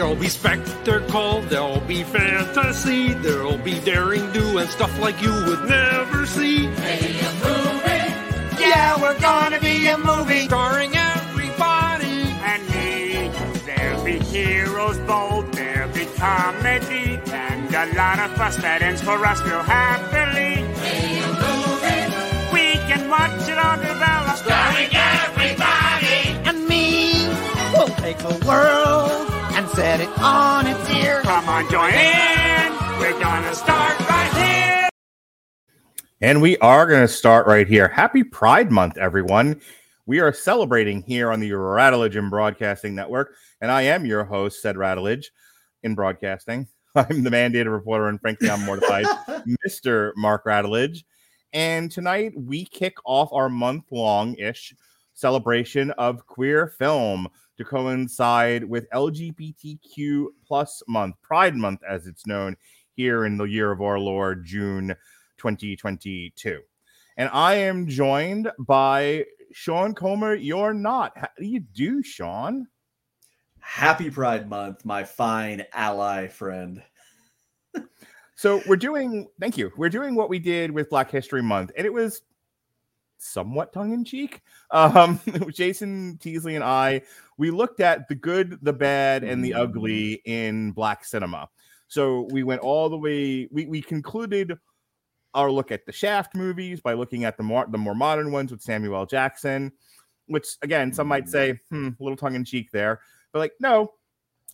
There'll 0.00 0.16
be 0.16 0.30
spectacle, 0.30 1.42
there'll 1.42 1.82
be 1.82 2.04
fantasy, 2.04 3.12
there'll 3.12 3.58
be 3.58 3.78
daring 3.80 4.32
do 4.32 4.56
and 4.56 4.66
stuff 4.70 4.98
like 4.98 5.20
you 5.20 5.30
would 5.30 5.68
never 5.68 6.24
see. 6.24 6.68
Hey, 6.68 7.20
a 7.20 7.32
movie. 7.44 8.62
Yeah, 8.64 8.98
we're 8.98 9.20
gonna 9.20 9.60
be 9.60 9.88
a 9.88 9.98
movie. 9.98 10.46
Starring 10.46 10.96
everybody. 10.96 12.22
And 12.48 12.62
me. 12.70 13.30
There'll 13.66 14.02
be 14.02 14.18
heroes 14.20 14.96
bold, 15.00 15.52
there'll 15.52 15.92
be 15.92 16.06
comedy, 16.16 17.20
and 17.30 17.74
a 17.74 17.94
lot 17.94 18.20
of 18.20 18.34
fuss 18.38 18.56
that 18.56 18.80
ends 18.80 19.02
for 19.02 19.22
us 19.22 19.42
real 19.42 19.62
happily. 19.62 20.64
Hey, 20.80 21.20
a 21.20 21.28
movie. 21.44 22.54
We 22.54 22.72
can 22.88 23.10
watch 23.10 23.46
it 23.46 23.58
all 23.58 23.76
develop. 23.76 24.36
Starring 24.38 24.96
everybody. 24.96 26.48
and 26.48 26.66
me. 26.66 27.28
We'll 27.74 27.94
take 27.96 28.16
the 28.16 28.42
world 28.46 29.29
set 29.74 30.00
it 30.00 30.08
on 30.18 30.66
its 30.66 30.90
ear. 30.90 31.20
Come 31.22 31.48
on, 31.48 31.70
join 31.70 31.92
in. 31.94 32.72
We're 32.98 33.18
gonna 33.20 33.54
start 33.54 33.98
right 34.00 34.32
here. 34.34 34.88
And 36.22 36.42
we 36.42 36.58
are 36.58 36.86
going 36.86 37.00
to 37.00 37.08
start 37.08 37.46
right 37.46 37.66
here. 37.66 37.88
Happy 37.88 38.22
Pride 38.22 38.70
Month, 38.70 38.98
everyone. 38.98 39.58
We 40.04 40.20
are 40.20 40.34
celebrating 40.34 41.00
here 41.00 41.32
on 41.32 41.40
the 41.40 41.52
Radulich 41.52 42.14
and 42.14 42.28
Broadcasting 42.28 42.94
Network. 42.94 43.32
And 43.62 43.70
I 43.70 43.82
am 43.82 44.04
your 44.04 44.24
host, 44.24 44.60
said 44.60 44.76
Radulich 44.76 45.28
in 45.82 45.94
broadcasting. 45.94 46.68
I'm 46.94 47.22
the 47.22 47.30
mandated 47.30 47.72
reporter, 47.72 48.08
and 48.08 48.20
frankly, 48.20 48.50
I'm 48.50 48.66
mortified, 48.66 49.06
Mr. 49.66 50.12
Mark 50.14 50.44
Radulich. 50.44 51.04
And 51.54 51.90
tonight 51.90 52.32
we 52.36 52.66
kick 52.66 52.96
off 53.06 53.32
our 53.32 53.48
month 53.48 53.84
long 53.90 54.34
ish 54.34 54.74
celebration 55.14 55.90
of 55.92 56.26
queer 56.26 56.66
film 56.66 57.28
to 57.60 57.64
coincide 57.64 58.64
with 58.64 58.88
LGBTQ 58.88 60.28
plus 60.46 60.82
month, 60.88 61.16
Pride 61.20 61.54
Month, 61.54 61.82
as 61.86 62.06
it's 62.06 62.26
known 62.26 62.56
here 62.94 63.26
in 63.26 63.36
the 63.36 63.44
year 63.44 63.70
of 63.70 63.82
our 63.82 63.98
Lord, 63.98 64.46
June 64.46 64.96
2022. 65.36 66.62
And 67.18 67.28
I 67.34 67.56
am 67.56 67.86
joined 67.86 68.50
by 68.60 69.26
Sean 69.52 69.92
Comer. 69.92 70.36
You're 70.36 70.72
not. 70.72 71.12
How 71.18 71.28
do 71.36 71.44
you 71.44 71.60
do, 71.60 72.02
Sean? 72.02 72.66
Happy 73.58 74.08
Pride 74.08 74.48
Month, 74.48 74.86
my 74.86 75.04
fine 75.04 75.66
ally 75.74 76.28
friend. 76.28 76.82
So 78.36 78.62
we're 78.66 78.76
doing, 78.76 79.28
thank 79.38 79.58
you. 79.58 79.70
We're 79.76 79.90
doing 79.90 80.14
what 80.14 80.30
we 80.30 80.38
did 80.38 80.70
with 80.70 80.88
Black 80.88 81.10
History 81.10 81.42
Month, 81.42 81.72
and 81.76 81.84
it 81.84 81.92
was 81.92 82.22
somewhat 83.20 83.72
tongue 83.72 83.92
in 83.92 84.04
cheek. 84.04 84.40
Um, 84.70 85.20
Jason 85.52 86.18
Teasley 86.20 86.54
and 86.54 86.64
I, 86.64 87.02
we 87.40 87.50
looked 87.50 87.80
at 87.80 88.06
the 88.06 88.14
good, 88.14 88.58
the 88.60 88.72
bad, 88.72 89.24
and 89.24 89.42
the 89.42 89.54
ugly 89.54 90.16
mm. 90.16 90.20
in 90.26 90.72
Black 90.72 91.06
cinema. 91.06 91.48
So 91.88 92.28
we 92.30 92.42
went 92.42 92.60
all 92.60 92.90
the 92.90 92.98
way, 92.98 93.48
we, 93.50 93.64
we 93.64 93.80
concluded 93.80 94.58
our 95.32 95.50
look 95.50 95.72
at 95.72 95.86
the 95.86 95.92
Shaft 95.92 96.36
movies 96.36 96.82
by 96.82 96.92
looking 96.92 97.24
at 97.24 97.38
the 97.38 97.42
more 97.42 97.66
the 97.66 97.78
more 97.78 97.94
modern 97.94 98.30
ones 98.30 98.50
with 98.50 98.60
Samuel 98.60 98.94
L. 98.94 99.06
Jackson, 99.06 99.72
which 100.26 100.48
again 100.60 100.92
some 100.92 101.08
might 101.08 101.24
mm. 101.24 101.30
say 101.30 101.60
hmm, 101.70 101.88
a 101.98 102.02
little 102.02 102.16
tongue 102.16 102.34
in 102.34 102.44
cheek 102.44 102.70
there, 102.72 103.00
but 103.32 103.38
like 103.38 103.52
no, 103.58 103.90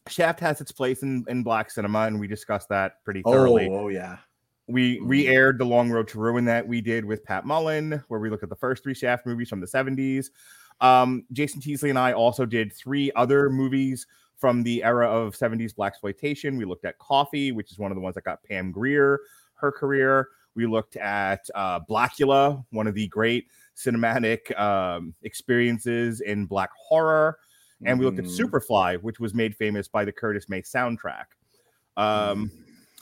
Shaft 0.07 0.39
has 0.39 0.61
its 0.61 0.71
place 0.71 1.03
in, 1.03 1.25
in 1.27 1.43
black 1.43 1.73
cinema, 1.73 2.03
and 2.03 2.21
we 2.21 2.29
discussed 2.29 2.69
that 2.69 3.03
pretty 3.05 3.23
oh, 3.25 3.33
thoroughly. 3.33 3.69
Oh, 3.69 3.87
oh 3.87 3.89
yeah. 3.89 4.19
We 4.69 5.01
mm. 5.01 5.09
re-aired 5.09 5.59
the 5.59 5.65
Long 5.65 5.91
Road 5.91 6.07
to 6.09 6.21
Ruin 6.21 6.45
that 6.45 6.69
we 6.69 6.81
did 6.81 7.05
with 7.05 7.25
Pat 7.25 7.47
Mullen, 7.47 8.03
where 8.07 8.21
we 8.21 8.31
looked 8.31 8.45
at 8.45 8.49
the 8.49 8.57
first 8.57 8.85
three 8.85 8.95
Shaft 8.95 9.27
movies 9.27 9.49
from 9.49 9.61
the 9.61 9.67
70s. 9.67 10.31
Um, 10.81 11.25
Jason 11.33 11.61
Teasley 11.61 11.91
and 11.91 11.99
I 11.99 12.13
also 12.13 12.45
did 12.45 12.73
three 12.73 13.11
other 13.17 13.51
movies 13.51 14.07
from 14.37 14.63
the 14.63 14.83
era 14.85 15.09
of 15.09 15.35
70s 15.35 15.75
black 15.75 15.93
exploitation. 15.93 16.57
We 16.59 16.67
looked 16.67 16.85
at 16.85 16.99
Coffy, 16.99 17.53
which 17.53 17.73
is 17.73 17.79
one 17.79 17.91
of 17.91 17.95
the 17.97 18.03
ones 18.03 18.15
that 18.17 18.25
got 18.25 18.43
Pam 18.43 18.71
Grier 18.71 19.21
her 19.57 19.73
career. 19.73 20.29
We 20.55 20.67
looked 20.67 20.97
at 20.97 21.49
uh, 21.55 21.81
Blackula, 21.81 22.65
one 22.71 22.87
of 22.87 22.95
the 22.95 23.09
great 23.09 23.47
cinematic 23.77 24.59
um, 24.59 25.15
experiences 25.23 26.21
in 26.21 26.47
black 26.47 26.71
horror, 26.79 27.39
and 27.85 27.99
we 27.99 28.07
looked 28.07 28.19
at 28.19 28.25
Mhm. 28.25 28.39
Superfly, 28.39 29.03
which 29.03 29.21
was 29.21 29.35
made 29.35 29.55
famous 29.55 29.87
by 29.87 30.05
the 30.05 30.13
Curtis 30.13 30.49
May 30.49 30.63
soundtrack. 30.63 31.25
Um, 31.99 32.51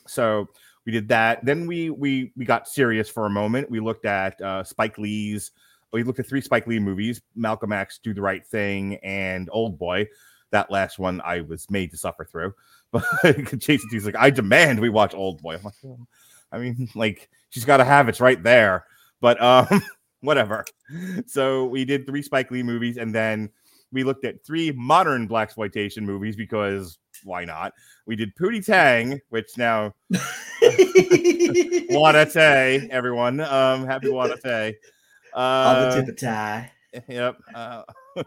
so 0.07 0.49
we 0.84 0.93
did 0.93 1.09
that. 1.09 1.45
Then 1.45 1.67
we 1.67 1.91
we 1.91 2.33
we 2.37 2.45
got 2.45 2.69
serious 2.69 3.09
for 3.09 3.27
a 3.27 3.31
moment. 3.31 3.71
We 3.71 3.79
looked 3.81 4.05
at 4.05 4.41
uh, 4.41 4.65
Spike 4.65 4.99
Lee's. 4.99 5.53
We 5.94 6.03
looked 6.03 6.19
at 6.19 6.28
three 6.28 6.41
Spike 6.41 6.66
Lee 6.66 6.81
movies: 6.81 7.22
Malcolm 7.37 7.72
X, 7.72 8.00
Do 8.03 8.12
the 8.12 8.21
Right 8.21 8.44
Thing, 8.44 8.97
and 8.97 9.49
Old 9.53 9.78
Boy. 9.78 10.09
That 10.50 10.71
last 10.71 10.99
one 10.99 11.21
I 11.25 11.41
was 11.41 11.71
made 11.71 11.91
to 11.93 11.97
suffer 11.97 12.25
through. 12.25 12.53
But 12.93 13.59
Jason 13.59 13.91
T's 13.91 14.06
like, 14.06 14.15
I 14.15 14.31
demand 14.31 14.78
we 14.78 14.88
watch 14.88 15.15
Old 15.15 15.43
Boy. 15.43 15.56
I'm 15.56 15.65
like, 15.65 15.75
I 16.53 16.59
mean, 16.59 16.88
like 16.94 17.28
she's 17.50 17.65
got 17.65 17.78
to 17.78 17.84
have 17.84 18.09
it's 18.09 18.21
right 18.21 18.41
there. 18.41 18.84
But 19.21 19.43
um, 19.43 19.83
whatever. 20.21 20.65
So 21.27 21.65
we 21.65 21.84
did 21.84 22.06
three 22.06 22.22
Spike 22.22 22.53
Lee 22.53 22.62
movies, 22.62 22.99
and 22.99 23.12
then 23.12 23.50
we 23.93 24.04
looked 24.04 24.25
at 24.25 24.44
three 24.44 24.71
modern 24.72 25.27
black 25.27 25.49
exploitation 25.49 26.06
movies 26.06 26.37
because 26.37 26.99
why 27.25 27.44
not? 27.44 27.72
We 28.06 28.15
did 28.15 28.37
Pootie 28.37 28.65
Tang, 28.65 29.21
which 29.31 29.56
now 29.56 29.93
Wadate, 31.91 32.88
everyone. 32.91 33.41
Um, 33.41 33.87
happy 33.87 34.09
Wadate. 34.09 34.75
On 35.34 35.83
the 35.83 35.89
Uh, 35.89 35.97
tip 36.00 36.09
of 36.09 36.17
tie. 36.21 36.72
yep. 37.09 37.37
Uh, 37.55 37.83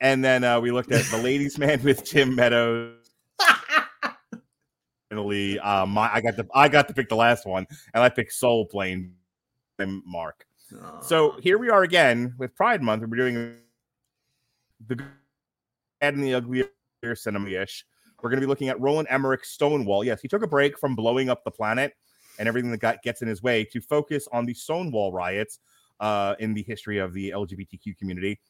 and 0.00 0.24
then 0.24 0.44
uh, 0.44 0.60
we 0.60 0.70
looked 0.70 0.92
at 0.92 1.04
The 1.06 1.18
Ladies 1.18 1.58
Man 1.58 1.82
with 1.82 2.04
Tim 2.04 2.34
Meadows. 2.34 3.10
Finally, 5.10 5.58
uh, 5.60 5.86
my 5.86 6.10
I 6.12 6.20
got 6.20 6.36
the 6.36 6.46
I 6.54 6.68
got 6.68 6.88
to 6.88 6.94
pick 6.94 7.08
the 7.08 7.16
last 7.16 7.46
one, 7.46 7.66
and 7.92 8.02
I 8.02 8.08
picked 8.08 8.32
Soul 8.32 8.66
Plane. 8.66 9.14
Mark. 10.06 10.46
So 11.02 11.32
here 11.40 11.58
we 11.58 11.68
are 11.68 11.82
again 11.82 12.34
with 12.38 12.54
Pride 12.54 12.80
Month, 12.80 13.02
we're 13.08 13.16
doing 13.16 13.56
the 14.86 14.94
good 14.96 15.06
and 16.00 16.22
the 16.22 16.34
ugly 16.34 16.64
cinema 17.14 17.48
ish. 17.50 17.84
We're 18.22 18.30
going 18.30 18.40
to 18.40 18.46
be 18.46 18.48
looking 18.48 18.68
at 18.68 18.80
Roland 18.80 19.08
Emmerich's 19.10 19.48
Stonewall. 19.48 20.04
Yes, 20.04 20.20
he 20.20 20.28
took 20.28 20.42
a 20.42 20.46
break 20.46 20.78
from 20.78 20.94
blowing 20.94 21.28
up 21.28 21.44
the 21.44 21.50
planet 21.50 21.94
and 22.38 22.48
everything 22.48 22.70
that 22.70 22.78
got, 22.78 23.02
gets 23.02 23.20
in 23.20 23.28
his 23.28 23.42
way 23.42 23.64
to 23.64 23.80
focus 23.80 24.28
on 24.32 24.46
the 24.46 24.54
Stonewall 24.54 25.12
riots 25.12 25.58
uh, 26.00 26.34
in 26.38 26.54
the 26.54 26.62
history 26.62 26.98
of 26.98 27.12
the 27.12 27.30
LGBTQ 27.30 27.96
community. 27.98 28.40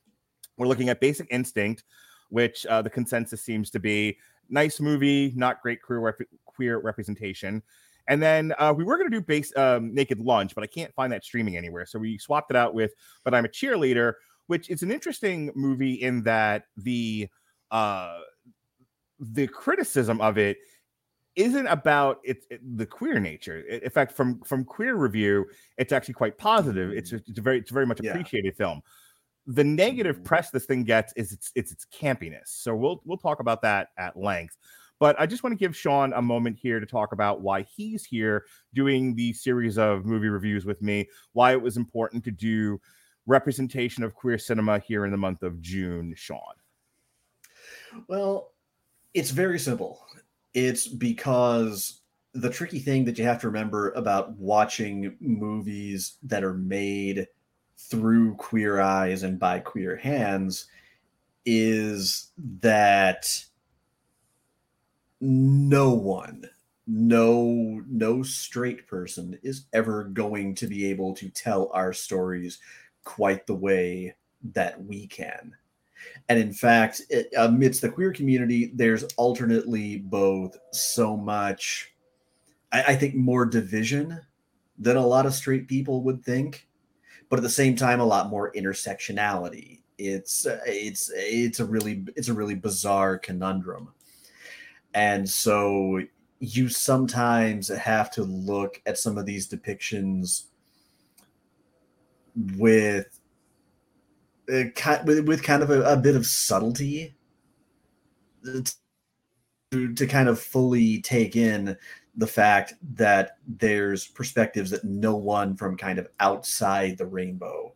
We're 0.56 0.68
looking 0.68 0.88
at 0.88 1.00
Basic 1.00 1.26
Instinct, 1.30 1.84
which 2.30 2.66
uh, 2.66 2.82
the 2.82 2.90
consensus 2.90 3.42
seems 3.42 3.70
to 3.70 3.80
be 3.80 4.18
nice 4.48 4.80
movie, 4.80 5.32
not 5.34 5.62
great 5.62 5.82
queer 5.82 6.00
rep- 6.00 6.28
queer 6.44 6.78
representation. 6.78 7.62
And 8.06 8.22
then 8.22 8.52
uh, 8.58 8.72
we 8.76 8.84
were 8.84 8.98
going 8.98 9.10
to 9.10 9.16
do 9.16 9.22
base 9.22 9.56
um, 9.56 9.94
Naked 9.94 10.20
Lunch, 10.20 10.54
but 10.54 10.62
I 10.62 10.66
can't 10.66 10.94
find 10.94 11.12
that 11.12 11.24
streaming 11.24 11.56
anywhere. 11.56 11.86
So 11.86 11.98
we 11.98 12.18
swapped 12.18 12.50
it 12.50 12.56
out 12.56 12.74
with 12.74 12.92
But 13.24 13.34
I'm 13.34 13.46
a 13.46 13.48
Cheerleader, 13.48 14.14
which 14.46 14.68
is 14.68 14.82
an 14.82 14.90
interesting 14.90 15.50
movie 15.54 15.94
in 15.94 16.22
that 16.24 16.64
the 16.76 17.28
uh, 17.70 18.18
the 19.18 19.46
criticism 19.46 20.20
of 20.20 20.38
it 20.38 20.58
isn't 21.36 21.66
about 21.66 22.20
it, 22.24 22.44
it- 22.50 22.60
the 22.76 22.86
queer 22.86 23.18
nature. 23.20 23.60
In 23.60 23.90
fact, 23.90 24.12
from 24.12 24.40
from 24.42 24.64
queer 24.64 24.94
review, 24.96 25.46
it's 25.78 25.92
actually 25.92 26.14
quite 26.14 26.38
positive. 26.38 26.90
It's 26.92 27.12
a, 27.12 27.16
it's 27.16 27.38
a 27.38 27.42
very 27.42 27.58
it's 27.58 27.70
a 27.70 27.74
very 27.74 27.86
much 27.86 28.00
Yeah. 28.02 28.10
appreciated 28.10 28.56
film. 28.56 28.82
The 29.46 29.64
negative 29.64 30.20
Mhm. 30.20 30.24
press 30.24 30.50
this 30.50 30.64
thing 30.66 30.84
gets 30.84 31.12
is 31.16 31.32
its 31.32 31.52
it's 31.54 31.72
its 31.72 31.86
campiness. 31.86 32.48
So 32.48 32.74
we'll 32.74 33.02
we'll 33.04 33.18
talk 33.18 33.40
about 33.40 33.62
that 33.62 33.88
at 33.98 34.16
length. 34.16 34.56
But 35.00 35.20
I 35.20 35.26
just 35.26 35.42
want 35.42 35.52
to 35.52 35.58
give 35.58 35.76
Sean 35.76 36.12
a 36.12 36.22
moment 36.22 36.56
here 36.56 36.78
to 36.78 36.86
talk 36.86 37.12
about 37.12 37.40
why 37.40 37.62
he's 37.62 38.04
here 38.04 38.46
doing 38.74 39.14
the 39.16 39.32
series 39.32 39.76
of 39.76 40.06
movie 40.06 40.28
reviews 40.28 40.64
with 40.64 40.80
me, 40.82 41.08
why 41.32 41.50
it 41.52 41.60
was 41.60 41.76
important 41.76 42.22
to 42.24 42.30
do 42.30 42.80
representation 43.26 44.04
of 44.04 44.14
queer 44.14 44.38
cinema 44.38 44.78
here 44.78 45.04
in 45.04 45.10
the 45.10 45.16
month 45.16 45.42
of 45.42 45.60
June, 45.60 46.14
Sean. 46.16 46.54
Well, 48.06 48.52
it's 49.14 49.30
very 49.30 49.58
simple. 49.58 50.03
It's 50.54 50.86
because 50.86 52.00
the 52.32 52.50
tricky 52.50 52.78
thing 52.78 53.04
that 53.04 53.18
you 53.18 53.24
have 53.24 53.40
to 53.40 53.48
remember 53.48 53.90
about 53.92 54.36
watching 54.38 55.16
movies 55.20 56.16
that 56.22 56.42
are 56.42 56.54
made 56.54 57.26
through 57.76 58.34
queer 58.36 58.80
eyes 58.80 59.22
and 59.22 59.38
by 59.38 59.58
queer 59.60 59.96
hands 59.96 60.66
is 61.44 62.30
that 62.60 63.44
no 65.20 65.92
one 65.92 66.44
no 66.86 67.82
no 67.88 68.22
straight 68.22 68.86
person 68.86 69.38
is 69.42 69.64
ever 69.72 70.04
going 70.04 70.54
to 70.54 70.66
be 70.66 70.86
able 70.86 71.14
to 71.14 71.30
tell 71.30 71.70
our 71.72 71.92
stories 71.92 72.58
quite 73.04 73.46
the 73.46 73.54
way 73.54 74.14
that 74.52 74.82
we 74.84 75.06
can 75.06 75.52
and 76.28 76.38
in 76.38 76.52
fact, 76.52 77.02
it, 77.10 77.28
amidst 77.36 77.82
the 77.82 77.88
queer 77.90 78.12
community, 78.12 78.72
there's 78.74 79.04
alternately 79.16 79.98
both 79.98 80.56
so 80.72 81.16
much, 81.16 81.94
I, 82.72 82.82
I 82.82 82.96
think, 82.96 83.14
more 83.14 83.44
division 83.46 84.20
than 84.78 84.96
a 84.96 85.06
lot 85.06 85.26
of 85.26 85.34
straight 85.34 85.68
people 85.68 86.02
would 86.02 86.24
think, 86.24 86.66
but 87.28 87.38
at 87.38 87.42
the 87.42 87.50
same 87.50 87.76
time, 87.76 88.00
a 88.00 88.04
lot 88.04 88.30
more 88.30 88.52
intersectionality. 88.52 89.80
It's 89.98 90.46
uh, 90.46 90.60
it's 90.66 91.10
it's 91.14 91.60
a 91.60 91.64
really 91.64 92.04
it's 92.16 92.28
a 92.28 92.34
really 92.34 92.56
bizarre 92.56 93.18
conundrum. 93.18 93.92
and 94.94 95.28
so 95.28 96.00
you 96.40 96.68
sometimes 96.68 97.68
have 97.68 98.10
to 98.10 98.22
look 98.24 98.82
at 98.86 98.98
some 98.98 99.16
of 99.18 99.26
these 99.26 99.48
depictions 99.48 100.44
with 102.56 103.20
uh, 104.52 104.98
with, 105.04 105.26
with 105.26 105.42
kind 105.42 105.62
of 105.62 105.70
a, 105.70 105.82
a 105.82 105.96
bit 105.96 106.16
of 106.16 106.26
subtlety 106.26 107.14
to, 108.44 109.94
to 109.94 110.06
kind 110.06 110.28
of 110.28 110.38
fully 110.38 111.00
take 111.00 111.36
in 111.36 111.76
the 112.16 112.26
fact 112.26 112.74
that 112.94 113.38
there's 113.46 114.06
perspectives 114.06 114.70
that 114.70 114.84
no 114.84 115.16
one 115.16 115.56
from 115.56 115.76
kind 115.76 115.98
of 115.98 116.08
outside 116.20 116.96
the 116.96 117.06
rainbow 117.06 117.72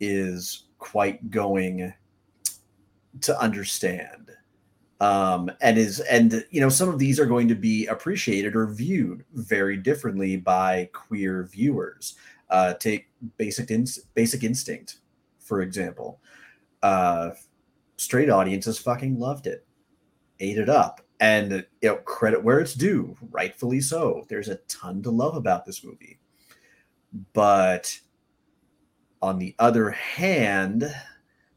is 0.00 0.64
quite 0.78 1.30
going 1.30 1.92
to 3.20 3.40
understand. 3.40 4.30
Um, 5.00 5.48
and 5.60 5.78
is 5.78 6.00
and 6.00 6.44
you 6.50 6.60
know 6.60 6.68
some 6.68 6.88
of 6.88 6.98
these 6.98 7.20
are 7.20 7.26
going 7.26 7.46
to 7.46 7.54
be 7.54 7.86
appreciated 7.86 8.56
or 8.56 8.66
viewed 8.66 9.24
very 9.32 9.76
differently 9.76 10.36
by 10.36 10.90
queer 10.92 11.44
viewers. 11.44 12.16
Uh, 12.50 12.74
take 12.74 13.08
basic 13.36 13.70
in, 13.70 13.86
basic 14.14 14.42
instinct 14.42 14.96
for 15.48 15.62
example 15.62 16.20
uh, 16.82 17.30
straight 17.96 18.30
audiences 18.30 18.78
fucking 18.78 19.18
loved 19.18 19.46
it 19.46 19.64
ate 20.40 20.58
it 20.58 20.68
up. 20.68 21.00
And 21.20 21.66
you 21.82 21.88
know 21.88 21.96
credit 21.96 22.42
where 22.44 22.60
it's 22.60 22.74
due 22.74 23.16
rightfully 23.30 23.80
so. 23.80 24.24
There's 24.28 24.48
a 24.48 24.56
ton 24.68 25.02
to 25.02 25.10
love 25.10 25.34
about 25.34 25.66
this 25.66 25.82
movie. 25.82 26.20
But 27.32 27.98
on 29.20 29.38
the 29.38 29.54
other 29.58 29.90
hand 29.90 30.94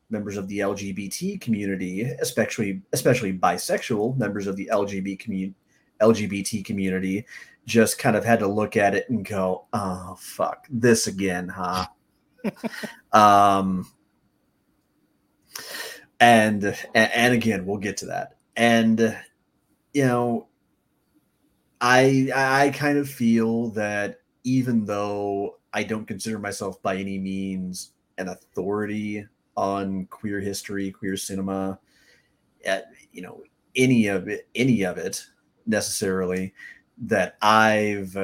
members 0.09 0.35
of 0.35 0.47
the 0.47 0.59
lgbt 0.59 1.39
community 1.39 2.01
especially 2.01 2.81
especially 2.91 3.31
bisexual 3.31 4.17
members 4.17 4.47
of 4.47 4.55
the 4.55 4.67
lgbt 4.73 5.19
community 5.19 5.53
lgbt 6.01 6.65
community 6.65 7.23
just 7.67 7.99
kind 7.99 8.15
of 8.15 8.25
had 8.25 8.39
to 8.39 8.47
look 8.47 8.75
at 8.75 8.95
it 8.95 9.07
and 9.09 9.23
go 9.23 9.67
oh 9.73 10.17
fuck 10.19 10.65
this 10.71 11.05
again 11.05 11.47
huh 11.47 11.85
um 13.13 13.85
and 16.19 16.77
and 16.93 17.33
again 17.33 17.65
we'll 17.65 17.77
get 17.77 17.97
to 17.97 18.07
that. 18.07 18.37
And 18.55 19.17
you 19.93 20.05
know, 20.05 20.47
I 21.79 22.31
I 22.33 22.69
kind 22.69 22.97
of 22.97 23.09
feel 23.09 23.69
that 23.71 24.19
even 24.43 24.85
though 24.85 25.57
I 25.73 25.83
don't 25.83 26.07
consider 26.07 26.39
myself 26.39 26.81
by 26.81 26.97
any 26.97 27.17
means 27.17 27.93
an 28.17 28.27
authority 28.27 29.25
on 29.55 30.05
queer 30.05 30.39
history, 30.39 30.91
queer 30.91 31.17
cinema, 31.17 31.79
at, 32.65 32.85
you 33.11 33.21
know, 33.21 33.43
any 33.75 34.07
of 34.07 34.27
it, 34.27 34.47
any 34.55 34.83
of 34.83 34.97
it 34.97 35.25
necessarily, 35.65 36.53
that 36.97 37.37
I've 37.41 38.17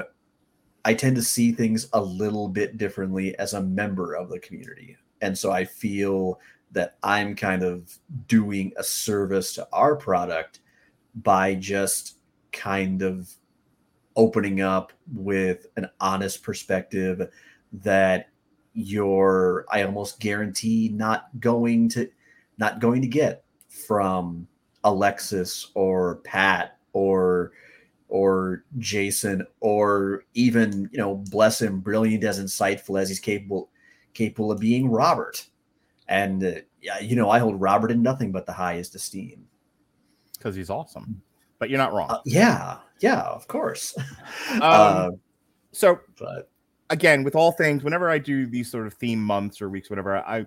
I 0.88 0.94
tend 0.94 1.18
to 1.18 1.22
see 1.22 1.52
things 1.52 1.90
a 1.92 2.00
little 2.00 2.48
bit 2.48 2.78
differently 2.78 3.38
as 3.40 3.54
a 3.54 3.62
member 3.62 4.14
of 4.14 4.30
the 4.30 4.40
community. 4.40 4.96
And 5.20 5.38
so 5.38 5.52
I 5.52 5.66
feel 5.66 6.40
that 6.72 6.98
I'm 7.04 7.36
kind 7.36 7.62
of 7.62 8.00
doing 8.30 8.72
a 8.78 8.84
service 8.86 9.54
to 9.56 9.68
our 9.74 9.98
product 9.98 10.62
by 11.16 11.56
just 11.56 12.20
kind 12.54 13.02
of 13.02 13.30
opening 14.16 14.62
up 14.62 14.94
with 15.14 15.68
an 15.76 15.90
honest 16.00 16.42
perspective 16.42 17.34
that 17.74 18.30
you're 18.72 19.66
I 19.70 19.84
almost 19.84 20.22
guarantee 20.22 20.88
not 20.94 21.28
going 21.42 21.90
to 21.90 22.10
not 22.60 22.80
going 22.80 23.02
to 23.02 23.10
get 23.10 23.44
from 23.68 24.48
Alexis 24.86 25.70
or 25.74 26.22
Pat 26.24 26.78
or 26.94 27.52
or 28.10 28.64
Jason 28.78 29.46
or 29.60 30.24
even 30.34 30.90
you 30.92 30.98
know 30.98 31.16
bless 31.30 31.62
him 31.62 31.80
brilliant 31.80 32.24
as 32.24 32.40
insightful 32.40 33.00
as 33.00 33.10
he's 33.10 33.20
capable 33.20 33.70
capable 34.14 34.52
of 34.52 34.60
being 34.60 34.90
Robert 34.90 35.46
and 36.08 36.44
uh, 36.44 36.54
you 37.02 37.16
know 37.16 37.30
I 37.30 37.40
hold 37.40 37.60
Robert 37.60 37.92
in 37.92 38.02
nothing 38.02 38.32
but 38.32 38.46
the 38.46 38.54
highest 38.54 38.96
esteem 38.96 39.48
because 40.38 40.56
he's 40.56 40.70
awesome. 40.70 41.22
But 41.60 41.70
you're 41.70 41.80
not 41.80 41.94
wrong. 41.94 42.10
Uh, 42.10 42.20
yeah, 42.26 42.78
yeah, 43.00 43.22
of 43.22 43.48
course. 43.48 43.96
um, 44.52 44.62
uh, 44.62 45.10
so, 45.72 46.00
but 46.20 46.50
again, 46.90 47.24
with 47.24 47.36
all 47.36 47.52
things, 47.52 47.84
whenever 47.84 48.10
I 48.10 48.20
do 48.20 48.46
these 48.46 48.70
sort 48.70 48.88
of 48.88 48.94
theme 48.94 49.22
months 49.22 49.62
or 49.62 49.70
weeks, 49.70 49.90
whatever, 49.90 50.18
I 50.18 50.46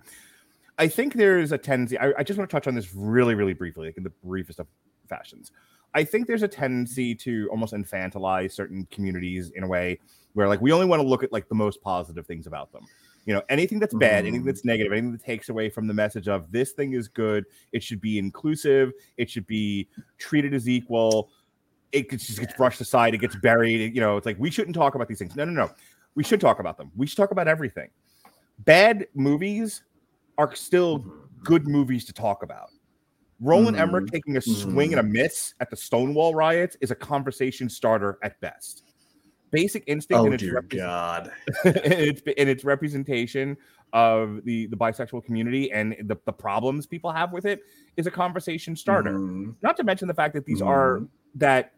I 0.78 0.88
think 0.88 1.14
there's 1.14 1.52
a 1.52 1.58
tendency. 1.58 1.98
I, 1.98 2.12
I 2.18 2.22
just 2.22 2.38
want 2.38 2.48
to 2.48 2.54
touch 2.54 2.66
on 2.66 2.74
this 2.74 2.94
really, 2.94 3.34
really 3.34 3.54
briefly, 3.54 3.86
like 3.86 3.96
in 3.96 4.04
the 4.04 4.12
briefest 4.24 4.60
of 4.60 4.66
fashions. 5.08 5.50
I 5.94 6.04
think 6.04 6.26
there's 6.26 6.42
a 6.42 6.48
tendency 6.48 7.14
to 7.16 7.48
almost 7.50 7.74
infantilize 7.74 8.52
certain 8.52 8.86
communities 8.90 9.50
in 9.54 9.64
a 9.64 9.66
way 9.66 9.98
where, 10.34 10.48
like, 10.48 10.60
we 10.60 10.72
only 10.72 10.86
want 10.86 11.02
to 11.02 11.08
look 11.08 11.22
at 11.22 11.32
like 11.32 11.48
the 11.48 11.54
most 11.54 11.82
positive 11.82 12.26
things 12.26 12.46
about 12.46 12.72
them. 12.72 12.86
You 13.26 13.34
know 13.34 13.42
anything 13.48 13.78
that's 13.78 13.94
bad 13.94 14.20
anything 14.20 14.40
mm-hmm. 14.40 14.46
that's 14.46 14.64
negative 14.64 14.92
anything 14.92 15.12
that 15.12 15.22
takes 15.22 15.50
away 15.50 15.68
from 15.68 15.86
the 15.86 15.94
message 15.94 16.26
of 16.26 16.50
this 16.50 16.72
thing 16.72 16.94
is 16.94 17.06
good 17.06 17.44
it 17.70 17.82
should 17.82 18.00
be 18.00 18.18
inclusive 18.18 18.92
it 19.18 19.30
should 19.30 19.46
be 19.46 19.88
treated 20.18 20.54
as 20.54 20.68
equal 20.68 21.30
it 21.92 22.10
just 22.10 22.40
gets 22.40 22.54
brushed 22.54 22.80
aside 22.80 23.14
it 23.14 23.18
gets 23.18 23.36
buried 23.36 23.94
you 23.94 24.00
know 24.00 24.16
it's 24.16 24.26
like 24.26 24.38
we 24.38 24.50
shouldn't 24.50 24.74
talk 24.74 24.94
about 24.94 25.06
these 25.06 25.18
things. 25.18 25.36
No 25.36 25.44
no 25.44 25.52
no. 25.52 25.70
We 26.14 26.24
should 26.24 26.40
talk 26.40 26.60
about 26.60 26.76
them. 26.76 26.90
We 26.96 27.06
should 27.06 27.18
talk 27.18 27.30
about 27.30 27.46
everything. 27.46 27.90
Bad 28.60 29.06
movies 29.14 29.84
are 30.38 30.54
still 30.54 31.00
mm-hmm. 31.00 31.10
good 31.44 31.68
movies 31.68 32.06
to 32.06 32.12
talk 32.12 32.42
about 32.42 32.70
roland 33.40 33.76
mm-hmm. 33.76 33.82
emmerich 33.82 34.10
taking 34.10 34.36
a 34.36 34.40
swing 34.40 34.92
and 34.92 35.00
a 35.00 35.02
mm-hmm. 35.02 35.12
miss 35.12 35.54
at 35.60 35.70
the 35.70 35.76
stonewall 35.76 36.34
riots 36.34 36.76
is 36.80 36.90
a 36.90 36.94
conversation 36.94 37.68
starter 37.68 38.18
at 38.22 38.40
best 38.40 38.84
Basic 39.50 39.82
Instinct 39.86 40.20
oh, 40.20 40.26
in 40.26 40.32
its 40.32 40.42
dear 40.42 40.62
God. 40.62 41.32
in 41.64 41.72
its 41.74 42.22
in 42.36 42.48
its 42.48 42.64
representation 42.64 43.56
of 43.92 44.44
the 44.44 44.66
the 44.66 44.76
bisexual 44.76 45.24
community 45.24 45.72
and 45.72 45.96
the, 46.04 46.16
the 46.24 46.32
problems 46.32 46.86
people 46.86 47.10
have 47.10 47.32
with 47.32 47.44
it 47.44 47.62
is 47.96 48.06
a 48.06 48.10
conversation 48.10 48.76
starter. 48.76 49.18
Mm. 49.18 49.54
Not 49.62 49.76
to 49.78 49.84
mention 49.84 50.08
the 50.08 50.14
fact 50.14 50.34
that 50.34 50.46
these 50.46 50.62
are 50.62 50.98
mm-hmm. 50.98 51.06
that 51.36 51.72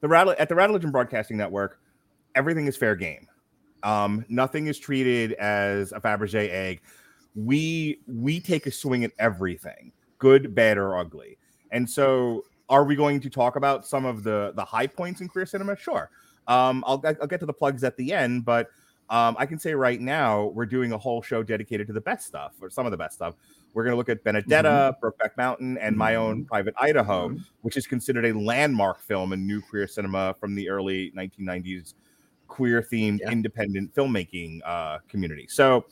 the 0.00 0.08
Rattle 0.08 0.34
at 0.38 0.48
the 0.48 0.54
Radulich 0.54 0.90
Broadcasting 0.90 1.36
Network, 1.36 1.80
everything 2.34 2.66
is 2.66 2.76
fair 2.76 2.96
game. 2.96 3.26
Um, 3.82 4.24
nothing 4.28 4.66
is 4.66 4.78
treated 4.78 5.32
as 5.34 5.92
a 5.92 6.00
Fabergé 6.00 6.48
egg. 6.48 6.80
We 7.34 8.00
we 8.06 8.40
take 8.40 8.66
a 8.66 8.70
swing 8.70 9.04
at 9.04 9.12
everything, 9.18 9.92
good, 10.24 10.54
bad, 10.54 10.78
or 10.78 10.96
ugly. 10.96 11.36
And 11.70 11.88
so, 11.88 12.44
are 12.70 12.84
we 12.84 12.96
going 12.96 13.20
to 13.20 13.28
talk 13.28 13.56
about 13.56 13.86
some 13.86 14.06
of 14.06 14.24
the 14.24 14.52
the 14.56 14.64
high 14.64 14.86
points 14.86 15.20
in 15.20 15.28
queer 15.28 15.44
cinema? 15.44 15.76
Sure. 15.76 16.10
Um, 16.48 16.82
I'll, 16.86 17.02
I'll 17.04 17.26
get 17.26 17.40
to 17.40 17.46
the 17.46 17.52
plugs 17.52 17.84
at 17.84 17.96
the 17.98 18.12
end, 18.12 18.46
but 18.46 18.68
um, 19.10 19.36
I 19.38 19.44
can 19.44 19.58
say 19.58 19.74
right 19.74 20.00
now 20.00 20.46
we're 20.46 20.66
doing 20.66 20.92
a 20.92 20.98
whole 20.98 21.20
show 21.20 21.42
dedicated 21.42 21.86
to 21.88 21.92
the 21.92 22.00
best 22.00 22.26
stuff 22.26 22.52
or 22.62 22.70
some 22.70 22.86
of 22.86 22.90
the 22.90 22.96
best 22.96 23.16
stuff. 23.16 23.34
We're 23.74 23.84
going 23.84 23.92
to 23.92 23.96
look 23.98 24.08
at 24.08 24.24
Benedetta, 24.24 24.68
mm-hmm. 24.68 25.06
Brokeback 25.06 25.36
Mountain, 25.36 25.76
and 25.78 25.92
mm-hmm. 25.92 25.98
My 25.98 26.14
Own 26.14 26.36
mm-hmm. 26.36 26.46
Private 26.46 26.74
Idaho, 26.78 27.28
mm-hmm. 27.28 27.42
which 27.62 27.76
is 27.76 27.86
considered 27.86 28.24
a 28.24 28.32
landmark 28.32 29.00
film 29.00 29.34
in 29.34 29.46
new 29.46 29.60
queer 29.60 29.86
cinema 29.86 30.34
from 30.40 30.54
the 30.54 30.70
early 30.70 31.12
1990s 31.16 31.94
queer 32.48 32.82
themed 32.82 33.18
yeah. 33.20 33.30
independent 33.30 33.94
filmmaking 33.94 34.60
uh, 34.64 34.98
community. 35.08 35.46
So 35.48 35.84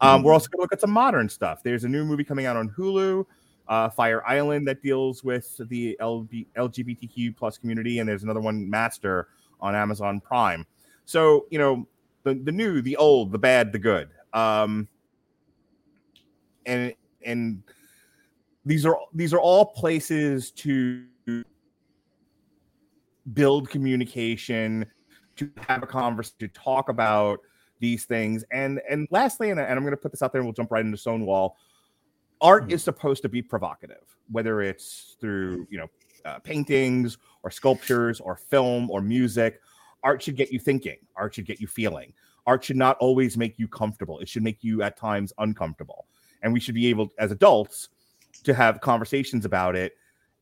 um, 0.00 0.22
we're 0.22 0.28
mm-hmm. 0.28 0.34
also 0.34 0.48
going 0.48 0.58
to 0.58 0.62
look 0.62 0.72
at 0.72 0.80
some 0.80 0.90
modern 0.90 1.28
stuff. 1.28 1.62
There's 1.62 1.84
a 1.84 1.88
new 1.88 2.04
movie 2.04 2.24
coming 2.24 2.46
out 2.46 2.56
on 2.56 2.68
Hulu. 2.70 3.24
Uh, 3.72 3.88
Fire 3.88 4.22
Island 4.26 4.68
that 4.68 4.82
deals 4.82 5.24
with 5.24 5.58
the 5.70 5.96
LB- 5.98 6.46
LGBTQ 6.58 7.34
plus 7.34 7.56
community, 7.56 8.00
and 8.00 8.06
there's 8.06 8.22
another 8.22 8.42
one, 8.42 8.68
Master, 8.68 9.28
on 9.62 9.74
Amazon 9.74 10.20
Prime. 10.20 10.66
So, 11.06 11.46
you 11.50 11.58
know, 11.58 11.88
the, 12.22 12.34
the 12.34 12.52
new, 12.52 12.82
the 12.82 12.98
old, 12.98 13.32
the 13.32 13.38
bad, 13.38 13.72
the 13.72 13.78
good. 13.78 14.10
Um, 14.34 14.88
and 16.66 16.92
and 17.24 17.62
these 18.66 18.84
are 18.84 18.98
these 19.14 19.32
are 19.32 19.40
all 19.40 19.64
places 19.64 20.50
to 20.50 21.06
build 23.32 23.70
communication, 23.70 24.84
to 25.36 25.50
have 25.66 25.82
a 25.82 25.86
conversation, 25.86 26.36
to 26.40 26.48
talk 26.48 26.90
about 26.90 27.40
these 27.80 28.04
things. 28.04 28.44
And 28.52 28.82
and 28.90 29.08
lastly, 29.10 29.48
and, 29.48 29.58
and 29.58 29.72
I'm 29.72 29.80
going 29.80 29.92
to 29.92 29.96
put 29.96 30.12
this 30.12 30.20
out 30.20 30.30
there, 30.30 30.40
and 30.40 30.46
we'll 30.46 30.52
jump 30.52 30.70
right 30.70 30.84
into 30.84 30.98
Stonewall. 30.98 31.56
Art 32.42 32.64
mm-hmm. 32.64 32.72
is 32.72 32.82
supposed 32.82 33.22
to 33.22 33.28
be 33.28 33.40
provocative, 33.40 34.04
whether 34.30 34.60
it's 34.60 35.16
through 35.20 35.66
you 35.70 35.78
know 35.78 35.88
uh, 36.24 36.38
paintings 36.40 37.18
or 37.42 37.50
sculptures 37.50 38.20
or 38.20 38.36
film 38.36 38.90
or 38.90 39.00
music. 39.00 39.60
Art 40.02 40.22
should 40.22 40.36
get 40.36 40.52
you 40.52 40.58
thinking. 40.58 40.98
Art 41.16 41.34
should 41.34 41.46
get 41.46 41.60
you 41.60 41.66
feeling. 41.66 42.12
Art 42.46 42.64
should 42.64 42.76
not 42.76 42.96
always 42.98 43.36
make 43.36 43.58
you 43.58 43.68
comfortable. 43.68 44.18
It 44.18 44.28
should 44.28 44.42
make 44.42 44.64
you 44.64 44.82
at 44.82 44.96
times 44.96 45.32
uncomfortable. 45.38 46.06
And 46.42 46.52
we 46.52 46.58
should 46.58 46.74
be 46.74 46.88
able, 46.88 47.10
as 47.18 47.30
adults, 47.30 47.88
to 48.42 48.52
have 48.52 48.80
conversations 48.80 49.44
about 49.44 49.76
it. 49.76 49.92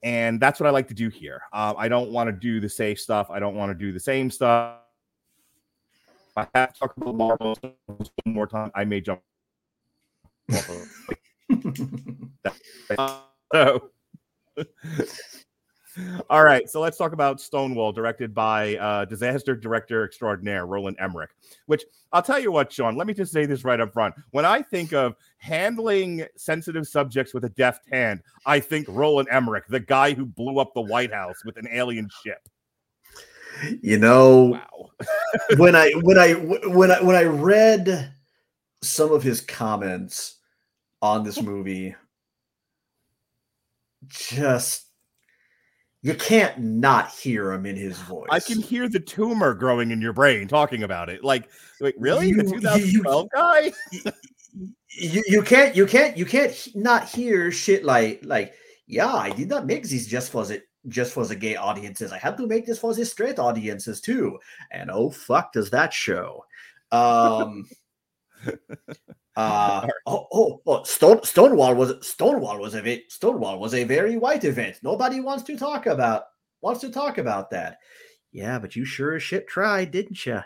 And 0.03 0.41
that's 0.41 0.59
what 0.59 0.67
I 0.67 0.71
like 0.71 0.89
to 0.89 0.95
do 0.95 1.11
here. 1.11 1.43
Uh, 1.53 1.75
I 1.77 1.89
don't 1.89 2.11
want 2.11 2.29
to 2.29 2.33
do 2.33 2.59
the 2.59 2.71
safe 2.71 2.99
stuff. 2.99 3.29
I 3.31 3.39
don't 3.39 3.55
want 3.55 3.71
to 3.71 3.75
do 3.75 3.93
the 3.93 4.01
same 4.01 4.31
stuff. 4.31 4.79
I 6.37 6.47
have 6.55 6.73
to 6.73 6.81
talk 6.81 6.97
about 6.97 7.15
Marvel 7.15 7.59
one 7.61 8.09
more 8.25 8.47
time. 8.47 8.71
I 8.75 8.87
may 8.87 9.03
jump. 9.03 9.21
so, 13.53 13.91
All 16.31 16.45
right, 16.45 16.71
so 16.71 16.81
let's 16.81 16.97
talk 16.97 17.13
about 17.13 17.41
Stonewall, 17.41 17.91
directed 17.93 18.33
by 18.33 18.77
uh, 18.77 19.05
disaster 19.07 19.57
director 19.57 20.05
extraordinaire 20.05 20.65
Roland 20.67 20.97
Emmerich. 21.01 21.31
Which 21.67 21.85
I'll 22.13 22.23
tell 22.23 22.39
you 22.39 22.53
what, 22.53 22.73
Sean. 22.73 22.97
Let 22.97 23.07
me 23.09 23.15
just 23.15 23.33
say 23.33 23.45
this 23.45 23.65
right 23.65 23.81
up 23.81 23.93
front. 23.93 24.15
When 24.31 24.45
I 24.45 24.63
think 24.63 24.93
of 24.93 25.17
handling 25.39 26.25
sensitive 26.37 26.87
subjects 26.87 27.35
with 27.35 27.45
a 27.45 27.49
deft 27.51 27.89
hand, 27.91 28.23
I 28.47 28.61
think 28.61 28.87
Roland 28.89 29.29
Emmerich, 29.33 29.65
the 29.69 29.81
guy 29.81 30.13
who 30.15 30.27
blew 30.27 30.59
up 30.61 30.73
the 30.75 30.81
White 30.81 31.13
House 31.13 31.45
with 31.45 31.57
an 31.57 31.67
alien 31.71 32.09
ship. 32.23 32.49
You 33.83 33.99
know, 33.99 34.45
Wow. 34.45 34.91
when 35.57 35.75
I 35.75 35.91
when 36.03 36.19
I 36.19 36.33
when 36.35 36.93
I 36.93 37.03
when 37.03 37.17
I 37.17 37.25
read 37.25 38.15
some 38.83 39.13
of 39.13 39.25
his 39.25 39.41
comments 39.41 40.37
on 41.03 41.25
this 41.25 41.41
movie, 41.41 41.95
just 44.09 44.87
you 46.03 46.15
can't 46.15 46.59
not 46.59 47.11
hear 47.11 47.53
him 47.53 47.67
in 47.67 47.77
his 47.77 47.99
voice. 47.99 48.29
I 48.31 48.41
can 48.41 48.61
hear 48.61 48.89
the 48.89 49.01
tumor 49.01 49.55
growing 49.55 49.91
in 49.91 50.01
your 50.01 50.13
brain 50.15 50.49
talking 50.49 50.83
about 50.83 51.09
it. 51.11 51.23
Like, 51.23 51.49
wait, 51.81 51.95
really? 51.99 52.33
The 52.33 52.45
You- 52.45 52.85
you- 52.85 53.03
2012 53.03 53.29
guy? 53.35 53.73
you, 54.91 55.23
you 55.27 55.43
can't 55.43 55.77
you 55.77 55.87
can't 55.87 56.17
you 56.17 56.25
can't 56.27 56.69
not 56.75 57.09
hear 57.09 57.53
shit 57.53 57.85
like 57.85 58.21
like 58.25 58.53
yeah 58.89 59.15
i 59.15 59.31
did 59.31 59.49
not 59.49 59.65
make 59.65 59.85
this 59.89 60.07
just 60.07 60.33
for 60.33 60.45
the 60.45 60.61
just 60.89 61.13
for 61.13 61.25
the 61.25 61.37
gay 61.37 61.55
audiences 61.55 62.11
i 62.11 62.19
had 62.19 62.37
to 62.37 62.47
make 62.49 62.67
this 62.67 62.79
for 62.81 62.93
the 62.93 63.05
straight 63.05 63.39
audiences 63.39 64.01
too 64.01 64.37
and 64.73 64.91
oh 64.91 65.09
fuck 65.09 65.53
does 65.53 65.71
that 65.71 65.93
show 65.93 66.45
um 66.91 67.69
uh 69.37 69.87
oh, 70.07 70.27
oh, 70.33 70.61
oh 70.67 70.83
Stone, 70.83 71.23
stonewall 71.23 71.75
was 71.75 71.95
stonewall 72.07 72.59
was 72.59 72.75
a 72.75 73.03
stonewall 73.09 73.59
was 73.59 73.75
a 73.75 73.85
very 73.85 74.17
white 74.17 74.45
event 74.45 74.79
nobody 74.83 75.21
wants 75.21 75.45
to 75.45 75.57
talk 75.57 75.87
about 75.87 76.25
wants 76.61 76.81
to 76.81 76.91
talk 76.91 77.19
about 77.19 77.51
that 77.51 77.79
yeah 78.33 78.59
but 78.59 78.75
you 78.77 78.85
sure 78.85 79.15
as 79.15 79.23
shit 79.23 79.47
tried 79.47 79.91
didn't 79.91 80.27
you 80.27 80.41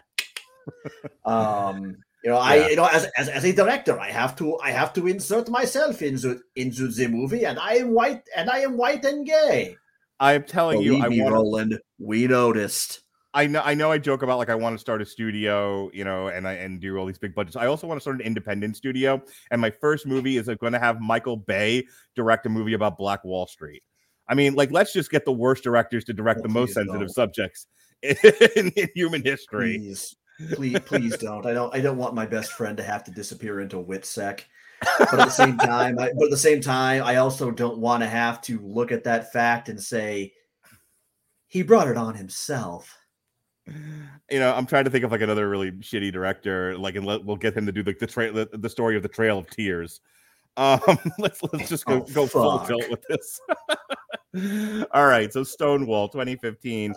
um 1.25 1.97
you 2.25 2.31
know, 2.31 2.39
I 2.39 2.55
Yeah. 2.55 2.69
you 2.71 2.77
know 2.77 2.87
as, 2.87 3.07
as 3.19 3.29
as 3.29 3.45
a 3.45 3.53
director, 3.53 4.01
I 4.01 4.11
have 4.11 4.35
to 4.37 4.59
I 4.59 4.71
have 4.71 4.95
to 4.95 5.07
insert 5.07 5.51
myself 5.51 6.01
into 6.01 6.41
into 6.57 6.89
the 6.89 7.07
movie, 7.07 7.45
and 7.45 7.59
I 7.59 7.75
am 7.75 7.91
white 7.93 8.23
and 8.35 8.49
I 8.49 8.61
am 8.61 8.79
white 8.79 9.05
and 9.05 9.27
gay. 9.27 9.77
I'm 10.19 10.45
telling 10.45 10.81
you, 10.81 11.03
I 11.03 11.09
me. 11.09 11.21
Roland, 11.21 11.79
we 11.99 12.27
noticed. 12.27 13.04
I 13.37 13.49
know, 13.49 13.63
I 13.65 13.75
know. 13.75 13.91
I 13.91 13.99
joke 13.99 14.23
about 14.23 14.39
like 14.39 14.49
I 14.49 14.55
want 14.55 14.75
to 14.75 14.79
start 14.79 15.03
a 15.03 15.07
studio, 15.07 15.91
you 15.93 16.05
know, 16.05 16.29
and 16.29 16.47
I 16.47 16.53
and 16.53 16.81
do 16.81 16.97
all 16.97 17.05
these 17.05 17.19
big 17.19 17.35
budgets. 17.35 17.57
I 17.57 17.67
also 17.67 17.87
want 17.89 17.99
to 17.99 18.01
start 18.01 18.17
an 18.17 18.23
independent 18.23 18.77
studio, 18.77 19.21
and 19.51 19.61
my 19.61 19.71
first 19.71 20.07
movie 20.07 20.37
is 20.37 20.49
uh, 20.49 20.55
going 20.55 20.73
to 20.73 20.79
have 20.79 21.01
Michael 21.01 21.37
Bay 21.37 21.85
direct 22.15 22.47
a 22.47 22.49
movie 22.49 22.75
about 22.75 22.97
Black 22.97 23.25
Wall 23.25 23.47
Street. 23.49 23.83
I 24.29 24.35
mean, 24.35 24.55
like, 24.55 24.71
let's 24.71 24.93
just 24.93 25.11
get 25.11 25.25
the 25.25 25.33
worst 25.33 25.65
directors 25.65 26.05
to 26.05 26.13
direct 26.13 26.41
Oh, 26.41 26.43
the 26.45 26.49
most 26.49 26.75
sensitive 26.75 27.01
don't. 27.01 27.09
subjects 27.11 27.67
in, 28.03 28.71
in 28.77 28.89
human 28.95 29.23
history. 29.23 29.79
Please, 29.79 30.17
please, 30.55 30.79
please 30.81 31.17
don't. 31.19 31.45
I 31.45 31.53
don't. 31.53 31.75
I 31.75 31.81
don't 31.81 31.99
want 31.99 32.15
my 32.15 32.27
best 32.27 32.53
friend 32.53 32.77
to 32.77 32.85
have 32.85 33.03
to 33.05 33.11
disappear 33.11 33.61
into 33.61 33.77
Witsec. 33.83 34.43
But 34.99 35.15
at 35.15 35.27
the 35.27 35.31
same 35.31 35.59
time, 35.59 35.99
I, 35.99 36.13
but 36.17 36.27
at 36.27 36.31
the 36.31 36.37
same 36.37 36.61
time, 36.61 37.03
I 37.03 37.17
also 37.17 37.51
don't 37.51 37.79
want 37.79 38.03
to 38.03 38.09
have 38.09 38.41
to 38.43 38.61
look 38.61 38.93
at 38.93 39.05
that 39.05 39.33
fact 39.33 39.69
and 39.69 39.81
say 39.83 40.33
he 41.47 41.63
brought 41.63 41.89
it 41.89 41.97
on 41.97 42.15
himself. 42.15 42.97
You 43.67 44.39
know, 44.41 44.55
I'm 44.55 44.67
trying 44.67 44.85
to 44.85 44.91
think 44.91 45.05
of 45.05 45.11
like 45.11 45.21
another 45.21 45.49
really 45.49 45.73
shitty 45.73 46.13
director, 46.13 46.77
like, 46.77 46.97
and 46.97 47.07
let, 47.07 47.25
we'll 47.25 47.37
get 47.37 47.57
him 47.57 47.67
to 47.67 47.73
do 47.73 47.83
like 47.83 47.99
the 47.99 48.07
trail, 48.07 48.33
the, 48.33 48.49
the 48.53 48.69
story 48.69 48.97
of 48.97 49.03
the 49.03 49.09
Trail 49.09 49.39
of 49.39 49.49
Tears. 49.51 50.01
Um, 50.57 50.79
let's 51.19 51.43
let's 51.53 51.69
just 51.69 51.85
go 51.85 51.95
Oh, 51.95 52.13
go 52.15 52.27
full 52.29 52.61
tilt 52.61 52.89
with 52.89 53.03
this. 53.09 53.41
All 54.93 55.07
right, 55.07 55.33
so 55.33 55.43
Stonewall, 55.43 56.09
2015, 56.09 56.95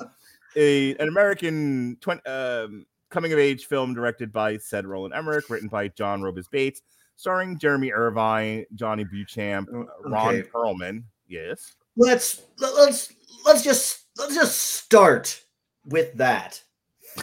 a 0.56 0.96
an 0.98 1.08
American 1.08 1.98
twen- 2.00 2.22
um, 2.28 2.86
coming 3.10 3.34
of 3.34 3.40
age 3.40 3.66
film 3.66 3.96
directed 3.96 4.32
by 4.32 4.58
said 4.58 4.86
Roland 4.86 5.16
Emmerich, 5.16 5.50
written 5.50 5.70
by 5.70 5.88
Jon 5.88 6.22
Robin 6.22 6.44
Baitz, 6.54 6.82
starring 7.16 7.58
Jeremy 7.58 7.92
Irvine, 7.92 8.66
Jonny 8.76 9.06
Beauchamp, 9.06 9.70
O- 9.74 9.88
Ron 10.06 10.36
okay. 10.36 10.48
Perlman. 10.48 11.02
Yes. 11.28 11.74
let's 11.96 12.44
let's 12.60 13.12
let's 13.44 13.64
just 13.64 14.02
let's 14.20 14.36
just 14.36 14.60
start 14.60 15.44
with 15.88 16.14
that 16.16 16.62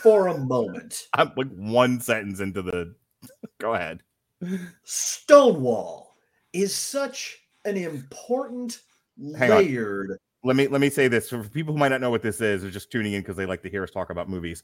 for 0.00 0.28
a 0.28 0.38
moment. 0.38 1.08
I'm 1.14 1.32
like 1.36 1.50
one 1.54 2.00
sentence 2.00 2.40
into 2.40 2.62
the. 2.62 2.94
Go 3.58 3.74
ahead. 3.74 4.02
Stonewall 4.84 6.16
is 6.52 6.74
such 6.74 7.38
an 7.64 7.76
important 7.76 8.80
Hang 9.36 9.50
on. 9.50 9.58
layered. 9.64 10.18
let 10.42 10.56
me 10.56 10.66
let 10.68 10.80
me 10.80 10.90
say 10.90 11.08
this 11.08 11.30
for 11.30 11.42
people 11.44 11.72
who 11.72 11.78
might 11.78 11.88
not 11.88 12.00
know 12.00 12.10
what 12.10 12.22
this 12.22 12.40
is 12.40 12.64
or 12.64 12.70
just 12.70 12.90
tuning 12.90 13.14
in 13.14 13.22
because 13.22 13.36
they 13.36 13.46
like 13.46 13.62
to 13.62 13.70
hear 13.70 13.82
us 13.82 13.90
talk 13.90 14.10
about 14.10 14.28
movies 14.28 14.62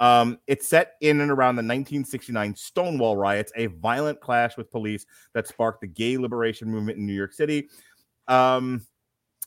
um 0.00 0.38
it's 0.46 0.66
set 0.66 0.94
in 1.00 1.20
and 1.20 1.30
around 1.30 1.54
the 1.54 1.60
1969 1.60 2.54
stonewall 2.56 3.16
riots 3.16 3.52
a 3.56 3.66
violent 3.66 4.20
clash 4.20 4.56
with 4.56 4.70
police 4.70 5.06
that 5.34 5.46
sparked 5.46 5.80
the 5.80 5.86
gay 5.86 6.18
liberation 6.18 6.68
movement 6.68 6.98
in 6.98 7.06
new 7.06 7.14
york 7.14 7.32
city 7.32 7.68
um 8.28 8.84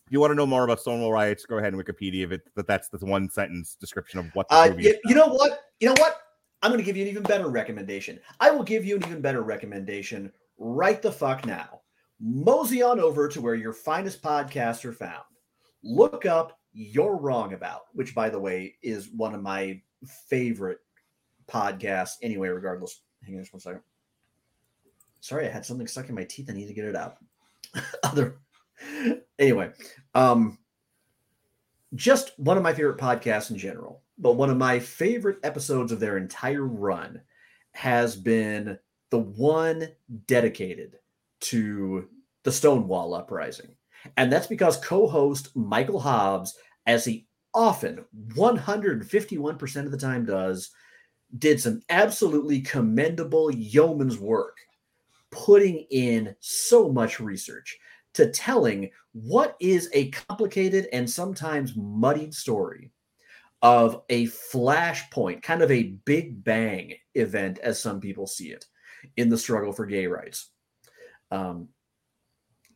if 0.05 0.11
you 0.11 0.19
want 0.19 0.31
to 0.31 0.35
know 0.35 0.45
more 0.45 0.63
about 0.63 0.79
stonewall 0.79 1.11
riots 1.11 1.45
go 1.45 1.57
ahead 1.57 1.73
and 1.73 1.83
wikipedia 1.83 2.23
if 2.23 2.31
it 2.31 2.41
but 2.55 2.67
that's 2.67 2.89
the 2.89 3.03
one 3.05 3.29
sentence 3.29 3.75
description 3.79 4.19
of 4.19 4.25
what 4.33 4.47
the 4.49 4.55
Uh, 4.55 4.67
movie 4.69 4.83
you, 4.83 4.89
is 4.89 4.97
you 5.05 5.15
know 5.15 5.27
what? 5.27 5.65
You 5.79 5.87
know 5.87 5.95
what? 5.97 6.21
I'm 6.61 6.71
going 6.71 6.79
to 6.79 6.85
give 6.85 6.97
you 6.97 7.03
an 7.03 7.09
even 7.09 7.21
better 7.21 7.47
recommendation. 7.47 8.19
I 8.39 8.49
will 8.49 8.63
give 8.63 8.85
you 8.85 8.95
an 8.95 9.03
even 9.05 9.21
better 9.21 9.43
recommendation 9.43 10.31
right 10.57 10.99
the 10.99 11.11
fuck 11.11 11.45
now. 11.45 11.81
Mosey 12.19 12.81
on 12.81 12.99
over 12.99 13.27
to 13.27 13.41
where 13.41 13.55
your 13.55 13.73
finest 13.73 14.23
podcasts 14.23 14.83
are 14.85 14.93
found. 14.93 15.23
Look 15.83 16.25
up 16.25 16.57
You're 16.73 17.17
Wrong 17.17 17.53
About, 17.53 17.81
which, 17.93 18.15
by 18.15 18.29
the 18.29 18.39
way, 18.39 18.77
is 18.81 19.09
one 19.09 19.35
of 19.35 19.43
my 19.43 19.79
favorite 20.27 20.79
podcasts 21.47 22.13
anyway, 22.23 22.47
regardless. 22.47 23.01
Hang 23.23 23.35
on 23.35 23.41
just 23.41 23.53
one 23.53 23.59
second. 23.59 23.81
Sorry, 25.19 25.45
I 25.47 25.51
had 25.51 25.65
something 25.65 25.87
stuck 25.87 26.09
in 26.09 26.15
my 26.15 26.23
teeth. 26.23 26.49
I 26.49 26.53
need 26.53 26.67
to 26.67 26.73
get 26.73 26.85
it 26.85 26.95
out. 26.95 27.17
Other 28.03 28.39
anyway, 29.39 29.71
um, 30.13 30.57
just 31.93 32.37
one 32.37 32.57
of 32.57 32.63
my 32.63 32.73
favorite 32.73 32.97
podcasts 32.97 33.51
in 33.51 33.57
general, 33.57 34.03
but 34.17 34.33
one 34.33 34.49
of 34.49 34.57
my 34.57 34.79
favorite 34.79 35.39
episodes 35.43 35.91
of 35.91 35.99
their 35.99 36.17
entire 36.17 36.65
run 36.65 37.21
has 37.73 38.15
been 38.15 38.77
the 39.09 39.19
one 39.19 39.89
dedicated 40.27 40.97
to 41.41 42.07
the 42.43 42.51
Stonewall 42.51 43.13
Uprising. 43.13 43.75
And 44.17 44.31
that's 44.31 44.47
because 44.47 44.77
co 44.77 45.07
host 45.07 45.55
Michael 45.55 45.99
Hobbs, 45.99 46.57
as 46.85 47.05
he 47.05 47.27
often 47.53 48.05
151% 48.29 49.85
of 49.85 49.91
the 49.91 49.97
time 49.97 50.25
does, 50.25 50.71
did 51.37 51.59
some 51.59 51.81
absolutely 51.89 52.61
commendable 52.61 53.51
yeoman's 53.51 54.19
work, 54.19 54.57
putting 55.31 55.85
in 55.89 56.35
so 56.39 56.89
much 56.91 57.19
research 57.19 57.77
to 58.15 58.29
telling 58.31 58.91
what 59.13 59.55
is 59.59 59.89
a 59.93 60.09
complicated 60.11 60.87
and 60.91 61.09
sometimes 61.09 61.75
muddied 61.75 62.33
story 62.33 62.91
of 63.61 64.01
a 64.09 64.27
flashpoint, 64.27 65.41
kind 65.41 65.61
of 65.61 65.71
a 65.71 65.95
big 66.05 66.43
bang 66.43 66.93
event, 67.15 67.59
as 67.59 67.81
some 67.81 67.99
people 67.99 68.27
see 68.27 68.49
it, 68.49 68.65
in 69.17 69.29
the 69.29 69.37
struggle 69.37 69.71
for 69.71 69.85
gay 69.85 70.07
rights. 70.07 70.49
Um, 71.31 71.69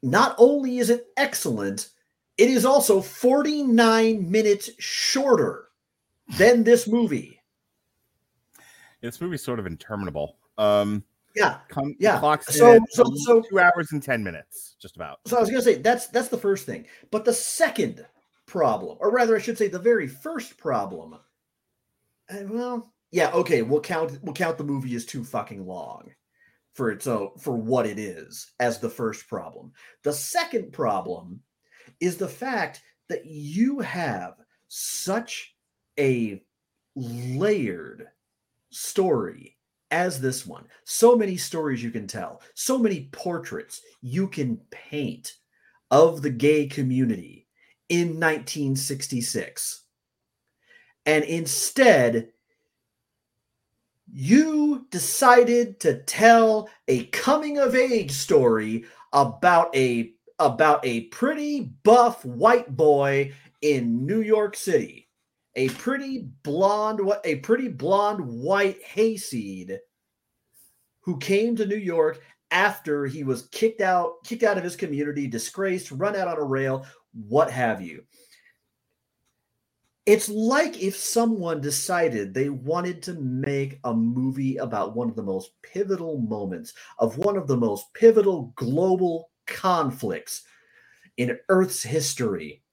not 0.01 0.35
only 0.37 0.79
is 0.79 0.89
it 0.89 1.07
excellent, 1.17 1.89
it 2.37 2.49
is 2.49 2.65
also 2.65 3.01
49 3.01 4.31
minutes 4.31 4.69
shorter 4.79 5.67
than 6.37 6.63
this 6.63 6.87
movie. 6.87 7.41
this 9.01 9.19
movie's 9.19 9.43
sort 9.43 9.59
of 9.59 9.65
interminable 9.65 10.37
um 10.57 11.03
Yeah. 11.39 11.59
come 11.69 11.95
Yeah, 11.99 12.19
clocks 12.19 12.53
so- 12.55 12.77
so- 12.91 13.03
so- 13.25 13.41
two 13.41 13.59
hours 13.59 13.91
and 13.91 14.03
10 14.03 14.23
minutes 14.23 14.75
just 14.81 14.95
about 14.95 15.19
So 15.25 15.37
I 15.37 15.39
was 15.39 15.49
going 15.49 15.63
to 15.63 15.65
say 15.65 15.75
that's 15.81 16.07
that's 16.07 16.27
the 16.27 16.37
first 16.37 16.65
thing. 16.65 16.85
But 17.11 17.25
the 17.25 17.33
second 17.33 18.05
problem, 18.45 18.97
or 18.99 19.09
rather 19.11 19.35
I 19.35 19.39
should 19.39 19.57
say 19.57 19.67
the 19.67 19.79
very 19.79 20.07
first 20.07 20.57
problem. 20.57 21.13
uh, 22.29 22.43
well, 22.47 22.93
yeah, 23.11 23.31
okay, 23.31 23.61
we'll 23.63 23.81
count 23.81 24.19
we'll 24.21 24.33
count 24.35 24.57
the 24.57 24.63
movie 24.63 24.95
as 24.95 25.05
too 25.05 25.23
fucking 25.23 25.65
long 25.65 26.13
for 26.73 26.91
its 26.91 27.07
own 27.07 27.31
for 27.39 27.55
what 27.55 27.85
it 27.87 27.97
is 27.97 28.51
as 28.59 28.79
the 28.79 28.89
first 28.89 29.27
problem. 29.27 29.71
The 30.03 30.13
second 30.13 30.71
problem 30.73 31.41
is 31.99 32.17
the 32.17 32.27
fact 32.27 32.81
that 33.07 33.25
you 33.25 33.79
have 33.79 34.35
such 34.67 35.55
a 35.99 36.43
layered 36.95 38.07
story 38.69 39.57
as 39.91 40.19
this 40.21 40.45
one. 40.45 40.65
So 40.85 41.15
many 41.15 41.37
stories 41.37 41.83
you 41.83 41.91
can 41.91 42.07
tell, 42.07 42.41
so 42.53 42.77
many 42.77 43.09
portraits 43.11 43.81
you 44.01 44.27
can 44.27 44.59
paint 44.71 45.33
of 45.91 46.21
the 46.21 46.29
gay 46.29 46.67
community 46.67 47.47
in 47.89 48.19
1966. 48.19 49.83
And 51.05 51.23
instead, 51.23 52.29
you 54.11 54.87
decided 54.91 55.79
to 55.81 56.01
tell 56.03 56.69
a 56.87 57.05
coming 57.05 57.57
of 57.57 57.75
age 57.75 58.11
story 58.11 58.85
about 59.13 59.75
a 59.75 60.13
about 60.39 60.79
a 60.85 61.01
pretty 61.07 61.73
buff 61.83 62.23
white 62.23 62.75
boy 62.75 63.33
in 63.61 64.05
New 64.05 64.21
York 64.21 64.55
City, 64.55 65.08
a 65.55 65.69
pretty 65.69 66.27
blonde, 66.43 66.99
what 66.99 67.21
a 67.25 67.35
pretty 67.37 67.67
blonde 67.67 68.25
white 68.25 68.81
hayseed 68.83 69.79
who 71.01 71.17
came 71.17 71.55
to 71.55 71.65
New 71.65 71.77
York 71.77 72.21
after 72.51 73.05
he 73.05 73.23
was 73.23 73.47
kicked 73.51 73.81
out, 73.81 74.23
kicked 74.23 74.43
out 74.43 74.57
of 74.57 74.63
his 74.63 74.75
community, 74.75 75.27
disgraced, 75.27 75.91
run 75.91 76.15
out 76.15 76.27
on 76.27 76.37
a 76.37 76.43
rail, 76.43 76.85
what 77.13 77.49
have 77.51 77.81
you. 77.81 78.03
It's 80.05 80.29
like 80.29 80.81
if 80.81 80.95
someone 80.95 81.61
decided 81.61 82.33
they 82.33 82.49
wanted 82.49 83.03
to 83.03 83.13
make 83.13 83.79
a 83.83 83.93
movie 83.93 84.57
about 84.57 84.95
one 84.95 85.07
of 85.07 85.15
the 85.15 85.21
most 85.21 85.51
pivotal 85.61 86.19
moments 86.19 86.73
of 86.97 87.19
one 87.19 87.37
of 87.37 87.47
the 87.47 87.57
most 87.57 87.93
pivotal 87.93 88.51
global 88.55 89.29
conflicts 89.45 90.43
in 91.17 91.37
Earth's 91.49 91.83
history. 91.83 92.63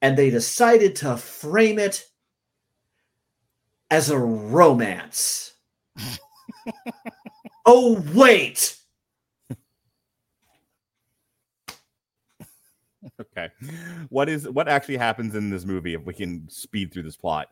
And 0.00 0.16
they 0.16 0.30
decided 0.30 0.96
to 0.96 1.16
frame 1.16 1.78
it 1.78 2.08
as 3.90 4.10
a 4.10 4.18
romance. 4.18 5.52
oh, 7.66 8.02
wait. 8.14 8.76
okay. 13.20 13.48
What 14.08 14.28
is 14.28 14.48
what 14.48 14.68
actually 14.68 14.96
happens 14.96 15.34
in 15.34 15.50
this 15.50 15.64
movie 15.64 15.94
if 15.94 16.04
we 16.04 16.14
can 16.14 16.48
speed 16.48 16.92
through 16.92 17.04
this 17.04 17.16
plot? 17.16 17.48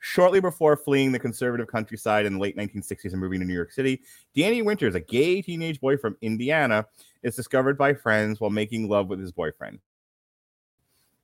Shortly 0.00 0.40
before 0.40 0.76
fleeing 0.76 1.10
the 1.10 1.18
conservative 1.18 1.68
countryside 1.68 2.26
in 2.26 2.34
the 2.34 2.38
late 2.38 2.56
1960s 2.56 3.12
and 3.12 3.20
moving 3.20 3.40
to 3.40 3.46
New 3.46 3.54
York 3.54 3.72
City, 3.72 4.02
Danny 4.34 4.62
Winters, 4.62 4.94
a 4.94 5.00
gay 5.00 5.40
teenage 5.40 5.80
boy 5.80 5.96
from 5.96 6.16
Indiana, 6.20 6.86
is 7.22 7.34
discovered 7.34 7.78
by 7.78 7.94
friends 7.94 8.40
while 8.40 8.50
making 8.50 8.88
love 8.88 9.08
with 9.08 9.18
his 9.18 9.32
boyfriend. 9.32 9.80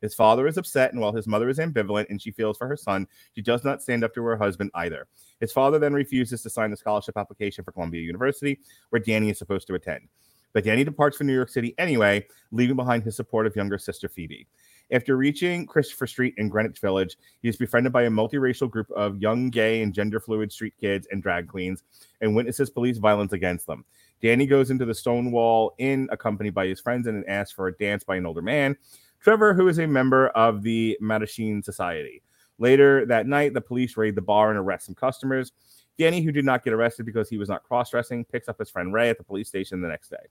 His 0.02 0.14
father 0.14 0.46
is 0.46 0.58
upset, 0.58 0.92
and 0.92 1.00
while 1.00 1.12
his 1.12 1.26
mother 1.26 1.48
is 1.48 1.58
ambivalent 1.58 2.10
and 2.10 2.20
she 2.20 2.32
feels 2.32 2.58
for 2.58 2.66
her 2.66 2.76
son, 2.76 3.06
she 3.34 3.40
does 3.40 3.64
not 3.64 3.80
stand 3.80 4.04
up 4.04 4.12
to 4.14 4.22
her 4.24 4.36
husband 4.36 4.70
either. 4.74 5.06
His 5.40 5.52
father 5.52 5.78
then 5.78 5.94
refuses 5.94 6.42
to 6.42 6.50
sign 6.50 6.70
the 6.70 6.76
scholarship 6.76 7.16
application 7.16 7.64
for 7.64 7.72
Columbia 7.72 8.02
University, 8.02 8.58
where 8.90 9.00
Danny 9.00 9.30
is 9.30 9.38
supposed 9.38 9.68
to 9.68 9.74
attend. 9.74 10.08
But 10.52 10.64
Danny 10.64 10.84
departs 10.84 11.16
for 11.16 11.24
New 11.24 11.34
York 11.34 11.48
City 11.48 11.74
anyway, 11.78 12.26
leaving 12.50 12.76
behind 12.76 13.04
his 13.04 13.16
supportive 13.16 13.56
younger 13.56 13.78
sister 13.78 14.08
Phoebe. 14.08 14.46
After 14.90 15.16
reaching 15.16 15.64
Christopher 15.66 16.06
Street 16.06 16.34
in 16.36 16.50
Greenwich 16.50 16.80
Village, 16.80 17.16
he 17.40 17.48
is 17.48 17.56
befriended 17.56 17.94
by 17.94 18.02
a 18.02 18.10
multiracial 18.10 18.68
group 18.68 18.90
of 18.90 19.16
young 19.22 19.48
gay 19.48 19.82
and 19.82 19.94
gender 19.94 20.20
fluid 20.20 20.52
street 20.52 20.74
kids 20.78 21.06
and 21.10 21.22
drag 21.22 21.48
queens 21.48 21.82
and 22.20 22.36
witnesses 22.36 22.68
police 22.68 22.98
violence 22.98 23.32
against 23.32 23.66
them. 23.66 23.86
Danny 24.20 24.44
goes 24.44 24.70
into 24.70 24.84
the 24.84 24.94
Stonewall 24.94 25.74
Inn 25.78 26.08
accompanied 26.12 26.54
by 26.54 26.66
his 26.66 26.80
friends 26.80 27.06
and 27.06 27.26
asks 27.26 27.52
for 27.52 27.68
a 27.68 27.76
dance 27.76 28.04
by 28.04 28.16
an 28.16 28.26
older 28.26 28.42
man, 28.42 28.76
Trevor, 29.22 29.54
who 29.54 29.68
is 29.68 29.78
a 29.78 29.86
member 29.86 30.28
of 30.28 30.62
the 30.62 30.98
Mattachine 31.00 31.64
Society. 31.64 32.22
Later 32.58 33.06
that 33.06 33.26
night, 33.26 33.54
the 33.54 33.60
police 33.60 33.96
raid 33.96 34.16
the 34.16 34.20
bar 34.20 34.50
and 34.50 34.58
arrest 34.58 34.86
some 34.86 34.96
customers. 34.96 35.52
Danny, 35.96 36.22
who 36.22 36.32
did 36.32 36.44
not 36.44 36.64
get 36.64 36.72
arrested 36.72 37.06
because 37.06 37.28
he 37.28 37.38
was 37.38 37.48
not 37.48 37.62
cross 37.62 37.90
dressing, 37.90 38.24
picks 38.24 38.48
up 38.48 38.58
his 38.58 38.70
friend 38.70 38.92
Ray 38.92 39.10
at 39.10 39.18
the 39.18 39.24
police 39.24 39.48
station 39.48 39.80
the 39.80 39.88
next 39.88 40.08
day. 40.08 40.26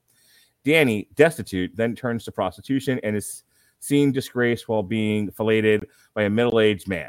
Danny, 0.64 1.08
destitute, 1.14 1.74
then 1.74 1.94
turns 1.94 2.24
to 2.24 2.32
prostitution 2.32 3.00
and 3.02 3.16
is 3.16 3.44
seen 3.80 4.12
disgraced 4.12 4.68
while 4.68 4.82
being 4.82 5.30
filleted 5.30 5.86
by 6.14 6.22
a 6.22 6.30
middle 6.30 6.60
aged 6.60 6.86
man. 6.86 7.08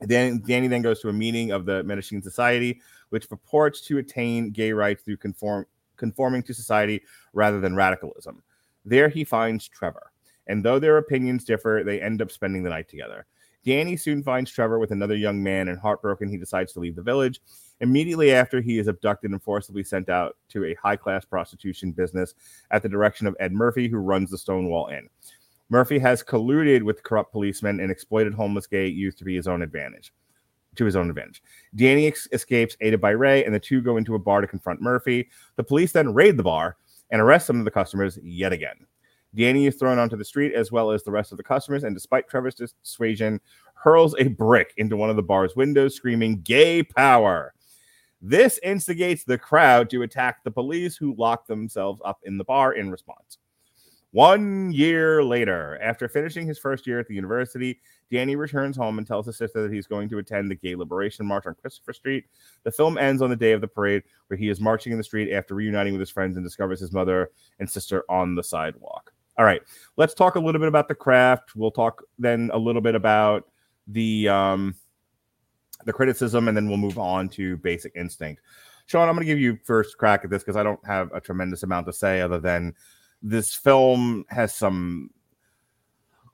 Then 0.00 0.42
Danny 0.46 0.68
then 0.68 0.82
goes 0.82 1.00
to 1.00 1.08
a 1.08 1.12
meeting 1.12 1.50
of 1.50 1.64
the 1.64 1.82
Mattachine 1.84 2.22
Society, 2.22 2.80
which 3.08 3.28
purports 3.28 3.80
to 3.86 3.98
attain 3.98 4.50
gay 4.50 4.72
rights 4.72 5.02
through 5.02 5.16
conform, 5.16 5.66
conforming 5.96 6.42
to 6.44 6.54
society 6.54 7.02
rather 7.32 7.60
than 7.60 7.74
radicalism. 7.74 8.42
There 8.84 9.08
he 9.08 9.24
finds 9.24 9.66
Trevor, 9.66 10.12
and 10.48 10.64
though 10.64 10.78
their 10.78 10.98
opinions 10.98 11.44
differ, 11.44 11.82
they 11.84 12.00
end 12.00 12.20
up 12.20 12.30
spending 12.30 12.62
the 12.62 12.70
night 12.70 12.88
together. 12.88 13.26
Danny 13.64 13.96
soon 13.96 14.22
finds 14.22 14.50
Trevor 14.50 14.78
with 14.78 14.92
another 14.92 15.16
young 15.16 15.42
man, 15.42 15.68
and 15.68 15.78
heartbroken, 15.78 16.28
he 16.28 16.38
decides 16.38 16.72
to 16.72 16.80
leave 16.80 16.96
the 16.96 17.02
village. 17.02 17.40
Immediately 17.80 18.32
after, 18.32 18.60
he 18.60 18.78
is 18.78 18.88
abducted 18.88 19.30
and 19.30 19.42
forcibly 19.42 19.84
sent 19.84 20.08
out 20.08 20.36
to 20.48 20.64
a 20.64 20.74
high 20.74 20.96
class 20.96 21.24
prostitution 21.24 21.92
business 21.92 22.34
at 22.70 22.82
the 22.82 22.88
direction 22.88 23.26
of 23.26 23.36
Ed 23.38 23.52
Murphy, 23.52 23.88
who 23.88 23.98
runs 23.98 24.30
the 24.30 24.38
Stonewall 24.38 24.88
Inn. 24.88 25.08
Murphy 25.70 25.98
has 25.98 26.22
colluded 26.22 26.82
with 26.82 27.02
corrupt 27.02 27.30
policemen 27.30 27.80
and 27.80 27.90
exploited 27.90 28.32
homeless 28.32 28.66
gay 28.66 28.86
youth 28.86 29.16
to 29.16 29.24
be 29.24 29.36
his 29.36 29.46
own 29.46 29.60
advantage. 29.60 30.12
To 30.76 30.84
his 30.84 30.96
own 30.96 31.10
advantage. 31.10 31.42
Danny 31.74 32.06
ex- 32.06 32.28
escapes, 32.32 32.76
aided 32.80 33.00
by 33.00 33.10
Ray, 33.10 33.44
and 33.44 33.54
the 33.54 33.60
two 33.60 33.82
go 33.82 33.96
into 33.96 34.14
a 34.14 34.18
bar 34.18 34.40
to 34.40 34.46
confront 34.46 34.80
Murphy. 34.80 35.28
The 35.56 35.64
police 35.64 35.92
then 35.92 36.14
raid 36.14 36.36
the 36.36 36.42
bar 36.42 36.76
and 37.10 37.20
arrest 37.20 37.46
some 37.46 37.58
of 37.58 37.64
the 37.64 37.70
customers 37.70 38.18
yet 38.22 38.52
again. 38.52 38.86
Danny 39.34 39.66
is 39.66 39.76
thrown 39.76 39.98
onto 39.98 40.16
the 40.16 40.24
street 40.24 40.54
as 40.54 40.72
well 40.72 40.90
as 40.90 41.02
the 41.02 41.10
rest 41.10 41.32
of 41.32 41.38
the 41.38 41.44
customers, 41.44 41.84
and 41.84 41.94
despite 41.94 42.28
Trevor's 42.28 42.54
dissuasion, 42.54 43.40
hurls 43.74 44.14
a 44.18 44.28
brick 44.28 44.74
into 44.76 44.96
one 44.96 45.10
of 45.10 45.16
the 45.16 45.22
bar's 45.22 45.54
windows, 45.54 45.94
screaming 45.94 46.40
"Gay 46.40 46.82
power!" 46.82 47.54
This 48.20 48.58
instigates 48.62 49.24
the 49.24 49.38
crowd 49.38 49.90
to 49.90 50.02
attack 50.02 50.42
the 50.42 50.50
police, 50.50 50.96
who 50.96 51.14
lock 51.16 51.46
themselves 51.46 52.00
up 52.04 52.18
in 52.24 52.36
the 52.36 52.44
bar 52.44 52.72
in 52.72 52.90
response. 52.90 53.38
One 54.10 54.72
year 54.72 55.22
later, 55.22 55.78
after 55.82 56.08
finishing 56.08 56.46
his 56.46 56.58
first 56.58 56.86
year 56.86 56.98
at 56.98 57.06
the 57.06 57.14
university, 57.14 57.78
Danny 58.10 58.36
returns 58.36 58.74
home 58.74 58.96
and 58.96 59.06
tells 59.06 59.26
his 59.26 59.36
sister 59.36 59.62
that 59.62 59.72
he's 59.72 59.86
going 59.86 60.08
to 60.08 60.18
attend 60.18 60.50
the 60.50 60.54
Gay 60.54 60.74
Liberation 60.74 61.26
March 61.26 61.46
on 61.46 61.54
Christopher 61.54 61.92
Street. 61.92 62.24
The 62.64 62.72
film 62.72 62.96
ends 62.96 63.20
on 63.20 63.28
the 63.28 63.36
day 63.36 63.52
of 63.52 63.60
the 63.60 63.68
parade, 63.68 64.02
where 64.28 64.38
he 64.38 64.48
is 64.48 64.62
marching 64.62 64.92
in 64.92 64.98
the 64.98 65.04
street 65.04 65.30
after 65.30 65.54
reuniting 65.54 65.92
with 65.92 66.00
his 66.00 66.10
friends 66.10 66.36
and 66.36 66.44
discovers 66.44 66.80
his 66.80 66.90
mother 66.90 67.30
and 67.58 67.68
sister 67.68 68.02
on 68.08 68.34
the 68.34 68.42
sidewalk. 68.42 69.12
All 69.38 69.44
right, 69.44 69.62
let's 69.96 70.14
talk 70.14 70.34
a 70.34 70.40
little 70.40 70.58
bit 70.58 70.68
about 70.68 70.88
the 70.88 70.94
craft. 70.94 71.54
We'll 71.54 71.70
talk 71.70 72.02
then 72.18 72.50
a 72.52 72.58
little 72.58 72.82
bit 72.82 72.94
about 72.94 73.48
the 73.86 74.28
um, 74.28 74.74
the 75.84 75.92
criticism, 75.92 76.48
and 76.48 76.56
then 76.56 76.68
we'll 76.68 76.76
move 76.76 76.98
on 76.98 77.28
to 77.30 77.56
Basic 77.58 77.92
Instinct. 77.94 78.42
Sean, 78.86 79.08
I'm 79.08 79.14
going 79.14 79.26
to 79.26 79.32
give 79.32 79.38
you 79.38 79.58
first 79.64 79.96
crack 79.98 80.24
at 80.24 80.30
this 80.30 80.42
because 80.42 80.56
I 80.56 80.62
don't 80.62 80.84
have 80.86 81.12
a 81.12 81.20
tremendous 81.20 81.62
amount 81.62 81.86
to 81.86 81.92
say 81.92 82.20
other 82.20 82.40
than 82.40 82.74
this 83.22 83.54
film 83.54 84.24
has 84.28 84.54
some 84.54 85.10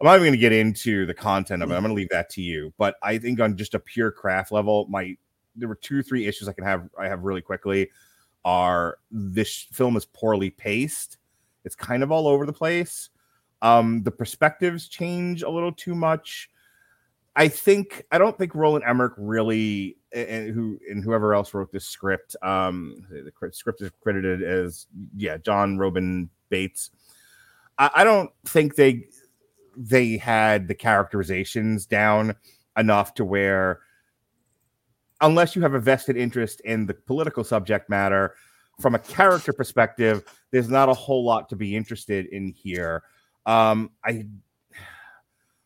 I'm 0.00 0.06
not 0.06 0.16
even 0.16 0.26
going 0.26 0.32
to 0.32 0.38
get 0.38 0.52
into 0.52 1.06
the 1.06 1.14
content 1.14 1.62
of 1.62 1.70
it. 1.70 1.74
I'm 1.74 1.82
going 1.82 1.94
to 1.94 1.96
leave 1.96 2.10
that 2.10 2.28
to 2.30 2.42
you. 2.42 2.72
But 2.76 2.96
I 3.02 3.18
think 3.18 3.40
on 3.40 3.56
just 3.56 3.74
a 3.74 3.78
pure 3.78 4.10
craft 4.10 4.52
level, 4.52 4.86
my 4.88 5.16
there 5.56 5.68
were 5.68 5.76
two, 5.76 6.02
three 6.02 6.26
issues 6.26 6.48
I 6.48 6.52
can 6.52 6.64
have. 6.64 6.88
I 6.98 7.08
have 7.08 7.22
really 7.22 7.40
quickly. 7.40 7.90
Are 8.44 8.98
this 9.10 9.66
film 9.72 9.96
is 9.96 10.04
poorly 10.04 10.50
paced. 10.50 11.18
It's 11.64 11.74
kind 11.74 12.02
of 12.02 12.10
all 12.12 12.26
over 12.26 12.46
the 12.46 12.52
place. 12.52 13.10
Um, 13.62 14.02
the 14.02 14.10
perspectives 14.10 14.88
change 14.88 15.42
a 15.42 15.48
little 15.48 15.72
too 15.72 15.94
much. 15.94 16.50
I 17.36 17.48
think 17.48 18.04
I 18.12 18.18
don't 18.18 18.36
think 18.38 18.54
Roland 18.54 18.84
Emmerich 18.86 19.14
really 19.16 19.96
and 20.12 20.54
who 20.54 20.78
and 20.88 21.02
whoever 21.02 21.34
else 21.34 21.54
wrote 21.54 21.72
this 21.72 21.86
script. 21.86 22.36
Um, 22.42 23.06
the 23.10 23.32
script 23.52 23.82
is 23.82 23.90
credited 24.00 24.42
as 24.42 24.86
yeah, 25.16 25.38
Jon 25.38 25.78
Robin 25.78 26.30
Baitz. 26.50 26.90
I, 27.78 27.90
I 27.96 28.04
don't 28.04 28.30
think 28.44 28.76
they 28.76 29.08
they 29.76 30.16
had 30.16 30.68
the 30.68 30.74
characterizations 30.74 31.86
down 31.86 32.36
enough 32.76 33.14
to 33.14 33.24
where 33.24 33.80
unless 35.20 35.56
you 35.56 35.62
have 35.62 35.74
a 35.74 35.80
vested 35.80 36.16
interest 36.16 36.60
in 36.60 36.86
the 36.86 36.94
political 36.94 37.42
subject 37.42 37.88
matter 37.88 38.34
from 38.80 38.94
a 38.94 38.98
character 38.98 39.52
perspective 39.52 40.24
there's 40.50 40.68
not 40.68 40.88
a 40.88 40.94
whole 40.94 41.24
lot 41.24 41.48
to 41.48 41.56
be 41.56 41.74
interested 41.76 42.26
in 42.26 42.48
here 42.48 43.02
um, 43.46 43.90
i 44.04 44.26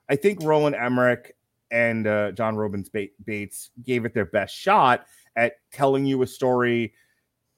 i 0.09 0.17
think 0.17 0.43
roland 0.43 0.77
emmerich 0.77 1.35
and 1.71 2.07
uh, 2.07 2.33
john 2.33 2.57
robins 2.57 2.91
baitz 2.91 3.71
gave 3.85 4.05
it 4.05 4.15
their 4.15 4.27
best 4.27 4.55
shot 4.55 5.07
at 5.37 5.55
telling 5.73 6.05
you 6.05 6.23
a 6.23 6.27
story 6.27 6.93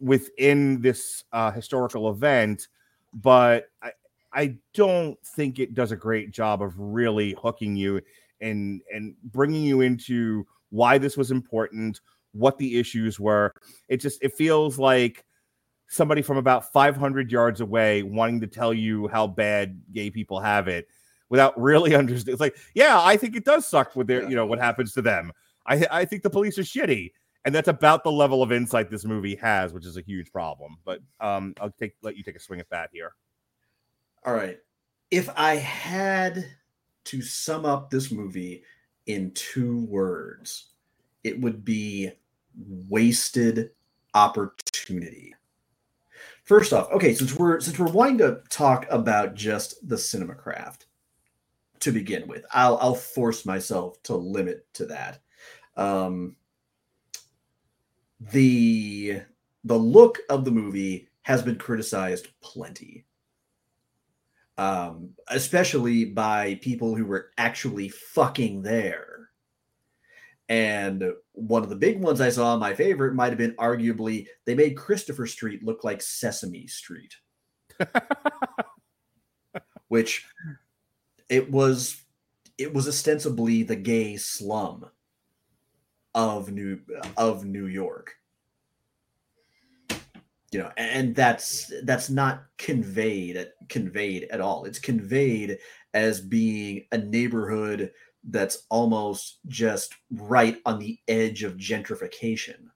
within 0.01 0.81
this 0.81 1.25
uh, 1.33 1.51
historical 1.51 2.11
event 2.11 2.69
but 3.13 3.71
I, 3.83 3.93
I 4.33 4.57
don't 4.75 5.19
think 5.25 5.59
it 5.59 5.75
does 5.75 5.93
a 5.93 5.97
great 5.97 6.31
job 6.31 6.63
of 6.63 6.79
really 6.79 7.37
hooking 7.41 7.77
you 7.77 8.01
and 8.41 8.81
and 8.93 9.15
bringing 9.25 9.63
you 9.63 9.81
into 9.81 10.47
why 10.71 10.99
this 10.99 11.17
was 11.17 11.31
important, 11.31 12.01
what 12.33 12.59
the 12.59 12.79
issues 12.79 13.19
were. 13.19 13.53
It 13.89 13.99
just 13.99 14.23
it 14.23 14.35
feels 14.35 14.79
like 14.79 15.25
somebody 15.90 16.22
from 16.22 16.38
about 16.38 16.72
500 16.72 17.31
yards 17.31 17.61
away 17.61 18.03
wanting 18.03 18.40
to 18.40 18.46
tell 18.46 18.72
you 18.72 19.09
how 19.09 19.26
bad 19.26 19.83
gay 19.92 20.11
people 20.11 20.40
have 20.40 20.68
it 20.68 20.88
without 21.29 21.61
really 21.61 21.94
understanding. 21.96 22.33
It's 22.33 22.40
like, 22.40 22.57
yeah, 22.74 22.98
I 23.00 23.16
think 23.16 23.37
it 23.37 23.44
does 23.44 23.66
suck 23.66 23.94
with 23.94 24.07
their, 24.07 24.29
you 24.29 24.37
know, 24.37 24.46
what 24.46 24.59
happens 24.59 24.92
to 24.94 25.03
them. 25.03 25.33
I 25.66 25.87
I 25.90 26.05
think 26.07 26.22
the 26.22 26.31
police 26.31 26.59
are 26.59 26.62
shitty 26.62 27.11
and 27.44 27.55
that's 27.55 27.68
about 27.68 28.05
the 28.05 28.12
level 28.12 28.42
of 28.42 28.53
insight 28.53 28.90
this 28.90 29.05
movie 29.05 29.35
has, 29.37 29.72
which 29.72 29.87
is 29.87 29.96
a 29.96 30.03
huge 30.03 30.31
problem. 30.33 30.76
But 30.85 31.00
um, 31.20 31.55
I'll 31.61 31.70
take 31.70 31.94
let 32.03 32.16
you 32.16 32.22
take 32.22 32.37
a 32.37 32.40
swing 32.40 32.61
at 32.61 32.68
that 32.70 32.90
here. 32.92 33.14
All 34.24 34.35
right, 34.35 34.59
if 35.11 35.31
I 35.37 35.57
had 35.57 36.44
to 37.05 37.22
sum 37.22 37.64
up 37.64 37.90
this 37.90 38.12
movie 38.12 38.62
in 39.07 39.33
two 39.33 39.85
words, 39.87 40.66
it 41.24 41.40
would 41.40 41.64
be 41.64 42.11
wasted 42.88 43.70
opportunity. 44.14 45.35
First 46.51 46.73
off, 46.73 46.91
okay, 46.91 47.15
since 47.15 47.37
we're 47.37 47.61
since 47.61 47.79
we're 47.79 47.93
wanting 47.93 48.19
to 48.19 48.41
talk 48.49 48.85
about 48.91 49.37
just 49.37 49.89
the 49.89 49.97
cinema 49.97 50.35
craft, 50.35 50.87
to 51.79 51.93
begin 51.93 52.27
with. 52.27 52.45
I'll 52.53 52.77
I'll 52.79 52.97
force 52.97 53.47
myself 53.47 54.03
to 54.03 54.17
limit 54.17 54.67
to 54.75 54.87
that. 54.87 55.21
Um, 55.77 56.35
the 58.33 59.23
the 59.63 59.79
look 59.79 60.19
of 60.29 60.45
the 60.45 60.51
movie 60.51 61.07
has 61.23 61.41
been 61.41 61.55
criticized 61.55 62.27
plenty. 62.41 63.07
Um, 64.59 65.11
especially 65.29 66.05
by 66.05 66.59
people 66.63 66.97
who 66.97 67.07
were 67.07 67.31
actually 67.39 67.91
fucking 67.91 68.63
there. 68.63 69.10
And 70.51 71.05
one 71.31 71.63
of 71.63 71.69
the 71.69 71.77
big 71.77 72.03
ones 72.03 72.21
I 72.21 72.29
saw, 72.29 72.57
my 72.57 72.75
favorite, 72.75 73.15
might 73.15 73.29
have 73.29 73.39
been 73.39 73.55
arguably 73.55 74.27
they 74.45 74.57
made 74.57 74.77
Christopher 74.77 75.29
Street 75.29 75.63
look 75.63 75.85
like 75.85 76.03
Sesame 76.03 76.67
Street. 76.67 77.15
Which 79.89 80.27
it 81.29 81.51
was 81.51 82.03
it 82.59 82.75
was 82.75 82.89
ostensibly 82.89 83.63
the 83.63 83.77
gay 83.77 84.17
slum 84.17 84.87
of 86.17 86.51
New 86.51 86.81
of 87.17 87.45
New 87.45 87.67
York. 87.67 88.17
You 90.51 90.59
know, 90.59 90.73
and 90.77 91.15
that's 91.15 91.73
that's 91.85 92.11
not 92.11 92.43
conveyed 92.59 93.47
conveyed 93.69 94.27
at 94.33 94.41
all. 94.41 94.65
It's 94.65 94.81
conveyed 94.81 95.59
as 95.95 96.21
being 96.21 96.87
a 96.91 96.99
neighborhood 96.99 97.93
that's 98.25 98.67
almost 98.69 99.39
just 99.47 99.95
right 100.11 100.59
on 100.67 100.79
the 100.79 100.99
edge 101.09 101.43
of 101.43 101.57
gentrification. 101.57 102.69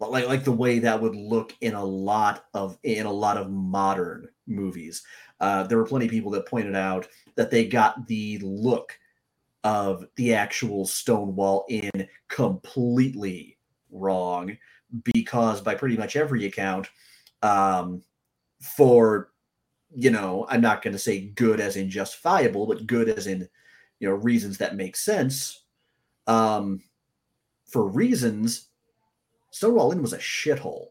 Like 0.00 0.26
like 0.26 0.44
the 0.44 0.52
way 0.52 0.80
that 0.80 1.00
would 1.00 1.14
look 1.14 1.54
in 1.62 1.74
a 1.74 1.84
lot 1.84 2.44
of 2.52 2.76
in 2.82 3.06
a 3.06 3.12
lot 3.12 3.38
of 3.38 3.50
modern 3.50 4.28
movies. 4.46 5.02
Uh, 5.40 5.62
there 5.62 5.78
were 5.78 5.86
plenty 5.86 6.04
of 6.04 6.10
people 6.10 6.30
that 6.32 6.46
pointed 6.46 6.74
out 6.74 7.08
that 7.36 7.50
they 7.50 7.66
got 7.66 8.06
the 8.06 8.38
look 8.42 8.98
of 9.62 10.06
the 10.16 10.34
actual 10.34 10.86
Stonewall 10.86 11.64
Inn 11.68 12.06
completely 12.28 13.56
wrong 13.90 14.56
because 15.14 15.60
by 15.60 15.74
pretty 15.74 15.96
much 15.96 16.16
every 16.16 16.44
account, 16.44 16.88
um, 17.42 18.02
for 18.60 19.30
you 19.94 20.10
know, 20.10 20.46
I'm 20.48 20.60
not 20.60 20.82
going 20.82 20.92
to 20.92 20.98
say 20.98 21.20
good 21.20 21.60
as 21.60 21.76
in 21.76 21.90
justifiable, 21.90 22.66
but 22.66 22.86
good 22.86 23.08
as 23.08 23.26
in 23.26 23.48
you 24.00 24.08
know 24.08 24.14
reasons 24.14 24.58
that 24.58 24.76
make 24.76 24.96
sense. 24.96 25.62
Um, 26.26 26.82
for 27.66 27.86
reasons, 27.86 28.68
Stonewall 29.50 29.92
Inn 29.92 30.02
was 30.02 30.12
a 30.12 30.18
shithole. 30.18 30.88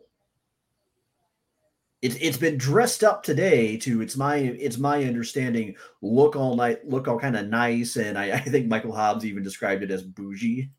It, 2.02 2.22
it's 2.22 2.38
been 2.38 2.58
dressed 2.58 3.04
up 3.04 3.24
today 3.24 3.78
to 3.78 4.02
it's 4.02 4.18
my 4.18 4.36
it's 4.36 4.78
my 4.78 5.04
understanding 5.06 5.76
look 6.02 6.36
all 6.36 6.56
night 6.56 6.86
look 6.86 7.08
all 7.08 7.18
kind 7.18 7.38
of 7.38 7.48
nice 7.48 7.96
and 7.96 8.18
I, 8.18 8.32
I 8.34 8.40
think 8.40 8.68
Michael 8.68 8.94
Hobbs 8.94 9.26
even 9.26 9.44
described 9.44 9.84
it 9.84 9.92
as 9.92 10.04
bougie. 10.04 10.70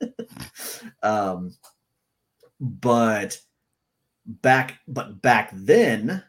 um, 1.02 1.54
but 2.60 3.38
back 4.26 4.78
but 4.88 5.22
back 5.22 5.50
then 5.52 6.24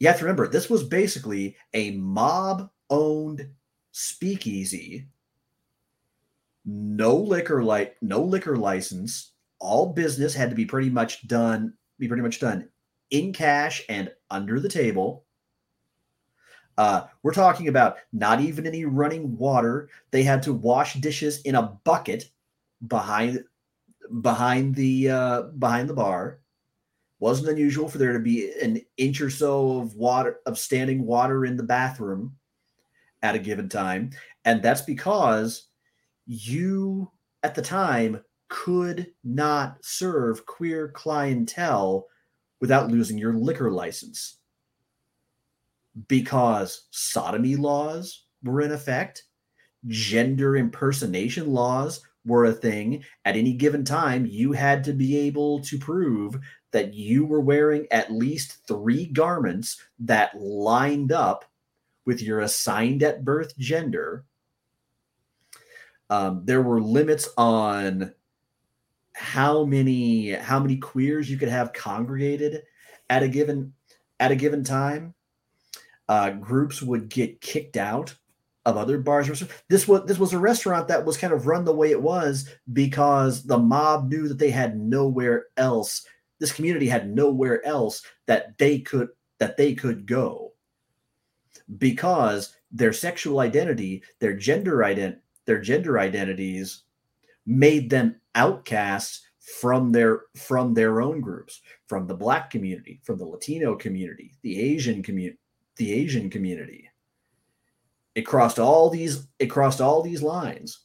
you 0.00 0.08
have 0.08 0.18
to 0.18 0.24
remember 0.24 0.48
this 0.48 0.68
was 0.68 0.82
basically 0.82 1.56
a 1.74 1.92
mob 1.92 2.68
owned 2.90 3.48
speakeasy 3.92 5.06
no 6.64 7.14
liquor 7.14 7.62
like 7.62 7.96
no 8.02 8.20
liquor 8.20 8.56
license 8.56 9.32
all 9.60 9.92
business 9.92 10.34
had 10.34 10.50
to 10.50 10.56
be 10.56 10.64
pretty 10.64 10.90
much 10.90 11.26
done 11.28 11.72
be 11.98 12.08
pretty 12.08 12.22
much 12.22 12.40
done 12.40 12.68
in 13.10 13.32
cash 13.32 13.82
and 13.88 14.10
under 14.30 14.58
the 14.60 14.68
table. 14.68 15.24
Uh, 16.78 17.02
we're 17.22 17.34
talking 17.34 17.68
about 17.68 17.98
not 18.12 18.40
even 18.40 18.66
any 18.66 18.84
running 18.84 19.36
water. 19.36 19.90
They 20.12 20.22
had 20.22 20.42
to 20.44 20.54
wash 20.54 20.94
dishes 20.94 21.42
in 21.42 21.56
a 21.56 21.78
bucket 21.84 22.30
behind 22.86 23.44
behind 24.22 24.74
the 24.74 25.10
uh, 25.10 25.42
behind 25.58 25.90
the 25.90 25.94
bar. 25.94 26.40
Wasn't 27.20 27.48
unusual 27.48 27.88
for 27.88 27.98
there 27.98 28.12
to 28.12 28.18
be 28.18 28.52
an 28.60 28.80
inch 28.96 29.20
or 29.20 29.30
so 29.30 29.78
of 29.78 29.94
water 29.94 30.40
of 30.46 30.58
standing 30.58 31.06
water 31.06 31.44
in 31.44 31.56
the 31.56 31.62
bathroom 31.62 32.36
at 33.22 33.34
a 33.34 33.38
given 33.38 33.68
time, 33.68 34.10
and 34.44 34.62
that's 34.62 34.82
because 34.82 35.68
you 36.26 37.10
at 37.42 37.54
the 37.54 37.62
time 37.62 38.22
could 38.48 39.06
not 39.22 39.78
serve 39.82 40.46
queer 40.46 40.88
clientele 40.88 42.06
without 42.60 42.90
losing 42.90 43.16
your 43.16 43.34
liquor 43.34 43.70
license 43.70 44.38
because 46.08 46.86
sodomy 46.90 47.56
laws 47.56 48.26
were 48.42 48.60
in 48.60 48.72
effect, 48.72 49.24
gender 49.86 50.56
impersonation 50.56 51.52
laws 51.52 52.00
were 52.24 52.46
a 52.46 52.52
thing. 52.52 53.02
At 53.24 53.36
any 53.36 53.54
given 53.54 53.84
time, 53.84 54.26
you 54.26 54.52
had 54.52 54.84
to 54.84 54.92
be 54.92 55.16
able 55.16 55.60
to 55.62 55.78
prove 55.78 56.38
that 56.72 56.94
you 56.94 57.24
were 57.24 57.40
wearing 57.40 57.86
at 57.90 58.12
least 58.12 58.66
three 58.66 59.06
garments 59.06 59.82
that 59.98 60.38
lined 60.38 61.12
up 61.12 61.44
with 62.04 62.22
your 62.22 62.40
assigned 62.40 63.02
at 63.02 63.24
birth 63.24 63.56
gender. 63.58 64.24
Um, 66.08 66.42
there 66.44 66.62
were 66.62 66.80
limits 66.80 67.28
on 67.36 68.12
how 69.14 69.64
many 69.64 70.30
how 70.30 70.58
many 70.58 70.76
queers 70.76 71.30
you 71.30 71.36
could 71.36 71.48
have 71.48 71.72
congregated 71.72 72.62
at 73.08 73.22
a 73.22 73.28
given 73.28 73.72
at 74.18 74.32
a 74.32 74.36
given 74.36 74.64
time. 74.64 75.14
Uh, 76.08 76.30
groups 76.30 76.82
would 76.82 77.08
get 77.08 77.40
kicked 77.40 77.76
out 77.76 78.14
of 78.66 78.76
other 78.76 78.98
bars. 78.98 79.28
This 79.68 79.86
was 79.86 80.04
this 80.06 80.18
was 80.18 80.32
a 80.32 80.38
restaurant 80.38 80.88
that 80.88 81.04
was 81.04 81.16
kind 81.16 81.32
of 81.32 81.46
run 81.46 81.64
the 81.64 81.74
way 81.74 81.90
it 81.90 82.02
was 82.02 82.48
because 82.72 83.44
the 83.44 83.58
mob 83.58 84.10
knew 84.10 84.28
that 84.28 84.38
they 84.38 84.50
had 84.50 84.78
nowhere 84.78 85.46
else. 85.56 86.06
This 86.40 86.52
community 86.52 86.88
had 86.88 87.14
nowhere 87.14 87.64
else 87.64 88.02
that 88.26 88.58
they 88.58 88.80
could 88.80 89.08
that 89.38 89.56
they 89.56 89.74
could 89.74 90.06
go. 90.06 90.52
Because 91.78 92.56
their 92.72 92.92
sexual 92.92 93.38
identity, 93.38 94.02
their 94.18 94.34
gender 94.34 94.78
ident 94.78 95.18
their 95.46 95.60
gender 95.60 95.98
identities 95.98 96.82
made 97.46 97.90
them 97.90 98.16
outcasts 98.34 99.22
from 99.58 99.90
their 99.90 100.22
from 100.36 100.74
their 100.74 101.00
own 101.00 101.20
groups 101.20 101.60
from 101.88 102.06
the 102.06 102.14
black 102.14 102.50
community 102.50 103.00
from 103.02 103.18
the 103.18 103.24
latino 103.24 103.74
community 103.74 104.36
the 104.42 104.60
asian 104.60 105.02
community 105.02 105.38
the 105.76 105.92
asian 105.92 106.28
community. 106.30 106.90
It 108.14 108.22
crossed 108.22 108.58
all 108.58 108.90
these 108.90 109.26
it 109.38 109.46
crossed 109.46 109.80
all 109.80 110.02
these 110.02 110.22
lines. 110.22 110.80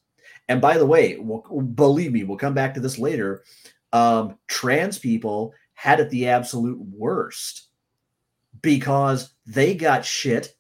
And 0.48 0.62
by 0.62 0.78
the 0.78 0.86
way 0.86 1.18
we'll, 1.20 1.41
believe 1.62 2.12
me 2.12 2.24
we'll 2.24 2.38
come 2.38 2.54
back 2.54 2.74
to 2.74 2.80
this 2.80 2.98
later 2.98 3.44
um, 3.95 4.38
trans 4.47 4.99
people 4.99 5.53
had 5.73 5.99
it 5.99 6.10
the 6.10 6.27
absolute 6.27 6.79
worst 6.79 7.67
because 8.62 9.34
they 9.45 9.75
got 9.75 10.03
shit 10.03 10.55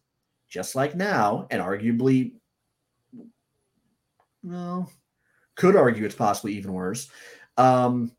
just 0.47 0.75
like 0.75 0.95
now 0.95 1.47
and 1.49 1.61
arguably 1.61 2.33
well 4.43 4.89
could 5.55 5.75
argue 5.75 6.05
it's 6.05 6.15
possibly 6.15 6.53
even 6.53 6.73
worse. 6.73 7.09
Um, 7.57 8.11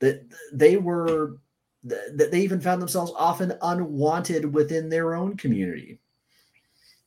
that 0.00 0.22
they 0.52 0.76
were 0.76 1.38
that 1.82 2.30
they 2.30 2.40
even 2.40 2.60
found 2.60 2.80
themselves 2.80 3.12
often 3.16 3.52
unwanted 3.60 4.52
within 4.54 4.88
their 4.88 5.14
own 5.14 5.36
community. 5.36 6.00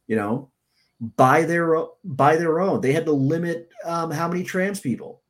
You 0.07 0.15
know, 0.15 0.51
by 1.15 1.43
their 1.43 1.85
by 2.03 2.35
their 2.35 2.59
own, 2.59 2.81
they 2.81 2.93
had 2.93 3.05
to 3.05 3.11
limit 3.11 3.69
um, 3.85 4.11
how 4.11 4.27
many 4.27 4.43
trans 4.43 4.79
people 4.79 5.21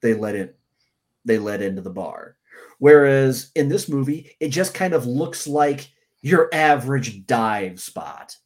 they 0.00 0.14
let 0.14 0.34
in. 0.34 0.50
They 1.24 1.38
let 1.38 1.62
into 1.62 1.82
the 1.82 1.90
bar. 1.90 2.36
Whereas 2.78 3.50
in 3.54 3.68
this 3.68 3.88
movie, 3.88 4.36
it 4.40 4.48
just 4.48 4.74
kind 4.74 4.94
of 4.94 5.06
looks 5.06 5.46
like 5.46 5.90
your 6.22 6.48
average 6.52 7.26
dive 7.26 7.80
spot. 7.80 8.36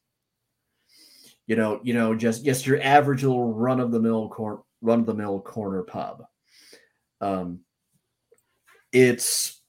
You 1.47 1.57
know, 1.57 1.81
you 1.83 1.95
know, 1.95 2.15
just 2.15 2.45
just 2.45 2.67
your 2.67 2.81
average 2.81 3.25
little 3.25 3.53
run 3.53 3.81
of 3.81 3.91
the 3.91 4.01
mill 4.01 4.29
cor- 4.29 4.65
run 4.81 5.01
of 5.01 5.07
the 5.07 5.15
mill 5.15 5.41
corner 5.41 5.83
pub. 5.83 6.25
Um, 7.21 7.61
it's 8.93 9.61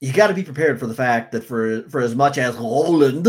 you 0.00 0.12
got 0.12 0.28
to 0.28 0.34
be 0.34 0.42
prepared 0.42 0.80
for 0.80 0.86
the 0.86 0.94
fact 0.94 1.32
that 1.32 1.44
for 1.44 1.82
for 1.88 2.00
as 2.00 2.14
much 2.14 2.38
as 2.38 2.56
Roland 2.56 3.28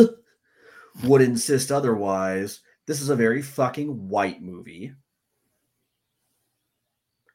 would 1.04 1.22
insist 1.22 1.72
otherwise, 1.72 2.62
this 2.88 3.02
is 3.02 3.10
a 3.10 3.16
very 3.16 3.42
fucking 3.42 4.08
white 4.10 4.42
movie. 4.42 4.94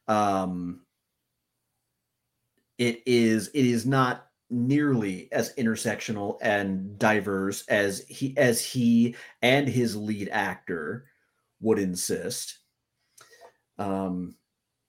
Um, 0.07 0.81
it 2.79 3.03
is 3.05 3.49
it 3.49 3.65
is 3.65 3.85
not 3.85 4.25
nearly 4.49 5.31
as 5.31 5.53
intersectional 5.55 6.39
and 6.41 6.97
diverse 6.97 7.67
as 7.67 8.03
he 8.07 8.35
as 8.37 8.63
he 8.63 9.15
and 9.43 9.67
his 9.67 9.95
lead 9.95 10.29
actor 10.31 11.05
would 11.61 11.77
insist. 11.77 12.59
Um, 13.77 14.35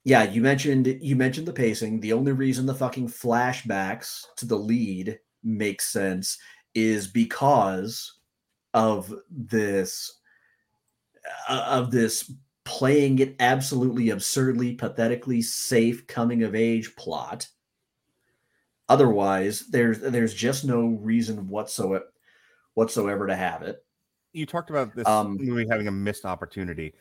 yeah, 0.03 0.23
you 0.23 0.41
mentioned 0.41 0.87
you 1.01 1.15
mentioned 1.15 1.47
the 1.47 1.53
pacing. 1.53 1.99
The 1.99 2.13
only 2.13 2.31
reason 2.31 2.65
the 2.65 2.73
fucking 2.73 3.09
flashbacks 3.09 4.25
to 4.37 4.47
the 4.47 4.57
lead 4.57 5.19
makes 5.43 5.91
sense 5.91 6.39
is 6.73 7.07
because 7.07 8.19
of 8.73 9.13
this 9.29 10.19
uh, 11.49 11.65
of 11.67 11.91
this 11.91 12.31
playing 12.63 13.19
it 13.19 13.35
absolutely 13.39 14.11
absurdly 14.11 14.75
pathetically 14.75 15.41
safe 15.41 16.07
coming 16.07 16.43
of 16.43 16.55
age 16.55 16.95
plot 16.95 17.47
otherwise 18.91 19.67
there's 19.69 19.99
there's 19.99 20.33
just 20.33 20.65
no 20.65 20.87
reason 21.01 21.47
whatsoever 21.47 22.05
whatsoever 22.73 23.25
to 23.27 23.35
have 23.35 23.61
it 23.63 23.85
You 24.33 24.45
talked 24.45 24.69
about 24.69 24.95
this 24.95 25.07
Um, 25.07 25.37
movie 25.39 25.67
having 25.69 25.87
a 25.87 25.91
missed 25.91 26.25
opportunity. 26.25 26.93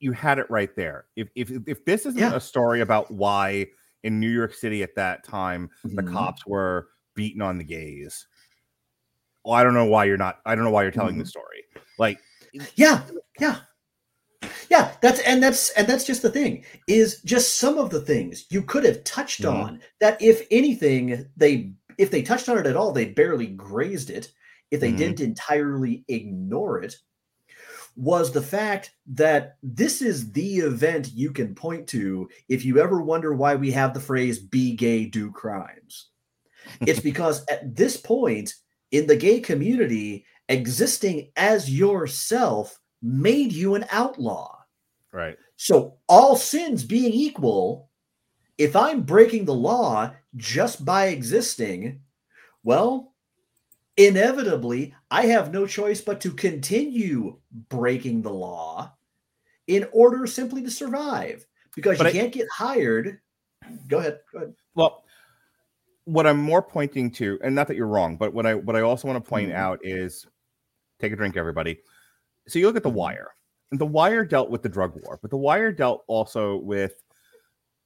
You 0.00 0.12
had 0.12 0.38
it 0.38 0.48
right 0.50 0.74
there. 0.76 1.06
If 1.16 1.28
if 1.34 1.50
if 1.66 1.84
this 1.84 2.06
isn't 2.06 2.18
Yeah. 2.20 2.34
a 2.34 2.40
story 2.40 2.80
about 2.80 3.10
why 3.10 3.66
in 4.04 4.20
New 4.20 4.30
York 4.30 4.54
City 4.54 4.82
at 4.82 4.94
that 4.94 5.24
time 5.24 5.68
the 5.84 6.02
Mhm. 6.02 6.12
cops 6.12 6.46
were 6.46 6.88
beating 7.14 7.42
on 7.42 7.58
the 7.58 7.64
gays, 7.64 8.26
well, 9.44 9.54
I 9.54 9.62
don't 9.64 9.74
know 9.74 9.86
why 9.86 10.04
you're 10.04 10.16
not. 10.16 10.40
I 10.46 10.54
don't 10.54 10.64
know 10.64 10.70
why 10.70 10.82
you're 10.82 10.92
telling 10.92 11.18
the 11.18 11.24
Mhm. 11.24 11.28
story. 11.28 11.64
Like, 11.98 12.18
Yeah, 12.76 13.02
yeah. 13.40 13.60
Yeah, 14.70 14.92
that's 15.00 15.20
and 15.20 15.42
that's 15.42 15.70
and 15.70 15.86
that's 15.86 16.04
just 16.04 16.22
the 16.22 16.30
thing 16.30 16.64
is 16.86 17.22
just 17.22 17.58
some 17.58 17.78
of 17.78 17.90
the 17.90 18.00
things 18.00 18.46
you 18.50 18.62
could 18.62 18.84
have 18.84 19.02
touched 19.04 19.42
Mhm. 19.42 19.52
on 19.54 19.80
that 20.00 20.20
if 20.20 20.46
anything 20.50 21.26
they 21.36 21.72
if 21.96 22.10
they 22.10 22.22
touched 22.22 22.48
on 22.48 22.58
it 22.58 22.66
at 22.66 22.76
all 22.76 22.92
they 22.92 23.06
barely 23.06 23.46
grazed 23.46 24.10
it 24.10 24.32
if 24.70 24.80
they 24.80 24.92
Mhm. 24.92 24.96
didn't 24.98 25.20
entirely 25.20 26.04
ignore 26.08 26.82
it 26.82 26.96
was 27.96 28.30
the 28.30 28.42
fact 28.42 28.92
that 29.06 29.56
this 29.62 30.02
is 30.02 30.30
the 30.32 30.58
event 30.58 31.12
you 31.14 31.32
can 31.32 31.54
point 31.54 31.86
to 31.88 32.28
if 32.48 32.64
you 32.64 32.78
ever 32.78 33.00
wonder 33.02 33.34
why 33.34 33.54
we 33.56 33.70
have 33.72 33.94
the 33.94 34.00
phrase 34.00 34.38
be 34.38 34.74
gay 34.76 35.04
do 35.06 35.30
crimes 35.32 36.10
it's 36.86 37.00
because 37.10 37.44
at 37.50 37.74
this 37.74 37.96
point 37.96 38.54
in 38.92 39.06
the 39.06 39.16
gay 39.16 39.40
community 39.40 40.24
existing 40.48 41.30
as 41.36 41.70
yourself 41.70 42.78
made 43.02 43.52
you 43.52 43.74
an 43.74 43.84
outlaw. 43.90 44.57
Right? 45.12 45.36
So, 45.56 45.98
all 46.08 46.36
sins 46.36 46.84
being 46.84 47.12
equal, 47.12 47.90
if 48.58 48.74
I'm 48.76 49.02
breaking 49.02 49.44
the 49.44 49.54
law 49.54 50.12
just 50.36 50.84
by 50.84 51.06
existing, 51.06 52.00
well, 52.64 53.14
inevitably, 53.96 54.94
I 55.10 55.26
have 55.26 55.52
no 55.52 55.66
choice 55.66 56.00
but 56.00 56.20
to 56.22 56.30
continue 56.32 57.38
breaking 57.68 58.22
the 58.22 58.32
law 58.32 58.94
in 59.66 59.86
order 59.92 60.26
simply 60.26 60.62
to 60.62 60.70
survive 60.70 61.46
because 61.74 61.98
But 61.98 62.04
you 62.14 62.20
I- 62.20 62.22
can't 62.22 62.32
get 62.32 62.48
hired. 62.52 63.20
Go 63.88 63.98
ahead. 63.98 64.20
Go 64.32 64.38
ahead. 64.38 64.54
Well, 64.74 65.04
what 66.04 66.26
I'm 66.26 66.38
more 66.38 66.62
pointing 66.62 67.10
to, 67.12 67.38
and 67.42 67.54
not 67.54 67.68
that 67.68 67.76
you're 67.76 67.86
wrong, 67.86 68.16
but 68.16 68.32
what 68.32 68.46
I 68.46 68.54
what 68.54 68.76
I 68.76 68.80
also 68.80 69.06
want 69.08 69.22
to 69.22 69.28
point 69.28 69.50
Mhm. 69.50 69.54
out 69.56 69.80
is, 69.82 70.26
take 71.00 71.12
a 71.12 71.16
drink, 71.16 71.36
everybody. 71.36 71.80
So 72.46 72.58
you 72.58 72.66
look 72.66 72.76
at 72.76 72.82
the 72.82 72.88
Wire, 72.88 73.28
and 73.28 73.37
the 73.72 73.86
Wire 73.86 74.24
dealt 74.24 74.50
with 74.50 74.62
the 74.62 74.68
drug 74.68 74.98
war, 75.04 75.18
but 75.20 75.30
the 75.30 75.36
Wire 75.36 75.72
dealt 75.72 76.04
also 76.06 76.56
with 76.56 77.02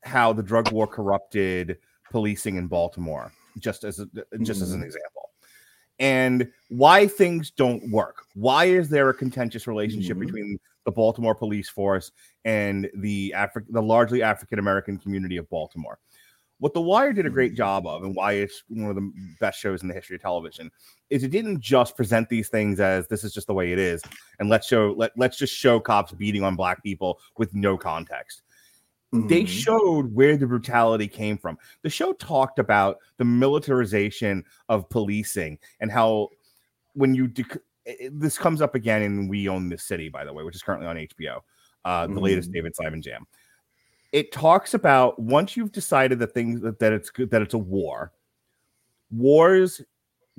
how 0.05 0.33
the 0.33 0.43
drug 0.43 0.71
war 0.73 0.87
corrupted 0.87 1.79
policing 2.11 2.57
in 2.57 2.67
Baltimore, 2.67 3.33
just 3.59 3.85
as 3.85 3.99
a, 3.99 4.07
just 4.43 4.63
as 4.63 4.73
an 4.73 4.83
example, 4.83 5.31
and 5.99 6.51
why 6.69 7.07
things 7.07 7.51
don't 7.51 7.91
work. 7.91 8.25
Why 8.35 8.67
is 8.67 8.89
there 8.89 9.09
a 9.09 9.15
contentious 9.15 9.67
relationship 9.67 10.17
Mhm. 10.17 10.21
between 10.21 10.61
the 10.85 10.93
Baltimore 10.93 11.35
police 11.35 11.69
force 11.69 12.11
and 12.45 12.91
the 12.97 13.33
Afri- 13.37 13.67
the 13.69 13.83
largely 13.83 14.23
African 14.23 14.59
American 14.59 14.99
community 14.99 15.37
of 15.37 15.49
Baltimore? 15.49 15.99
What 16.63 16.75
The 16.75 16.81
Wire 16.81 17.13
did 17.13 17.27
a 17.27 17.31
great 17.31 17.55
job 17.57 17.89
of, 17.89 18.05
and 18.05 18.15
why 18.15 18.35
it's 18.35 18.63
one 18.69 18.89
of 18.89 18.95
the 18.95 19.13
best 19.41 19.59
shows 19.59 19.83
in 19.83 19.89
the 19.89 19.95
history 19.95 20.15
of 20.15 20.23
television, 20.23 20.71
is 21.11 21.25
it 21.25 21.33
didn't 21.33 21.59
just 21.59 21.97
present 21.97 22.29
these 22.29 22.51
things 22.51 22.79
as 22.79 23.09
this 23.09 23.25
is 23.25 23.35
just 23.35 23.49
the 23.49 23.53
way 23.53 23.73
it 23.73 23.81
is, 23.81 24.01
and 24.39 24.49
let's 24.49 24.69
show 24.69 24.95
let 24.97 25.11
let's 25.17 25.37
just 25.37 25.53
show 25.53 25.81
cops 25.81 26.13
beating 26.13 26.45
on 26.45 26.55
black 26.55 26.81
people 26.85 27.19
with 27.37 27.53
no 27.53 27.77
context. 27.77 28.43
They 29.13 29.43
Mhm. 29.43 29.49
showed 29.49 30.15
where 30.15 30.37
the 30.37 30.47
brutality 30.47 31.09
came 31.09 31.37
from. 31.37 31.59
The 31.83 31.91
show 31.91 32.13
talked 32.13 32.61
about 32.61 32.99
the 33.17 33.25
militarization 33.25 34.45
of 34.69 34.89
policing 34.89 35.59
and 35.81 35.91
how 35.91 36.29
when 36.93 37.13
you 37.13 37.27
dec- 37.27 37.59
this 38.13 38.39
comes 38.39 38.63
up 38.63 38.77
again 38.77 39.03
in 39.03 39.27
We 39.27 39.49
Own 39.49 39.69
This 39.69 39.83
City, 39.83 40.09
by 40.09 40.25
the 40.25 40.33
way, 40.33 40.45
which 40.45 40.55
is 40.55 40.63
currently 40.63 40.87
on 40.87 40.97
HBO, 40.97 41.43
uh, 41.85 42.07
the 42.07 42.21
latest 42.21 42.51
Mhm. 42.51 42.55
David 42.55 42.77
Simon 42.77 43.03
Jam 43.03 43.27
it 44.13 44.31
talks 44.31 44.75
about 44.75 45.19
once 45.19 45.57
you've 45.57 45.73
decided 45.73 46.19
that 46.19 46.33
things 46.35 46.61
that, 46.61 46.79
that 46.79 46.93
it's 46.93 47.11
good 47.11 47.31
that 47.31 47.43
it's 47.43 47.55
a 47.55 47.59
war 47.59 48.13
wars 49.11 49.81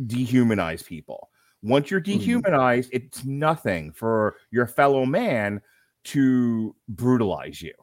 dehumanize 0.05 0.85
people 0.85 1.29
once 1.61 1.89
you're 1.91 2.01
Mhm. 2.01 2.05
dehumanized 2.05 2.89
it's 2.93 3.23
nothing 3.25 3.91
for 3.91 4.37
your 4.51 4.67
fellow 4.67 5.05
man 5.05 5.61
to 6.05 6.75
brutalize 6.89 7.61
you 7.61 7.73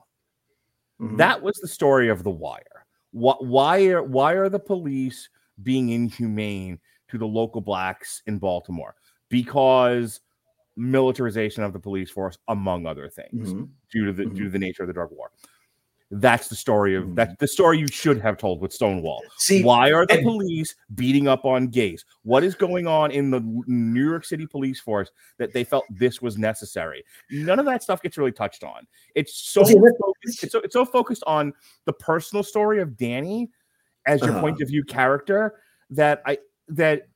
Mhm. 1.00 1.16
that 1.18 1.42
was 1.42 1.56
the 1.56 1.68
story 1.68 2.08
of 2.08 2.22
the 2.24 2.30
wire 2.30 2.86
what 3.12 3.44
why 3.46 3.84
are 3.86 4.02
why 4.02 4.32
are 4.32 4.48
the 4.48 4.58
police 4.58 5.28
being 5.62 5.90
inhumane 5.90 6.78
to 7.08 7.18
the 7.18 7.26
local 7.26 7.60
blacks 7.60 8.22
in 8.26 8.38
baltimore 8.38 8.94
because 9.28 10.20
militarization 10.76 11.62
of 11.62 11.72
the 11.72 11.80
police 11.80 12.10
force 12.10 12.38
among 12.48 12.86
other 12.86 13.08
things 13.08 13.52
Mhm. 13.52 13.68
due 13.92 14.06
to 14.06 14.12
the 14.12 14.24
Mhm. 14.24 14.34
due 14.34 14.44
to 14.44 14.50
the 14.50 14.58
nature 14.58 14.82
of 14.82 14.86
the 14.86 14.92
drug 14.92 15.10
war. 15.12 15.30
That's 16.12 16.48
the 16.48 16.56
story 16.56 16.96
of 16.96 17.14
that's 17.14 17.36
the 17.38 17.46
story 17.46 17.78
you 17.78 17.86
should 17.86 18.20
have 18.20 18.36
told 18.36 18.60
with 18.60 18.72
Stonewall. 18.72 19.22
See, 19.38 19.62
Why 19.62 19.92
are 19.92 20.04
the 20.06 20.14
and- 20.14 20.24
police 20.24 20.74
beating 20.96 21.28
up 21.28 21.44
on 21.44 21.68
gays? 21.68 22.04
What 22.24 22.42
is 22.42 22.56
going 22.56 22.88
on 22.88 23.12
in 23.12 23.30
the 23.30 23.40
New 23.68 24.08
York 24.08 24.24
City 24.24 24.44
police 24.44 24.80
force 24.80 25.10
that 25.38 25.52
they 25.52 25.62
felt 25.62 25.84
this 25.88 26.20
was 26.20 26.36
necessary? 26.36 27.04
None 27.30 27.60
of 27.60 27.66
that 27.66 27.84
stuff 27.84 28.02
gets 28.02 28.18
really 28.18 28.32
touched 28.32 28.64
on. 28.64 28.88
It's 29.14 29.34
so 29.34 29.62
focused, 29.64 30.42
it's 30.42 30.50
so 30.52 30.58
it's 30.60 30.72
so 30.72 30.84
focused 30.84 31.22
on 31.28 31.52
the 31.84 31.92
personal 31.92 32.42
story 32.42 32.80
of 32.80 32.96
Danny 32.96 33.48
as 34.06 34.20
your 34.20 34.30
Uh-huh. 34.30 34.40
point 34.40 34.60
of 34.60 34.66
view 34.68 34.82
character 34.82 35.60
that 35.90 36.22
I 36.26 36.38
that 36.70 37.06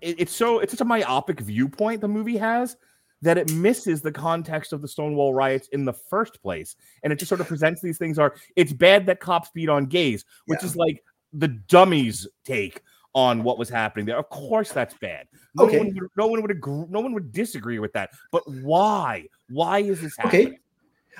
it, 0.00 0.20
it's 0.20 0.32
so 0.32 0.58
it's 0.58 0.72
such 0.72 0.80
a 0.80 0.84
myopic 0.84 1.38
viewpoint 1.40 2.00
the 2.00 2.08
movie 2.08 2.38
has 2.38 2.76
that 3.22 3.38
it 3.38 3.50
misses 3.50 4.02
the 4.02 4.12
context 4.12 4.72
of 4.72 4.82
the 4.82 4.88
Stonewall 4.88 5.32
riots 5.34 5.68
in 5.68 5.84
the 5.84 5.92
first 5.92 6.42
place. 6.42 6.76
And 7.02 7.12
it 7.12 7.18
just 7.18 7.28
sort 7.28 7.40
of 7.40 7.48
presents 7.48 7.80
these 7.80 7.98
things 7.98 8.18
are 8.18 8.34
it's 8.56 8.72
bad 8.72 9.06
that 9.06 9.20
cops 9.20 9.50
beat 9.50 9.68
on 9.68 9.86
gays, 9.86 10.24
which 10.46 10.60
Yeah. 10.62 10.66
is 10.66 10.76
like 10.76 11.02
the 11.32 11.48
dummies 11.48 12.26
take 12.44 12.82
on 13.14 13.42
what 13.42 13.58
was 13.58 13.68
happening 13.70 14.04
there. 14.04 14.18
Of 14.18 14.28
course 14.28 14.72
that's 14.72 14.94
bad. 14.94 15.26
No 15.54 15.64
Okay. 15.64 15.78
one 15.78 15.94
would, 15.94 16.08
no 16.16 16.26
one 16.26 16.42
would 16.42 16.50
agree, 16.50 16.84
no 16.90 17.00
one 17.00 17.14
would 17.14 17.32
disagree 17.32 17.78
with 17.78 17.92
that. 17.94 18.10
But 18.30 18.46
why? 18.46 19.26
Why 19.48 19.78
is 19.78 20.02
this 20.02 20.16
happening? 20.16 20.46
Okay. 20.48 20.58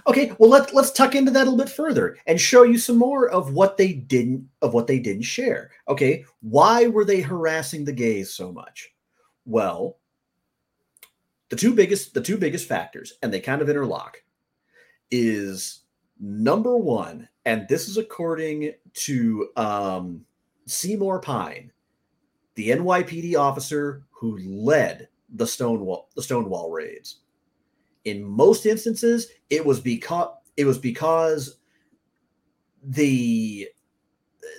Okay, 0.07 0.33
well 0.39 0.51
let's 0.51 0.75
let's 0.75 0.91
tuck 0.91 1.15
into 1.15 1.31
that 1.31 1.47
a 1.47 1.51
little 1.51 1.57
bit 1.57 1.71
further 1.73 2.19
and 2.27 2.39
show 2.39 2.65
you 2.65 2.77
some 2.77 2.99
more 2.99 3.31
of 3.31 3.55
what 3.55 3.79
they 3.79 3.95
didn't 3.95 4.47
of 4.61 4.75
what 4.75 4.87
they 4.87 4.99
didn't 4.99 5.23
share. 5.23 5.71
Okay, 5.89 6.23
why 6.43 6.87
were 6.87 7.05
they 7.07 7.23
harassing 7.23 7.83
the 7.83 7.95
gays 7.95 8.31
so 8.35 8.53
much? 8.53 8.91
Well, 9.47 9.97
the 11.49 11.57
two 11.57 11.75
biggest 11.75 12.15
the 12.15 12.21
two 12.21 12.37
biggest 12.37 12.69
factors 12.69 13.15
and 13.23 13.33
they 13.33 13.41
kind 13.41 13.63
of 13.63 13.69
interlock 13.69 14.23
is 15.11 15.83
number 16.19 16.77
1 16.77 17.29
and 17.45 17.67
this 17.69 17.89
is 17.89 17.97
according 17.97 18.73
to 18.95 19.49
um 19.57 20.25
Seymour 20.69 21.21
Pine, 21.21 21.71
the 22.57 22.71
NYPD 22.71 23.39
officer 23.39 24.03
who 24.11 24.37
led 24.39 25.09
the 25.35 25.47
Stonewall 25.47 26.09
the 26.17 26.23
Stonewall 26.23 26.71
raids. 26.71 27.21
In 28.05 28.25
most 28.25 28.67
instances 28.67 29.29
it 29.51 29.65
was 29.65 29.81
because 29.81 30.29
it 30.57 30.65
was 30.65 30.79
because 30.79 31.59
the 32.83 33.69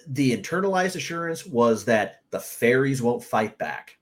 the 0.08 0.36
internalized 0.36 0.95
assurance 0.95 1.45
was 1.45 1.86
that 1.86 2.21
the 2.30 2.39
fairies 2.39 3.02
won't 3.02 3.23
fight 3.23 3.58
back. 3.58 3.97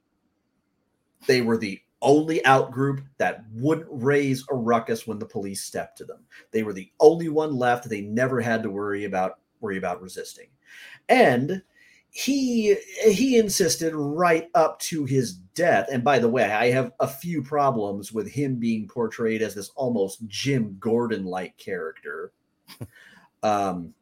They 1.27 1.41
were 1.41 1.57
the 1.57 1.81
only 2.05 2.45
out 2.45 2.71
group 2.71 3.01
that 3.17 3.43
wouldn't 3.51 3.87
raise 3.89 4.45
a 4.49 4.55
ruckus 4.55 5.05
when 5.05 5.19
the 5.19 5.25
police 5.25 5.63
stepped 5.63 5.97
to 5.97 6.05
them. 6.05 6.19
They 6.51 6.63
were 6.63 6.71
the 6.71 6.91
only 7.01 7.27
one 7.27 7.55
left. 7.55 7.89
They 7.89 8.01
never 8.01 8.39
had 8.39 8.63
to 8.63 8.69
worry 8.69 9.03
about 9.03 9.39
worry 9.59 9.77
about 9.77 10.01
resisting. 10.01 10.47
And 11.09 11.63
he 12.11 12.77
he 13.03 13.37
insisted 13.37 13.93
right 13.93 14.47
up 14.55 14.79
to 14.79 15.03
his 15.03 15.33
death. 15.33 15.87
And 15.91 16.03
by 16.03 16.19
the 16.19 16.29
way 16.29 16.45
i 16.45 16.69
have 16.69 16.93
a 17.01 17.07
few 17.07 17.41
problems 17.41 18.13
with 18.13 18.29
him 18.31 18.55
being 18.55 18.87
portrayed 18.87 19.41
as 19.41 19.53
this 19.53 19.71
almost 19.75 20.25
jim 20.27 20.77
gordon 20.79 21.25
like 21.25 21.57
character. 21.57 22.31
Um 23.43 23.93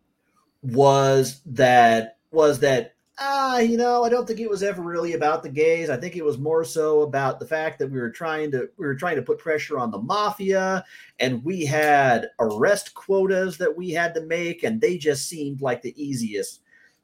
was 0.61 1.41
that 1.45 2.17
was 2.31 2.59
that 2.59 2.92
ah 3.19 3.59
you 3.59 3.77
know 3.77 4.03
i 4.03 4.09
don't 4.09 4.25
think 4.25 4.39
it 4.39 4.49
was 4.49 4.63
ever 4.63 4.81
really 4.81 5.13
about 5.13 5.43
the 5.43 5.49
gays 5.49 5.89
i 5.89 5.95
think 5.95 6.15
it 6.15 6.25
was 6.25 6.39
more 6.39 6.63
so 6.63 7.01
about 7.01 7.39
the 7.39 7.45
fact 7.45 7.77
that 7.77 7.91
we 7.91 7.99
were 7.99 8.09
trying 8.09 8.49
to 8.49 8.67
we 8.77 8.87
were 8.87 8.95
trying 8.95 9.15
to 9.15 9.21
put 9.21 9.37
pressure 9.37 9.77
on 9.77 9.91
the 9.91 10.01
mafia 10.01 10.83
and 11.19 11.43
we 11.43 11.63
had 11.63 12.29
arrest 12.39 12.95
quotas 12.95 13.57
that 13.57 13.75
we 13.75 13.91
had 13.91 14.15
to 14.15 14.25
make 14.25 14.63
and 14.63 14.81
they 14.81 14.97
just 14.97 15.29
seemed 15.29 15.61
like 15.61 15.81
the 15.81 15.93
easiest 16.03 16.63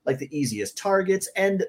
like 0.09 0.17
the 0.17 0.37
easiest 0.37 0.77
targets. 0.77 1.29
And 1.35 1.65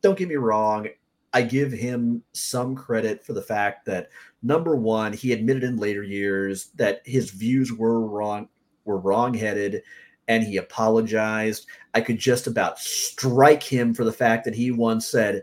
don't 0.00 0.18
get 0.18 0.28
me 0.28 0.36
wrong, 0.36 0.88
I 1.32 1.42
give 1.42 1.72
him 1.72 2.22
some 2.32 2.74
credit 2.74 3.24
for 3.24 3.32
the 3.32 3.42
fact 3.42 3.84
that 3.86 4.08
number 4.42 4.76
one, 4.76 5.12
he 5.12 5.32
admitted 5.32 5.64
in 5.64 5.76
later 5.76 6.02
years 6.02 6.70
that 6.76 7.02
his 7.04 7.30
views 7.30 7.72
were 7.72 8.06
wrong, 8.06 8.48
were 8.84 8.98
wrong-headed, 8.98 9.82
and 10.28 10.42
he 10.42 10.56
apologized. 10.56 11.66
I 11.94 12.00
could 12.00 12.18
just 12.18 12.46
about 12.46 12.78
strike 12.78 13.62
him 13.62 13.94
for 13.94 14.04
the 14.04 14.12
fact 14.12 14.44
that 14.44 14.54
he 14.54 14.70
once 14.70 15.06
said, 15.06 15.42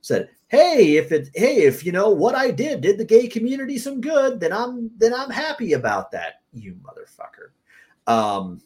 said, 0.00 0.30
"Hey, 0.48 0.96
if 0.96 1.12
it, 1.12 1.30
hey, 1.34 1.62
if 1.62 1.84
you 1.84 1.92
know 1.92 2.10
what 2.10 2.34
I 2.34 2.50
did 2.50 2.80
did 2.80 2.98
the 2.98 3.04
gay 3.04 3.28
community 3.28 3.78
some 3.78 4.00
good, 4.00 4.40
then 4.40 4.52
I'm 4.52 4.90
then 4.96 5.14
I'm 5.14 5.30
happy 5.30 5.74
about 5.74 6.10
that." 6.12 6.42
You 6.52 6.76
motherfucker. 6.82 7.50
Um, 8.12 8.60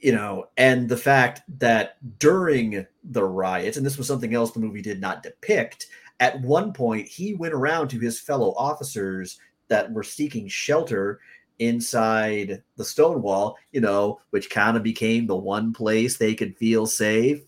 you 0.00 0.12
know, 0.12 0.46
and 0.56 0.88
the 0.88 0.96
fact 0.96 1.42
that 1.58 1.96
during 2.18 2.86
the 3.04 3.24
riots, 3.24 3.76
and 3.76 3.84
this 3.84 3.98
was 3.98 4.06
something 4.06 4.34
else 4.34 4.52
the 4.52 4.60
movie 4.60 4.82
did 4.82 5.00
not 5.00 5.22
depict, 5.22 5.88
at 6.20 6.40
one 6.40 6.72
point 6.72 7.08
he 7.08 7.34
went 7.34 7.54
around 7.54 7.88
to 7.88 7.98
his 7.98 8.20
fellow 8.20 8.54
officers 8.56 9.38
that 9.68 9.92
were 9.92 10.02
seeking 10.02 10.48
shelter 10.48 11.20
inside 11.58 12.62
the 12.76 12.84
Stonewall, 12.84 13.56
you 13.72 13.80
know, 13.80 14.20
which 14.30 14.50
kind 14.50 14.76
of 14.76 14.82
became 14.82 15.26
the 15.26 15.36
one 15.36 15.72
place 15.72 16.16
they 16.16 16.34
could 16.34 16.56
feel 16.56 16.86
safe. 16.86 17.42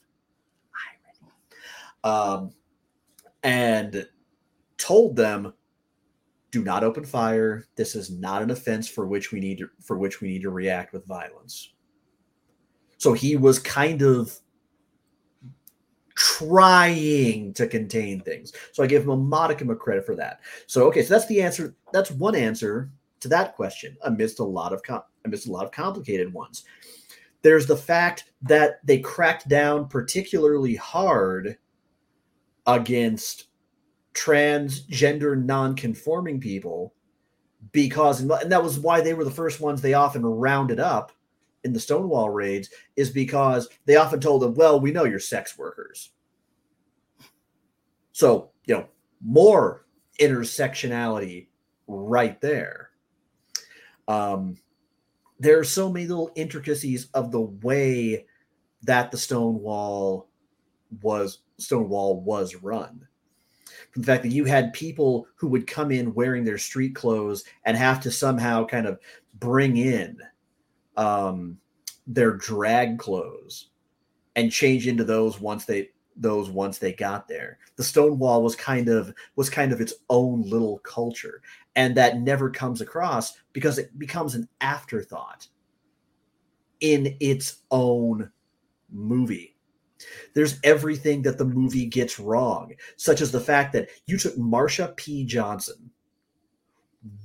Um, 2.02 2.52
and 3.42 4.06
told 4.78 5.16
them, 5.16 5.52
do 6.50 6.64
not 6.64 6.82
open 6.82 7.04
fire. 7.04 7.66
This 7.76 7.94
is 7.94 8.10
not 8.10 8.42
an 8.42 8.50
offense 8.50 8.88
for 8.88 9.06
which 9.06 9.32
we 9.32 9.38
need 9.38 9.58
to, 9.58 9.68
for 9.80 9.98
which 9.98 10.20
we 10.20 10.28
need 10.28 10.42
to 10.42 10.50
react 10.50 10.92
with 10.92 11.06
violence. 11.06 11.72
So 12.98 13.12
he 13.12 13.36
was 13.36 13.58
kind 13.58 14.02
of 14.02 14.36
trying 16.14 17.54
to 17.54 17.66
contain 17.66 18.20
things. 18.20 18.52
So 18.72 18.82
I 18.82 18.86
give 18.86 19.04
him 19.04 19.10
a 19.10 19.16
modicum 19.16 19.70
of 19.70 19.78
credit 19.78 20.04
for 20.04 20.16
that. 20.16 20.40
So 20.66 20.86
okay, 20.88 21.02
so 21.02 21.14
that's 21.14 21.26
the 21.26 21.40
answer. 21.40 21.76
That's 21.92 22.10
one 22.10 22.34
answer 22.34 22.90
to 23.20 23.28
that 23.28 23.54
question 23.56 23.96
amidst 24.02 24.40
a 24.40 24.44
lot 24.44 24.72
of 24.72 24.82
com- 24.82 25.02
amidst 25.24 25.48
a 25.48 25.52
lot 25.52 25.64
of 25.64 25.72
complicated 25.72 26.32
ones. 26.32 26.64
There's 27.42 27.66
the 27.66 27.76
fact 27.76 28.32
that 28.42 28.80
they 28.84 28.98
cracked 28.98 29.48
down 29.48 29.88
particularly 29.88 30.74
hard 30.74 31.56
against 32.66 33.46
transgender 34.14 35.42
non-conforming 35.42 36.40
people 36.40 36.94
because 37.72 38.20
and 38.20 38.30
that 38.30 38.62
was 38.62 38.78
why 38.78 39.00
they 39.00 39.14
were 39.14 39.24
the 39.24 39.30
first 39.30 39.60
ones 39.60 39.80
they 39.80 39.94
often 39.94 40.24
rounded 40.24 40.80
up 40.80 41.12
in 41.64 41.72
the 41.72 41.80
Stonewall 41.80 42.30
raids 42.30 42.70
is 42.96 43.10
because 43.10 43.68
they 43.84 43.96
often 43.96 44.20
told 44.20 44.42
them, 44.42 44.54
well, 44.54 44.80
we 44.80 44.92
know 44.92 45.04
you're 45.04 45.18
sex 45.18 45.58
workers. 45.58 46.10
So, 48.12 48.50
you 48.64 48.74
know, 48.74 48.88
more 49.24 49.86
intersectionality 50.18 51.48
right 51.86 52.40
there. 52.40 52.89
Um, 54.10 54.56
there 55.38 55.58
are 55.60 55.64
so 55.64 55.90
many 55.90 56.06
little 56.08 56.32
intricacies 56.34 57.08
of 57.14 57.30
the 57.30 57.42
way 57.42 58.26
that 58.82 59.12
the 59.12 59.16
Stonewall 59.16 60.28
was 61.00 61.42
Stonewall 61.58 62.20
was 62.20 62.56
run. 62.56 63.06
From 63.92 64.02
the 64.02 64.06
fact 64.06 64.24
that 64.24 64.32
you 64.32 64.44
had 64.44 64.72
people 64.72 65.28
who 65.36 65.46
would 65.48 65.68
come 65.68 65.92
in 65.92 66.14
wearing 66.14 66.44
their 66.44 66.58
street 66.58 66.94
clothes 66.94 67.44
and 67.64 67.76
have 67.76 68.00
to 68.00 68.10
somehow 68.10 68.66
kind 68.66 68.86
of 68.86 68.98
bring 69.34 69.76
in 69.76 70.18
um, 70.96 71.56
their 72.06 72.32
drag 72.32 72.98
clothes 72.98 73.70
and 74.34 74.50
change 74.50 74.88
into 74.88 75.04
those 75.04 75.40
once 75.40 75.64
they 75.64 75.90
those 76.16 76.50
once 76.50 76.78
they 76.78 76.92
got 76.92 77.28
there. 77.28 77.58
The 77.76 77.84
Stonewall 77.84 78.42
was 78.42 78.56
kind 78.56 78.88
of 78.88 79.14
was 79.36 79.48
kind 79.48 79.72
of 79.72 79.80
its 79.80 79.94
own 80.08 80.42
little 80.42 80.78
culture, 80.80 81.42
and 81.76 81.96
that 81.96 82.20
never 82.20 82.50
comes 82.50 82.80
across 82.80 83.34
because 83.52 83.78
it 83.78 83.98
becomes 83.98 84.34
an 84.34 84.48
afterthought 84.60 85.46
in 86.80 87.16
its 87.20 87.62
own 87.70 88.30
movie. 88.90 89.56
There's 90.34 90.58
everything 90.64 91.22
that 91.22 91.38
the 91.38 91.44
movie 91.44 91.86
gets 91.86 92.18
wrong, 92.18 92.72
such 92.96 93.20
as 93.20 93.30
the 93.30 93.40
fact 93.40 93.72
that 93.74 93.90
you 94.06 94.16
took 94.16 94.36
Marsha 94.36 94.96
P. 94.96 95.24
Johnson, 95.24 95.90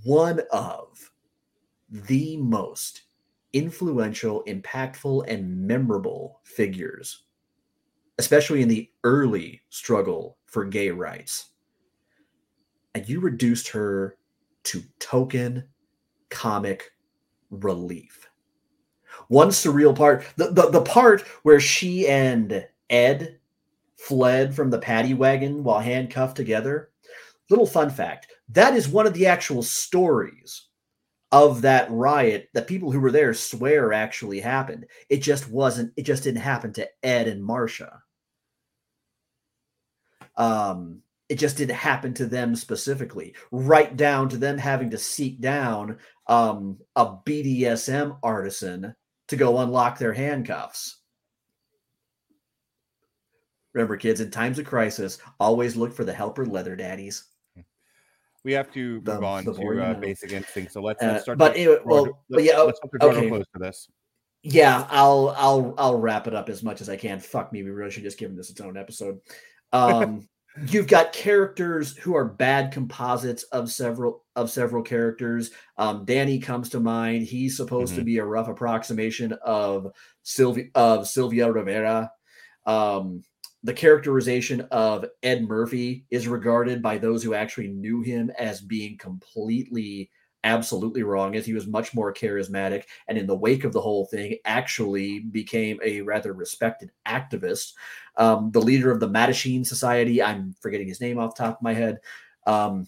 one 0.04 0.42
of 0.52 1.12
the 1.90 2.38
most 2.38 3.04
influential, 3.54 4.44
impactful, 4.48 5.26
and 5.30 5.66
memorable 5.66 6.42
figures, 6.44 7.24
especially 8.18 8.62
in 8.62 8.68
the 8.68 8.90
early 9.06 9.62
struggle 9.70 10.38
for 10.46 10.66
gay 10.66 10.92
rights. 10.92 11.52
And 12.94 13.08
you 13.08 13.22
reduced 13.22 13.70
her 13.70 14.18
to 14.66 14.84
token 15.00 15.64
comic 16.30 16.92
relief. 17.50 18.30
One 19.28 19.50
surreal 19.50 19.96
part, 19.96 20.26
the, 20.36 20.52
the, 20.52 20.70
the 20.70 20.82
part 20.82 21.22
where 21.44 21.60
she 21.60 22.08
and 22.08 22.68
Ed 22.90 23.40
fled 23.96 24.54
from 24.54 24.70
the 24.70 24.80
paddy 24.80 25.14
wagon 25.14 25.64
while 25.64 25.80
handcuffed 25.80 26.36
together. 26.36 26.90
Little 27.50 27.68
fun 27.68 27.90
fact 27.90 28.28
that 28.50 28.76
is 28.76 28.88
one 28.88 29.08
of 29.08 29.14
the 29.14 29.26
actual 29.26 29.64
stories 29.64 30.68
of 31.32 31.62
that 31.62 31.90
riot 31.92 32.50
that 32.54 32.68
people 32.68 32.92
who 32.92 33.00
were 33.00 33.12
there 33.12 33.34
swear 33.34 33.94
actually 33.94 34.40
happened. 34.40 34.86
It 35.10 35.18
just 35.18 35.50
wasn't, 35.50 35.92
it 35.98 36.04
just 36.04 36.24
didn't 36.24 36.42
happen 36.42 36.72
to 36.74 36.88
Ed 37.04 37.28
and 37.28 37.44
Marsha. 37.44 38.00
Um, 40.38 41.02
it 41.30 41.40
just 41.40 41.58
didn't 41.58 41.76
happen 41.76 42.14
to 42.16 42.26
them 42.26 42.56
specifically, 42.56 43.36
right 43.52 43.96
down 43.96 44.30
to 44.30 44.38
them 44.38 44.58
having 44.58 44.90
to 44.92 44.98
seek 44.98 45.42
down 45.42 45.98
um, 46.28 46.78
a 46.96 47.06
BDSM 47.06 48.18
artisan 48.22 48.96
to 49.28 49.36
go 49.36 49.60
unlock 49.60 49.98
their 49.98 50.14
handcuffs. 50.14 51.02
Remember, 53.74 53.98
kids, 53.98 54.22
in 54.22 54.32
times 54.32 54.60
of 54.60 54.66
crisis, 54.66 55.18
always 55.40 55.76
look 55.76 55.94
for 55.94 56.06
the 56.06 56.14
helper 56.14 56.46
leather 56.46 56.76
daddies 56.76 57.26
we 58.46 58.54
have 58.54 58.72
to 58.74 59.02
move 59.02 59.24
on 59.24 59.44
to 59.44 59.82
uh, 59.82 59.96
basic 59.96 60.32
instinct. 60.32 60.72
So 60.72 60.80
let's, 60.80 61.02
let's 61.02 61.18
uh, 61.18 61.22
start. 61.22 61.36
Uh, 61.38 61.40
but 61.40 61.56
anyway, 61.56 61.78
well, 61.84 62.04
let's, 62.04 62.16
but 62.30 62.44
yeah, 62.44 62.60
let's 62.60 62.80
okay. 63.02 63.28
close 63.28 63.46
to 63.54 63.60
this. 63.60 63.90
Yeah, 64.44 64.86
I'll 64.92 65.36
I'll 65.36 65.74
I'll 65.80 66.00
wrap 66.00 66.28
it 66.28 66.36
up 66.36 66.48
as 66.48 66.62
much 66.62 66.80
as 66.80 66.88
I 66.88 66.96
can. 66.96 67.20
Fuck 67.20 67.52
me, 67.52 67.64
we 67.64 67.72
really 67.72 67.90
should 67.90 68.04
just 68.04 68.20
give 68.20 68.34
this 68.36 68.52
its 68.52 68.62
own 68.62 68.78
episode. 68.78 69.20
Um, 69.74 70.30
you've 70.68 70.88
got 70.88 71.14
characters 71.14 71.98
who 71.98 72.16
are 72.16 72.26
bad 72.26 72.72
composites 72.72 73.44
of 73.44 73.72
several 73.72 74.24
of 74.36 74.50
several 74.50 74.84
characters. 74.84 75.52
Um, 75.78 76.06
Danny 76.06 76.40
comes 76.40 76.70
to 76.70 76.80
mind. 76.80 77.24
He's 77.24 77.58
supposed 77.58 77.94
mm-hmm. 77.94 78.02
to 78.02 78.06
be 78.06 78.18
a 78.18 78.26
rough 78.26 78.48
approximation 78.48 79.34
of 79.44 79.92
Sylvia 80.24 80.66
of 80.76 81.08
Sylvia 81.08 81.52
Rivera. 81.52 82.12
Um, 82.66 83.24
the 83.64 83.74
characterization 83.74 84.62
of 84.72 85.06
Ed 85.24 85.44
Murphy 85.44 86.06
is 86.12 86.28
regarded 86.28 86.82
by 86.82 86.98
those 86.98 87.24
who 87.24 87.34
actually 87.34 87.70
knew 87.70 88.02
him 88.02 88.32
as 88.38 88.62
being 88.62 88.98
completely 88.98 90.10
absolutely 90.46 91.04
wrong 91.04 91.36
as 91.36 91.46
he 91.46 91.54
was 91.54 91.68
much 91.68 91.94
more 91.94 92.14
charismatic 92.14 92.84
and 93.08 93.18
in 93.18 93.28
the 93.28 93.36
wake 93.36 93.64
of 93.66 93.74
the 93.74 93.82
whole 93.82 94.06
thing 94.06 94.38
actually 94.46 95.20
became 95.20 95.80
a 95.84 96.02
rather 96.02 96.32
respected 96.32 96.92
activist 97.06 97.74
um, 98.18 98.52
the 98.52 98.62
leader 98.62 98.92
of 98.92 99.02
the 99.02 99.10
mattachine 99.10 99.66
society 99.66 100.24
i'm 100.24 100.56
forgetting 100.62 100.88
his 100.88 101.02
name 101.02 101.20
off 101.20 101.36
top 101.36 101.58
of 101.58 101.62
my 101.62 101.74
head 101.74 102.00
um, 102.48 102.88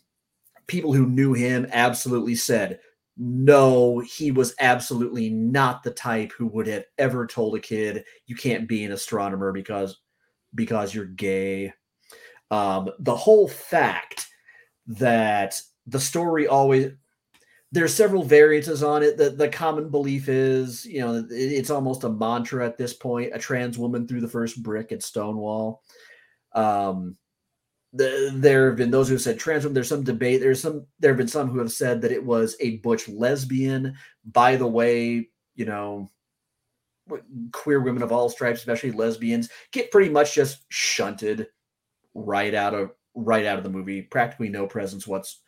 people 0.67 0.93
who 0.93 1.07
knew 1.07 1.33
him 1.33 1.67
absolutely 1.73 2.35
said 2.35 2.79
no 3.17 3.99
he 3.99 4.31
was 4.31 4.53
absolutely 4.59 5.29
not 5.29 5.83
the 5.83 5.91
type 5.91 6.31
who 6.31 6.45
would 6.47 6.67
have 6.67 6.85
ever 6.97 7.27
told 7.27 7.55
a 7.55 7.59
kid 7.59 8.05
you 8.27 8.35
can't 8.35 8.67
be 8.67 8.85
an 8.85 8.91
astronomer 8.91 9.51
because 9.51 9.97
because 10.57 10.93
you're 10.93 11.05
gay. 11.05 11.73
Um, 12.51 12.89
the 12.99 13.15
whole 13.15 13.47
fact 13.47 14.27
that 14.87 15.61
the 15.85 15.99
story 15.99 16.47
always 16.47 16.91
there's 17.71 17.93
several 17.93 18.23
variances 18.23 18.81
on 18.81 19.03
it. 19.03 19.17
The 19.17 19.31
the 19.31 19.49
common 19.49 19.89
belief 19.89 20.29
is, 20.29 20.85
you 20.85 20.99
know, 20.99 21.25
it's 21.29 21.69
almost 21.69 22.03
a 22.03 22.09
mantra 22.09 22.65
at 22.65 22.77
this 22.77 22.93
point. 22.93 23.31
A 23.33 23.39
trans 23.39 23.77
woman 23.77 24.07
threw 24.07 24.21
the 24.21 24.27
first 24.27 24.63
brick 24.63 24.91
at 24.91 25.03
Stonewall. 25.03 25.83
Um, 26.53 27.17
the, 27.93 28.31
there 28.33 28.67
have 28.67 28.77
been 28.77 28.91
those 28.91 29.07
who 29.07 29.15
have 29.15 29.21
said 29.21 29.39
trans 29.39 29.63
woman. 29.63 29.73
There's 29.73 29.89
some 29.89 30.03
debate. 30.03 30.39
There's 30.39 30.61
some. 30.61 30.85
There 30.99 31.11
have 31.11 31.17
been 31.17 31.27
some 31.27 31.49
who 31.49 31.59
have 31.59 31.71
said 31.71 32.01
that 32.01 32.11
it 32.11 32.23
was 32.23 32.55
a 32.61 32.77
butch 32.77 33.09
lesbian. 33.09 33.95
By 34.25 34.55
the 34.55 34.67
way, 34.67 35.29
you 35.55 35.65
know, 35.65 36.09
queer 37.51 37.81
women 37.81 38.03
of 38.03 38.13
all 38.13 38.29
stripes, 38.29 38.59
especially 38.59 38.91
lesbians, 38.91 39.49
get 39.71 39.91
pretty 39.91 40.09
much 40.09 40.33
just 40.33 40.65
shunted 40.69 41.47
right 42.13 42.53
out 42.53 42.73
of 42.73 42.91
right 43.13 43.45
out 43.45 43.57
of 43.57 43.63
the 43.65 43.69
movie. 43.69 44.03
Practically 44.03 44.47
no 44.47 44.67
presence 44.67 45.05
what's 45.05 45.41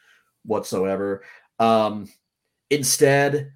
whatsoever. 0.43 1.23
Um, 1.59 2.09
instead, 2.69 3.51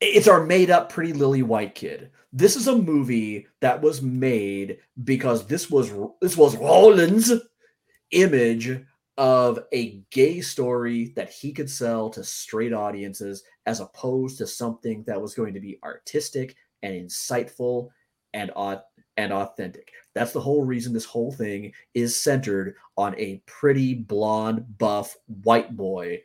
It's 0.00 0.28
our 0.28 0.44
made 0.44 0.70
up 0.70 0.90
Pretty 0.90 1.12
Lily 1.12 1.42
White 1.42 1.74
kid. 1.74 2.10
This 2.32 2.56
is 2.56 2.66
a 2.66 2.76
movie 2.76 3.46
that 3.60 3.80
was 3.80 4.02
made 4.02 4.78
because 5.04 5.46
this 5.46 5.70
was 5.70 5.92
this 6.20 6.36
was 6.36 6.56
Roland's 6.56 7.32
image 8.10 8.84
of 9.18 9.60
a 9.72 10.02
gay 10.10 10.40
story 10.40 11.12
that 11.16 11.30
he 11.30 11.52
could 11.52 11.70
sell 11.70 12.10
to 12.10 12.24
straight 12.24 12.72
audiences 12.72 13.44
as 13.66 13.80
opposed 13.80 14.38
to 14.38 14.46
something 14.46 15.04
that 15.04 15.20
was 15.20 15.34
going 15.34 15.54
to 15.54 15.60
be 15.60 15.78
artistic 15.84 16.56
and 16.82 16.94
insightful 16.94 17.88
and 18.34 18.50
and 19.16 19.32
authentic. 19.32 19.92
That's 20.14 20.32
the 20.32 20.40
whole 20.40 20.64
reason 20.64 20.92
this 20.92 21.04
whole 21.04 21.32
thing 21.32 21.72
is 21.94 22.20
centered 22.20 22.76
on 22.96 23.14
a 23.18 23.42
pretty 23.46 23.94
blonde 23.94 24.78
buff 24.78 25.16
white 25.44 25.76
boy 25.76 26.22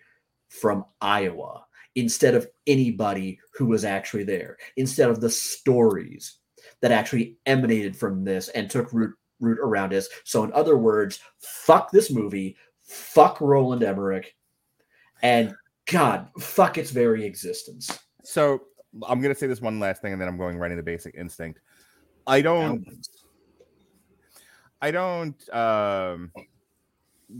from 0.49 0.85
Iowa 1.01 1.65
instead 1.95 2.35
of 2.35 2.47
anybody 2.67 3.39
who 3.55 3.65
was 3.65 3.83
actually 3.83 4.23
there, 4.23 4.57
instead 4.77 5.09
of 5.09 5.19
the 5.19 5.29
stories 5.29 6.37
that 6.81 6.91
actually 6.91 7.37
emanated 7.45 7.95
from 7.95 8.23
this 8.23 8.49
and 8.49 8.69
took 8.69 8.93
root 8.93 9.15
root 9.39 9.59
around 9.59 9.93
us. 9.93 10.07
So 10.23 10.43
in 10.43 10.51
other 10.53 10.77
words, 10.77 11.19
fuck 11.39 11.91
this 11.91 12.11
movie, 12.11 12.55
fuck 12.83 13.39
Roland 13.41 13.83
Emmerich, 13.83 14.35
and 15.21 15.53
God, 15.85 16.29
fuck 16.39 16.77
its 16.77 16.91
very 16.91 17.25
existence. 17.25 17.99
So 18.23 18.61
I'm 19.07 19.21
gonna 19.21 19.35
say 19.35 19.47
this 19.47 19.61
one 19.61 19.79
last 19.79 20.01
thing, 20.01 20.13
and 20.13 20.21
then 20.21 20.27
I'm 20.27 20.37
going 20.37 20.57
right 20.57 20.71
into 20.71 20.83
Basic 20.83 21.15
Instinct. 21.15 21.59
I 22.25 22.41
don't, 22.41 22.85
I 24.81 24.91
don't 24.91 25.49
um, 25.55 26.31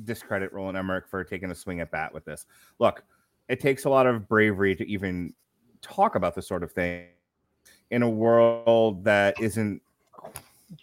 discredit 0.03 0.51
Roland 0.53 0.77
Emmerich 0.77 1.07
for 1.07 1.23
taking 1.23 1.51
a 1.51 1.55
swing 1.55 1.79
at 1.81 1.91
bat 1.91 2.13
with 2.13 2.25
this. 2.25 2.45
Look, 2.79 3.03
it 3.47 3.59
takes 3.59 3.85
a 3.85 3.89
lot 3.89 4.07
of 4.07 4.27
bravery 4.27 4.75
to 4.75 4.87
even 4.87 5.33
talk 5.81 6.15
about 6.15 6.35
this 6.35 6.47
sort 6.47 6.63
of 6.63 6.71
thing 6.71 7.07
in 7.91 8.03
a 8.03 8.09
world 8.09 9.03
that 9.03 9.39
isn't 9.39 9.81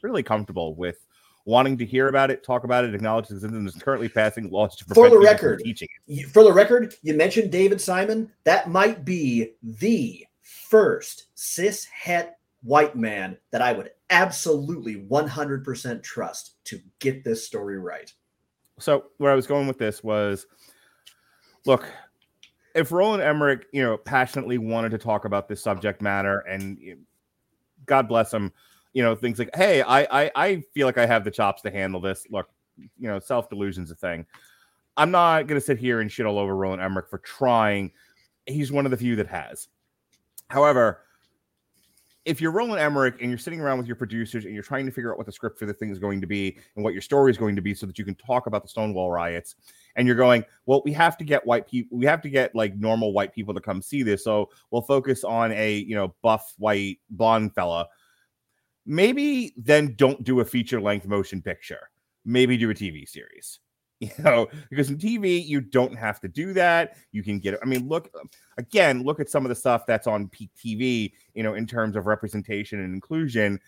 really 0.03 0.23
comfortable 0.23 0.75
with 0.75 1.07
wanting 1.45 1.77
to 1.77 1.85
hear 1.85 2.09
about 2.09 2.31
it, 2.31 2.43
talk 2.43 2.65
about 2.65 2.85
it, 2.85 2.95
acknowledge 2.95 3.31
it, 3.31 3.43
and 3.43 3.69
is 3.69 3.75
currently 3.75 4.09
passing 4.09 4.51
laws 4.51 4.77
to 4.77 4.85
for 4.95 5.11
the 5.11 5.19
record. 5.19 5.61
Teaching 5.63 5.89
it. 6.07 6.27
For 6.29 6.43
the 6.43 6.53
record, 6.53 6.95
you 7.03 7.15
mentioned 7.15 7.53
David 7.53 7.81
Simon. 7.81 8.33
That 8.45 8.71
might 8.71 9.05
be 9.05 9.53
the 9.63 10.27
first 10.41 11.27
cis 11.35 11.85
het 11.85 12.39
white 12.63 12.97
man 12.97 13.37
that 13.51 13.61
I 13.61 13.73
would 13.73 13.91
absolutely 14.09 14.97
100% 14.97 16.03
trust 16.03 16.65
to 16.65 16.81
get 16.99 17.25
this 17.25 17.47
story 17.47 17.79
right. 17.79 18.11
So 18.79 19.07
where 19.19 19.33
I 19.33 19.35
was 19.35 19.47
going 19.47 19.67
with 19.67 19.79
this 19.79 20.03
was, 20.03 20.47
look, 21.67 21.87
if 22.75 22.91
Roland 22.91 23.23
Emmerich, 23.23 23.67
you 23.73 23.83
know, 23.83 23.97
passionately 23.97 24.59
wanted 24.59 24.91
to 24.91 24.99
talk 24.99 25.25
about 25.25 25.49
this 25.49 25.63
subject 25.63 26.03
matter, 26.03 26.41
and 26.41 26.79
God 27.87 28.09
bless 28.09 28.33
him, 28.33 28.53
you 28.93 29.03
know, 29.03 29.15
things 29.15 29.39
like, 29.39 29.51
hey, 29.55 29.83
I, 29.83 30.25
I, 30.25 30.31
I 30.35 30.63
feel 30.75 30.87
like 30.87 30.99
I 30.99 31.07
have 31.07 31.25
the 31.25 31.31
chops 31.31 31.63
to 31.63 31.71
handle 31.71 32.01
this. 32.01 32.27
Look, 32.31 32.49
you 32.77 33.09
know, 33.09 33.21
self 33.21 33.49
delusion's 33.49 33.91
a 33.91 33.95
thing. 33.95 34.27
I'm 34.97 35.11
not 35.11 35.47
to 35.49 35.61
sit 35.61 35.79
here 35.79 36.01
and 36.01 36.11
shit 36.11 36.27
all 36.27 36.39
over 36.39 36.55
Roland 36.55 36.83
Emmerich 36.83 37.09
for 37.09 37.19
trying. 37.19 37.93
He's 38.47 38.73
one 38.73 38.85
of 38.85 38.91
the 38.91 38.97
few 38.97 39.17
that 39.17 39.27
has. 39.27 39.69
However, 40.49 41.04
if 42.25 42.41
you're 42.41 42.53
Roland 42.53 42.81
Emmerich 42.81 43.17
and 43.21 43.31
you're 43.31 43.39
sitting 43.39 43.61
around 43.61 43.79
with 43.79 43.87
your 43.87 43.97
producers 43.97 44.45
and 44.45 44.55
you're 44.55 44.63
trying 44.63 44.87
to 44.87 44.93
figure 44.93 45.13
out 45.13 45.19
what 45.19 45.27
the 45.27 45.33
script 45.33 45.59
for 45.59 45.67
the 45.67 45.75
thing 45.75 45.91
is 45.91 45.99
going 45.99 46.21
to 46.21 46.27
be 46.27 46.57
and 46.75 46.85
what 46.85 46.95
your 46.95 47.03
story 47.03 47.31
is 47.31 47.37
going 47.37 47.55
to 47.55 47.63
be 47.63 47.75
so 47.75 47.87
that 47.87 47.99
you 47.99 48.05
can 48.05 48.15
talk 48.15 48.47
about 48.47 48.63
the 48.63 48.69
Stonewall 48.69 49.11
riots, 49.11 49.57
and 49.97 50.07
you're 50.07 50.17
going, 50.17 50.45
well, 50.67 50.83
we 50.85 50.93
have 50.93 51.17
to 51.19 51.25
get 51.25 51.45
white 51.47 51.67
people, 51.67 51.99
we 51.99 52.07
have 52.07 52.23
to 52.23 52.31
get 52.31 52.55
like 52.55 52.75
normal 52.77 53.13
white 53.13 53.35
people 53.35 53.53
to 53.55 53.61
come 53.61 53.83
see 53.83 54.03
this. 54.03 54.25
So 54.25 54.51
we'll 54.71 54.83
focus 54.83 55.25
on 55.25 55.53
a, 55.53 55.77
you 55.79 55.95
know, 55.95 56.15
buff, 56.23 56.55
white, 56.59 56.99
blonde 57.11 57.55
fella. 57.55 57.87
Maybe 58.87 59.55
then 59.57 59.95
don't 59.97 60.23
do 60.25 60.41
a 60.41 60.45
feature 60.45 60.81
length 60.81 61.07
motion 61.07 61.43
picture. 61.43 61.91
Maybe 62.25 62.57
do 62.57 62.71
a 62.71 62.75
TV 62.75 63.09
series 63.09 63.61
you 64.19 64.25
know 64.25 64.49
because 64.71 64.91
in 64.91 64.99
tv 64.99 65.45
you 65.45 65.61
don't 65.61 65.97
have 65.97 66.21
to 66.21 66.29
do 66.29 66.53
that. 66.53 66.97
You 67.13 67.23
can 67.23 67.39
get 67.39 67.59
i 67.63 67.67
mean 67.67 67.89
look 67.89 68.11
again 68.59 69.03
look 69.03 69.21
at 69.21 69.29
some 69.29 69.45
of 69.45 69.49
the 69.49 69.55
stuff 69.55 69.87
that's 69.87 70.07
on 70.07 70.29
peak 70.29 70.51
tv 70.57 71.13
you 71.35 71.43
know 71.43 71.55
in 71.55 71.67
terms 71.67 71.97
of 71.97 72.07
representation 72.07 72.81
and 72.81 72.95
inclusion 72.95 73.61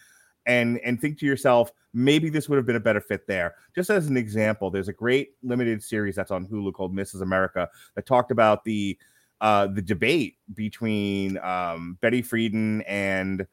and 0.47 0.78
and 0.80 1.01
think 1.01 1.18
to 1.18 1.26
yourself 1.26 1.72
maybe 1.93 2.28
this 2.28 2.49
would 2.49 2.57
have 2.57 2.66
been 2.66 2.76
a 2.76 2.80
better 2.80 3.01
fit 3.01 3.26
there. 3.26 3.55
Just 3.74 3.91
as 3.91 4.07
an 4.07 4.16
example 4.16 4.70
there's 4.70 4.89
a 4.89 4.93
great 4.93 5.30
limited 5.43 5.82
series 5.82 6.14
that's 6.14 6.30
on 6.30 6.47
hulu 6.47 6.72
called 6.72 6.95
mrs 6.95 7.22
america 7.22 7.68
that 7.95 8.07
talked 8.07 8.30
about 8.30 8.64
the 8.64 8.97
uh 9.41 9.66
the 9.66 9.82
debate 9.82 10.37
between 10.55 11.39
um 11.39 11.99
betty 12.01 12.22
friedan 12.22 12.82
and 12.87 13.47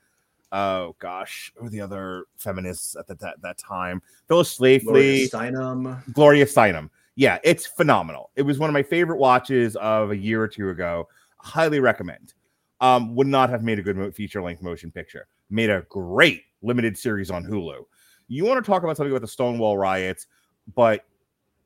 oh 0.54 0.96
gosh, 1.00 1.52
who 1.56 1.70
the 1.70 1.82
other 1.82 2.26
feminists 2.38 2.96
at 2.96 3.08
the, 3.08 3.16
that, 3.16 3.42
that 3.42 3.58
time? 3.58 4.02
Phyllis 4.28 4.58
Schlafly, 4.58 4.84
Gloria 4.84 5.28
Steinem. 5.28 6.14
Gloria 6.14 6.46
Steinem. 6.46 6.90
Yeah, 7.16 7.40
it's 7.44 7.66
phenomenal. 7.66 8.32
It 8.36 8.44
was 8.44 8.60
one 8.60 8.70
of 8.70 8.74
my 8.74 8.84
favorite 8.84 9.18
watches 9.18 9.76
of 9.76 10.12
a 10.12 10.18
year 10.18 10.42
or 10.42 10.48
two 10.48 10.70
ago. 10.70 11.10
Highly 11.38 11.80
recommend. 11.80 12.34
Um, 12.80 13.16
would 13.16 13.28
not 13.28 13.50
have 13.50 13.64
made 13.64 13.80
a 13.80 13.82
good 13.82 14.16
feature 14.16 14.42
length 14.42 14.62
motion 14.62 14.92
picture. 14.92 15.28
Made 15.50 15.70
a 15.70 15.86
great 15.90 16.44
limited 16.62 16.98
series 16.98 17.32
on 17.32 17.44
Hulu. 17.44 17.84
You 18.28 18.46
want 18.46 18.64
to 18.64 18.70
talk 18.70 18.84
about 18.84 18.98
something 18.98 19.12
about 19.12 19.22
the 19.22 19.28
Stonewall 19.28 19.78
riots, 19.78 20.28
but 20.76 21.06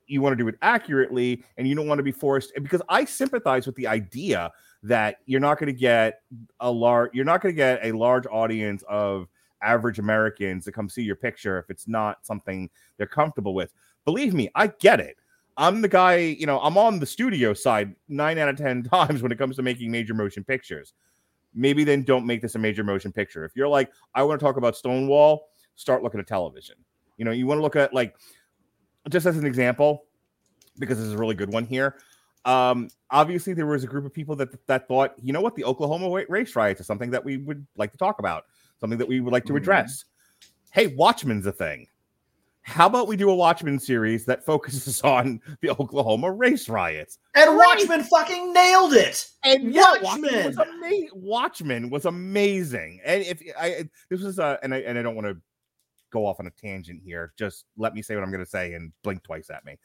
you 0.08 0.22
want 0.22 0.34
to 0.34 0.38
do 0.38 0.48
it 0.48 0.56
accurately 0.62 1.44
and 1.58 1.68
you 1.68 1.76
don't 1.76 1.88
want 1.88 2.00
to 2.00 2.04
be 2.04 2.12
forced 2.12 2.54
because 2.56 2.82
I 2.90 3.06
sympathize 3.06 3.66
with 3.66 3.76
the 3.76 3.88
idea 3.88 4.52
that 4.88 5.18
you're 5.26 5.40
not 5.40 5.60
going 5.60 5.68
to 5.68 5.80
get 5.80 6.22
a 6.60 6.72
large 6.72 7.12
you're 7.14 7.26
not 7.26 7.42
going 7.42 7.54
to 7.54 7.58
get 7.58 7.80
a 7.84 7.92
large 7.92 8.26
audience 8.28 8.84
of 8.88 9.28
average 9.62 10.00
Americans 10.00 10.66
to 10.66 10.72
come 10.72 10.90
see 10.90 11.02
your 11.02 11.16
picture 11.16 11.60
if 11.60 11.70
it's 11.70 11.88
not 11.88 12.26
something 12.26 12.70
they're 12.98 13.08
comfortable 13.08 13.54
with. 13.54 13.72
Believe 14.06 14.34
me, 14.34 14.50
I 14.56 14.68
get 14.68 15.00
it. 15.00 15.18
I'm 15.58 15.82
the 15.82 15.88
guy, 15.88 16.18
you 16.18 16.46
know, 16.46 16.60
I'm 16.60 16.78
on 16.78 17.00
the 17.00 17.06
studio 17.06 17.54
side 17.54 17.96
9 18.10 18.38
out 18.38 18.50
of 18.50 18.58
10 18.58 18.84
times 18.92 19.22
when 19.22 19.32
it 19.32 19.38
comes 19.38 19.56
to 19.56 19.64
making 19.64 19.92
major 19.92 20.14
motion 20.14 20.44
pictures. 20.44 20.94
Maybe 21.54 21.84
then 21.84 22.04
don't 22.04 22.26
make 22.26 22.42
this 22.42 22.56
a 22.56 22.60
major 22.60 22.84
motion 22.84 23.12
picture. 23.12 23.44
If 23.44 23.54
you're 23.56 23.68
like, 23.68 23.92
I 24.14 24.22
want 24.24 24.40
to 24.40 24.46
talk 24.46 24.58
about 24.58 24.76
Stonewall, 24.76 25.48
start 25.76 26.04
looking 26.04 26.20
at 26.20 26.28
television. 26.28 26.76
You 27.18 27.26
know, 27.26 27.32
you 27.32 27.48
want 27.48 27.58
to 27.58 27.64
look 27.64 27.76
at 27.76 27.94
like 27.94 28.16
just 29.10 29.26
as 29.26 29.38
an 29.38 29.46
example, 29.46 30.04
because 30.78 31.00
this 31.00 31.08
is 31.08 31.14
a 31.14 31.18
really 31.18 31.34
good 31.34 31.52
one 31.52 31.66
here. 31.66 31.96
Um, 32.48 32.90
obviously, 33.12 33.54
there 33.54 33.66
was 33.66 33.84
a 33.84 33.88
group 33.88 34.06
of 34.06 34.14
people 34.14 34.36
that 34.38 34.66
that 34.68 34.88
thought, 34.88 35.14
you 35.22 35.34
know 35.34 35.42
what, 35.42 35.56
the 35.56 35.66
Oklahoma 35.66 36.26
race 36.30 36.56
riots 36.56 36.80
is 36.80 36.88
something 36.88 37.12
that 37.12 37.24
we 37.24 37.38
would 37.38 37.68
like 37.76 37.92
to 37.92 37.98
talk 37.98 38.20
about, 38.20 38.46
something 38.80 38.98
that 38.98 39.08
we 39.08 39.20
would 39.20 39.34
like 39.34 39.44
to 39.46 39.50
mm-hmm. 39.50 39.58
address. 39.58 40.04
Mm-hmm. 40.04 40.80
Hey, 40.80 40.88
Watchmen's 40.88 41.46
a 41.46 41.52
thing. 41.52 41.88
How 42.62 42.86
about 42.86 43.08
we 43.08 43.16
do 43.16 43.30
a 43.30 43.36
Watchmen 43.36 43.80
series 43.80 44.26
that 44.26 44.46
focuses 44.46 45.02
on 45.04 45.42
the 45.62 45.72
Oklahoma 45.72 46.32
race 46.32 46.70
riots? 46.70 47.20
And 47.36 47.50
Great. 47.50 47.68
Watchmen 47.68 48.04
fucking 48.04 48.54
nailed 48.54 48.94
it. 48.94 49.30
And 49.44 49.74
yeah, 49.74 50.02
Watchmen, 50.02 50.46
was, 50.46 50.58
ama- 50.58 51.14
Watchmen 51.14 51.90
was 51.90 52.06
amazing. 52.06 53.02
And 53.06 53.24
if 53.24 53.42
I 53.60 53.90
this 54.10 54.22
was 54.22 54.40
a 54.40 54.58
and 54.64 54.74
I 54.74 54.80
and 54.80 54.98
I 54.98 55.02
don't 55.02 55.16
want 55.16 55.28
to 55.28 55.38
go 56.12 56.26
off 56.26 56.40
on 56.40 56.48
a 56.48 56.52
tangent 56.52 57.02
here. 57.04 57.34
Just 57.38 57.66
let 57.78 57.94
me 57.94 58.02
say 58.02 58.16
what 58.16 58.24
I'm 58.24 58.32
going 58.32 58.44
to 58.44 58.50
say 58.50 58.74
and 58.74 58.94
blink 59.04 59.24
twice 59.24 59.50
at 59.50 59.66
me. 59.66 59.78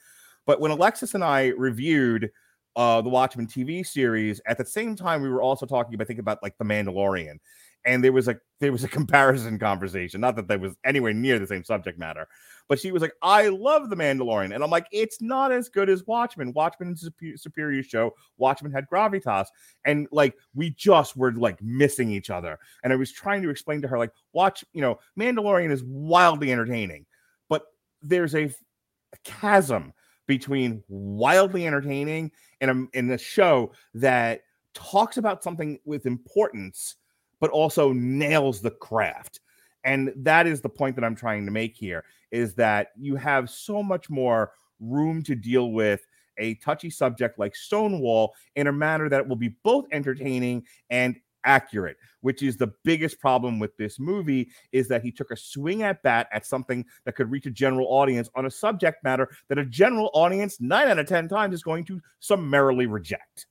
But 0.47 0.61
when 0.61 0.71
Alexis 0.71 1.15
and 1.15 1.25
I 1.25 1.49
reviewed 1.49 2.31
uh, 2.77 3.03
the 3.03 3.09
Watchmen 3.09 3.47
TV 3.47 3.87
series, 3.87 4.41
at 4.47 4.59
the 4.59 4.65
same 4.65 4.97
time 4.97 5.23
we 5.23 5.29
were 5.29 5.43
also 5.43 5.67
talking 5.67 5.95
about 5.95 6.07
think 6.07 6.19
about 6.21 6.43
like 6.43 6.57
the 6.59 6.65
Mandalorian, 6.65 7.39
and 7.85 8.03
there 8.03 8.13
was 8.13 8.29
a 8.29 8.39
there 8.61 8.73
was 8.73 8.85
a 8.85 8.89
comparison 8.99 9.59
conversation. 9.59 10.21
Not 10.21 10.37
that 10.37 10.49
there 10.49 10.59
was 10.59 10.77
anywhere 10.85 11.13
near 11.13 11.39
the 11.39 11.47
same 11.47 11.65
subject 11.65 11.99
matter, 11.99 12.27
but 12.69 12.81
she 12.81 12.93
was 12.93 13.03
like, 13.03 13.13
"I 13.23 13.49
love 13.49 13.91
the 13.91 13.97
Mandalorian," 13.97 14.55
and 14.55 14.65
I'm 14.65 14.71
like, 14.71 14.87
"It's 14.93 15.21
not 15.21 15.53
as 15.53 15.69
good 15.69 15.91
as 15.91 16.07
Watchmen. 16.07 16.53
Watchmen 16.53 16.93
is 16.93 17.07
a 17.09 17.37
superior 17.37 17.83
show. 17.83 18.15
Watchmen 18.39 18.73
had 18.73 18.87
gravitas, 18.89 19.47
and 19.85 20.09
like 20.11 20.35
we 20.55 20.71
just 20.71 21.17
were 21.17 21.33
like 21.33 21.61
missing 21.63 22.11
each 22.11 22.31
other." 22.31 22.59
And 22.83 22.93
I 22.93 22.97
was 22.97 23.13
trying 23.13 23.43
to 23.43 23.51
explain 23.51 23.83
to 23.83 23.89
her 23.89 23.99
like, 23.99 24.13
"Watch, 24.33 24.65
you 24.73 24.81
know, 24.81 24.99
Mandalorian 25.19 25.71
is 25.71 25.85
wildly 25.85 26.53
entertaining, 26.53 27.07
but 27.49 27.65
there's 28.01 28.35
a, 28.35 28.45
a 28.45 29.19
chasm." 29.25 29.93
between 30.29 30.83
wildly 30.89 31.67
entertaining 31.67 32.31
and 32.63 32.71
a, 32.71 32.99
and 32.99 33.11
a 33.11 33.19
show 33.19 33.73
that 33.93 34.45
talks 34.73 35.19
about 35.19 35.43
something 35.43 35.79
with 35.85 36.07
importance, 36.07 36.97
but 37.41 37.51
also 37.51 37.93
nails 37.93 38.63
the 38.63 38.71
craft. 38.71 39.41
And 39.85 40.13
that 40.17 40.47
is 40.47 40.61
the 40.61 40.69
point 40.69 40.95
that 40.97 41.05
I'm 41.05 41.17
trying 41.17 41.45
to 41.45 41.51
make 41.51 41.77
here 41.77 42.05
is 42.31 42.55
that 42.55 42.93
you 42.97 43.17
have 43.17 43.51
so 43.51 43.83
much 43.83 44.09
more 44.09 44.53
room 44.81 45.23
to 45.25 45.35
deal 45.35 45.73
with 45.73 46.07
a 46.39 46.55
touchy 46.55 46.89
subject 46.89 47.39
like 47.39 47.55
Stonewall 47.55 48.33
in 48.57 48.69
a 48.69 48.73
manner 48.73 49.09
that 49.09 49.27
will 49.27 49.37
be 49.37 49.55
both 49.65 49.85
entertaining 49.93 50.65
and 50.89 51.17
accurate, 51.45 51.97
which 52.21 52.43
is 52.43 52.57
the 52.57 52.73
biggest 52.85 53.21
problem 53.21 53.59
with 53.59 53.77
this 53.77 53.99
movie 53.99 54.51
is 54.73 54.89
that 54.89 55.03
he 55.03 55.11
took 55.11 55.31
a 55.31 55.37
swing 55.37 55.83
at 55.83 56.03
bat 56.03 56.29
at 56.33 56.47
something 56.47 56.85
that 57.05 57.15
could 57.15 57.31
reach 57.31 57.47
a 57.47 57.51
general 57.51 57.87
audience 57.89 58.31
on 58.35 58.47
a 58.47 58.51
subject 58.51 59.03
matter 59.05 59.29
that 59.49 59.59
a 59.59 59.65
general 59.65 60.11
audience 60.15 60.61
9 60.61 60.89
out 60.89 60.99
of 60.99 61.07
10 61.07 61.29
times 61.29 61.55
is 61.55 61.63
going 61.63 61.85
to 61.85 62.01
summarily 62.21 62.87
reject. 62.87 63.47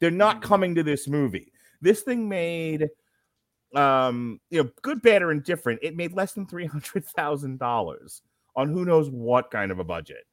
They're 0.00 0.10
not 0.10 0.38
mm. 0.38 0.42
coming 0.42 0.74
to 0.74 0.82
this 0.82 1.08
movie. 1.08 1.52
This 1.80 2.02
thing 2.02 2.28
made 2.28 2.88
um 3.74 4.38
you 4.50 4.62
know 4.62 4.70
good 4.82 5.00
bad 5.00 5.22
or 5.22 5.32
indifferent 5.32 5.78
it 5.82 5.96
made 5.96 6.12
less 6.12 6.32
than 6.32 6.46
three 6.46 6.66
hundred 6.66 7.04
thousand 7.06 7.58
dollars 7.58 8.20
on 8.54 8.68
who 8.68 8.84
knows 8.84 9.08
what 9.08 9.50
kind 9.50 9.72
of 9.72 9.78
a 9.78 9.84
budget 9.84 10.24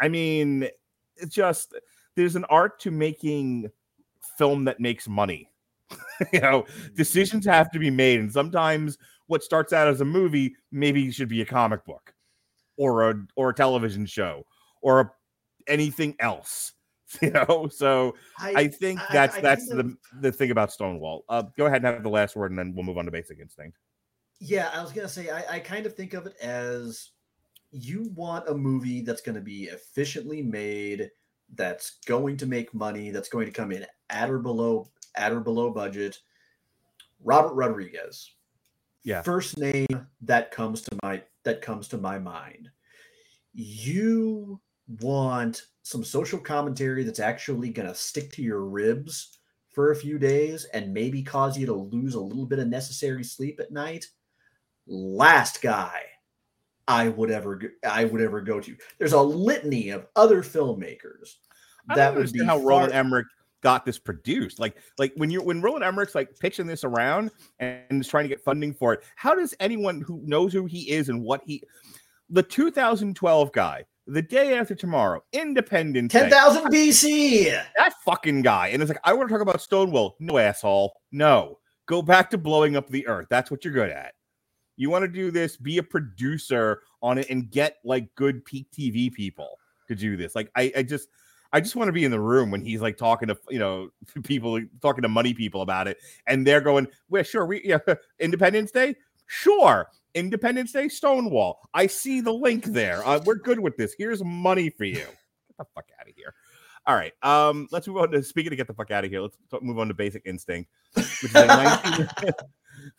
i 0.00 0.08
mean 0.08 0.68
it's 1.16 1.34
just 1.34 1.74
there's 2.14 2.36
an 2.36 2.44
art 2.46 2.78
to 2.78 2.90
making 2.90 3.70
film 4.36 4.64
that 4.64 4.80
makes 4.80 5.08
money 5.08 5.48
you 6.32 6.40
know 6.40 6.64
decisions 6.94 7.46
have 7.46 7.70
to 7.70 7.78
be 7.78 7.90
made 7.90 8.20
and 8.20 8.32
sometimes 8.32 8.98
what 9.26 9.42
starts 9.42 9.72
out 9.72 9.88
as 9.88 10.00
a 10.00 10.04
movie 10.04 10.54
maybe 10.72 11.10
should 11.10 11.28
be 11.28 11.40
a 11.40 11.46
comic 11.46 11.84
book 11.84 12.12
or 12.76 13.10
a 13.10 13.26
or 13.36 13.50
a 13.50 13.54
television 13.54 14.04
show 14.06 14.44
or 14.82 15.00
a, 15.00 15.10
anything 15.66 16.14
else 16.20 16.72
you 17.22 17.30
know 17.30 17.68
so 17.72 18.14
I, 18.38 18.68
think 18.68 19.00
I- 19.00 19.12
that's 19.12 19.36
I 19.36 19.40
that's 19.40 19.68
kind 19.68 19.96
the 20.12 20.20
the 20.20 20.32
thing 20.32 20.50
about 20.50 20.72
Stonewall. 20.72 21.24
Uh, 21.28 21.44
go 21.56 21.66
ahead 21.66 21.78
and 21.78 21.86
have 21.86 22.02
the 22.02 22.10
last 22.10 22.36
word, 22.36 22.50
and 22.50 22.58
then 22.58 22.74
we'll 22.74 22.84
move 22.84 22.98
on 22.98 23.06
to 23.06 23.10
Basic 23.10 23.38
Instinct. 23.38 23.78
Yeah, 24.40 24.68
I 24.74 24.82
was 24.82 24.92
gonna 24.92 25.08
say 25.08 25.30
I, 25.30 25.54
I 25.54 25.58
kind 25.58 25.86
of 25.86 25.94
think 25.94 26.12
of 26.12 26.26
it 26.26 26.36
as 26.42 27.12
you 27.70 28.10
want 28.14 28.48
a 28.48 28.54
movie 28.54 29.02
that's 29.02 29.20
going 29.20 29.34
to 29.34 29.40
be 29.40 29.64
efficiently 29.64 30.42
made, 30.42 31.10
that's 31.54 31.98
going 32.06 32.36
to 32.36 32.46
make 32.46 32.72
money, 32.74 33.10
that's 33.10 33.28
going 33.28 33.46
to 33.46 33.52
come 33.52 33.72
in 33.72 33.86
at 34.10 34.30
or 34.30 34.38
below 34.38 34.88
at 35.16 35.32
or 35.32 35.40
below 35.40 35.70
budget. 35.70 36.18
Robert 37.22 37.54
Rodriguez. 37.54 38.32
Yeah. 39.04 39.22
First 39.22 39.58
name 39.58 40.06
that 40.22 40.50
comes 40.50 40.82
to 40.82 40.96
my 41.02 41.22
that 41.44 41.62
comes 41.62 41.88
to 41.88 41.98
my 41.98 42.18
mind. 42.18 42.68
You 43.54 44.60
want 45.00 45.62
some 45.82 46.04
social 46.04 46.38
commentary 46.38 47.02
that's 47.02 47.20
actually 47.20 47.70
going 47.70 47.88
to 47.88 47.94
stick 47.94 48.30
to 48.32 48.42
your 48.42 48.64
ribs 48.64 49.38
for 49.70 49.92
a 49.92 49.96
few 49.96 50.18
days 50.18 50.64
and 50.74 50.92
maybe 50.92 51.22
cause 51.22 51.56
you 51.56 51.66
to 51.66 51.72
lose 51.72 52.14
a 52.14 52.20
little 52.20 52.46
bit 52.46 52.58
of 52.58 52.68
necessary 52.68 53.22
sleep 53.22 53.60
at 53.60 53.70
night 53.70 54.06
last 54.86 55.62
guy 55.62 56.02
i 56.88 57.08
would 57.08 57.30
ever 57.30 57.60
i 57.88 58.04
would 58.04 58.20
ever 58.20 58.40
go 58.40 58.58
to 58.58 58.74
there's 58.98 59.12
a 59.12 59.20
litany 59.20 59.90
of 59.90 60.06
other 60.16 60.42
filmmakers 60.42 61.36
I 61.88 61.94
that 61.94 62.14
would 62.14 62.32
be 62.32 62.44
how 62.44 62.58
far- 62.58 62.66
Roland 62.66 62.92
Emmerich 62.92 63.26
got 63.62 63.84
this 63.84 63.98
produced. 63.98 64.58
Like, 64.58 64.76
like 64.98 65.12
when 65.16 65.30
you're 65.30 65.42
when 65.42 65.60
Roland 65.60 65.84
Emmerich's 65.84 66.14
like 66.14 66.38
pitching 66.38 66.66
this 66.66 66.84
around 66.84 67.30
and 67.58 68.00
is 68.00 68.08
trying 68.08 68.24
to 68.24 68.28
get 68.28 68.40
funding 68.40 68.74
for 68.74 68.92
it. 68.92 69.00
How 69.16 69.34
does 69.34 69.54
anyone 69.60 70.00
who 70.00 70.20
knows 70.24 70.52
who 70.52 70.66
he 70.66 70.90
is 70.90 71.08
and 71.08 71.22
what 71.22 71.42
he, 71.44 71.62
the 72.30 72.42
2012 72.42 73.52
guy, 73.52 73.84
the 74.06 74.22
day 74.22 74.56
after 74.56 74.74
tomorrow, 74.74 75.22
Independence, 75.32 76.12
10,000 76.12 76.64
bc 76.72 77.62
that 77.76 77.94
fucking 78.04 78.42
guy, 78.42 78.68
and 78.68 78.82
it's 78.82 78.88
like 78.88 79.00
I 79.04 79.12
want 79.12 79.28
to 79.28 79.34
talk 79.34 79.42
about 79.42 79.60
Stonewall. 79.60 80.16
No 80.18 80.38
asshole, 80.38 80.94
no. 81.12 81.58
Go 81.86 82.02
back 82.02 82.30
to 82.30 82.38
blowing 82.38 82.76
up 82.76 82.88
the 82.88 83.06
earth. 83.06 83.28
That's 83.30 83.50
what 83.50 83.64
you're 83.64 83.72
good 83.72 83.90
at. 83.90 84.12
You 84.76 84.90
want 84.90 85.02
to 85.02 85.08
do 85.08 85.30
this, 85.30 85.56
be 85.56 85.78
a 85.78 85.82
producer 85.82 86.82
on 87.02 87.18
it, 87.18 87.28
and 87.30 87.50
get 87.50 87.76
like 87.84 88.14
good 88.14 88.44
peak 88.44 88.68
TV 88.70 89.12
people 89.12 89.58
to 89.88 89.94
do 89.94 90.16
this. 90.16 90.34
Like 90.34 90.50
I, 90.54 90.72
I 90.76 90.82
just 90.82 91.08
I 91.52 91.60
just 91.60 91.76
want 91.76 91.88
to 91.88 91.92
be 91.92 92.04
in 92.04 92.10
the 92.10 92.20
room 92.20 92.50
when 92.50 92.60
he's 92.60 92.80
like 92.80 92.96
talking 92.96 93.28
to 93.28 93.38
you 93.48 93.58
know 93.58 93.90
people 94.24 94.60
talking 94.82 95.02
to 95.02 95.08
money 95.08 95.34
people 95.34 95.62
about 95.62 95.88
it, 95.88 95.98
and 96.26 96.46
they're 96.46 96.60
going, 96.60 96.86
"Well, 97.08 97.22
sure, 97.22 97.46
we 97.46 97.62
yeah, 97.64 97.78
Independence 98.20 98.70
Day, 98.70 98.96
sure, 99.26 99.88
Independence 100.14 100.72
Day, 100.72 100.88
Stonewall. 100.88 101.60
I 101.74 101.86
see 101.86 102.20
the 102.20 102.32
link 102.32 102.64
there. 102.64 103.06
Uh, 103.06 103.20
we're 103.24 103.36
good 103.36 103.60
with 103.60 103.76
this. 103.76 103.94
Here's 103.96 104.22
money 104.22 104.70
for 104.70 104.84
you. 104.84 104.94
Get 104.94 105.58
the 105.58 105.64
fuck 105.74 105.86
out 106.00 106.08
of 106.08 106.14
here." 106.16 106.34
All 106.86 106.94
right, 106.94 107.12
um, 107.22 107.68
let's 107.70 107.86
move 107.86 107.98
on 107.98 108.10
to 108.12 108.22
speaking 108.22 108.50
of 108.52 108.56
get 108.56 108.66
the 108.66 108.72
fuck 108.72 108.90
out 108.90 109.04
of 109.04 109.10
here. 109.10 109.20
Let's 109.20 109.36
t- 109.50 109.58
move 109.60 109.78
on 109.78 109.88
to 109.88 109.94
Basic 109.94 110.22
Instinct, 110.24 110.70
which 110.94 111.22
is 111.22 111.34
a 111.34 111.46
19, 111.46 112.08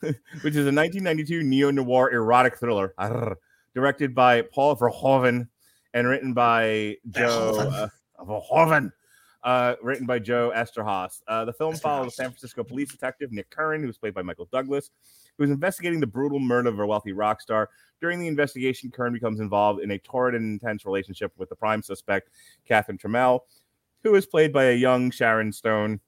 which 0.42 0.54
is 0.54 0.66
a 0.66 0.70
1992 0.70 1.42
neo 1.42 1.72
noir 1.72 2.12
erotic 2.12 2.56
thriller, 2.56 2.94
Arr, 2.98 3.36
directed 3.74 4.14
by 4.14 4.42
Paul 4.42 4.76
Verhoeven 4.76 5.48
and 5.92 6.06
written 6.06 6.34
by 6.34 6.96
Joe. 7.10 7.68
Uh, 7.72 7.88
Verhoeven, 8.26 8.92
uh, 9.42 9.74
written 9.82 10.06
by 10.06 10.18
Joe 10.18 10.52
Eszterhas. 10.54 11.22
Uh, 11.26 11.44
the 11.44 11.52
film 11.52 11.74
Eszterhas. 11.74 11.80
follows 11.80 12.16
San 12.16 12.26
Francisco 12.26 12.62
police 12.62 12.90
detective 12.90 13.32
Nick 13.32 13.50
Curran, 13.50 13.82
who's 13.82 13.98
played 13.98 14.14
by 14.14 14.22
Michael 14.22 14.48
Douglas, 14.52 14.90
who 15.38 15.44
is 15.44 15.50
investigating 15.50 16.00
the 16.00 16.06
brutal 16.06 16.38
murder 16.38 16.68
of 16.68 16.78
a 16.78 16.86
wealthy 16.86 17.12
rock 17.12 17.40
star. 17.40 17.70
During 18.00 18.20
the 18.20 18.28
investigation, 18.28 18.90
Curran 18.90 19.12
becomes 19.12 19.40
involved 19.40 19.80
in 19.80 19.90
a 19.90 19.98
torrid 19.98 20.34
and 20.34 20.44
intense 20.44 20.84
relationship 20.86 21.32
with 21.36 21.48
the 21.48 21.56
prime 21.56 21.82
suspect, 21.82 22.30
Catherine 22.66 22.98
Trammell, 22.98 23.40
who 24.02 24.14
is 24.14 24.26
played 24.26 24.52
by 24.52 24.64
a 24.64 24.74
young 24.74 25.10
Sharon 25.10 25.52
Stone, 25.52 26.00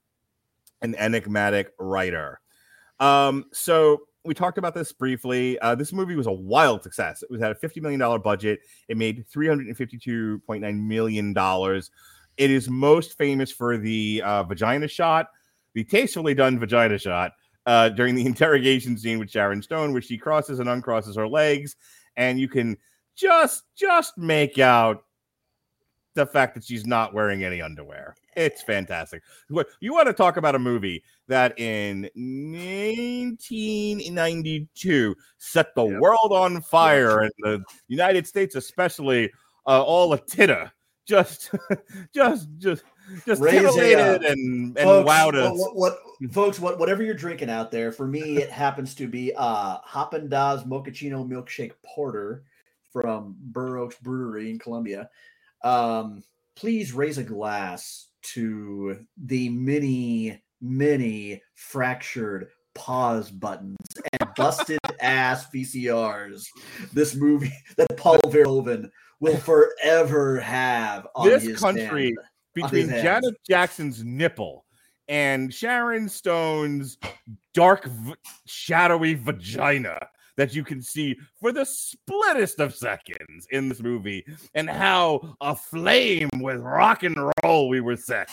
an 0.81 0.95
enigmatic 0.95 1.73
writer. 1.79 2.41
Um, 2.99 3.47
so 3.53 4.03
we 4.25 4.35
talked 4.35 4.59
about 4.59 4.75
this 4.75 4.93
briefly. 4.93 5.59
Uh, 5.61 5.75
this 5.75 5.93
movie 5.93 6.15
was 6.15 6.27
a 6.27 6.33
wild 6.33 6.83
success. 6.83 7.23
It 7.23 7.31
was 7.31 7.43
at 7.43 7.51
a 7.51 7.55
$50 7.55 7.83
million 7.83 8.21
budget. 8.21 8.61
It 8.89 8.97
made 8.97 9.25
$352.9 9.29 10.81
million. 10.81 11.35
It 12.37 12.51
is 12.51 12.71
most 12.71 13.19
famous 13.19 13.51
for 13.51 13.77
the 13.77 14.23
uh, 14.25 14.45
vagina 14.45 14.89
shot, 14.89 15.29
the 15.75 15.85
tastefully 15.85 16.35
done 16.35 16.59
vagina 16.59 16.99
shot 16.99 17.33
uh, 17.67 17.89
during 17.91 18.15
the 18.15 18.27
interrogation 18.27 18.97
scene 18.97 19.19
with 19.19 19.31
Sharon 19.31 19.63
Stone, 19.63 19.93
where 19.93 20.03
she 20.03 20.19
crosses 20.19 20.61
and 20.61 20.69
uncrosses 20.69 21.17
her 21.17 21.29
legs, 21.29 21.77
and 22.17 22.39
you 22.39 22.49
can 22.49 22.77
just 23.15 23.65
just 23.77 24.17
make 24.17 24.59
out 24.59 25.05
the 26.15 26.27
fact 26.27 26.55
that 26.55 26.63
she's 26.65 26.87
not 26.87 27.15
wearing 27.15 27.43
any 27.45 27.63
underwear. 27.63 28.15
It's 28.37 28.63
fantastic. 28.63 29.23
What 29.49 29.67
you 29.81 29.95
want 29.95 30.07
to 30.09 30.13
talk 30.13 30.37
about 30.37 30.55
a 30.55 30.59
movie 30.59 31.03
that 31.29 31.59
in 31.59 32.03
1992 32.15 35.15
set 35.39 35.75
the 35.75 35.87
Yep. 35.87 36.01
world 36.01 36.33
on 36.33 36.61
fire 36.63 37.21
and 37.21 37.33
the 37.39 37.63
United 37.89 38.27
States 38.27 38.55
especially 38.55 39.31
uh, 39.67 39.83
all 39.83 40.13
a 40.13 40.19
titter. 40.19 40.71
Just 41.05 41.51
just 42.15 42.49
just 42.59 42.85
just 43.27 43.43
a, 43.43 43.51
titillated 43.51 44.25
uh, 44.25 44.29
and 44.29 44.79
and 44.79 44.79
folks, 44.79 45.11
wowed 45.11 45.35
us. 45.35 45.51
what, 45.59 45.75
what, 45.77 45.99
what- 46.21 46.33
folks 46.33 46.61
what 46.61 46.79
whatever 46.79 47.03
you're 47.03 47.13
drinking 47.13 47.51
out 47.51 47.73
there 47.73 47.91
for 47.91 48.07
me 48.07 48.37
it 48.37 48.49
happens 48.51 48.95
to 48.95 49.09
be 49.09 49.33
uh 49.37 49.79
Hoppin' 49.83 50.29
Dazs 50.29 50.65
mochaccino 50.65 51.27
milkshake 51.29 51.73
porter 51.85 52.45
from 52.93 53.35
Burr 53.41 53.79
Oaks 53.79 53.97
Brewery 54.01 54.49
in 54.51 54.61
Columbia 54.61 55.11
um 55.65 56.23
please 56.57 56.93
raise 56.93 57.19
a 57.19 57.25
glass 57.25 58.09
to 58.23 58.99
the 59.25 59.49
many 59.49 60.41
many 60.61 61.43
fractured 61.55 62.49
pause 62.75 63.31
buttons 63.31 63.77
and 64.21 64.31
busted 64.37 64.79
ass 65.01 65.47
VCRs 65.55 66.45
this 66.93 67.15
movie 67.15 67.53
that 67.77 67.97
Paul 67.97 68.19
Verhoeven 68.21 68.89
will 69.21 69.37
forever 69.37 70.41
have 70.41 71.07
on 71.15 71.29
This 71.29 71.45
his 71.45 71.61
country 71.61 72.13
stand. 72.13 72.17
between 72.55 72.89
hands. 72.89 73.03
Janet 73.03 73.35
Jackson's 73.49 74.03
nipple 74.05 74.65
and 75.09 75.53
Sharon 75.53 76.09
Stone's 76.09 76.97
dark, 77.55 77.85
v- 77.85 78.15
shadowy 78.47 79.15
vagina 79.15 79.99
that 80.37 80.55
you 80.55 80.65
can 80.65 80.81
see 80.83 81.17
for 81.41 81.53
the 81.53 81.65
splittest 81.65 82.59
of 82.59 82.75
seconds 82.75 83.47
in 83.51 83.69
this 83.69 83.81
movie, 83.81 84.25
and 84.55 84.69
how 84.69 85.37
aflame 85.41 86.29
with 86.41 86.61
rock 86.61 87.03
and 87.03 87.17
roll 87.45 87.69
we 87.69 87.81
were 87.81 87.97
set. 87.97 88.29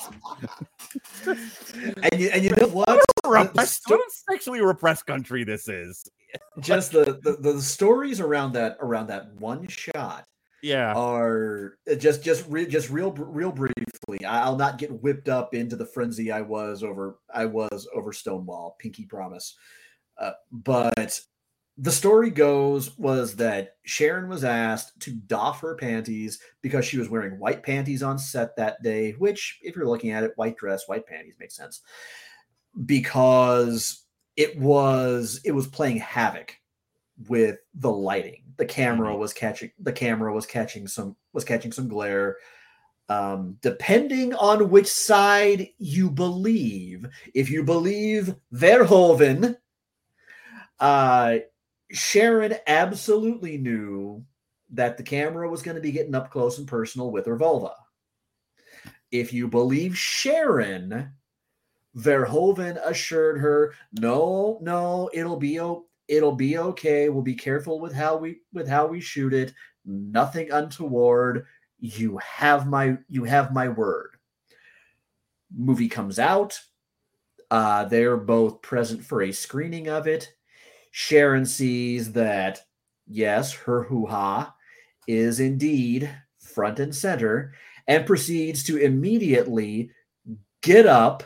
and 1.25 2.19
you, 2.19 2.29
and 2.29 2.43
you 2.43 2.51
know 2.57 2.67
what? 2.67 2.87
What 3.23 3.49
a 3.55 4.11
sexually 4.29 4.61
repressed 4.61 5.05
country 5.05 5.43
this 5.43 5.67
is. 5.67 6.09
just 6.59 6.91
the, 6.91 7.19
the 7.23 7.37
the 7.39 7.61
stories 7.61 8.19
around 8.19 8.53
that 8.53 8.77
around 8.81 9.07
that 9.07 9.33
one 9.35 9.67
shot 9.67 10.25
Yeah. 10.61 10.93
are 10.93 11.77
uh, 11.91 11.95
just 11.95 12.23
just 12.23 12.45
re, 12.47 12.65
just 12.67 12.89
real 12.89 13.11
real 13.11 13.51
briefly. 13.51 14.25
I'll 14.27 14.55
not 14.57 14.77
get 14.77 14.91
whipped 15.01 15.29
up 15.29 15.53
into 15.53 15.75
the 15.75 15.85
frenzy 15.85 16.31
I 16.31 16.41
was 16.41 16.83
over 16.83 17.17
I 17.33 17.45
was 17.45 17.87
over 17.93 18.13
Stonewall. 18.13 18.75
Pinky 18.79 19.05
promise. 19.05 19.55
Uh, 20.17 20.31
but 20.51 21.19
the 21.81 21.91
story 21.91 22.29
goes 22.29 22.97
was 22.97 23.37
that 23.37 23.77
Sharon 23.85 24.27
was 24.27 24.43
asked 24.43 24.99
to 25.01 25.11
doff 25.11 25.61
her 25.61 25.75
panties 25.75 26.39
because 26.61 26.83
she 26.83 26.97
was 26.97 27.09
wearing 27.09 27.39
white 27.39 27.63
panties 27.63 28.03
on 28.03 28.19
set 28.19 28.55
that 28.57 28.83
day. 28.83 29.13
Which, 29.13 29.59
if 29.61 29.75
you're 29.75 29.87
looking 29.87 30.11
at 30.11 30.23
it, 30.23 30.33
white 30.35 30.57
dress, 30.57 30.87
white 30.87 31.07
panties 31.07 31.35
makes 31.39 31.55
sense 31.55 31.81
because 32.85 34.03
it 34.35 34.59
was 34.59 35.39
it 35.45 35.51
was 35.51 35.67
playing 35.67 35.97
havoc 35.97 36.53
with 37.29 37.59
the 37.75 37.91
lighting. 37.91 38.43
The 38.57 38.65
camera 38.65 39.15
was 39.15 39.31
catching 39.33 39.71
the 39.79 39.93
camera 39.93 40.33
was 40.33 40.45
catching 40.45 40.85
some 40.85 41.15
was 41.31 41.45
catching 41.45 41.71
some 41.71 41.87
glare. 41.87 42.37
Um, 43.07 43.57
depending 43.61 44.35
on 44.35 44.69
which 44.69 44.87
side 44.87 45.69
you 45.79 46.11
believe, 46.11 47.05
if 47.33 47.49
you 47.49 47.63
believe 47.63 48.35
Verhoeven, 48.53 49.55
uh, 50.79 51.37
Sharon 51.91 52.55
absolutely 52.67 53.57
knew 53.57 54.23
that 54.71 54.97
the 54.97 55.03
camera 55.03 55.49
was 55.49 55.61
going 55.61 55.75
to 55.75 55.81
be 55.81 55.91
getting 55.91 56.15
up 56.15 56.31
close 56.31 56.57
and 56.57 56.67
personal 56.67 57.11
with 57.11 57.25
her 57.25 57.35
vulva. 57.35 57.73
If 59.11 59.33
you 59.33 59.47
believe 59.47 59.97
Sharon, 59.97 61.11
Verhoeven 61.95 62.79
assured 62.85 63.39
her, 63.39 63.73
"No, 63.93 64.59
no, 64.61 65.09
it'll 65.13 65.37
be 65.37 65.55
it'll 66.07 66.35
be 66.35 66.57
okay. 66.57 67.09
We'll 67.09 67.23
be 67.23 67.35
careful 67.35 67.79
with 67.79 67.93
how 67.93 68.17
we 68.17 68.41
with 68.53 68.67
how 68.67 68.85
we 68.85 69.01
shoot 69.01 69.33
it. 69.33 69.53
Nothing 69.85 70.51
untoward. 70.51 71.45
You 71.79 72.19
have 72.19 72.67
my 72.67 72.97
you 73.07 73.23
have 73.23 73.51
my 73.51 73.69
word." 73.69 74.11
Movie 75.55 75.89
comes 75.89 76.19
out. 76.19 76.59
Uh, 77.49 77.85
they're 77.85 78.17
both 78.17 78.61
present 78.61 79.03
for 79.03 79.23
a 79.23 79.31
screening 79.31 79.87
of 79.87 80.05
it. 80.05 80.31
Sharon 80.99 81.45
sees 81.45 82.11
that 82.11 82.61
yes, 83.07 83.53
her 83.53 83.83
hoo 83.83 84.05
ha 84.05 84.53
is 85.07 85.39
indeed 85.39 86.13
front 86.41 86.77
and 86.79 86.93
center, 86.93 87.53
and 87.87 88.05
proceeds 88.05 88.65
to 88.65 88.75
immediately 88.75 89.91
get 90.61 90.85
up, 90.85 91.23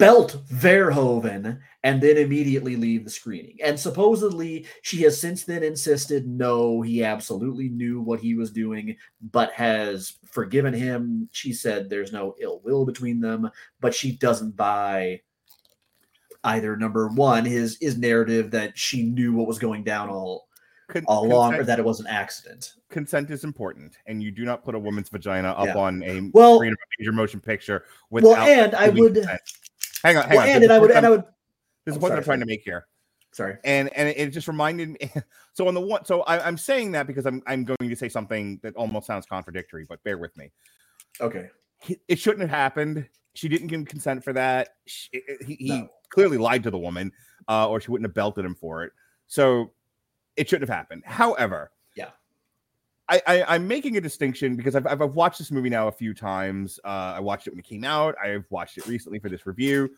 belt 0.00 0.42
Verhoeven, 0.52 1.60
and 1.84 2.02
then 2.02 2.16
immediately 2.16 2.74
leave 2.74 3.04
the 3.04 3.10
screening. 3.10 3.58
And 3.62 3.78
supposedly, 3.78 4.66
she 4.82 5.02
has 5.02 5.20
since 5.20 5.44
then 5.44 5.62
insisted 5.62 6.26
no, 6.26 6.82
he 6.82 7.04
absolutely 7.04 7.68
knew 7.68 8.00
what 8.00 8.18
he 8.18 8.34
was 8.34 8.50
doing, 8.50 8.96
but 9.30 9.52
has 9.52 10.14
forgiven 10.24 10.74
him. 10.74 11.28
She 11.30 11.52
said 11.52 11.88
there's 11.88 12.12
no 12.12 12.34
ill 12.40 12.60
will 12.64 12.84
between 12.84 13.20
them, 13.20 13.52
but 13.80 13.94
she 13.94 14.16
doesn't 14.16 14.56
buy 14.56 15.20
either 16.44 16.76
number 16.76 17.08
one 17.08 17.44
his 17.44 17.76
his 17.80 17.98
narrative 17.98 18.50
that 18.50 18.76
she 18.78 19.02
knew 19.02 19.32
what 19.32 19.46
was 19.46 19.58
going 19.58 19.84
down 19.84 20.08
all 20.08 20.48
Con- 20.88 21.04
all 21.06 21.24
along 21.26 21.54
or 21.54 21.62
that 21.64 21.78
it 21.78 21.84
was 21.84 22.00
an 22.00 22.06
accident. 22.08 22.74
consent 22.88 23.30
is 23.30 23.44
important, 23.44 23.96
and 24.06 24.22
you 24.22 24.30
do 24.32 24.44
not 24.44 24.64
put 24.64 24.74
a 24.74 24.78
woman's 24.78 25.08
vagina 25.08 25.50
up 25.50 25.66
Yeah. 25.66 25.76
on 25.76 26.02
a 26.02 26.30
Well- 26.32 26.56
screen 26.56 26.72
of 26.72 26.78
a 26.78 26.86
major 26.98 27.12
motion 27.12 27.40
picture 27.40 27.84
without. 28.10 28.30
Well, 28.30 28.36
and 28.64 28.74
I 28.74 28.88
would 28.88 29.14
consent. 29.14 29.40
Hang 30.02 30.16
on, 30.16 30.24
hang 30.24 30.36
well, 30.36 30.42
on. 30.44 30.48
and, 30.48 30.64
and 30.64 30.72
I 30.72 30.78
would 30.78 30.90
and 30.90 31.06
I 31.06 31.10
would 31.10 31.24
There's 31.84 31.96
a 31.96 31.98
I'm 31.98 32.00
point 32.00 32.14
I'm 32.14 32.24
trying 32.24 32.40
to 32.40 32.46
make 32.46 32.62
here. 32.62 32.86
sorry. 33.32 33.58
and 33.64 33.88
and 33.96 34.08
it 34.08 34.30
just 34.30 34.48
reminded 34.48 34.88
me 34.90 34.98
so 35.52 35.68
on 35.68 35.74
the 35.74 35.80
one 35.80 36.04
so 36.04 36.22
I, 36.22 36.44
i'm 36.44 36.56
saying 36.58 36.90
that 36.92 37.06
because 37.06 37.26
i'm 37.26 37.40
i'm 37.46 37.64
going 37.64 37.88
to 37.88 37.94
say 37.94 38.08
something 38.08 38.58
that 38.64 38.74
almost 38.74 39.06
sounds 39.06 39.24
contradictory 39.26 39.86
but 39.88 40.02
bear 40.02 40.18
with 40.18 40.36
me 40.36 40.50
Okay. 41.20 41.48
It 42.08 42.18
shouldn't 42.18 42.40
have 42.40 42.50
happened 42.50 43.08
she 43.34 43.48
didn't 43.48 43.68
give 43.68 43.78
him 43.80 43.86
consent 43.86 44.24
for 44.24 44.32
that 44.32 44.70
Sh- 44.86 45.08
it- 45.12 45.22
it- 45.28 45.42
he, 45.46 45.54
he 45.54 45.68
No. 45.68 45.88
Clearly 46.10 46.36
lied 46.36 46.62
to 46.64 46.70
the 46.70 46.78
woman 46.78 47.10
uh, 47.48 47.68
or 47.68 47.80
she 47.80 47.90
wouldn't 47.90 48.06
have 48.06 48.14
belted 48.14 48.44
him 48.44 48.54
for 48.54 48.84
it 48.84 48.92
so 49.26 49.72
it 50.36 50.48
shouldn't 50.48 50.68
have 50.68 50.76
happened 50.76 51.02
however 51.04 51.70
Yeah. 51.96 52.10
I, 53.08 53.22
I, 53.26 53.54
I'm 53.54 53.66
making 53.66 53.96
a 53.96 54.00
distinction 54.00 54.54
because 54.54 54.76
I've, 54.76 54.86
I've 54.86 55.02
I've 55.02 55.14
watched 55.14 55.38
this 55.38 55.50
movie 55.50 55.68
now 55.68 55.88
a 55.88 55.92
few 55.92 56.14
times. 56.14 56.78
Uh, 56.84 57.14
I 57.16 57.20
watched 57.20 57.48
it 57.48 57.50
when 57.50 57.58
it 57.58 57.64
came 57.64 57.82
out. 57.82 58.14
I've 58.22 58.46
watched 58.50 58.78
it 58.78 58.86
recently 58.86 59.18
for 59.18 59.28
this 59.28 59.46
review. 59.46 59.90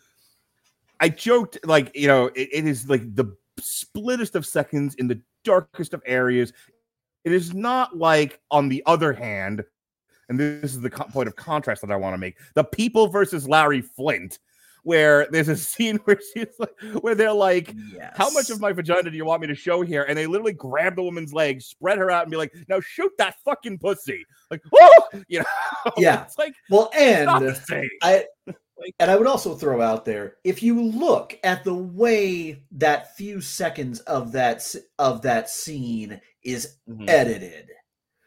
I 1.00 1.10
joked 1.10 1.58
like 1.66 1.94
you 1.94 2.06
know 2.06 2.26
it, 2.28 2.48
it 2.52 2.66
is 2.66 2.88
like 2.88 3.14
the 3.14 3.36
splittest 3.60 4.34
of 4.34 4.46
seconds 4.46 4.94
in 4.94 5.08
the 5.08 5.20
darkest 5.44 5.92
of 5.92 6.02
areas. 6.06 6.54
It 7.24 7.32
is 7.32 7.52
not 7.52 7.98
like 7.98 8.40
on 8.50 8.68
the 8.68 8.82
other 8.86 9.12
hand, 9.12 9.62
and 10.28 10.40
this 10.40 10.72
is 10.72 10.80
the 10.80 10.90
co- 10.90 11.04
point 11.04 11.28
of 11.28 11.36
contrast 11.36 11.82
that 11.82 11.90
I 11.90 11.96
want 11.96 12.14
to 12.14 12.18
make: 12.18 12.38
the 12.54 12.64
people 12.64 13.08
versus 13.08 13.46
Larry 13.46 13.82
Flynt, 13.82 14.38
where 14.82 15.26
there's 15.30 15.48
a 15.48 15.56
scene 15.72 15.96
where 16.04 16.18
she's 16.34 16.46
like, 16.58 16.74
where 17.02 17.14
they're 17.14 17.32
like, 17.32 17.74
Yes. 17.92 18.12
how 18.16 18.30
much 18.30 18.50
of 18.50 18.60
my 18.60 18.72
vagina 18.72 19.10
do 19.10 19.16
you 19.16 19.24
want 19.24 19.40
me 19.42 19.46
to 19.48 19.54
show 19.54 19.82
here? 19.82 20.04
And 20.08 20.16
they 20.18 20.26
literally 20.26 20.52
grab 20.52 20.96
the 20.96 21.02
woman's 21.02 21.32
leg, 21.32 21.62
spread 21.62 21.98
her 21.98 22.10
out, 22.10 22.22
and 22.24 22.30
be 22.30 22.36
like, 22.36 22.52
now 22.68 22.80
shoot 22.80 23.12
that 23.18 23.36
fucking 23.44 23.78
pussy. 23.78 24.24
Like, 24.50 24.62
oh, 24.74 25.02
you 25.28 25.40
know, 25.40 25.44
Yeah. 25.96 26.24
it's 26.24 26.38
like 26.38 26.54
well, 26.70 26.90
it's 26.94 27.26
not 27.26 27.40
the 27.42 27.76
and. 27.76 27.90
I 28.02 28.26
and 28.98 29.10
I 29.10 29.16
would 29.16 29.28
also 29.28 29.54
throw 29.54 29.80
out 29.80 30.04
there 30.04 30.36
if 30.42 30.62
you 30.62 30.82
look 30.82 31.38
at 31.44 31.62
the 31.62 31.74
way 31.74 32.62
that 32.72 33.16
few 33.16 33.40
seconds 33.40 34.00
of 34.00 34.32
that 34.32 34.74
of 34.98 35.22
that 35.22 35.48
scene 35.48 36.20
is 36.42 36.76
Mhm. 36.90 37.08
edited. 37.08 37.70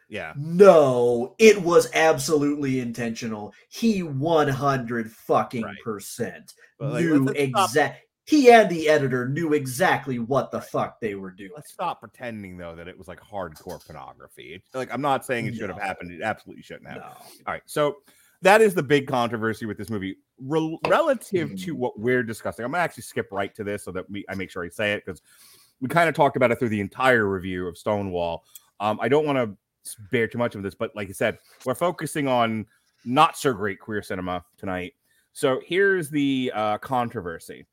Yeah, 0.08 0.32
No, 0.36 1.34
it 1.38 1.60
was 1.60 1.90
absolutely 1.94 2.78
intentional. 2.80 3.52
He 3.68 4.02
100 4.04 5.10
fucking 5.10 5.62
Right. 5.64 5.76
percent 5.82 6.54
like, 6.78 7.04
knew 7.04 7.24
let's- 7.24 7.38
let's 7.38 7.50
stop- 7.50 7.68
exact. 7.70 8.02
He 8.24 8.50
and 8.50 8.68
the 8.68 8.88
editor 8.88 9.28
knew 9.28 9.52
exactly 9.52 10.18
what 10.18 10.50
the 10.50 10.60
fuck 10.60 11.00
they 11.00 11.14
were 11.14 11.30
doing. 11.30 11.50
let's 11.54 11.72
stop 11.72 12.00
pretending 12.00 12.56
though 12.56 12.74
that 12.74 12.88
it 12.88 12.98
was 12.98 13.06
like 13.08 13.20
hardcore 13.20 13.84
pornography. 13.84 14.54
It's 14.54 14.74
like 14.74 14.92
I'm 14.92 15.00
not 15.00 15.24
saying 15.24 15.46
it 15.46 15.54
should 15.56 15.70
have 15.70 15.80
happened. 15.80 16.10
It 16.12 16.22
absolutely 16.22 16.62
shouldn't 16.62 16.88
have. 16.88 16.96
No. 16.98 17.06
All 17.08 17.52
right, 17.54 17.62
so 17.66 17.96
that 18.42 18.60
is 18.60 18.74
the 18.74 18.82
big 18.82 19.06
controversy 19.06 19.64
with 19.66 19.78
this 19.78 19.90
movie 19.90 20.16
Rel- 20.40 20.78
relative 20.88 21.56
to 21.56 21.74
Mhm. 21.74 21.78
what 21.78 21.98
we're 21.98 22.22
discussing. 22.22 22.64
I'm 22.64 22.70
gonna 22.72 22.82
actually 22.84 23.04
skip 23.04 23.28
right 23.32 23.54
to 23.54 23.64
this 23.64 23.82
so 23.84 23.92
that 23.92 24.08
we 24.10 24.24
I 24.28 24.34
make 24.34 24.50
sure 24.50 24.64
I 24.64 24.68
say 24.68 24.92
it 24.92 25.04
because 25.06 25.22
we 25.80 25.88
kind 25.88 26.08
of 26.08 26.14
talked 26.14 26.36
about 26.36 26.50
it 26.50 26.58
through 26.58 26.68
the 26.70 26.80
entire 26.80 27.26
review 27.28 27.66
of 27.68 27.78
Stonewall. 27.78 28.44
Um, 28.80 28.98
I 29.00 29.08
don't 29.08 29.24
want 29.24 29.36
to 29.38 29.56
bear 29.94 30.26
too 30.26 30.38
much 30.38 30.54
of 30.54 30.62
this, 30.62 30.74
but 30.74 30.94
like 30.96 31.08
I 31.08 31.12
said, 31.12 31.38
we're 31.64 31.74
focusing 31.74 32.26
on 32.26 32.66
not 33.04 33.36
so 33.36 33.52
great 33.52 33.78
queer 33.78 34.02
cinema 34.02 34.44
tonight. 34.56 34.94
So 35.32 35.60
here's 35.64 36.10
the 36.10 36.50
uh, 36.54 36.78
controversy. 36.78 37.66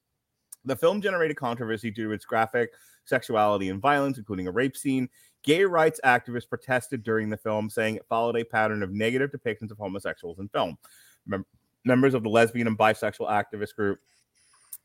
The 0.65 0.75
film 0.75 1.01
generated 1.01 1.37
controversy 1.37 1.91
due 1.91 2.07
to 2.09 2.13
its 2.13 2.25
graphic 2.25 2.71
sexuality 3.05 3.69
and 3.69 3.81
violence, 3.81 4.17
including 4.17 4.47
a 4.47 4.51
rape 4.51 4.77
scene. 4.77 5.09
Gay 5.41 5.65
rights 5.65 5.99
activists 6.05 6.47
protested 6.47 7.03
during 7.03 7.29
the 7.29 7.37
film, 7.37 7.69
saying 7.69 7.95
it 7.95 8.05
followed 8.07 8.37
a 8.37 8.45
pattern 8.45 8.81
of 8.81 8.91
negative 8.91 9.31
depictions 9.31 9.71
of 9.71 9.77
homosexuals 9.77 10.39
in 10.39 10.47
film. 10.49 10.77
Mem- 11.25 11.45
members 11.83 12.13
of 12.13 12.23
the 12.23 12.29
lesbian 12.29 12.67
and 12.67 12.77
bisexual 12.77 13.29
activist 13.29 13.75
group 13.75 13.99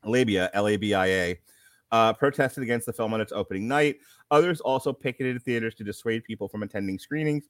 Labia, 0.03 0.49
L 0.53 0.67
A 0.67 0.75
B 0.75 0.93
I 0.93 1.05
A, 1.07 1.39
uh, 1.91 2.13
protested 2.13 2.63
against 2.63 2.85
the 2.85 2.93
film 2.93 3.13
on 3.13 3.21
its 3.21 3.31
opening 3.31 3.67
night. 3.67 3.97
Others 4.31 4.61
also 4.61 4.93
picketed 4.93 5.41
theaters 5.41 5.75
to 5.75 5.83
dissuade 5.83 6.23
people 6.23 6.47
from 6.47 6.63
attending 6.63 6.99
screenings, 6.99 7.47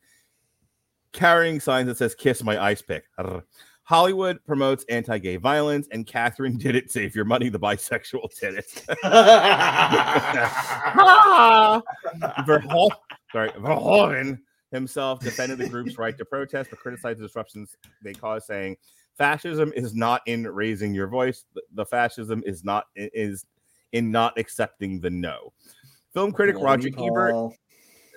carrying 1.12 1.60
signs 1.60 1.88
that 1.88 1.98
says 1.98 2.16
"Kiss 2.16 2.44
my 2.44 2.62
ice 2.62 2.82
pick." 2.82 3.06
Hollywood 3.84 4.40
promotes 4.46 4.86
anti-gay 4.88 5.38
violence, 5.38 5.88
and 5.92 6.06
Catherine 6.06 6.58
did 6.58 6.76
it. 6.76 6.92
Save 6.92 7.16
your 7.16 7.26
money. 7.26 7.50
The 7.50 7.60
bisexual 7.60 8.30
did 8.40 8.54
it. 8.54 8.86
Verhoeven, 12.46 12.92
sorry, 13.32 13.50
Verhoeven 13.50 14.40
himself 14.72 15.20
defended 15.22 15.58
the 15.58 15.68
group's 15.68 15.98
right 15.98 16.16
to 16.20 16.26
protest, 16.26 16.70
but 16.70 16.78
criticized 16.78 17.20
the 17.20 17.24
disruptions 17.24 17.76
they 18.04 18.14
caused, 18.14 18.46
saying, 18.46 18.78
"Fascism 19.18 19.74
is 19.76 19.96
not 19.96 20.22
in 20.28 20.48
raising 20.48 20.94
your 20.94 21.08
voice. 21.08 21.46
The, 21.56 21.64
the 21.74 21.86
fascism 21.86 22.44
is 22.46 22.64
not 22.64 22.86
is 22.96 23.46
in 23.92 24.12
not 24.12 24.38
accepting 24.38 25.00
the 25.00 25.10
no." 25.10 25.54
Film 26.14 26.32
critic 26.32 26.56
Roger 26.60 26.90
Ebert 26.98 27.54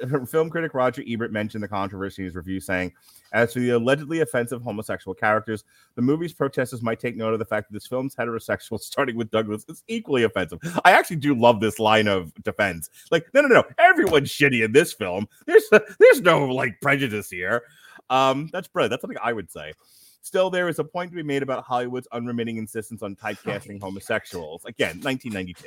film 0.28 0.50
critic 0.50 0.74
Roger 0.74 1.02
Ebert 1.06 1.32
mentioned 1.32 1.62
the 1.62 1.68
controversy 1.68 2.22
in 2.22 2.26
his 2.26 2.34
review, 2.34 2.60
saying, 2.60 2.92
As 3.32 3.52
for 3.52 3.60
the 3.60 3.70
allegedly 3.70 4.20
offensive 4.20 4.62
homosexual 4.62 5.14
characters, 5.14 5.64
the 5.94 6.02
movie's 6.02 6.32
protesters 6.32 6.82
might 6.82 7.00
take 7.00 7.16
note 7.16 7.32
of 7.32 7.38
the 7.38 7.44
fact 7.44 7.68
that 7.68 7.74
this 7.74 7.86
film's 7.86 8.14
heterosexual, 8.14 8.80
starting 8.80 9.16
with 9.16 9.30
Douglas, 9.30 9.64
is 9.68 9.82
equally 9.88 10.24
offensive. 10.24 10.58
I 10.84 10.92
actually 10.92 11.16
do 11.16 11.34
love 11.34 11.60
this 11.60 11.78
line 11.78 12.08
of 12.08 12.32
defense. 12.42 12.90
Like, 13.10 13.26
no, 13.34 13.42
no, 13.42 13.48
no, 13.48 13.64
everyone's 13.78 14.30
shitty 14.30 14.64
in 14.64 14.72
this 14.72 14.92
film. 14.92 15.28
There's 15.46 15.64
there's 15.98 16.20
no 16.20 16.46
like 16.46 16.80
prejudice 16.80 17.30
here. 17.30 17.62
Um, 18.10 18.48
that's 18.52 18.68
brilliant. 18.68 18.90
That's 18.90 19.00
something 19.00 19.18
I 19.22 19.32
would 19.32 19.50
say. 19.50 19.72
Still, 20.22 20.50
there 20.50 20.68
is 20.68 20.78
a 20.78 20.84
point 20.84 21.10
to 21.10 21.16
be 21.16 21.22
made 21.24 21.42
about 21.42 21.64
Hollywood's 21.64 22.06
unremitting 22.12 22.56
insistence 22.56 23.02
on 23.02 23.16
typecasting 23.16 23.80
homosexuals. 23.80 24.64
Again, 24.64 25.00
1992, 25.02 25.66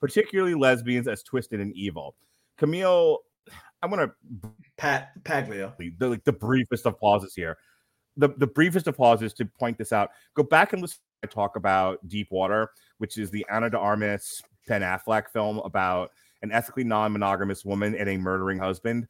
particularly 0.00 0.54
lesbians 0.54 1.08
as 1.08 1.22
twisted 1.22 1.60
and 1.60 1.72
evil. 1.74 2.14
Camille, 2.58 3.20
I 3.82 3.86
want 3.86 4.10
to 4.10 4.50
Pat 4.76 5.12
Paglia. 5.24 5.74
the 5.98 6.08
like 6.08 6.24
the 6.24 6.32
briefest 6.32 6.86
of 6.86 7.00
pauses 7.00 7.34
here. 7.34 7.56
The 8.18 8.28
the 8.36 8.46
briefest 8.46 8.86
of 8.86 8.96
pauses 8.98 9.32
to 9.34 9.46
point 9.46 9.78
this 9.78 9.92
out. 9.92 10.10
Go 10.34 10.42
back 10.42 10.74
and 10.74 10.82
listen. 10.82 10.98
I 11.24 11.26
talk 11.26 11.56
about 11.56 12.06
Deep 12.06 12.30
Water, 12.30 12.70
which 12.98 13.16
is 13.16 13.30
the 13.30 13.46
Ana 13.50 13.70
de 13.70 13.78
Armas 13.78 14.42
Ben 14.68 14.82
Affleck 14.82 15.30
film 15.30 15.58
about 15.60 16.10
an 16.42 16.52
ethically 16.52 16.84
non-monogamous 16.84 17.64
woman 17.64 17.94
and 17.94 18.08
a 18.10 18.18
murdering 18.18 18.58
husband. 18.58 19.08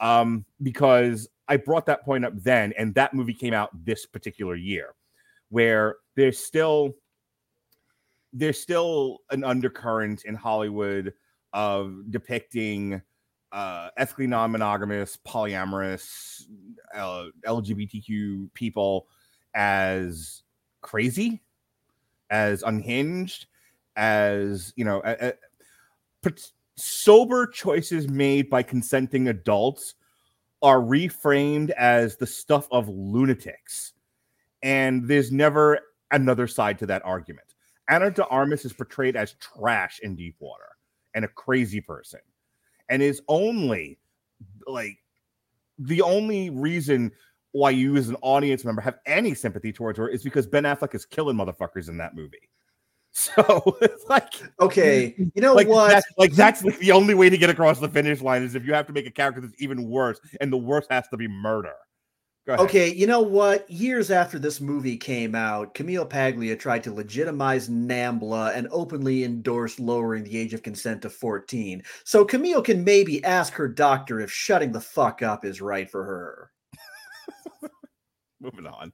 Um, 0.00 0.44
because 0.62 1.28
I 1.48 1.56
brought 1.56 1.86
that 1.86 2.04
point 2.04 2.24
up 2.24 2.34
then, 2.36 2.72
and 2.78 2.94
that 2.94 3.14
movie 3.14 3.34
came 3.34 3.54
out 3.54 3.70
this 3.84 4.06
particular 4.06 4.54
year, 4.54 4.94
where 5.48 5.96
there's 6.14 6.38
still 6.38 6.94
there's 8.32 8.60
still 8.60 9.18
an 9.30 9.42
undercurrent 9.42 10.24
in 10.24 10.34
Hollywood 10.34 11.14
of 11.54 12.10
depicting 12.10 13.00
uh, 13.52 13.88
ethically 13.96 14.26
non-monogamous, 14.26 15.18
polyamorous, 15.26 16.42
uh, 16.94 17.24
LGBTQ 17.46 18.52
people 18.52 19.06
as 19.54 20.42
crazy, 20.82 21.40
as 22.30 22.62
unhinged, 22.62 23.46
as 23.96 24.72
you 24.76 24.84
know, 24.84 25.00
a, 25.04 25.28
a- 25.28 25.34
sober 26.78 27.46
choices 27.46 28.08
made 28.08 28.48
by 28.48 28.62
consenting 28.62 29.28
adults 29.28 29.94
are 30.62 30.80
reframed 30.80 31.70
as 31.70 32.16
the 32.16 32.26
stuff 32.26 32.68
of 32.70 32.88
lunatics, 32.88 33.92
and 34.62 35.06
there's 35.06 35.30
never 35.30 35.78
another 36.10 36.46
side 36.46 36.78
to 36.78 36.86
that 36.86 37.04
argument. 37.04 37.54
Ana 37.88 38.10
de 38.10 38.26
Armas 38.26 38.64
is 38.64 38.72
portrayed 38.72 39.16
as 39.16 39.34
trash 39.34 40.00
in 40.02 40.14
Deep 40.14 40.36
Water 40.40 40.68
and 41.14 41.24
a 41.24 41.28
crazy 41.28 41.80
person, 41.80 42.20
and 42.88 43.02
is 43.02 43.22
only 43.28 43.98
like 44.66 44.98
the 45.78 46.02
only 46.02 46.50
reason 46.50 47.12
why 47.52 47.70
you 47.70 47.96
as 47.96 48.08
an 48.08 48.16
audience 48.20 48.64
member 48.64 48.82
have 48.82 48.98
any 49.06 49.34
sympathy 49.34 49.72
towards 49.72 49.98
her 49.98 50.08
is 50.08 50.22
because 50.22 50.46
Ben 50.46 50.64
Affleck 50.64 50.94
is 50.94 51.06
killing 51.06 51.36
motherfuckers 51.36 51.88
in 51.88 51.96
that 51.98 52.14
movie. 52.14 52.50
So 53.36 53.76
it's 53.80 54.08
like 54.08 54.34
Okay, 54.60 55.14
you 55.16 55.42
know 55.42 55.54
like 55.54 55.66
what? 55.66 55.88
That's, 55.88 56.06
like 56.16 56.32
that's 56.32 56.62
like 56.62 56.78
the 56.78 56.92
only 56.92 57.14
way 57.14 57.28
to 57.28 57.36
get 57.36 57.50
across 57.50 57.80
the 57.80 57.88
finish 57.88 58.20
line 58.20 58.42
is 58.42 58.54
if 58.54 58.64
you 58.64 58.72
have 58.74 58.86
to 58.86 58.92
make 58.92 59.06
a 59.06 59.10
character 59.10 59.40
that's 59.40 59.60
even 59.60 59.88
worse, 59.88 60.20
and 60.40 60.52
the 60.52 60.56
worst 60.56 60.90
has 60.90 61.08
to 61.08 61.16
be 61.16 61.26
murder. 61.26 61.74
Okay, 62.48 62.90
you 62.90 63.06
know 63.06 63.20
what? 63.20 63.70
Years 63.70 64.10
after 64.10 64.38
this 64.38 64.58
movie 64.60 64.96
came 64.96 65.34
out, 65.34 65.74
Camille 65.74 66.06
Paglia 66.06 66.56
tried 66.56 66.82
to 66.84 66.94
legitimize 66.94 67.68
NAMBLA 67.68 68.56
and 68.56 68.68
openly 68.70 69.24
endorsed 69.24 69.78
lowering 69.78 70.24
the 70.24 70.38
age 70.38 70.54
of 70.54 70.62
consent 70.62 71.02
to 71.02 71.10
14. 71.10 71.82
So 72.04 72.24
Camille 72.24 72.62
can 72.62 72.84
maybe 72.84 73.22
ask 73.22 73.52
her 73.54 73.68
doctor 73.68 74.20
if 74.20 74.30
shutting 74.30 74.72
the 74.72 74.80
fuck 74.80 75.22
up 75.22 75.44
is 75.44 75.60
right 75.60 75.90
for 75.90 76.04
her. 76.04 76.50
moving 78.40 78.66
on. 78.66 78.92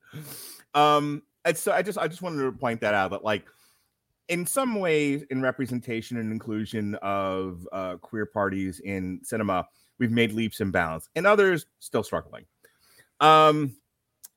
Um, 0.74 1.22
and 1.44 1.56
so 1.56 1.70
I 1.70 1.82
just 1.82 1.98
I 1.98 2.08
just 2.08 2.22
wanted 2.22 2.42
to 2.42 2.50
point 2.50 2.80
that 2.80 2.94
out 2.94 3.12
that 3.12 3.22
like 3.22 3.44
in 4.28 4.46
some 4.46 4.76
ways 4.76 5.22
in 5.30 5.42
representation 5.42 6.16
and 6.16 6.32
inclusion 6.32 6.94
of 6.96 7.66
uh, 7.72 7.96
queer 7.96 8.26
parties 8.26 8.80
in 8.80 9.20
cinema, 9.22 9.66
we've 9.98 10.10
made 10.10 10.32
leaps 10.32 10.60
and 10.60 10.72
bounds. 10.72 11.08
In 11.14 11.26
others, 11.26 11.66
still 11.78 12.02
struggling. 12.02 12.46
Um, 13.20 13.76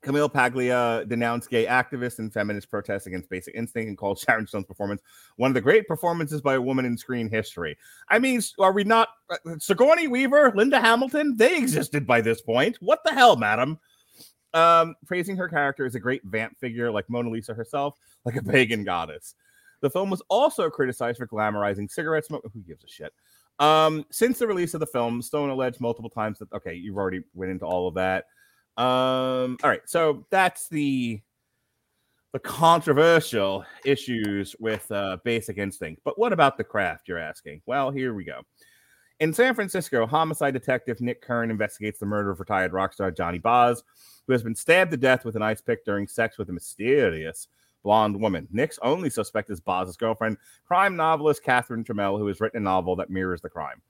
Camille 0.04 0.30
Paglia 0.30 1.06
denounced 1.08 1.50
gay 1.50 1.66
activists 1.66 2.20
and 2.20 2.32
feminist 2.32 2.70
protests 2.70 3.08
against 3.08 3.30
Basic 3.30 3.56
Instinct 3.56 3.90
and 3.90 3.98
called 3.98 4.20
Sharon 4.20 4.48
Stone's 4.48 4.66
performance 4.66 5.02
one 5.38 5.50
of 5.50 5.56
the 5.56 5.62
great 5.62 5.88
performances 5.88 6.42
by 6.42 6.56
a 6.56 6.62
woman 6.62 6.86
in 6.86 6.98
screen 6.98 7.30
history. 7.30 7.78
I 8.10 8.20
mean, 8.20 8.42
are 8.60 8.72
we 8.72 8.84
not 8.84 9.10
uh, 9.30 9.38
Sigourney 9.60 10.08
Weaver, 10.08 10.54
Linda 10.56 10.80
Hamilton? 10.80 11.36
They 11.36 11.58
existed 11.58 12.06
by 12.06 12.22
this 12.22 12.42
point. 12.42 12.78
What 12.80 13.00
the 13.04 13.14
hell, 13.14 13.36
madam? 13.36 13.80
Um, 14.54 14.96
praising 15.06 15.36
her 15.38 15.50
character 15.50 15.86
as 15.86 15.96
a 15.96 16.00
great 16.00 16.24
vamp 16.24 16.58
figure 16.58 16.92
like 16.92 17.10
Mona 17.10 17.30
Lisa 17.30 17.54
herself, 17.54 17.98
like 18.24 18.36
a 18.36 18.44
pagan 18.44 18.84
goddess. 18.84 19.36
The 19.82 19.90
film 19.90 20.10
was 20.10 20.22
also 20.30 20.70
criticized 20.70 21.18
for 21.18 21.28
glamorizing 21.28 21.90
cigarette 21.90 22.26
smoke. 22.26 22.50
Who 22.54 22.62
gives 22.62 22.84
a 22.84 22.88
shit? 22.88 23.14
Um, 23.60 24.06
since 24.12 24.40
the 24.40 24.48
release 24.48 24.74
of 24.74 24.80
the 24.80 24.88
film, 24.88 25.22
Stone 25.22 25.50
alleged 25.50 25.82
multiple 25.82 26.10
times 26.10 26.40
that 26.40 26.52
okay, 26.54 26.74
you've 26.74 26.98
already 26.98 27.22
went 27.34 27.52
into 27.52 27.66
all 27.66 27.88
of 27.88 27.96
that. 27.96 28.26
Um, 28.78 29.58
all 29.64 29.70
right, 29.70 29.82
so 29.86 30.26
that's 30.30 30.68
the 30.70 31.22
the 32.34 32.40
controversial 32.40 33.66
issues 33.86 34.56
with 34.60 34.92
uh, 34.92 35.18
Basic 35.24 35.58
Instinct. 35.58 36.02
But 36.04 36.20
what 36.20 36.34
about 36.34 36.58
the 36.58 36.64
craft? 36.64 37.08
You're 37.08 37.18
asking. 37.18 37.62
Well, 37.66 37.90
here 37.90 38.14
we 38.14 38.26
go. 38.26 38.42
In 39.20 39.34
San 39.34 39.56
Francisco, 39.56 40.06
homicide 40.06 40.54
detective 40.54 41.02
Nick 41.02 41.22
Curran 41.22 41.50
investigates 41.50 42.00
the 42.00 42.06
murder 42.06 42.30
of 42.30 42.40
retired 42.40 42.74
rock 42.74 42.94
star 42.94 43.10
Johnny 43.10 43.40
Boz, 43.40 43.84
who 44.28 44.34
has 44.34 44.44
been 44.44 44.54
stabbed 44.54 44.92
to 44.92 44.98
death 44.98 45.26
with 45.26 45.36
an 45.36 45.42
ice 45.42 45.62
pick 45.62 45.84
during 45.86 46.08
sex 46.08 46.38
with 46.38 46.50
a 46.50 46.54
mysterious 46.54 47.48
blonde 47.88 48.20
woman. 48.20 48.46
Nick's 48.52 48.78
only 48.82 49.10
suspect 49.10 49.50
is 49.50 49.62
Boz's 49.62 49.96
girlfriend, 49.96 50.36
crime 50.66 50.98
novelist 50.98 51.42
Catherine 51.42 51.86
Trammell, 51.86 52.20
who 52.20 52.28
has 52.28 52.42
written 52.42 52.58
a 52.58 52.64
novel 52.66 52.98
that 52.98 53.10
mirrors 53.10 53.40
the 53.40 53.50
crime. 53.50 53.82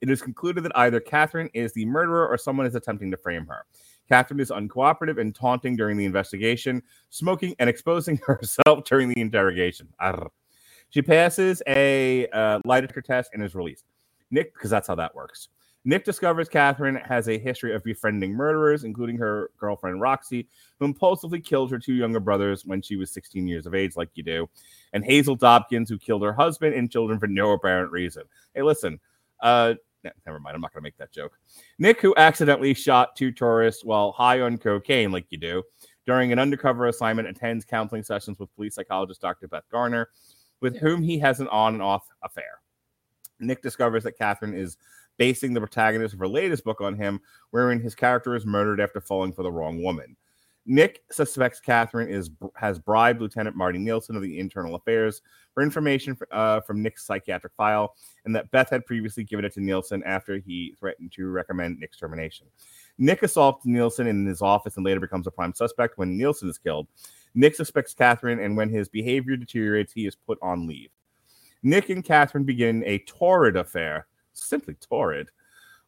It 0.00 0.08
is 0.08 0.22
concluded 0.22 0.62
that 0.62 0.78
either 0.78 1.00
Catherine 1.00 1.50
is 1.52 1.72
the 1.72 1.84
murderer 1.84 2.28
or 2.28 2.38
someone 2.38 2.66
is 2.66 2.76
attempting 2.76 3.10
to 3.10 3.16
frame 3.16 3.44
her. 3.46 3.66
Catherine 4.08 4.38
is 4.38 4.52
uncooperative 4.52 5.20
and 5.20 5.34
taunting 5.34 5.74
during 5.74 5.96
the 5.96 6.04
investigation, 6.04 6.84
smoking 7.10 7.56
and 7.58 7.68
exposing 7.68 8.20
herself 8.26 8.84
during 8.84 9.08
the 9.08 9.20
interrogation. 9.20 9.88
Arr. 9.98 10.28
She 10.90 11.02
passes 11.02 11.64
a 11.66 12.28
uh, 12.28 12.60
lie 12.64 12.80
detector 12.80 13.02
test 13.02 13.32
and 13.34 13.42
is 13.42 13.56
released. 13.56 13.86
Nick, 14.30 14.54
because 14.54 14.70
that's 14.70 14.86
how 14.86 14.94
that 14.94 15.16
works. 15.16 15.48
Nick 15.84 16.04
discovers 16.04 16.48
Catherine 16.48 16.96
has 16.96 17.28
a 17.28 17.38
history 17.38 17.74
of 17.74 17.82
befriending 17.82 18.32
murderers, 18.32 18.84
including 18.84 19.16
her 19.16 19.50
girlfriend 19.58 20.00
Roxy, 20.00 20.48
who 20.78 20.84
impulsively 20.84 21.40
killed 21.40 21.70
her 21.70 21.78
two 21.78 21.94
younger 21.94 22.20
brothers 22.20 22.64
when 22.64 22.80
she 22.80 22.96
was 22.96 23.10
16 23.10 23.46
years 23.48 23.66
of 23.66 23.74
age, 23.74 23.96
like 23.96 24.10
you 24.14 24.22
do, 24.22 24.48
and 24.92 25.04
Hazel 25.04 25.36
Dobkins, 25.36 25.88
who 25.88 25.98
killed 25.98 26.22
her 26.22 26.32
husband 26.32 26.74
and 26.74 26.90
children 26.90 27.18
for 27.18 27.26
no 27.26 27.50
apparent 27.52 27.90
reason. 27.90 28.22
Hey, 28.54 28.62
listen, 28.62 29.00
uh, 29.40 29.74
never 30.26 30.38
mind. 30.38 30.54
I'm 30.54 30.60
not 30.60 30.72
going 30.72 30.82
to 30.82 30.86
make 30.86 30.98
that 30.98 31.12
joke. 31.12 31.38
Nick, 31.78 32.00
who 32.00 32.14
accidentally 32.16 32.74
shot 32.74 33.16
two 33.16 33.32
tourists 33.32 33.84
while 33.84 34.12
high 34.12 34.40
on 34.40 34.58
cocaine, 34.58 35.10
like 35.10 35.26
you 35.30 35.38
do, 35.38 35.62
during 36.06 36.32
an 36.32 36.38
undercover 36.38 36.86
assignment, 36.86 37.28
attends 37.28 37.64
counseling 37.64 38.02
sessions 38.02 38.38
with 38.38 38.54
police 38.54 38.74
psychologist 38.74 39.20
Dr. 39.20 39.48
Beth 39.48 39.64
Garner, 39.70 40.10
with 40.60 40.76
whom 40.76 41.02
he 41.02 41.18
has 41.18 41.40
an 41.40 41.48
on 41.48 41.74
and 41.74 41.82
off 41.82 42.06
affair. 42.22 42.60
Nick 43.40 43.62
discovers 43.62 44.04
that 44.04 44.16
Catherine 44.16 44.54
is 44.54 44.76
basing 45.18 45.52
the 45.54 45.60
protagonist 45.60 46.14
of 46.14 46.20
her 46.20 46.28
latest 46.28 46.64
book 46.64 46.80
on 46.80 46.96
him, 46.96 47.20
wherein 47.50 47.80
his 47.80 47.94
character 47.94 48.34
is 48.34 48.46
murdered 48.46 48.80
after 48.80 49.00
falling 49.00 49.32
for 49.32 49.42
the 49.42 49.52
wrong 49.52 49.82
woman. 49.82 50.16
Nick 50.64 51.02
suspects 51.10 51.60
Catherine 51.60 52.08
is 52.08 52.30
has 52.54 52.78
bribed 52.78 53.20
Lieutenant 53.20 53.56
Marty 53.56 53.78
Nielsen 53.78 54.14
of 54.14 54.22
the 54.22 54.38
Internal 54.38 54.76
Affairs 54.76 55.20
for 55.52 55.62
information 55.62 56.16
uh, 56.30 56.60
from 56.60 56.82
Nick's 56.82 57.04
psychiatric 57.04 57.52
file, 57.56 57.96
and 58.24 58.34
that 58.36 58.50
Beth 58.52 58.70
had 58.70 58.86
previously 58.86 59.24
given 59.24 59.44
it 59.44 59.52
to 59.54 59.60
Nielsen 59.60 60.04
after 60.04 60.38
he 60.38 60.74
threatened 60.78 61.10
to 61.12 61.28
recommend 61.28 61.80
Nick's 61.80 61.98
termination. 61.98 62.46
Nick 62.98 63.24
assaults 63.24 63.66
Nielsen 63.66 64.06
in 64.06 64.24
his 64.24 64.40
office 64.40 64.76
and 64.76 64.86
later 64.86 65.00
becomes 65.00 65.26
a 65.26 65.32
prime 65.32 65.52
suspect 65.52 65.98
when 65.98 66.16
Nielsen 66.16 66.48
is 66.48 66.58
killed. 66.58 66.86
Nick 67.34 67.56
suspects 67.56 67.94
Catherine, 67.94 68.38
and 68.38 68.56
when 68.56 68.68
his 68.68 68.88
behavior 68.88 69.36
deteriorates, 69.36 69.92
he 69.92 70.06
is 70.06 70.14
put 70.14 70.38
on 70.42 70.68
leave. 70.68 70.90
Nick 71.64 71.90
and 71.90 72.04
Catherine 72.04 72.44
begin 72.44 72.84
a 72.84 72.98
torrid 72.98 73.56
affair, 73.56 74.06
simply 74.32 74.74
torrid, 74.74 75.30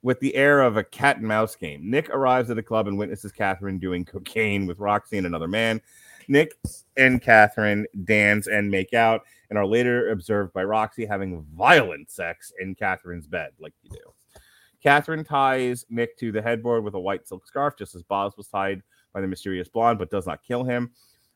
with 0.02 0.20
the 0.20 0.34
air 0.34 0.60
of 0.60 0.76
a 0.76 0.84
cat 0.84 1.16
and 1.16 1.26
mouse 1.26 1.56
game. 1.56 1.90
Nick 1.90 2.10
arrives 2.10 2.50
at 2.50 2.56
the 2.56 2.62
club 2.62 2.86
and 2.86 2.98
witnesses 2.98 3.32
Catherine 3.32 3.78
doing 3.78 4.04
cocaine 4.04 4.66
with 4.66 4.78
Roxy 4.78 5.16
and 5.16 5.26
another 5.26 5.48
man. 5.48 5.80
Nick 6.28 6.56
and 6.96 7.20
Catherine 7.20 7.86
dance 8.04 8.46
and 8.46 8.70
make 8.70 8.94
out 8.94 9.22
and 9.50 9.58
are 9.58 9.66
later 9.66 10.10
observed 10.10 10.52
by 10.52 10.64
Roxy 10.64 11.06
having 11.06 11.44
violent 11.56 12.10
sex 12.10 12.52
in 12.60 12.74
Catherine's 12.74 13.26
bed, 13.26 13.50
like 13.58 13.72
you 13.82 13.90
do. 13.90 14.40
Catherine 14.82 15.24
ties 15.24 15.86
Nick 15.88 16.18
to 16.18 16.30
the 16.30 16.42
headboard 16.42 16.84
with 16.84 16.94
a 16.94 17.00
white 17.00 17.26
silk 17.26 17.46
scarf, 17.46 17.74
just 17.78 17.94
as 17.94 18.02
Boz 18.02 18.36
was 18.36 18.48
tied 18.48 18.82
by 19.14 19.22
the 19.22 19.26
mysterious 19.26 19.68
blonde, 19.68 19.98
but 19.98 20.10
does 20.10 20.26
not 20.26 20.42
kill 20.42 20.64
him. 20.64 20.90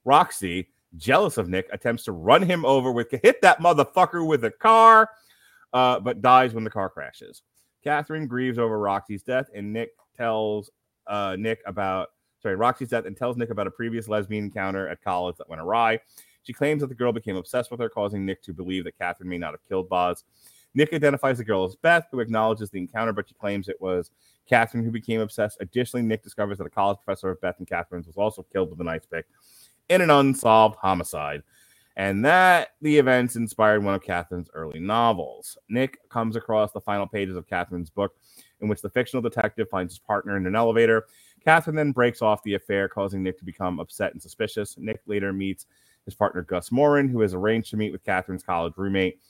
Roxy, 0.04 0.68
jealous 0.96 1.38
of 1.38 1.48
Nick, 1.48 1.68
attempts 1.72 2.04
to 2.04 2.12
run 2.12 2.42
him 2.42 2.66
over 2.66 2.92
with 2.92 3.10
hit 3.22 3.40
that 3.40 3.60
motherfucker 3.60 4.26
with 4.26 4.44
a 4.44 4.50
car, 4.50 5.08
uh, 5.72 6.00
but 6.00 6.22
dies 6.22 6.54
when 6.54 6.64
the 6.64 6.70
car 6.70 6.88
crashes. 6.88 7.42
Catherine 7.84 8.26
grieves 8.26 8.58
over 8.58 8.78
Roxy's 8.78 9.22
death, 9.22 9.48
and 9.54 9.72
Nick 9.72 9.90
tells 10.16 10.70
uh, 11.06 11.36
Nick 11.38 11.60
about 11.66 12.08
sorry 12.42 12.56
Roxy's 12.56 12.88
death 12.88 13.06
and 13.06 13.16
tells 13.16 13.36
Nick 13.36 13.50
about 13.50 13.66
a 13.66 13.70
previous 13.70 14.08
lesbian 14.08 14.44
encounter 14.44 14.88
at 14.88 15.02
college 15.02 15.36
that 15.36 15.48
went 15.48 15.62
awry. 15.62 16.00
She 16.42 16.52
claims 16.52 16.80
that 16.80 16.88
the 16.88 16.94
girl 16.94 17.12
became 17.12 17.36
obsessed 17.36 17.70
with 17.70 17.80
her, 17.80 17.88
causing 17.88 18.24
Nick 18.24 18.42
to 18.44 18.52
believe 18.52 18.84
that 18.84 18.98
Catherine 18.98 19.28
may 19.28 19.38
not 19.38 19.52
have 19.52 19.64
killed 19.68 19.88
Boz. 19.88 20.24
Nick 20.74 20.92
identifies 20.92 21.38
the 21.38 21.44
girl 21.44 21.64
as 21.64 21.76
Beth, 21.76 22.06
who 22.10 22.20
acknowledges 22.20 22.70
the 22.70 22.78
encounter, 22.78 23.12
but 23.12 23.28
she 23.28 23.34
claims 23.34 23.68
it 23.68 23.80
was 23.80 24.10
Catherine 24.48 24.84
who 24.84 24.90
became 24.90 25.20
obsessed. 25.20 25.58
Additionally, 25.60 26.06
Nick 26.06 26.22
discovers 26.22 26.58
that 26.58 26.66
a 26.66 26.70
college 26.70 26.98
professor 27.04 27.30
of 27.30 27.40
Beth 27.40 27.56
and 27.58 27.66
Catherine's 27.66 28.06
was 28.06 28.16
also 28.16 28.42
killed 28.52 28.70
with 28.70 28.80
an 28.80 28.88
ice 28.88 29.06
pick 29.06 29.26
in 29.88 30.00
an 30.00 30.10
unsolved 30.10 30.76
homicide. 30.76 31.42
And 31.98 32.24
that 32.24 32.68
the 32.80 32.96
events 32.96 33.34
inspired 33.34 33.82
one 33.82 33.94
of 33.94 34.02
Catherine's 34.02 34.48
early 34.54 34.78
novels. 34.78 35.58
Nick 35.68 35.98
comes 36.08 36.36
across 36.36 36.70
the 36.70 36.80
final 36.80 37.08
pages 37.08 37.34
of 37.36 37.48
Catherine's 37.48 37.90
book, 37.90 38.14
in 38.60 38.68
which 38.68 38.80
the 38.80 38.88
fictional 38.88 39.20
detective 39.20 39.68
finds 39.68 39.94
his 39.94 39.98
partner 39.98 40.36
in 40.36 40.46
an 40.46 40.54
elevator. 40.54 41.06
Catherine 41.44 41.74
then 41.74 41.90
breaks 41.90 42.22
off 42.22 42.42
the 42.44 42.54
affair, 42.54 42.88
causing 42.88 43.24
Nick 43.24 43.36
to 43.38 43.44
become 43.44 43.80
upset 43.80 44.12
and 44.12 44.22
suspicious. 44.22 44.78
Nick 44.78 45.00
later 45.06 45.32
meets 45.32 45.66
his 46.04 46.14
partner, 46.14 46.42
Gus 46.42 46.70
Moran, 46.70 47.08
who 47.08 47.20
has 47.20 47.34
arranged 47.34 47.70
to 47.70 47.76
meet 47.76 47.90
with 47.90 48.04
Catherine's 48.04 48.44
college 48.44 48.74
roommate 48.76 49.20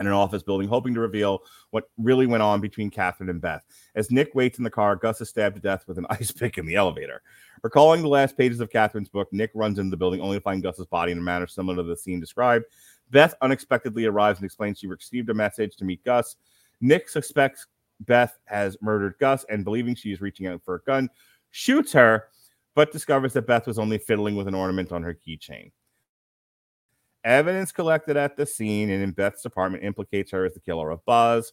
in 0.00 0.06
an 0.06 0.12
office 0.12 0.42
building, 0.42 0.68
hoping 0.68 0.94
to 0.94 1.00
reveal 1.00 1.42
what 1.70 1.90
really 1.98 2.26
went 2.26 2.42
on 2.42 2.60
between 2.60 2.90
Catherine 2.90 3.30
and 3.30 3.40
Beth. 3.40 3.62
As 3.94 4.10
Nick 4.10 4.34
waits 4.34 4.58
in 4.58 4.64
the 4.64 4.70
car, 4.70 4.96
Gus 4.96 5.20
is 5.20 5.28
stabbed 5.28 5.56
to 5.56 5.62
death 5.62 5.84
with 5.86 5.98
an 5.98 6.06
ice 6.10 6.30
pick 6.30 6.58
in 6.58 6.66
the 6.66 6.76
elevator. 6.76 7.22
Recalling 7.62 8.02
the 8.02 8.08
last 8.08 8.36
pages 8.36 8.60
of 8.60 8.70
Catherine's 8.70 9.08
book, 9.08 9.28
Nick 9.32 9.50
runs 9.54 9.78
into 9.78 9.90
the 9.90 9.96
building 9.96 10.20
only 10.20 10.38
to 10.38 10.42
find 10.42 10.62
Gus's 10.62 10.86
body 10.86 11.12
in 11.12 11.18
a 11.18 11.22
manner 11.22 11.46
similar 11.46 11.76
to 11.76 11.82
the 11.82 11.96
scene 11.96 12.20
described. 12.20 12.64
Beth 13.10 13.34
unexpectedly 13.42 14.04
arrives 14.04 14.38
and 14.38 14.46
explains 14.46 14.78
she 14.78 14.86
received 14.86 15.30
a 15.30 15.34
message 15.34 15.76
to 15.76 15.84
meet 15.84 16.04
Gus. 16.04 16.36
Nick 16.80 17.08
suspects 17.08 17.66
Beth 18.00 18.38
has 18.44 18.76
murdered 18.80 19.14
Gus 19.18 19.44
and, 19.48 19.64
believing 19.64 19.94
she 19.94 20.12
is 20.12 20.20
reaching 20.20 20.46
out 20.46 20.62
for 20.62 20.76
a 20.76 20.82
gun, 20.82 21.10
shoots 21.50 21.92
her, 21.92 22.28
but 22.74 22.92
discovers 22.92 23.32
that 23.32 23.46
Beth 23.46 23.66
was 23.66 23.78
only 23.78 23.98
fiddling 23.98 24.36
with 24.36 24.46
an 24.46 24.54
ornament 24.54 24.92
on 24.92 25.02
her 25.02 25.14
keychain. 25.14 25.72
Evidence 27.24 27.72
collected 27.72 28.16
at 28.16 28.36
the 28.36 28.46
scene 28.46 28.90
and 28.90 29.02
in 29.02 29.10
Beth's 29.10 29.44
apartment 29.44 29.84
implicates 29.84 30.30
her 30.30 30.44
as 30.44 30.54
the 30.54 30.60
killer 30.60 30.90
of 30.90 31.04
Boz. 31.04 31.52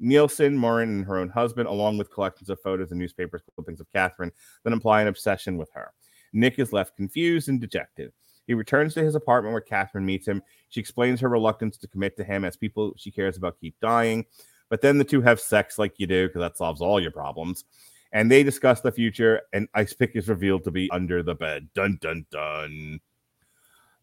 Nielsen, 0.00 0.56
Moran, 0.56 0.88
and 0.88 1.04
her 1.04 1.18
own 1.18 1.28
husband, 1.28 1.68
along 1.68 1.98
with 1.98 2.12
collections 2.12 2.50
of 2.50 2.60
photos 2.60 2.90
and 2.90 2.98
newspapers 2.98 3.42
clippings 3.54 3.80
of 3.80 3.90
Catherine 3.92 4.32
that 4.64 4.72
imply 4.72 5.02
an 5.02 5.08
obsession 5.08 5.56
with 5.56 5.70
her. 5.72 5.92
Nick 6.32 6.58
is 6.58 6.72
left 6.72 6.96
confused 6.96 7.48
and 7.48 7.60
dejected. 7.60 8.12
He 8.46 8.54
returns 8.54 8.94
to 8.94 9.04
his 9.04 9.14
apartment 9.14 9.52
where 9.52 9.60
Catherine 9.60 10.04
meets 10.04 10.26
him. 10.26 10.42
She 10.68 10.80
explains 10.80 11.20
her 11.20 11.28
reluctance 11.28 11.78
to 11.78 11.88
commit 11.88 12.16
to 12.16 12.24
him 12.24 12.44
as 12.44 12.56
people 12.56 12.92
she 12.96 13.10
cares 13.10 13.36
about 13.36 13.60
keep 13.60 13.78
dying. 13.80 14.26
But 14.68 14.80
then 14.80 14.98
the 14.98 15.04
two 15.04 15.22
have 15.22 15.40
sex 15.40 15.78
like 15.78 15.94
you 15.98 16.06
do 16.06 16.26
because 16.26 16.40
that 16.40 16.58
solves 16.58 16.80
all 16.80 17.00
your 17.00 17.10
problems. 17.10 17.64
And 18.12 18.30
they 18.30 18.42
discuss 18.42 18.80
the 18.80 18.92
future, 18.92 19.42
and 19.52 19.68
Ice 19.74 19.92
Pick 19.92 20.12
is 20.14 20.28
revealed 20.28 20.64
to 20.64 20.70
be 20.70 20.90
under 20.90 21.22
the 21.22 21.34
bed. 21.34 21.68
Dun 21.74 21.98
dun 22.00 22.26
dun. 22.30 23.00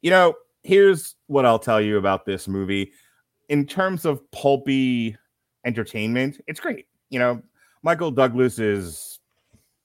You 0.01 0.09
know, 0.09 0.35
here's 0.63 1.15
what 1.27 1.45
I'll 1.45 1.59
tell 1.59 1.81
you 1.81 1.97
about 1.97 2.25
this 2.25 2.47
movie. 2.47 2.91
In 3.49 3.65
terms 3.65 4.05
of 4.05 4.29
pulpy 4.31 5.17
entertainment, 5.65 6.39
it's 6.47 6.59
great. 6.59 6.87
You 7.09 7.19
know, 7.19 7.41
Michael 7.83 8.11
Douglas 8.11 8.59
is 8.59 9.19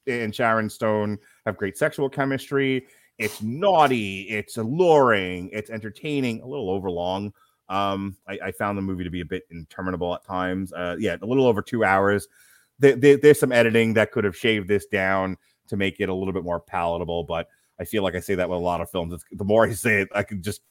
and 0.07 0.35
Sharon 0.35 0.70
Stone 0.70 1.18
have 1.47 1.57
great 1.57 1.77
sexual 1.77 2.09
chemistry. 2.09 2.87
It's 3.18 3.43
naughty, 3.43 4.22
it's 4.22 4.57
alluring, 4.57 5.51
it's 5.53 5.70
entertaining, 5.70 6.43
a 6.43 6.47
little 6.47 6.70
overlong. 6.70 7.33
Um, 7.68 8.16
I, 8.29 8.39
I 8.45 8.53
found 8.53 8.79
the 8.79 8.83
movie 8.83 9.05
to 9.05 9.11
be 9.11 9.22
a 9.22 9.27
bit 9.27 9.45
interminable 9.51 10.14
at 10.14 10.24
times. 10.24 10.72
Uh, 10.72 10.97
yeah, 10.99 11.16
a 11.20 11.27
little 11.27 11.47
over 11.47 11.62
two 11.62 11.83
hours. 11.83 12.29
There, 12.79 12.95
there, 12.95 13.16
there's 13.16 13.41
some 13.41 13.53
editing 13.53 13.95
that 13.95 14.12
could 14.12 14.24
have 14.24 14.37
shaved 14.37 14.68
this 14.68 14.87
down 14.87 15.37
to 15.68 15.77
make 15.77 15.99
it 15.99 16.09
a 16.09 16.14
little 16.14 16.35
bit 16.35 16.45
more 16.45 16.61
palatable, 16.61 17.24
but 17.24 17.49
I 17.79 17.85
feel 17.85 18.03
like 18.03 18.14
I 18.14 18.20
say 18.20 18.35
that 18.35 18.49
with 18.49 18.59
a 18.59 18.62
lot 18.62 18.81
of 18.81 18.91
films. 18.91 19.12
It's, 19.12 19.24
the 19.33 19.45
more 19.45 19.66
I 19.66 19.72
say 19.72 20.03
it, 20.03 20.09
I 20.14 20.22
can 20.22 20.43
just 20.43 20.62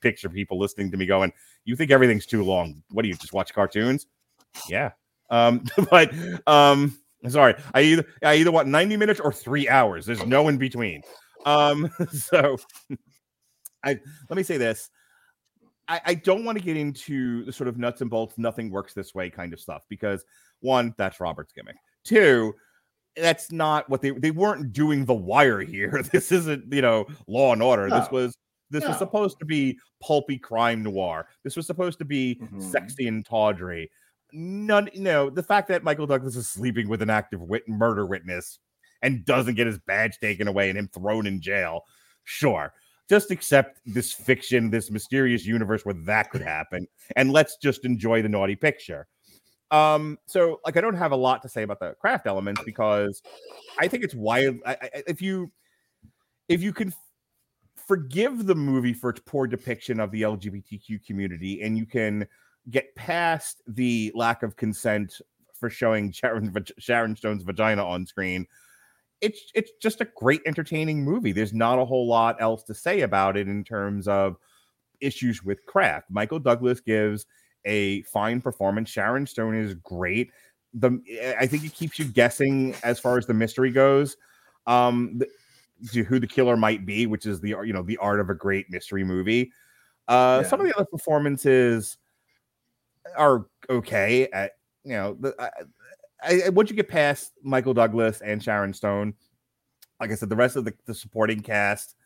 picture 0.00 0.28
people 0.28 0.58
listening 0.58 0.90
to 0.90 0.96
me 0.96 1.06
going, 1.06 1.32
"You 1.64 1.76
think 1.76 1.90
everything's 1.90 2.26
too 2.26 2.44
long? 2.44 2.82
What 2.90 3.02
do 3.02 3.08
you 3.08 3.14
just 3.14 3.32
watch 3.32 3.52
cartoons?" 3.54 4.06
Yeah, 4.68 4.92
um, 5.30 5.64
but 5.90 6.12
um, 6.46 6.98
sorry, 7.28 7.54
I 7.74 7.82
either 7.82 8.04
I 8.22 8.34
either 8.36 8.52
want 8.52 8.68
90 8.68 8.96
minutes 8.96 9.20
or 9.20 9.32
three 9.32 9.68
hours. 9.68 10.06
There's 10.06 10.24
no 10.26 10.48
in 10.48 10.58
between. 10.58 11.02
Um, 11.46 11.90
so 12.12 12.56
I 13.84 13.98
let 14.28 14.36
me 14.36 14.42
say 14.42 14.58
this. 14.58 14.90
I, 15.88 16.00
I 16.06 16.14
don't 16.14 16.44
want 16.44 16.56
to 16.58 16.64
get 16.64 16.76
into 16.76 17.44
the 17.44 17.52
sort 17.52 17.66
of 17.68 17.76
nuts 17.76 18.02
and 18.02 18.08
bolts, 18.08 18.38
nothing 18.38 18.70
works 18.70 18.94
this 18.94 19.14
way 19.14 19.28
kind 19.28 19.52
of 19.52 19.58
stuff 19.58 19.82
because 19.88 20.24
one, 20.60 20.94
that's 20.96 21.18
Robert's 21.18 21.52
gimmick. 21.52 21.76
Two, 22.04 22.54
that's 23.16 23.52
not 23.52 23.88
what 23.90 24.00
they 24.02 24.10
they 24.10 24.30
weren't 24.30 24.72
doing 24.72 25.04
the 25.04 25.14
wire 25.14 25.60
here. 25.60 26.02
This 26.12 26.32
isn't, 26.32 26.72
you 26.72 26.82
know, 26.82 27.06
law 27.26 27.52
and 27.52 27.62
order. 27.62 27.88
No. 27.88 28.00
This 28.00 28.10
was 28.10 28.36
this 28.70 28.82
No. 28.82 28.88
was 28.88 28.98
supposed 28.98 29.38
to 29.40 29.44
be 29.44 29.78
pulpy 30.02 30.38
crime 30.38 30.82
noir. 30.82 31.28
This 31.44 31.56
was 31.56 31.66
supposed 31.66 31.98
to 31.98 32.04
be 32.06 32.40
Mhm. 32.42 32.62
sexy 32.62 33.06
and 33.06 33.24
tawdry. 33.24 33.90
None, 34.32 34.88
you 34.94 35.02
know, 35.02 35.28
the 35.28 35.42
fact 35.42 35.68
that 35.68 35.84
Michael 35.84 36.06
Douglas 36.06 36.36
is 36.36 36.48
sleeping 36.48 36.88
with 36.88 37.02
an 37.02 37.10
active 37.10 37.42
wit- 37.42 37.68
murder 37.68 38.06
witness 38.06 38.58
and 39.02 39.24
doesn't 39.26 39.56
get 39.56 39.66
his 39.66 39.78
badge 39.80 40.18
taken 40.18 40.48
away 40.48 40.70
and 40.70 40.78
him 40.78 40.88
thrown 40.88 41.26
in 41.26 41.38
jail. 41.40 41.82
Sure. 42.24 42.72
Just 43.10 43.30
accept 43.30 43.80
this 43.84 44.10
fiction, 44.12 44.70
this 44.70 44.90
mysterious 44.90 45.44
universe 45.44 45.84
where 45.84 45.94
that 46.06 46.30
could 46.30 46.40
happen, 46.40 46.86
and 47.16 47.30
let's 47.30 47.58
just 47.58 47.84
enjoy 47.84 48.22
the 48.22 48.28
naughty 48.30 48.56
picture. 48.56 49.06
Um, 49.72 50.18
so 50.26 50.60
like 50.66 50.76
I 50.76 50.82
don't 50.82 50.94
have 50.94 51.12
a 51.12 51.16
lot 51.16 51.42
to 51.42 51.48
say 51.48 51.62
about 51.62 51.80
the 51.80 51.94
craft 51.98 52.26
elements 52.26 52.60
because 52.64 53.22
I 53.80 53.88
think 53.88 54.04
it's 54.04 54.14
wild. 54.14 54.58
I, 54.66 54.76
I, 54.80 55.02
if 55.06 55.22
you 55.22 55.50
if 56.48 56.62
you 56.62 56.74
can 56.74 56.92
forgive 57.74 58.46
the 58.46 58.54
movie 58.54 58.92
for 58.92 59.10
its 59.10 59.20
poor 59.24 59.46
depiction 59.46 59.98
of 59.98 60.10
the 60.10 60.22
LGBTQ 60.22 61.04
community, 61.06 61.62
and 61.62 61.78
you 61.78 61.86
can 61.86 62.26
get 62.70 62.94
past 62.94 63.62
the 63.66 64.12
lack 64.14 64.42
of 64.42 64.56
consent 64.56 65.20
for 65.54 65.70
showing 65.70 66.12
Sharon, 66.12 66.54
Sharon 66.78 67.16
Stone's 67.16 67.42
vagina 67.42 67.84
on 67.84 68.06
screen, 68.06 68.46
it's 69.22 69.40
it's 69.54 69.70
just 69.80 70.02
a 70.02 70.08
great 70.16 70.42
entertaining 70.44 71.02
movie. 71.02 71.32
There's 71.32 71.54
not 71.54 71.78
a 71.78 71.84
whole 71.84 72.06
lot 72.06 72.36
else 72.40 72.62
to 72.64 72.74
say 72.74 73.00
about 73.00 73.38
it 73.38 73.48
in 73.48 73.64
terms 73.64 74.06
of 74.06 74.36
issues 75.00 75.42
with 75.42 75.64
craft. 75.64 76.10
Michael 76.10 76.40
Douglas 76.40 76.80
gives 76.80 77.24
a 77.64 78.02
fine 78.02 78.40
performance. 78.40 78.90
Sharon 78.90 79.26
Stone 79.26 79.56
is 79.56 79.74
great. 79.74 80.30
The 80.74 81.00
I 81.38 81.46
think 81.46 81.64
it 81.64 81.74
keeps 81.74 81.98
you 81.98 82.06
guessing 82.06 82.74
as 82.82 82.98
far 82.98 83.18
as 83.18 83.26
the 83.26 83.34
mystery 83.34 83.70
goes. 83.70 84.16
Um, 84.66 85.18
the, 85.18 85.28
to 85.92 86.04
who 86.04 86.20
the 86.20 86.26
killer 86.26 86.56
might 86.56 86.86
be, 86.86 87.06
which 87.06 87.26
is 87.26 87.40
the 87.40 87.50
you 87.64 87.72
know 87.72 87.82
the 87.82 87.98
art 87.98 88.20
of 88.20 88.30
a 88.30 88.34
great 88.34 88.70
mystery 88.70 89.04
movie. 89.04 89.52
Uh, 90.08 90.42
Some 90.44 90.60
of 90.60 90.66
the 90.66 90.76
other 90.76 90.86
performances 90.86 91.98
are 93.16 93.46
okay. 93.68 94.28
At 94.28 94.52
you 94.84 94.92
know, 94.92 95.16
the, 95.18 95.34
I, 96.22 96.42
I, 96.46 96.48
once 96.50 96.70
you 96.70 96.76
get 96.76 96.88
past 96.88 97.32
Michael 97.42 97.74
Douglas 97.74 98.20
and 98.20 98.42
Sharon 98.42 98.72
Stone, 98.72 99.14
like 100.00 100.10
I 100.10 100.14
said, 100.14 100.28
the 100.28 100.36
rest 100.36 100.56
of 100.56 100.64
the, 100.64 100.74
the 100.86 100.94
supporting 100.94 101.40
cast, 101.40 101.96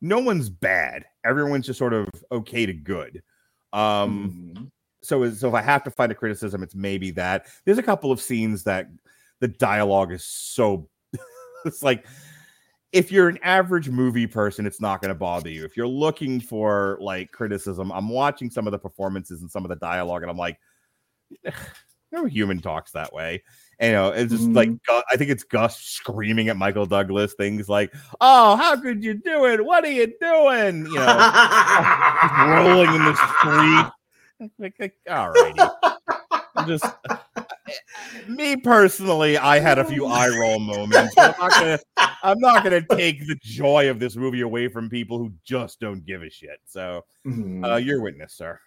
no 0.00 0.18
one's 0.18 0.48
bad. 0.48 1.04
Everyone's 1.24 1.66
just 1.66 1.78
sort 1.78 1.92
of 1.92 2.08
okay 2.32 2.66
to 2.66 2.72
good. 2.72 3.22
Um, 3.72 4.54
Mhm. 4.56 4.70
So 5.08 5.22
is- 5.22 5.40
so 5.40 5.48
if 5.48 5.54
I 5.54 5.62
have 5.62 5.82
to 5.84 5.90
find 5.90 6.12
a 6.12 6.14
criticism, 6.14 6.62
it's 6.62 6.74
maybe 6.74 7.10
that 7.12 7.46
there's 7.64 7.78
a 7.78 7.82
couple 7.82 8.12
of 8.12 8.20
scenes 8.20 8.64
that 8.64 8.88
the 9.40 9.48
dialogue 9.48 10.12
is 10.12 10.24
so 10.24 10.88
it's 11.64 11.82
like 11.82 12.06
if 12.92 13.12
you're 13.12 13.28
an 13.28 13.38
average 13.42 13.88
movie 13.88 14.26
person, 14.26 14.66
it's 14.66 14.80
not 14.80 15.02
going 15.02 15.10
to 15.10 15.18
bother 15.18 15.50
you. 15.50 15.64
If 15.64 15.76
you're 15.76 15.86
looking 15.86 16.40
for 16.40 16.98
like 17.00 17.32
criticism, 17.32 17.92
I'm 17.92 18.08
watching 18.08 18.50
some 18.50 18.66
of 18.66 18.72
the 18.72 18.78
performances 18.78 19.42
and 19.42 19.50
some 19.50 19.64
of 19.64 19.68
the 19.68 19.76
dialogue, 19.76 20.22
and 20.22 20.30
I'm 20.30 20.38
like, 20.38 20.58
no 22.12 22.24
human 22.24 22.60
talks 22.60 22.92
that 22.92 23.12
way. 23.12 23.42
And, 23.78 23.90
you 23.90 23.92
know, 23.92 24.08
it's 24.08 24.32
just 24.32 24.48
like 24.50 24.70
mm-hmm. 24.70 25.00
I 25.12 25.16
think 25.16 25.30
it's 25.30 25.44
Gus 25.44 25.78
screaming 25.78 26.48
at 26.48 26.56
Michael 26.56 26.86
Douglas 26.86 27.34
things 27.34 27.68
like, 27.68 27.94
"Oh, 28.20 28.56
how 28.56 28.80
could 28.80 29.04
you 29.04 29.14
do 29.14 29.46
it? 29.46 29.64
What 29.64 29.84
are 29.84 29.90
you 29.90 30.06
doing?" 30.20 30.86
You 30.86 30.94
know, 30.94 31.32
rolling 32.64 32.94
in 32.94 33.04
the 33.04 33.14
street. 33.38 33.92
All 35.10 35.30
righty. 35.30 35.60
Just 36.66 36.84
me 38.28 38.56
personally, 38.56 39.38
I 39.38 39.58
had 39.58 39.78
a 39.78 39.84
few 39.84 40.06
eye 40.06 40.28
roll 40.28 40.58
moments. 40.60 41.14
I'm 41.18 41.34
not 41.38 41.52
gonna 41.52 41.78
I'm 42.22 42.38
not 42.40 42.64
gonna 42.64 42.82
take 42.82 43.26
the 43.26 43.36
joy 43.42 43.90
of 43.90 43.98
this 44.00 44.16
movie 44.16 44.40
away 44.40 44.68
from 44.68 44.88
people 44.88 45.18
who 45.18 45.32
just 45.44 45.80
don't 45.80 46.04
give 46.04 46.22
a 46.22 46.30
shit. 46.30 46.60
So 46.66 47.04
Mhm. 47.26 47.64
uh 47.72 47.76
you're 47.76 48.00
witness, 48.00 48.34
sir. 48.34 48.58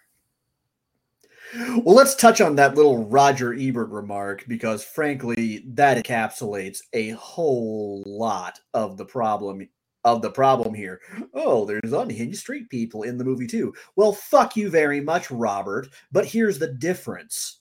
Well, 1.54 1.94
let's 1.94 2.14
touch 2.14 2.40
on 2.40 2.56
that 2.56 2.76
little 2.76 3.04
Roger 3.04 3.52
Ebert 3.52 3.90
remark 3.90 4.44
because, 4.48 4.82
frankly, 4.82 5.64
that 5.74 6.02
encapsulates 6.02 6.78
a 6.94 7.10
whole 7.10 8.02
lot 8.06 8.58
of 8.72 8.96
the 8.96 9.04
problem 9.04 9.68
of 10.04 10.22
the 10.22 10.30
problem 10.30 10.74
here. 10.74 11.00
Oh, 11.34 11.64
there's 11.64 11.92
unhinged 11.92 12.38
street 12.38 12.68
people 12.70 13.02
in 13.02 13.18
the 13.18 13.24
movie 13.24 13.46
too. 13.46 13.72
Well, 13.96 14.12
fuck 14.12 14.56
you 14.56 14.70
very 14.70 15.00
much, 15.00 15.30
Robert. 15.30 15.88
But 16.10 16.26
here's 16.26 16.58
the 16.58 16.72
difference. 16.72 17.60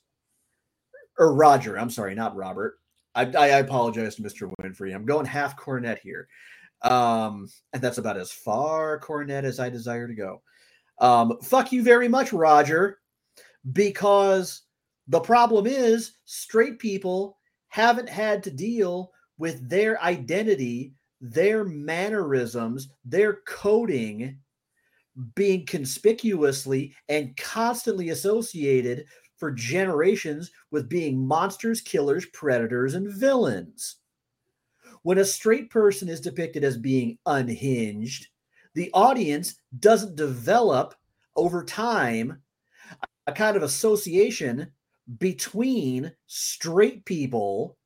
Or 1.17 1.33
Roger, 1.33 1.77
I'm 1.77 1.89
sorry, 1.89 2.15
not 2.15 2.35
Robert. 2.35 2.79
I, 3.13 3.25
I, 3.25 3.47
apologize 3.59 4.15
to 4.15 4.21
Mr. 4.21 4.51
Winfrey. 4.61 4.95
I'm 4.95 5.05
going 5.05 5.25
half 5.25 5.57
cornet 5.57 5.99
here. 6.01 6.29
Um, 6.81 7.49
and 7.73 7.81
that's 7.81 7.97
about 7.97 8.17
as 8.17 8.31
far 8.31 8.97
cornet 8.99 9.43
as 9.43 9.59
I 9.59 9.69
desire 9.69 10.07
to 10.07 10.15
go. 10.15 10.41
Um, 10.99 11.37
fuck 11.43 11.73
you 11.73 11.83
very 11.83 12.07
much, 12.07 12.31
Roger 12.31 13.01
because 13.71 14.63
the 15.07 15.19
problem 15.19 15.67
is 15.67 16.13
straight 16.25 16.79
people 16.79 17.37
haven't 17.67 18.09
had 18.09 18.43
to 18.43 18.51
deal 18.51 19.11
with 19.37 19.67
their 19.69 20.01
identity, 20.01 20.93
their 21.21 21.63
mannerisms, 21.63 22.89
their 23.05 23.41
coding 23.47 24.39
being 25.35 25.65
conspicuously 25.65 26.95
and 27.09 27.37
constantly 27.37 28.09
associated 28.09 29.05
for 29.37 29.51
generations 29.51 30.51
with 30.71 30.89
being 30.89 31.17
monsters, 31.17 31.81
killers, 31.81 32.25
predators, 32.27 32.95
and 32.95 33.11
villains. 33.11 33.97
When 35.03 35.17
a 35.17 35.25
straight 35.25 35.69
person 35.69 36.09
is 36.09 36.21
depicted 36.21 36.63
as 36.63 36.77
being 36.77 37.17
unhinged, 37.25 38.27
the 38.73 38.89
audience 38.93 39.55
doesn't 39.79 40.15
develop 40.15 40.95
over 41.35 41.63
time 41.63 42.41
a 43.27 43.31
kind 43.31 43.57
of 43.57 43.63
association 43.63 44.71
between 45.17 46.11
straight 46.27 47.03
people 47.05 47.77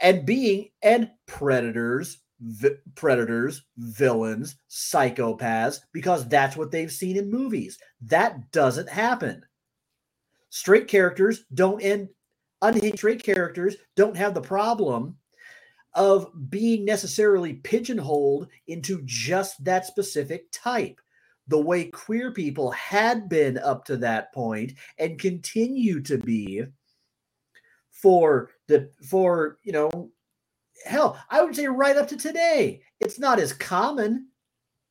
and 0.00 0.26
being 0.26 0.70
and 0.82 1.10
predators 1.26 2.18
vi- 2.40 2.76
predators 2.94 3.64
villains 3.76 4.56
psychopaths 4.70 5.80
because 5.92 6.28
that's 6.28 6.56
what 6.56 6.70
they've 6.70 6.92
seen 6.92 7.16
in 7.16 7.30
movies. 7.30 7.78
That 8.02 8.50
doesn't 8.52 8.88
happen. 8.88 9.42
Straight 10.50 10.88
characters 10.88 11.44
don't 11.52 11.82
end 11.82 12.08
unhinged 12.62 12.98
straight 12.98 13.22
characters 13.22 13.76
don't 13.94 14.16
have 14.16 14.34
the 14.34 14.40
problem 14.40 15.16
of 15.94 16.30
being 16.50 16.84
necessarily 16.84 17.54
pigeonholed 17.54 18.48
into 18.66 19.02
just 19.04 19.62
that 19.64 19.86
specific 19.86 20.46
type. 20.52 21.00
The 21.48 21.58
way 21.58 21.86
queer 21.86 22.32
people 22.32 22.70
had 22.72 23.28
been 23.28 23.58
up 23.58 23.84
to 23.86 23.96
that 23.98 24.32
point 24.34 24.72
and 24.98 25.18
continue 25.18 26.00
to 26.02 26.18
be 26.18 26.64
for 27.90 28.50
the 28.68 28.90
for 29.02 29.58
you 29.64 29.72
know 29.72 30.10
hell, 30.84 31.18
I 31.30 31.42
would 31.42 31.56
say 31.56 31.66
right 31.66 31.96
up 31.96 32.08
to 32.08 32.16
today, 32.16 32.82
it's 33.00 33.18
not 33.18 33.40
as 33.40 33.52
common, 33.52 34.28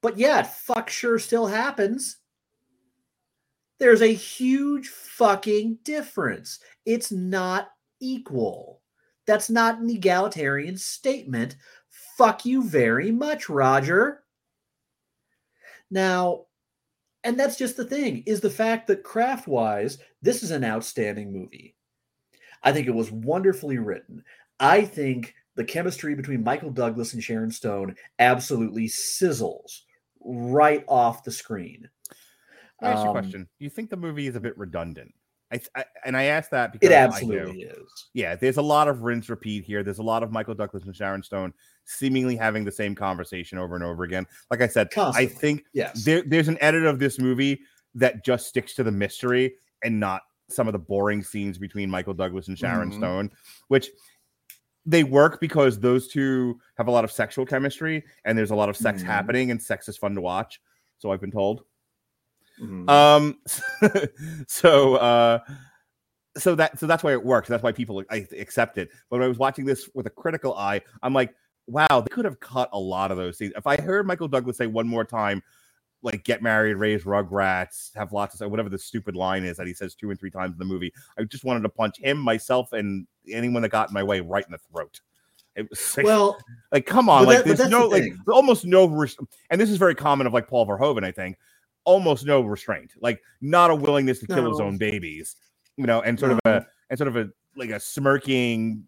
but 0.02 0.18
yeah, 0.18 0.44
fuck 0.44 0.90
sure 0.90 1.20
still 1.20 1.48
happens. 1.48 2.18
There's 3.80 4.02
a 4.02 4.08
huge 4.08 4.90
fucking 4.90 5.80
difference. 5.84 6.60
It's 6.86 7.12
not 7.12 7.70
equal. 8.02 8.82
That's 9.26 9.50
not 9.50 9.80
an 9.80 9.90
egalitarian 9.90 10.78
statement. 10.78 11.58
Fuck 12.18 12.46
you 12.46 12.64
very 12.64 13.12
much, 13.12 13.50
Roger. 13.50 14.24
Now, 15.92 16.46
and 17.24 17.40
that's 17.40 17.58
just 17.58 17.78
the 17.78 17.86
thing 17.86 18.24
is 18.26 18.42
the 18.42 18.50
fact 18.50 18.88
that 18.88 19.04
craft 19.04 19.48
wise, 19.48 20.00
this 20.22 20.44
is 20.44 20.52
an 20.52 20.64
outstanding 20.64 21.32
movie. 21.32 21.77
I 22.64 22.72
think 22.72 22.88
it 22.88 22.96
was 22.96 23.12
wonderfully 23.12 23.78
written. 23.78 24.24
I 24.60 24.84
think 24.84 25.36
the 25.56 25.64
chemistry 25.64 26.16
between 26.16 26.44
Michael 26.44 26.72
Douglas 26.72 27.14
and 27.14 27.24
Sharon 27.24 27.52
Stone 27.52 27.96
absolutely 28.20 28.88
sizzles 28.88 29.82
right 30.22 30.84
off 30.88 31.24
the 31.24 31.32
screen. 31.32 31.90
Me 32.82 32.88
ask 32.90 33.00
you 33.00 33.06
a 33.06 33.08
Um, 33.08 33.12
question. 33.14 33.42
Do 33.58 33.64
you 33.64 33.70
think 33.70 33.90
the 33.90 33.98
movie 33.98 34.28
is 34.28 34.36
a 34.36 34.40
bit 34.40 34.58
redundant? 34.58 35.14
I, 35.52 35.62
I 35.76 35.86
and 36.06 36.18
I 36.18 36.24
ask 36.24 36.50
that 36.52 36.74
because 36.74 36.90
It 36.90 36.94
absolutely 36.94 37.62
is. 37.62 38.08
Yeah, 38.14 38.36
there's 38.36 38.58
a 38.58 38.62
lot 38.62 38.90
of 38.90 39.02
rinse 39.04 39.30
repeat 39.30 39.64
here. 39.64 39.82
There's 39.82 40.00
a 40.00 40.04
lot 40.04 40.22
of 40.22 40.32
Michael 40.32 40.56
Douglas 40.56 40.84
and 40.84 40.94
Sharon 40.96 41.24
Stone 41.24 41.54
seemingly 41.86 42.36
having 42.36 42.66
the 42.66 42.72
same 42.72 42.94
conversation 42.94 43.58
over 43.58 43.74
and 43.76 43.84
over 43.84 44.04
again. 44.04 44.28
Like 44.52 44.62
I 44.62 44.68
said, 44.68 44.90
I 44.98 45.26
think 45.26 45.64
Yes. 45.74 46.04
there, 46.04 46.22
there's 46.28 46.50
an 46.50 46.58
edit 46.60 46.86
of 46.86 47.00
this 47.00 47.18
movie 47.18 47.62
that 47.96 48.26
just 48.26 48.48
sticks 48.48 48.76
to 48.76 48.84
the 48.84 48.92
mystery 48.92 49.56
and 49.84 50.00
not 50.00 50.24
some 50.50 50.68
of 50.68 50.74
the 50.74 50.80
boring 50.80 51.24
scenes 51.24 51.58
between 51.58 51.90
Michael 51.90 52.14
Douglas 52.14 52.48
and 52.48 52.58
Sharon 52.58 52.92
Mhm. 52.92 52.98
Stone, 52.98 53.32
which 53.68 53.90
they 54.86 55.04
work 55.04 55.42
because 55.42 55.80
those 55.80 56.08
two 56.08 56.60
have 56.78 56.88
a 56.88 56.92
lot 56.92 57.04
of 57.04 57.12
sexual 57.12 57.46
chemistry 57.46 58.04
and 58.24 58.38
there's 58.38 58.52
a 58.52 58.56
lot 58.56 58.70
of 58.70 58.78
sex 58.78 59.02
Mhm. 59.04 59.06
happening 59.06 59.52
and 59.52 59.62
sex 59.62 59.90
is 59.90 59.98
fun 59.98 60.16
to 60.16 60.22
watch. 60.22 60.62
So 60.98 61.12
I've 61.12 61.20
been 61.22 61.32
told. 61.32 61.64
Mhm. 62.62 62.90
Um, 62.90 63.40
so 64.48 64.96
uh, 64.96 65.40
so 66.38 66.56
that 66.56 66.80
so 66.80 66.88
that's 66.88 67.04
why 67.04 67.12
it 67.12 67.24
works. 67.24 67.50
That's 67.50 67.62
why 67.64 67.72
people 67.72 68.04
I 68.10 68.26
accept 68.38 68.78
it. 68.78 68.90
But 69.10 69.18
when 69.18 69.24
I 69.26 69.28
was 69.28 69.38
watching 69.38 69.66
this 69.66 69.90
with 69.94 70.08
a 70.08 70.10
critical 70.12 70.56
eye, 70.56 70.82
I'm 71.04 71.14
like, 71.14 71.36
wow, 71.68 71.86
they 71.90 72.10
could 72.10 72.26
have 72.26 72.40
cut 72.40 72.70
a 72.72 72.80
lot 72.80 73.12
of 73.12 73.18
those 73.18 73.38
scenes. 73.38 73.54
If 73.58 73.68
I 73.68 73.76
heard 73.76 74.08
Michael 74.08 74.28
Douglas 74.30 74.58
say 74.58 74.68
one 74.68 74.88
more 74.88 75.04
time, 75.04 75.44
like 76.04 76.24
get 76.24 76.42
married, 76.42 76.76
raise 76.76 77.04
rugrats, 77.04 77.96
have 77.96 78.14
lots 78.14 78.40
of 78.40 78.52
whatever 78.52 78.70
the 78.70 78.78
stupid 78.78 79.16
line 79.16 79.44
is 79.44 79.58
that 79.58 79.68
he 79.68 79.74
says 79.74 79.96
two 79.96 80.12
and 80.12 80.20
three 80.20 80.30
times 80.30 80.54
in 80.54 80.60
the 80.60 80.66
movie, 80.66 80.94
I 81.18 81.24
just 81.24 81.44
wanted 81.44 81.62
to 81.64 81.70
punch 81.70 81.98
him, 82.00 82.18
myself, 82.20 82.72
and 82.74 83.08
anyone 83.30 83.62
that 83.64 83.70
got 83.70 83.90
in 83.90 83.94
my 83.94 84.04
way 84.04 84.20
right 84.22 84.46
in 84.46 84.52
the 84.52 84.60
throat. 84.72 85.02
It 85.56 85.68
was 85.70 85.98
like, 85.98 86.06
well, 86.06 86.38
like 86.72 86.86
come 86.86 87.10
on, 87.10 87.26
like 87.26 87.44
that- 87.46 87.58
there's 87.58 87.70
no 87.70 87.90
the 87.90 87.96
like 88.02 88.14
almost 88.32 88.64
no 88.66 88.86
res- 88.86 89.18
and 89.50 89.60
this 89.60 89.70
is 89.72 89.78
very 89.78 89.96
common 89.96 90.28
of 90.28 90.34
like 90.34 90.48
Paul 90.48 90.68
Verhoeven, 90.68 91.04
I 91.04 91.12
think, 91.12 91.38
almost 91.84 92.26
no 92.26 92.42
restraint, 92.42 92.92
like 93.02 93.20
not 93.42 93.72
a 93.72 93.76
willingness 93.76 94.20
to 94.20 94.28
kill 94.28 94.48
his 94.50 94.60
own 94.60 94.78
babies, 94.78 95.36
you 95.78 95.88
know, 95.88 96.02
and 96.02 96.20
sort 96.20 96.34
of 96.34 96.40
a 96.46 96.66
and 96.92 96.98
sort 96.98 97.08
of 97.08 97.16
a 97.18 97.30
like 97.56 97.72
a 97.72 97.80
smirking 97.80 98.84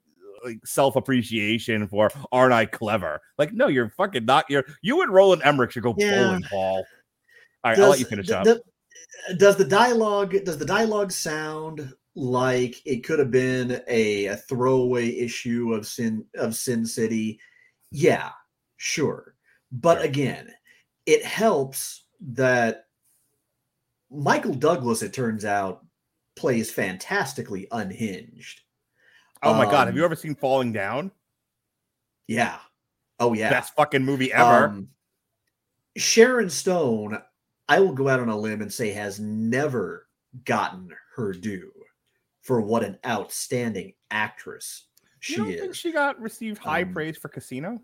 like 0.45 0.60
self 0.66 0.95
appreciation 0.95 1.88
for 1.88 2.10
aren't 2.32 2.53
I 2.53 2.66
clever? 2.66 3.20
Like 3.39 3.51
no, 3.51 3.68
you're 3.68 3.89
fucking 3.97 4.26
not. 4.26 4.45
You're 4.47 4.64
you 4.84 5.01
and 5.01 5.12
Roland 5.12 5.41
Emmerich 5.43 5.72
should 5.72 5.84
go 5.84 5.95
Yeah. 5.97 6.24
bowling, 6.28 6.43
Paul. 6.43 6.86
All 7.64 7.72
right, 7.72 7.80
I'll 7.80 7.89
let 7.89 7.99
you 7.99 8.05
finish 8.05 8.30
up. 8.30 8.45
d- 8.45 8.60
does 9.38 9.55
the 9.57 9.66
dialogue 9.66 10.36
does 10.45 10.57
the 10.57 10.66
dialogue 10.66 11.12
sound 11.12 11.93
like 12.16 12.82
it 12.86 13.03
could 13.03 13.20
have 13.20 13.32
been 13.32 13.82
a, 13.88 14.28
a 14.28 14.36
throwaway 14.36 15.10
issue 15.18 15.74
of 15.74 15.86
sin 15.88 16.26
of 16.36 16.55
sin 16.55 16.86
city 16.86 17.39
yeah 17.91 18.30
sure 18.78 19.36
but 19.72 19.97
Sure. 19.99 20.05
again 20.05 20.53
it 21.05 21.24
helps 21.24 22.05
that 22.34 22.86
michael 24.10 24.53
douglas 24.53 25.01
it 25.01 25.14
turns 25.14 25.45
out 25.45 25.86
plays 26.36 26.72
fantastically 26.72 27.68
unhinged 27.72 28.62
oh 29.43 29.53
my 29.53 29.66
god, 29.66 29.88
have 29.88 29.89
um, 29.89 29.97
you 29.97 30.03
ever 30.05 30.16
seen 30.16 30.36
Falling 30.36 30.72
Down? 30.74 31.12
yeah 32.28 32.57
oh 33.20 33.34
yeah 33.34 33.49
Best 33.49 33.76
fucking 33.76 34.03
movie 34.03 34.32
ever. 34.34 34.66
Um, 34.66 34.89
Sharon 35.97 36.49
Stone, 36.49 37.20
I 37.70 37.80
will 37.80 37.94
go 37.94 38.10
out 38.10 38.20
on 38.20 38.30
a 38.30 38.38
limb 38.38 38.62
and 38.62 38.74
say, 38.74 38.92
has 38.92 39.20
never 39.20 40.08
gotten 40.44 40.90
her 41.16 41.32
due 41.34 41.72
for 42.42 42.62
what 42.62 42.84
an 42.84 42.98
outstanding 43.06 43.94
actress 44.12 44.88
she 45.20 45.34
you 45.34 45.38
don't 45.38 45.52
think 45.52 45.72
is. 45.72 45.78
she 45.78 45.92
got 45.92 46.20
received 46.20 46.58
high 46.58 46.82
Um, 46.82 46.94
praise 46.94 47.18
for 47.18 47.30
Casino? 47.30 47.80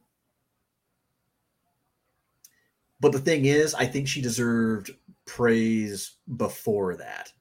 But 3.00 3.12
the 3.12 3.20
thing 3.20 3.46
is, 3.46 3.76
I 3.76 3.86
think 3.86 4.08
she 4.08 4.22
deserved 4.22 4.92
praise 5.26 6.16
before 6.38 6.96
that. 6.98 7.32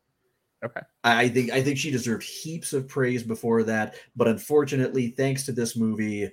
Okay. 0.64 0.80
I 1.04 1.28
think 1.28 1.50
I 1.50 1.62
think 1.62 1.78
she 1.78 1.90
deserved 1.90 2.24
heaps 2.24 2.72
of 2.72 2.88
praise 2.88 3.22
before 3.22 3.62
that, 3.64 3.94
but 4.16 4.28
unfortunately, 4.28 5.08
thanks 5.08 5.44
to 5.46 5.52
this 5.52 5.76
movie, 5.76 6.30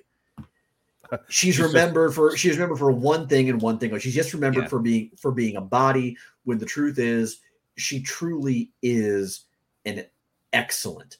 she's 1.28 1.54
She's 1.54 1.56
just- 1.58 1.68
remembered 1.68 2.14
for 2.14 2.36
she's 2.36 2.54
remembered 2.56 2.78
for 2.78 2.90
one 2.92 3.28
thing 3.28 3.50
and 3.50 3.60
one 3.60 3.78
thing. 3.78 3.96
She's 3.98 4.14
just 4.14 4.32
remembered 4.34 4.64
Yeah. 4.64 4.68
for 4.68 4.78
being 4.80 5.10
for 5.16 5.32
being 5.32 5.56
a 5.56 5.60
body. 5.60 6.16
When 6.44 6.58
the 6.58 6.66
truth 6.66 6.98
is, 6.98 7.40
she 7.76 8.02
truly 8.02 8.70
is 8.82 9.44
an 9.84 10.04
excellent, 10.52 11.18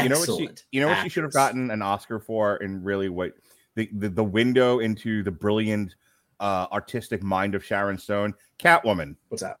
you 0.00 0.08
know 0.08 0.18
what 0.18 0.26
she 0.26 0.32
excellent 0.32 0.64
you 0.72 0.80
know 0.80 0.88
what 0.88 1.02
she 1.02 1.08
should 1.08 1.24
have 1.24 1.32
gotten 1.32 1.70
an 1.70 1.82
oscar 1.82 2.18
for 2.20 2.56
and 2.56 2.84
really 2.84 3.08
what 3.08 3.32
the, 3.74 3.88
the 3.94 4.08
the 4.08 4.24
window 4.24 4.78
into 4.78 5.22
the 5.24 5.30
brilliant 5.30 5.94
uh 6.40 6.66
artistic 6.72 7.22
mind 7.22 7.54
of 7.54 7.64
sharon 7.64 7.98
stone 7.98 8.32
catwoman 8.58 9.16
What's 9.28 9.42
that? 9.42 9.58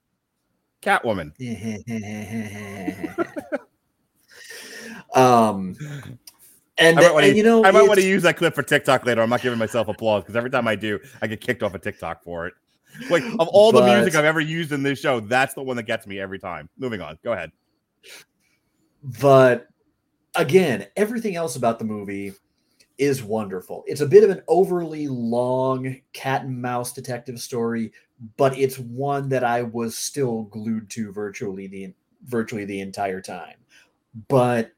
catwoman 0.82 1.32
um, 5.14 5.74
and, 6.78 6.98
I 6.98 7.02
might, 7.02 7.14
wanna, 7.14 7.26
and, 7.28 7.36
you 7.36 7.42
know, 7.42 7.64
I 7.64 7.70
might 7.70 7.86
want 7.86 8.00
to 8.00 8.06
use 8.06 8.22
that 8.22 8.36
clip 8.36 8.54
for 8.54 8.62
TikTok 8.62 9.06
later. 9.06 9.22
I'm 9.22 9.30
not 9.30 9.42
giving 9.42 9.58
myself 9.58 9.88
applause 9.88 10.22
because 10.22 10.36
every 10.36 10.50
time 10.50 10.66
I 10.66 10.74
do, 10.74 10.98
I 11.22 11.26
get 11.26 11.40
kicked 11.40 11.62
off 11.62 11.74
of 11.74 11.82
TikTok 11.82 12.22
for 12.22 12.46
it. 12.46 12.54
Like 13.10 13.24
of 13.38 13.48
all 13.48 13.72
the 13.72 13.84
music 13.84 14.14
I've 14.14 14.24
ever 14.24 14.40
used 14.40 14.72
in 14.72 14.82
this 14.82 15.00
show, 15.00 15.20
that's 15.20 15.54
the 15.54 15.62
one 15.62 15.76
that 15.76 15.84
gets 15.84 16.06
me 16.06 16.20
every 16.20 16.38
time. 16.38 16.68
Moving 16.78 17.00
on. 17.00 17.18
Go 17.24 17.32
ahead. 17.32 17.50
but 19.20 19.66
again, 20.34 20.86
everything 20.96 21.36
else 21.36 21.56
about 21.56 21.78
the 21.78 21.84
movie 21.84 22.32
is 22.98 23.22
wonderful. 23.22 23.84
It's 23.86 24.00
a 24.00 24.06
bit 24.06 24.24
of 24.24 24.30
an 24.30 24.42
overly 24.48 25.08
long 25.08 26.00
cat 26.12 26.44
and 26.44 26.60
mouse 26.60 26.92
detective 26.92 27.40
story, 27.40 27.92
but 28.36 28.56
it's 28.56 28.78
one 28.78 29.28
that 29.30 29.44
I 29.44 29.62
was 29.62 29.96
still 29.96 30.42
glued 30.44 30.90
to 30.90 31.12
virtually 31.12 31.66
the 31.66 31.94
virtually 32.24 32.64
the 32.64 32.80
entire 32.80 33.20
time. 33.20 33.56
But 34.28 34.72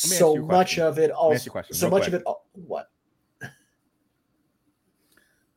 so 0.00 0.36
much 0.36 0.78
of 0.78 0.98
it 0.98 1.10
also 1.10 1.50
so 1.70 1.88
much 1.90 2.02
quick. 2.02 2.14
of 2.14 2.14
it 2.14 2.22
what 2.52 2.88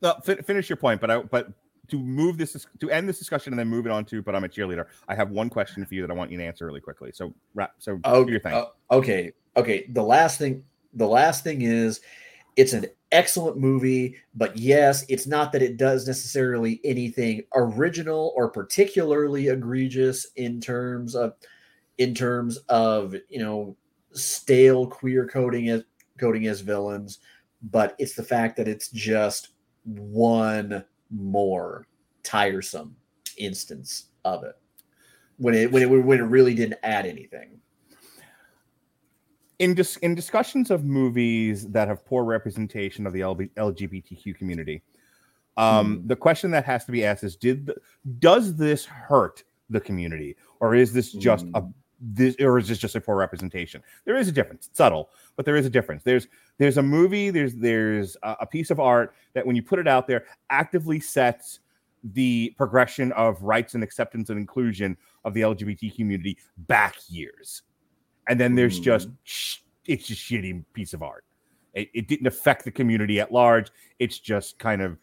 No, 0.02 0.14
fi- 0.24 0.36
finish 0.36 0.68
your 0.68 0.76
point, 0.76 1.00
but 1.00 1.10
I 1.10 1.22
but 1.22 1.48
to 1.88 1.98
move 1.98 2.38
this 2.38 2.66
to 2.80 2.90
end 2.90 3.08
this 3.08 3.18
discussion 3.18 3.52
and 3.52 3.58
then 3.58 3.68
move 3.68 3.86
it 3.86 3.92
on 3.92 4.04
to 4.06 4.22
but 4.22 4.34
I'm 4.34 4.44
a 4.44 4.48
cheerleader. 4.48 4.86
I 5.08 5.14
have 5.14 5.30
one 5.30 5.48
question 5.48 5.84
for 5.84 5.94
you 5.94 6.02
that 6.02 6.10
I 6.10 6.14
want 6.14 6.30
you 6.30 6.38
to 6.38 6.44
answer 6.44 6.66
really 6.66 6.80
quickly. 6.80 7.12
So 7.12 7.32
wrap 7.54 7.74
so 7.78 8.00
Oh, 8.04 8.24
do 8.24 8.30
your 8.32 8.40
thing. 8.40 8.54
uh, 8.54 8.66
okay, 8.90 9.32
okay. 9.56 9.86
The 9.90 10.02
last 10.02 10.38
thing, 10.38 10.64
the 10.94 11.06
last 11.06 11.44
thing 11.44 11.62
is, 11.62 12.00
it's 12.56 12.72
an 12.72 12.86
excellent 13.12 13.56
movie, 13.58 14.16
but 14.34 14.56
yes, 14.56 15.04
it's 15.08 15.26
not 15.26 15.52
that 15.52 15.62
it 15.62 15.76
does 15.76 16.06
necessarily 16.06 16.80
anything 16.84 17.42
original 17.54 18.32
or 18.36 18.50
particularly 18.50 19.48
egregious 19.48 20.26
in 20.36 20.60
terms 20.60 21.14
of, 21.14 21.34
in 21.98 22.14
terms 22.14 22.56
of 22.68 23.14
you 23.28 23.38
know, 23.38 23.76
stale 24.12 24.86
queer 24.86 25.26
coding 25.26 25.68
as 25.68 25.82
coding 26.18 26.46
as 26.46 26.60
villains, 26.60 27.18
but 27.70 27.94
it's 27.98 28.14
the 28.14 28.22
fact 28.22 28.56
that 28.56 28.68
it's 28.68 28.88
just 28.90 29.50
one 29.84 30.84
more 31.10 31.86
tiresome 32.22 32.94
instance 33.38 34.06
of 34.24 34.44
it 34.44 34.56
when 35.38 35.54
it 35.54 35.70
when 35.72 35.82
it 35.82 35.86
when 35.86 36.18
it 36.18 36.22
really 36.24 36.54
didn't 36.54 36.78
add 36.82 37.06
anything. 37.06 37.58
in 39.58 39.74
dis- 39.74 39.96
in 39.98 40.14
discussions 40.14 40.70
of 40.70 40.84
movies 40.84 41.68
that 41.68 41.86
have 41.88 42.04
poor 42.04 42.24
representation 42.24 43.06
of 43.06 43.12
the 43.12 43.20
LB- 43.20 43.50
LGBTQ 43.56 44.36
community, 44.36 44.82
um, 45.56 45.98
Hmm. 46.00 46.06
the 46.08 46.16
question 46.16 46.50
that 46.50 46.64
has 46.64 46.84
to 46.86 46.92
be 46.92 47.04
asked 47.04 47.22
is: 47.22 47.36
Did 47.36 47.66
th- 47.66 47.78
does 48.18 48.56
this 48.56 48.84
hurt 48.84 49.44
the 49.70 49.80
community, 49.80 50.36
or 50.60 50.74
is 50.74 50.92
this 50.92 51.12
just 51.12 51.46
a 51.54 51.60
Hmm. 51.60 51.70
This, 52.02 52.36
or 52.40 52.58
is 52.58 52.68
this 52.68 52.78
just 52.78 52.96
a 52.96 53.00
poor 53.00 53.16
representation? 53.16 53.82
There 54.04 54.16
is 54.16 54.28
a 54.28 54.32
difference, 54.32 54.66
It's 54.66 54.76
subtle, 54.76 55.10
but 55.36 55.44
there 55.44 55.56
is 55.56 55.64
a 55.64 55.70
difference. 55.70 56.02
There's 56.02 56.26
there's 56.58 56.78
a 56.78 56.82
movie, 56.82 57.30
there's 57.30 57.54
there's 57.54 58.16
a, 58.22 58.36
a 58.40 58.46
piece 58.46 58.70
of 58.70 58.80
art 58.80 59.14
that 59.34 59.46
when 59.46 59.56
you 59.56 59.62
put 59.62 59.78
it 59.78 59.88
out 59.88 60.06
there, 60.06 60.24
actively 60.50 61.00
sets 61.00 61.60
the 62.02 62.52
progression 62.58 63.12
of 63.12 63.40
rights 63.42 63.74
and 63.74 63.84
acceptance 63.84 64.28
and 64.28 64.38
inclusion 64.38 64.96
of 65.24 65.34
the 65.34 65.42
LGBT 65.42 65.94
community 65.94 66.36
back 66.58 66.96
years 67.08 67.62
and 68.28 68.38
then 68.38 68.54
there's 68.54 68.78
just 68.78 69.08
mm-hmm. 69.08 69.92
it's 69.92 70.06
just 70.06 70.20
shitty 70.22 70.64
piece 70.72 70.94
of 70.94 71.02
art 71.02 71.24
It, 71.74 71.88
it 71.94 72.08
didn't 72.08 72.26
affect 72.26 72.64
the 72.64 72.70
community 72.70 73.20
at 73.20 73.32
large. 73.32 73.70
It's 73.98 74.18
just 74.18 74.58
kind 74.58 74.82
of, 74.82 74.98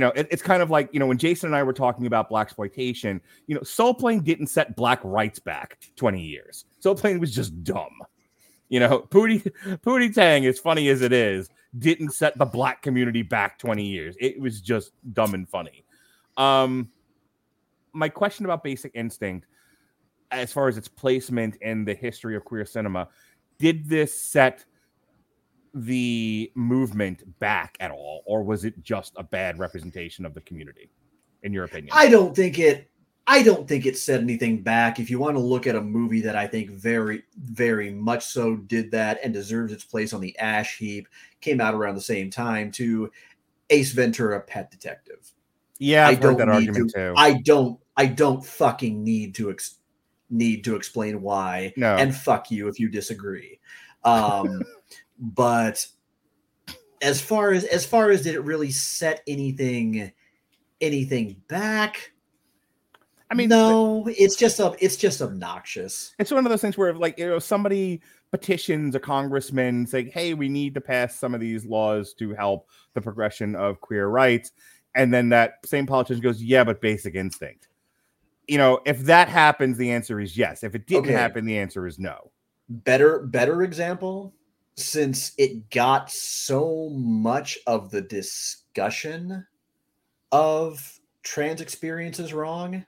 you 0.00 0.06
know, 0.06 0.12
it, 0.16 0.28
it's 0.30 0.40
kind 0.40 0.62
of 0.62 0.70
like 0.70 0.88
you 0.92 0.98
know 0.98 1.04
when 1.04 1.18
Jason 1.18 1.48
and 1.48 1.54
I 1.54 1.62
were 1.62 1.74
talking 1.74 2.06
about 2.06 2.30
blaxploitation. 2.30 3.20
You 3.46 3.54
know, 3.54 3.62
Soul 3.62 3.92
Plane 3.92 4.22
didn't 4.22 4.46
set 4.46 4.74
black 4.74 4.98
rights 5.04 5.38
back 5.38 5.76
twenty 5.94 6.22
years. 6.22 6.64
Soul 6.78 6.94
Plane 6.94 7.20
was 7.20 7.34
just 7.34 7.62
dumb. 7.62 7.92
You 8.70 8.80
know, 8.80 9.00
Pootie 9.10 9.46
Pootie 9.84 10.14
Tang, 10.14 10.46
as 10.46 10.58
funny 10.58 10.88
as 10.88 11.02
it 11.02 11.12
is, 11.12 11.50
didn't 11.78 12.14
set 12.14 12.38
the 12.38 12.46
black 12.46 12.80
community 12.80 13.20
back 13.20 13.58
20 13.58 13.84
years. 13.84 14.16
It 14.18 14.40
was 14.40 14.62
just 14.62 14.92
dumb 15.12 15.34
and 15.34 15.46
funny. 15.46 15.84
Um, 16.38 16.88
my 17.92 18.08
question 18.08 18.46
about 18.46 18.64
Basic 18.64 18.92
Instinct, 18.94 19.46
as 20.30 20.50
far 20.50 20.68
as 20.68 20.78
its 20.78 20.88
placement 20.88 21.56
in 21.56 21.84
the 21.84 21.94
history 21.94 22.36
of 22.36 22.44
queer 22.46 22.64
cinema, 22.64 23.08
did 23.58 23.86
this 23.86 24.18
set 24.18 24.64
the 25.74 26.50
movement 26.54 27.38
back 27.38 27.76
at 27.80 27.90
all, 27.90 28.22
or 28.26 28.42
was 28.42 28.64
it 28.64 28.82
just 28.82 29.12
a 29.16 29.22
bad 29.22 29.58
representation 29.58 30.24
of 30.26 30.34
the 30.34 30.40
community, 30.42 30.90
in 31.42 31.52
your 31.52 31.64
opinion? 31.64 31.90
I 31.94 32.08
don't 32.08 32.34
think 32.34 32.58
it. 32.58 32.88
I 33.26 33.42
don't 33.44 33.68
think 33.68 33.86
it 33.86 33.96
said 33.96 34.20
anything 34.20 34.62
back. 34.62 34.98
If 34.98 35.08
you 35.08 35.20
want 35.20 35.36
to 35.36 35.40
look 35.42 35.66
at 35.68 35.76
a 35.76 35.80
movie 35.80 36.20
that 36.22 36.34
I 36.34 36.48
think 36.48 36.70
very, 36.70 37.22
very 37.36 37.90
much 37.92 38.24
so 38.24 38.56
did 38.56 38.90
that 38.90 39.20
and 39.22 39.32
deserves 39.32 39.72
its 39.72 39.84
place 39.84 40.12
on 40.12 40.20
the 40.20 40.36
ash 40.38 40.78
heap, 40.78 41.06
came 41.40 41.60
out 41.60 41.74
around 41.74 41.94
the 41.94 42.00
same 42.00 42.30
time 42.30 42.72
to 42.72 43.08
Ace 43.68 43.92
Ventura: 43.92 44.40
Pet 44.40 44.70
Detective. 44.72 45.30
yeah, 45.78 46.08
I've 46.08 46.18
I 46.18 46.26
heard 46.26 46.38
that 46.38 46.46
don't 46.46 46.60
need 46.60 46.68
argument 46.70 46.90
to- 46.92 46.96
too. 47.10 47.14
I 47.16 47.34
don't. 47.34 47.78
I 47.96 48.06
don't 48.06 48.44
fucking 48.44 49.04
need 49.04 49.34
to 49.36 49.50
ex- 49.50 49.78
need 50.30 50.64
to 50.64 50.74
explain 50.74 51.20
why. 51.22 51.72
No. 51.76 51.94
And 51.96 52.12
fuck 52.14 52.50
you 52.50 52.66
if 52.68 52.80
you 52.80 52.88
disagree. 52.88 53.60
Um, 54.02 54.62
but 55.20 55.86
as 57.02 57.20
far 57.20 57.52
as 57.52 57.64
as 57.64 57.86
far 57.86 58.10
as 58.10 58.22
did 58.22 58.34
it 58.34 58.40
really 58.40 58.70
set 58.70 59.22
anything 59.26 60.10
anything 60.80 61.36
back? 61.48 62.12
I 63.30 63.34
mean, 63.34 63.48
no. 63.48 64.06
It's 64.08 64.34
just. 64.34 64.60
It's 64.80 64.96
just 64.96 65.22
obnoxious. 65.22 66.14
it's 66.18 66.32
one 66.32 66.44
of 66.44 66.50
those 66.50 66.60
things 66.60 66.76
where, 66.76 66.92
like, 66.94 67.16
you 67.16 67.28
know, 67.28 67.38
somebody 67.38 68.00
petitions 68.32 68.96
a 68.96 69.00
congressman 69.00 69.86
saying, 69.86 70.08
"Hey, 70.08 70.34
we 70.34 70.48
need 70.48 70.74
to 70.74 70.80
pass 70.80 71.16
some 71.16 71.32
of 71.32 71.40
these 71.40 71.64
laws 71.64 72.12
to 72.14 72.34
help 72.34 72.68
the 72.94 73.00
progression 73.00 73.54
of 73.54 73.80
queer 73.80 74.08
rights," 74.08 74.50
and 74.96 75.14
then 75.14 75.28
that 75.28 75.54
same 75.64 75.86
politician 75.86 76.20
goes, 76.22 76.42
"Yeah, 76.42 76.64
but 76.64 76.80
Basic 76.80 77.14
Instinct." 77.14 77.68
You 78.48 78.58
know, 78.58 78.80
if 78.84 78.98
that 79.02 79.28
happens, 79.28 79.78
the 79.78 79.92
answer 79.92 80.18
is 80.18 80.36
yes. 80.36 80.64
If 80.64 80.74
it 80.74 80.88
didn't 80.88 81.04
Okay. 81.04 81.12
happen, 81.12 81.44
the 81.44 81.58
answer 81.58 81.86
is 81.86 81.98
no. 82.00 82.32
better 82.68 83.20
better 83.20 83.62
example 83.62 84.32
since 84.76 85.32
it 85.36 85.70
got 85.70 86.10
so 86.10 86.88
much 86.90 87.58
of 87.66 87.90
the 87.90 88.00
discussion 88.00 89.46
of 90.32 90.98
trans 91.22 91.60
experiences 91.60 92.32
wrong 92.32 92.84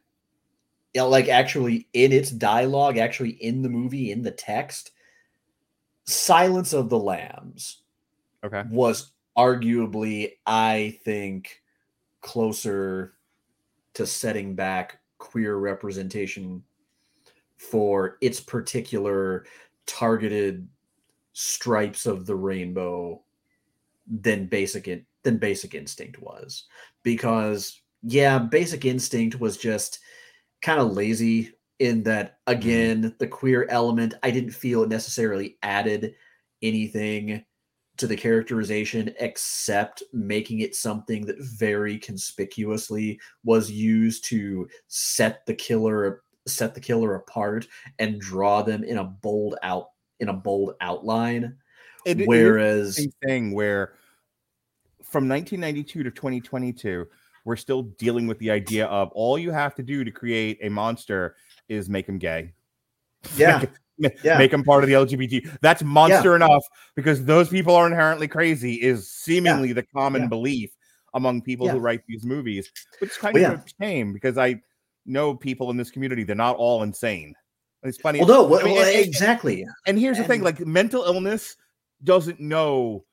yeah 0.94 1.02
like 1.02 1.28
actually 1.28 1.88
in 1.92 2.12
its 2.12 2.30
dialogue 2.30 2.96
actually 2.98 3.30
in 3.30 3.62
the 3.62 3.68
movie 3.68 4.10
in 4.10 4.22
the 4.22 4.30
text 4.30 4.92
silence 6.04 6.72
of 6.72 6.88
the 6.88 6.98
lambs 6.98 7.82
Okay. 8.44 8.64
was 8.70 9.12
arguably 9.36 10.32
i 10.46 10.98
think 11.04 11.62
closer 12.20 13.14
to 13.94 14.06
setting 14.06 14.54
back 14.54 15.00
queer 15.18 15.56
representation 15.56 16.62
for 17.56 18.18
its 18.20 18.40
particular 18.40 19.44
targeted 19.86 20.66
stripes 21.32 22.06
of 22.06 22.26
the 22.26 22.36
rainbow 22.36 23.22
than 24.06 24.46
basic 24.46 24.88
in, 24.88 25.04
than 25.22 25.38
basic 25.38 25.74
instinct 25.74 26.20
was. 26.20 26.64
Because 27.02 27.82
yeah 28.02 28.38
basic 28.38 28.84
instinct 28.84 29.40
was 29.40 29.56
just 29.56 30.00
kind 30.60 30.80
of 30.80 30.92
lazy 30.92 31.52
in 31.78 32.02
that 32.02 32.38
again 32.46 33.02
mm-hmm. 33.02 33.16
the 33.18 33.26
queer 33.26 33.66
element 33.70 34.14
i 34.22 34.30
didn't 34.30 34.50
feel 34.50 34.82
it 34.82 34.88
necessarily 34.88 35.56
added 35.62 36.14
anything 36.62 37.44
to 37.96 38.06
the 38.06 38.16
characterization 38.16 39.14
except 39.20 40.02
making 40.12 40.60
it 40.60 40.74
something 40.74 41.24
that 41.26 41.40
very 41.40 41.98
conspicuously 41.98 43.20
was 43.44 43.70
used 43.70 44.24
to 44.24 44.68
set 44.88 45.44
the 45.46 45.54
killer 45.54 46.22
set 46.46 46.74
the 46.74 46.80
killer 46.80 47.14
apart 47.14 47.68
and 48.00 48.20
draw 48.20 48.62
them 48.62 48.82
in 48.82 48.98
a 48.98 49.04
bold 49.04 49.54
out 49.62 49.90
in 50.22 50.28
a 50.28 50.32
bold 50.32 50.74
outline 50.80 51.56
It- 52.06 52.20
it 52.22 52.26
whereas 52.28 52.96
the 52.96 53.02
same 53.02 53.12
thing 53.24 53.52
where 53.52 53.94
from 55.02 55.28
1992 55.28 56.02
to 56.04 56.10
2022, 56.10 57.06
we're 57.44 57.56
still 57.56 57.82
dealing 57.82 58.26
with 58.26 58.38
the 58.38 58.50
idea 58.50 58.86
of 58.86 59.10
all 59.12 59.38
you 59.38 59.50
have 59.50 59.74
to 59.74 59.82
do 59.82 60.04
to 60.04 60.10
create 60.10 60.58
a 60.62 60.70
monster 60.70 61.36
is 61.68 61.88
make 61.90 62.08
him 62.08 62.18
gay. 62.18 62.52
yeah 63.36 63.64
Ma- 63.98 64.08
Yeah. 64.24 64.38
make 64.38 64.50
them 64.50 64.64
part 64.64 64.82
of 64.82 64.88
the 64.88 64.94
LGBT. 64.94 65.58
That's 65.60 65.82
monster 65.82 66.34
enough 66.34 66.64
because 66.96 67.24
those 67.26 67.50
people 67.50 67.74
are 67.74 67.86
inherently 67.86 68.26
crazy. 68.26 68.74
Is 68.76 69.10
seemingly 69.12 69.72
the 69.74 69.82
common 69.82 70.22
Yeah. 70.22 70.28
belief 70.28 70.74
among 71.14 71.42
people 71.42 71.68
who 71.68 71.78
write 71.78 72.00
these 72.08 72.24
movies, 72.24 72.72
which 73.00 73.10
is 73.10 73.16
kind 73.18 73.34
Well, 73.34 73.52
of 73.52 73.60
a 73.60 73.84
shame 73.84 74.14
because 74.14 74.38
I 74.38 74.62
know 75.04 75.34
people 75.34 75.70
in 75.70 75.76
this 75.76 75.90
community. 75.90 76.24
They're 76.24 76.34
not 76.34 76.56
all 76.56 76.82
insane. 76.84 77.34
It's 77.84 77.98
funny. 77.98 78.20
well 78.20 78.28
no 78.28 78.44
well, 78.44 78.60
I 78.60 78.64
mean, 78.64 78.74
well, 78.74 78.86
and- 78.86 78.96
and- 78.96 79.06
exactly 79.06 79.66
and 79.86 79.98
here's 79.98 80.18
the 80.18 80.24
thing: 80.24 80.42
like 80.42 80.60
mental 80.60 81.02
illness 81.04 81.56
doesn't 82.04 82.40
know 82.40 83.04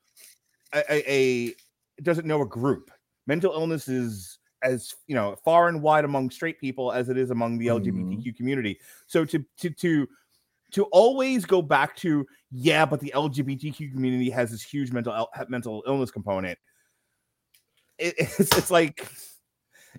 a, 0.74 0.84
a, 0.90 1.12
a 1.12 1.56
doesn't 2.04 2.28
know 2.28 2.42
a 2.42 2.46
group. 2.46 2.92
Mental 3.28 3.52
illness 3.54 3.88
is 3.88 4.38
as 4.62 4.94
you 5.08 5.16
know 5.16 5.36
far 5.44 5.70
and 5.70 5.82
wide 5.82 6.06
among 6.06 6.30
straight 6.30 6.60
people 6.60 6.92
as 6.92 7.10
it 7.10 7.18
is 7.18 7.32
among 7.32 7.58
the. 7.58 7.68
Mm-hmm. 7.68 8.12
LGBTQ 8.12 8.36
community. 8.36 8.80
So 9.08 9.26
to 9.26 9.44
to 9.58 9.70
to 9.70 10.08
to 10.72 10.84
always 10.86 11.46
go 11.46 11.62
back 11.62 11.96
to 11.98 12.26
yeah, 12.52 12.86
but 12.86 13.00
the 13.00 13.12
LGBTQ 13.16 13.92
community 13.92 14.30
has 14.30 14.52
this 14.52 14.62
huge 14.62 14.92
mental 14.92 15.30
mental 15.48 15.84
illness 15.88 16.12
component. 16.12 16.60
It, 17.98 18.16
it's 18.18 18.40
it's 18.40 18.72
like 18.72 19.08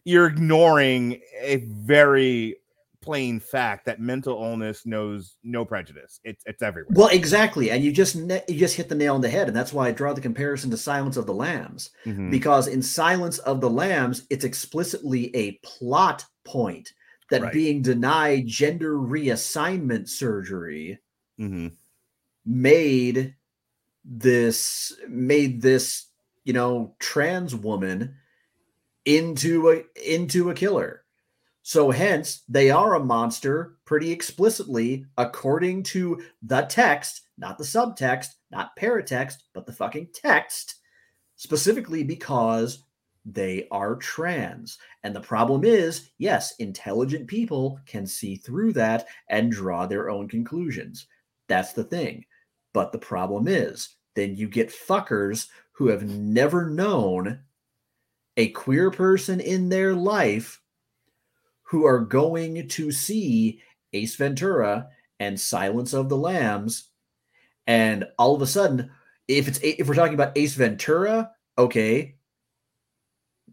you're 0.04 0.26
ignoring 0.26 1.20
a 1.40 1.56
very 1.68 2.56
plain 3.02 3.40
fact 3.40 3.86
that 3.86 3.98
mental 4.00 4.42
illness 4.42 4.84
knows 4.84 5.36
no 5.42 5.64
prejudice. 5.64 6.20
It's 6.24 6.42
it's 6.46 6.62
everywhere. 6.62 6.92
well 6.94 7.08
exactly 7.08 7.70
and 7.70 7.82
you 7.82 7.92
just 7.92 8.14
ne- 8.16 8.42
you 8.48 8.58
just 8.58 8.76
hit 8.76 8.88
the 8.88 8.94
nail 8.94 9.14
on 9.14 9.20
the 9.22 9.28
head 9.30 9.48
and 9.48 9.56
that's 9.56 9.72
why 9.72 9.88
i 9.88 9.92
draw 9.92 10.12
the 10.12 10.20
comparison 10.20 10.70
to 10.70 10.76
silence 10.76 11.16
of 11.16 11.26
the 11.26 11.32
lambs 11.34 11.90
Mhm. 12.04 12.30
because 12.30 12.68
in 12.68 12.82
Silence 12.82 13.38
of 13.38 13.60
the 13.60 13.70
Lambs, 13.70 14.26
it's 14.30 14.44
explicitly 14.44 15.34
a 15.34 15.52
plot 15.62 16.24
point 16.44 16.92
that 17.30 17.42
Right. 17.42 17.52
being 17.52 17.80
denied 17.82 18.46
gender 18.46 18.96
reassignment 18.96 20.08
surgery 20.08 20.98
Mhm. 21.38 21.72
made 22.44 23.34
this 24.04 24.92
made 25.08 25.62
this 25.62 26.06
you 26.44 26.52
know 26.52 26.94
trans 26.98 27.54
woman 27.54 28.14
into 29.04 29.70
a 29.70 29.84
into 30.04 30.50
a 30.50 30.54
killer 30.54 30.99
so 31.70 31.88
hence 31.88 32.42
they 32.48 32.68
are 32.68 32.96
a 32.96 33.04
monster 33.04 33.76
pretty 33.84 34.10
explicitly 34.10 35.06
according 35.16 35.84
to 35.84 36.20
the 36.42 36.62
text 36.62 37.20
not 37.38 37.56
the 37.58 37.62
subtext 37.62 38.30
not 38.50 38.76
paratext 38.76 39.36
but 39.54 39.66
the 39.66 39.72
fucking 39.72 40.08
text 40.12 40.80
specifically 41.36 42.02
because 42.02 42.86
they 43.24 43.68
are 43.70 43.96
trans. 43.96 44.78
And 45.04 45.14
the 45.14 45.20
problem 45.20 45.62
is, 45.62 46.10
yes, 46.18 46.56
intelligent 46.56 47.28
people 47.28 47.78
can 47.86 48.06
see 48.06 48.36
through 48.36 48.72
that 48.72 49.06
and 49.28 49.52
draw 49.52 49.86
their 49.86 50.08
own 50.08 50.26
conclusions. 50.26 51.06
That's 51.46 51.74
the 51.74 51.84
thing. 51.84 52.24
But 52.72 52.92
the 52.92 52.98
problem 52.98 53.46
is, 53.46 53.96
then 54.14 54.34
you 54.34 54.48
get 54.48 54.70
fuckers 54.70 55.48
who 55.72 55.88
have 55.88 56.02
never 56.02 56.70
known 56.70 57.40
a 58.38 58.48
queer 58.48 58.90
person 58.90 59.38
in 59.38 59.68
their 59.68 59.94
life 59.94 60.60
who 61.70 61.86
are 61.86 62.00
going 62.00 62.66
to 62.66 62.90
see 62.90 63.62
Ace 63.92 64.16
Ventura 64.16 64.88
and 65.20 65.38
Silence 65.38 65.92
of 65.92 66.08
the 66.08 66.16
Lambs. 66.16 66.88
And 67.64 68.06
all 68.18 68.34
of 68.34 68.42
a 68.42 68.46
sudden, 68.46 68.90
if 69.28 69.46
it's 69.46 69.60
if 69.62 69.86
we're 69.86 69.94
talking 69.94 70.14
about 70.14 70.36
Ace 70.36 70.54
Ventura, 70.54 71.30
okay, 71.56 72.16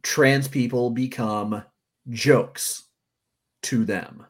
trans 0.02 0.48
people 0.48 0.89
become 0.89 1.64
jokes 2.10 2.85
to 3.61 3.85
them. 3.85 4.26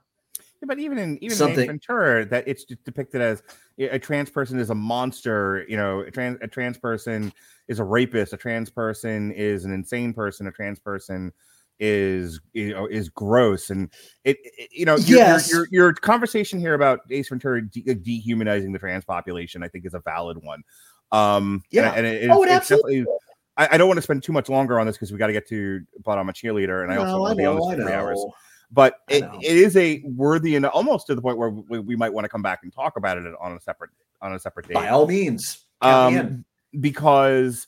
Yeah, 0.61 0.65
but 0.65 0.79
even 0.79 0.97
in 0.97 1.17
even 1.23 1.41
in 1.41 1.57
Ace 1.57 1.67
Ventura, 1.67 2.25
that 2.25 2.45
it's 2.45 2.65
depicted 2.65 3.21
as 3.21 3.41
a 3.79 3.87
a 3.87 3.99
trans 3.99 4.29
person 4.29 4.59
is 4.59 4.69
a 4.69 4.75
monster. 4.75 5.65
You 5.69 5.77
know, 5.77 6.01
a 6.01 6.11
trans 6.11 6.39
a 6.41 6.47
trans 6.49 6.77
person 6.77 7.31
is 7.69 7.79
a 7.79 7.85
rapist. 7.85 8.33
A 8.33 8.37
trans 8.37 8.69
person 8.69 9.31
is 9.31 9.63
an 9.63 9.71
insane 9.71 10.13
person. 10.13 10.47
A 10.47 10.51
trans 10.51 10.79
person 10.79 11.31
is 11.79 12.39
you 12.53 12.73
know 12.73 12.87
is 12.87 13.07
gross 13.09 13.69
and 13.69 13.91
it, 14.23 14.37
it- 14.43 14.69
you 14.71 14.85
know 14.85 14.95
your, 14.95 15.17
Yes. 15.17 15.51
your, 15.51 15.59
your 15.59 15.67
your 15.71 15.93
conversation 15.93 16.59
here 16.59 16.73
about 16.73 17.01
Ace 17.11 17.29
Ventura 17.29 17.61
de- 17.61 17.85
uh, 17.89 17.93
dehumanizing 18.01 18.71
the 18.71 18.79
trans 18.79 19.05
population 19.05 19.61
I 19.63 19.67
think 19.67 19.85
is 19.85 19.93
a 19.93 19.99
valid 19.99 20.37
one 20.43 20.63
Um, 21.11 21.63
Yeah. 21.71 21.91
and, 21.91 22.05
and 22.05 22.07
it, 22.07 22.31
Oh, 22.31 22.41
it 22.43 22.45
it's 22.47 22.53
absolutely 22.53 22.99
definitely. 23.01 23.17
I, 23.57 23.69
I 23.71 23.77
don't 23.77 23.87
want 23.87 23.97
to 23.97 24.01
spend 24.03 24.23
too 24.23 24.31
much 24.31 24.49
longer 24.49 24.79
on 24.79 24.85
this 24.85 24.95
because 24.97 25.11
we 25.11 25.17
got 25.17 25.27
to 25.27 25.33
get 25.33 25.47
to, 25.49 25.81
but 26.05 26.17
I'm 26.17 26.29
a 26.29 26.33
cheerleader, 26.33 26.83
and 26.83 26.91
I 26.91 26.97
also 26.97 27.13
No, 27.15 27.21
want 27.21 27.31
to 27.31 27.35
be 27.37 27.45
on 27.45 27.55
this 27.55 27.65
for 27.65 27.75
three 27.75 27.91
hours. 27.91 28.23
But 28.71 28.95
it, 29.09 29.23
it 29.41 29.57
is 29.57 29.75
a 29.77 30.01
worthy 30.03 30.55
and 30.55 30.65
almost 30.65 31.07
to 31.07 31.15
the 31.15 31.21
point 31.21 31.37
where 31.37 31.49
we, 31.49 31.79
we 31.79 31.95
might 31.95 32.13
want 32.13 32.25
to 32.25 32.29
come 32.29 32.41
back 32.41 32.59
and 32.63 32.71
talk 32.71 32.97
about 32.97 33.17
it 33.17 33.25
on 33.39 33.53
a 33.53 33.59
separate 33.59 33.91
on 34.21 34.33
a 34.33 34.39
separate 34.39 34.67
day. 34.67 34.73
By 34.73 34.89
all 34.89 35.07
means, 35.07 35.65
count 35.81 36.13
me 36.13 36.19
in. 36.19 36.25
um, 36.27 36.45
because 36.81 37.67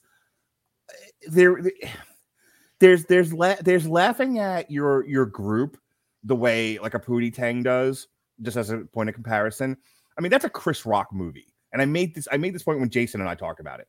there 1.27 1.57
there's 2.79 3.05
there's 3.05 3.33
la- 3.33 3.55
there's 3.61 3.87
laughing 3.87 4.39
at 4.39 4.69
your 4.71 5.05
your 5.07 5.25
group 5.25 5.77
the 6.23 6.35
way 6.35 6.77
like 6.79 6.93
a 6.93 6.99
Pootie 6.99 7.33
Tang 7.33 7.63
does, 7.63 8.07
just 8.41 8.57
as 8.57 8.69
a 8.69 8.79
point 8.79 9.09
of 9.09 9.15
comparison. 9.15 9.77
I 10.17 10.21
mean, 10.21 10.31
that's 10.31 10.45
a 10.45 10.49
Chris 10.49 10.85
Rock 10.85 11.07
movie, 11.13 11.53
and 11.71 11.81
I 11.81 11.85
made 11.85 12.15
this 12.15 12.27
I 12.31 12.37
made 12.37 12.53
this 12.53 12.63
point 12.63 12.79
when 12.79 12.89
Jason 12.89 13.21
and 13.21 13.29
I 13.29 13.35
talk 13.35 13.59
about 13.59 13.79
it. 13.79 13.87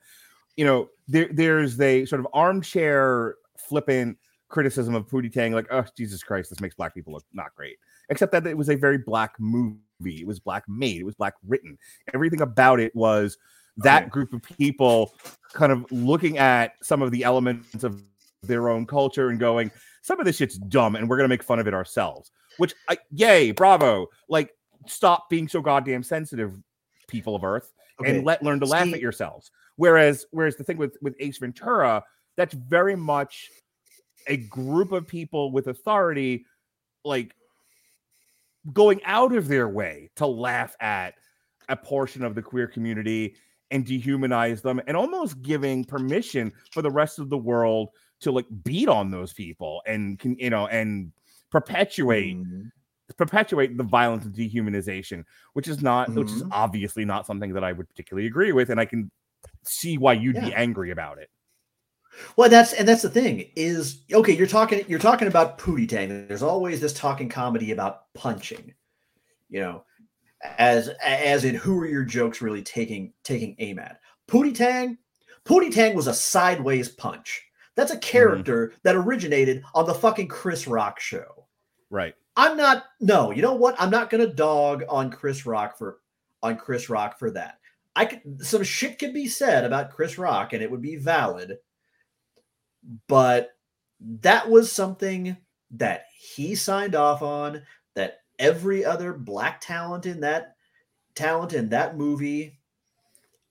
You 0.56 0.64
know, 0.64 0.88
there 1.08 1.28
there's 1.32 1.80
a 1.80 2.04
sort 2.06 2.20
of 2.20 2.28
armchair 2.32 3.36
flippant 3.56 4.18
criticism 4.48 4.94
of 4.94 5.06
Pootie 5.06 5.32
Tang, 5.32 5.52
like, 5.52 5.66
oh 5.70 5.84
Jesus 5.96 6.22
Christ, 6.22 6.50
this 6.50 6.60
makes 6.60 6.74
black 6.74 6.94
people 6.94 7.12
look 7.12 7.24
not 7.32 7.54
great. 7.54 7.76
Except 8.08 8.32
that 8.32 8.46
it 8.46 8.56
was 8.56 8.68
a 8.68 8.74
very 8.74 8.98
black 8.98 9.34
movie. 9.38 9.78
It 10.04 10.26
was 10.26 10.40
black 10.40 10.64
made. 10.68 11.00
It 11.00 11.04
was 11.04 11.14
black 11.14 11.34
written. 11.46 11.78
Everything 12.12 12.40
about 12.40 12.80
it 12.80 12.94
was 12.96 13.38
oh, 13.40 13.82
that 13.84 14.02
Okay. 14.02 14.10
group 14.10 14.32
of 14.32 14.42
people 14.42 15.14
kind 15.52 15.70
of 15.70 15.90
looking 15.92 16.38
at 16.38 16.72
some 16.82 17.02
of 17.02 17.12
the 17.12 17.22
elements 17.22 17.84
of 17.84 18.02
their 18.42 18.68
own 18.68 18.86
culture 18.86 19.28
and 19.28 19.38
going, 19.38 19.70
some 20.02 20.18
of 20.18 20.26
this 20.26 20.36
shit's 20.36 20.58
dumb 20.58 20.96
and 20.96 21.08
we're 21.08 21.16
going 21.16 21.24
to 21.24 21.32
make 21.32 21.42
fun 21.42 21.58
of 21.58 21.66
it 21.66 21.74
ourselves. 21.74 22.30
Which, 22.56 22.74
I, 22.88 22.98
yay, 23.10 23.52
bravo. 23.52 24.06
Like, 24.28 24.52
stop 24.86 25.28
being 25.30 25.48
so 25.48 25.60
goddamn 25.60 26.02
sensitive, 26.02 26.54
people 27.08 27.34
of 27.36 27.44
Earth, 27.44 27.72
Okay. 28.00 28.16
and 28.16 28.24
let 28.24 28.42
learn 28.42 28.60
to 28.60 28.66
laugh 28.66 28.92
at 28.92 29.00
yourselves. 29.00 29.50
Whereas, 29.76 30.24
whereas 30.30 30.56
the 30.56 30.64
thing 30.64 30.78
with 30.78 30.96
with 31.02 31.14
Ace 31.20 31.38
Ventura, 31.38 32.02
that's 32.36 32.54
very 32.54 32.96
much 32.96 33.50
a 34.26 34.38
group 34.38 34.92
of 34.92 35.06
people 35.06 35.52
with 35.52 35.66
authority, 35.66 36.46
like 37.04 37.34
going 38.72 39.02
out 39.04 39.34
of 39.34 39.48
their 39.48 39.68
way 39.68 40.10
to 40.16 40.26
laugh 40.26 40.74
at 40.80 41.14
a 41.68 41.76
portion 41.76 42.24
of 42.24 42.34
the 42.34 42.42
queer 42.42 42.66
community 42.66 43.34
and 43.70 43.86
dehumanize 43.86 44.62
them 44.62 44.80
and 44.86 44.96
almost 44.96 45.40
giving 45.42 45.84
permission 45.84 46.52
for 46.72 46.82
the 46.82 46.90
rest 46.90 47.18
of 47.18 47.30
the 47.30 47.38
world 47.38 47.90
to 48.20 48.30
like 48.32 48.47
beat 48.64 48.88
on 48.88 49.10
those 49.10 49.32
people 49.32 49.82
and 49.86 50.18
can 50.18 50.36
you 50.38 50.51
know 50.51 50.66
and 50.68 51.12
perpetuate 51.51 52.36
Mhm. 52.36 52.70
perpetuate 53.16 53.76
the 53.76 53.82
violence 53.82 54.24
and 54.24 54.34
dehumanization 54.34 55.24
which 55.55 55.66
is 55.68 55.82
not 55.82 56.09
which 56.14 56.30
is 56.30 56.42
Mhm. 56.42 56.48
obviously 56.52 57.05
not 57.05 57.26
something 57.26 57.52
that 57.55 57.64
i 57.64 57.72
would 57.72 57.88
particularly 57.88 58.26
agree 58.26 58.52
with 58.52 58.70
and 58.70 58.78
i 58.80 58.84
can 58.84 59.10
see 59.64 59.98
why 59.98 60.12
you'd 60.12 60.36
be 60.40 60.52
angry 60.55 60.90
about 60.90 61.18
it 61.18 61.28
Well, 62.36 62.51
that's 62.51 62.72
and 62.72 62.86
that's 62.86 63.02
the 63.02 63.09
thing 63.10 63.51
is 63.56 64.02
okay. 64.12 64.32
You're 64.32 64.47
talking 64.48 64.84
you're 64.88 64.98
talking 64.98 65.28
about 65.28 65.59
Pootie 65.59 65.88
Tang. 65.88 66.09
There's 66.26 66.42
always 66.42 66.80
this 66.80 66.92
talking 66.92 67.28
comedy 67.28 67.70
about 67.70 68.12
punching, 68.14 68.74
you 69.48 69.60
know, 69.60 69.84
as 70.59 70.88
as 71.02 71.44
in 71.44 71.55
who 71.55 71.78
are 71.80 71.86
your 71.86 72.02
jokes 72.05 72.42
really 72.42 72.62
taking 72.62 73.12
taking 73.22 73.55
aim 73.60 73.78
at? 73.78 74.01
Pootie 74.28 74.55
Tang. 74.55 74.98
Pootie 75.44 75.72
Tang 75.72 75.94
was 75.94 76.09
a 76.09 76.14
sideways 76.14 76.88
punch. 76.88 77.47
That's 77.76 77.92
a 77.92 77.98
character 77.98 78.74
that 78.82 78.97
originated 78.97 79.62
on 79.74 79.86
the 79.86 79.94
fucking 79.94 80.28
Chris 80.28 80.66
Rock 80.66 81.01
show. 81.01 81.47
right 81.88 82.14
I'm 82.36 82.56
not 82.56 82.84
no, 83.01 83.30
you 83.30 83.42
know 83.42 83.55
what? 83.55 83.76
I'm 83.78 83.90
not 83.90 84.10
gonna 84.10 84.26
dog 84.26 84.84
on 84.88 85.10
Chris 85.10 85.47
Rock 85.47 85.76
for 85.76 85.98
on 86.42 86.56
Chris 86.56 86.88
Rock 86.88 87.18
for 87.18 87.30
that. 87.32 87.59
I 87.97 88.06
could 88.06 88.44
some 88.44 88.62
shit 88.62 88.98
could 88.98 89.12
be 89.12 89.26
said 89.26 89.64
about 89.64 89.90
Chris 89.90 90.16
Rock 90.16 90.52
and 90.52 90.62
it 90.62 90.70
would 90.70 90.82
be 90.82 90.97
valid, 90.97 91.59
but 93.09 93.51
that 94.01 94.48
was 94.48 94.72
something 94.72 95.36
that 95.72 96.06
he 96.18 96.55
signed 96.55 96.94
off 96.94 97.22
on, 97.22 97.62
that 97.94 98.20
every 98.38 98.84
other 98.84 99.12
black 99.12 99.60
talent 99.60 100.06
in 100.06 100.20
that 100.20 100.56
talent 101.14 101.52
in 101.52 101.68
that 101.70 101.97
movie, 101.97 102.59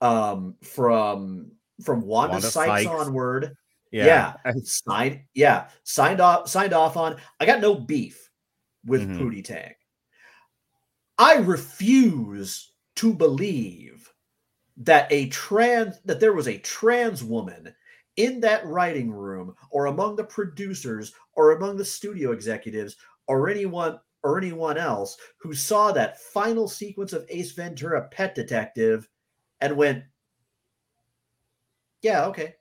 um, 0.02 0.56
from 0.64 1.52
from 1.84 2.02
Wanda, 2.02 2.34
Wanda 2.34 2.48
Sykes, 2.48 2.86
Sykes. 2.86 2.88
onward, 2.88 3.56
yeah, 3.92 4.34
signed 4.64 5.22
yeah 5.34 5.70
signed 5.84 6.20
off 6.22 6.48
signed 6.50 6.74
off 6.74 6.96
on 6.98 7.18
i 7.40 7.46
got 7.46 7.62
no 7.62 7.76
beef 7.76 8.30
with 8.86 9.02
Mhm. 9.02 9.18
pootie 9.18 9.44
tang. 9.44 9.74
I 11.18 11.36
refuse 11.38 12.72
to 12.96 13.14
believe 13.14 14.12
that 14.78 15.12
a 15.12 15.30
trans 15.30 16.02
that 16.04 16.20
there 16.20 16.34
was 16.34 16.48
a 16.48 16.60
trans 16.60 17.24
woman 17.24 17.76
in 18.16 18.40
that 18.42 18.66
writing 18.66 19.12
room 19.12 19.56
or 19.72 19.88
among 19.88 20.16
the 20.16 20.24
producers 20.24 21.14
or 21.34 21.52
among 21.52 21.78
the 21.78 21.86
studio 21.86 22.32
executives 22.32 22.98
or 23.28 23.50
anyone 23.50 24.00
or 24.24 24.38
anyone 24.38 24.78
else 24.78 25.18
who 25.38 25.54
saw 25.54 25.92
that 25.92 26.20
final 26.22 26.68
sequence 26.68 27.14
of 27.14 27.26
ace 27.30 27.52
ventura 27.54 28.08
pet 28.10 28.36
detective 28.36 29.08
and 29.62 29.76
went 29.78 30.04
yeah 32.02 32.26
okay 32.26 32.56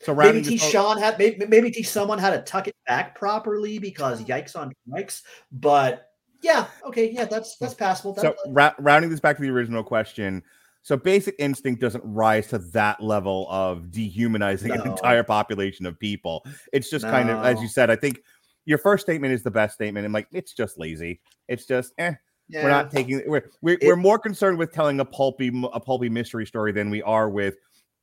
so 0.00 0.14
maybe 0.14 0.42
teach 0.42 0.62
Sean 0.62 0.98
had 0.98 1.18
maybe, 1.18 1.44
maybe 1.46 1.70
teach 1.70 1.88
someone 1.88 2.18
how 2.18 2.30
to 2.30 2.40
tuck 2.42 2.68
it 2.68 2.76
back 2.86 3.14
properly 3.18 3.78
because 3.78 4.22
yikes 4.24 4.56
on 4.56 4.72
yikes. 4.88 5.22
But 5.52 6.10
yeah, 6.42 6.66
okay, 6.84 7.10
yeah, 7.10 7.24
that's 7.24 7.56
that's 7.56 7.74
passable. 7.74 8.14
so 8.16 8.34
ra- 8.48 8.74
rounding 8.78 9.10
this 9.10 9.20
back 9.20 9.36
to 9.36 9.42
the 9.42 9.50
original 9.50 9.82
question 9.82 10.42
so 10.82 10.96
basic 10.96 11.34
instinct 11.38 11.80
doesn't 11.80 12.02
rise 12.04 12.46
to 12.46 12.56
that 12.58 12.98
level 13.02 13.46
of 13.50 13.90
dehumanizing 13.90 14.70
an 14.70 14.86
entire 14.86 15.22
population 15.22 15.84
of 15.84 15.98
people 15.98 16.44
it's 16.72 16.88
just 16.88 17.04
kind 17.04 17.28
of 17.28 17.44
as 17.44 17.60
you 17.60 17.68
said 17.68 17.90
i 17.90 17.96
think 17.96 18.20
your 18.64 18.78
first 18.78 19.04
statement 19.04 19.32
is 19.34 19.42
the 19.42 19.50
best 19.50 19.74
statement 19.74 20.04
and 20.04 20.14
like 20.14 20.28
it's 20.32 20.54
just 20.54 20.78
lazy 20.78 21.20
it's 21.48 21.66
just 21.66 21.92
eh 21.98 22.12
yeah. 22.48 22.62
we're 22.62 22.70
not 22.70 22.90
taking 22.90 23.20
we're 23.26 23.50
we're, 23.60 23.74
It- 23.80 23.86
we're 23.86 23.96
more 23.96 24.18
concerned 24.18 24.56
with 24.56 24.72
telling 24.72 25.00
a 25.00 25.04
pulpy 25.04 25.48
a 25.72 25.80
pulpy 25.80 26.08
mystery 26.08 26.46
story 26.46 26.72
than 26.72 26.88
we 26.88 27.02
are 27.02 27.28
with 27.28 27.56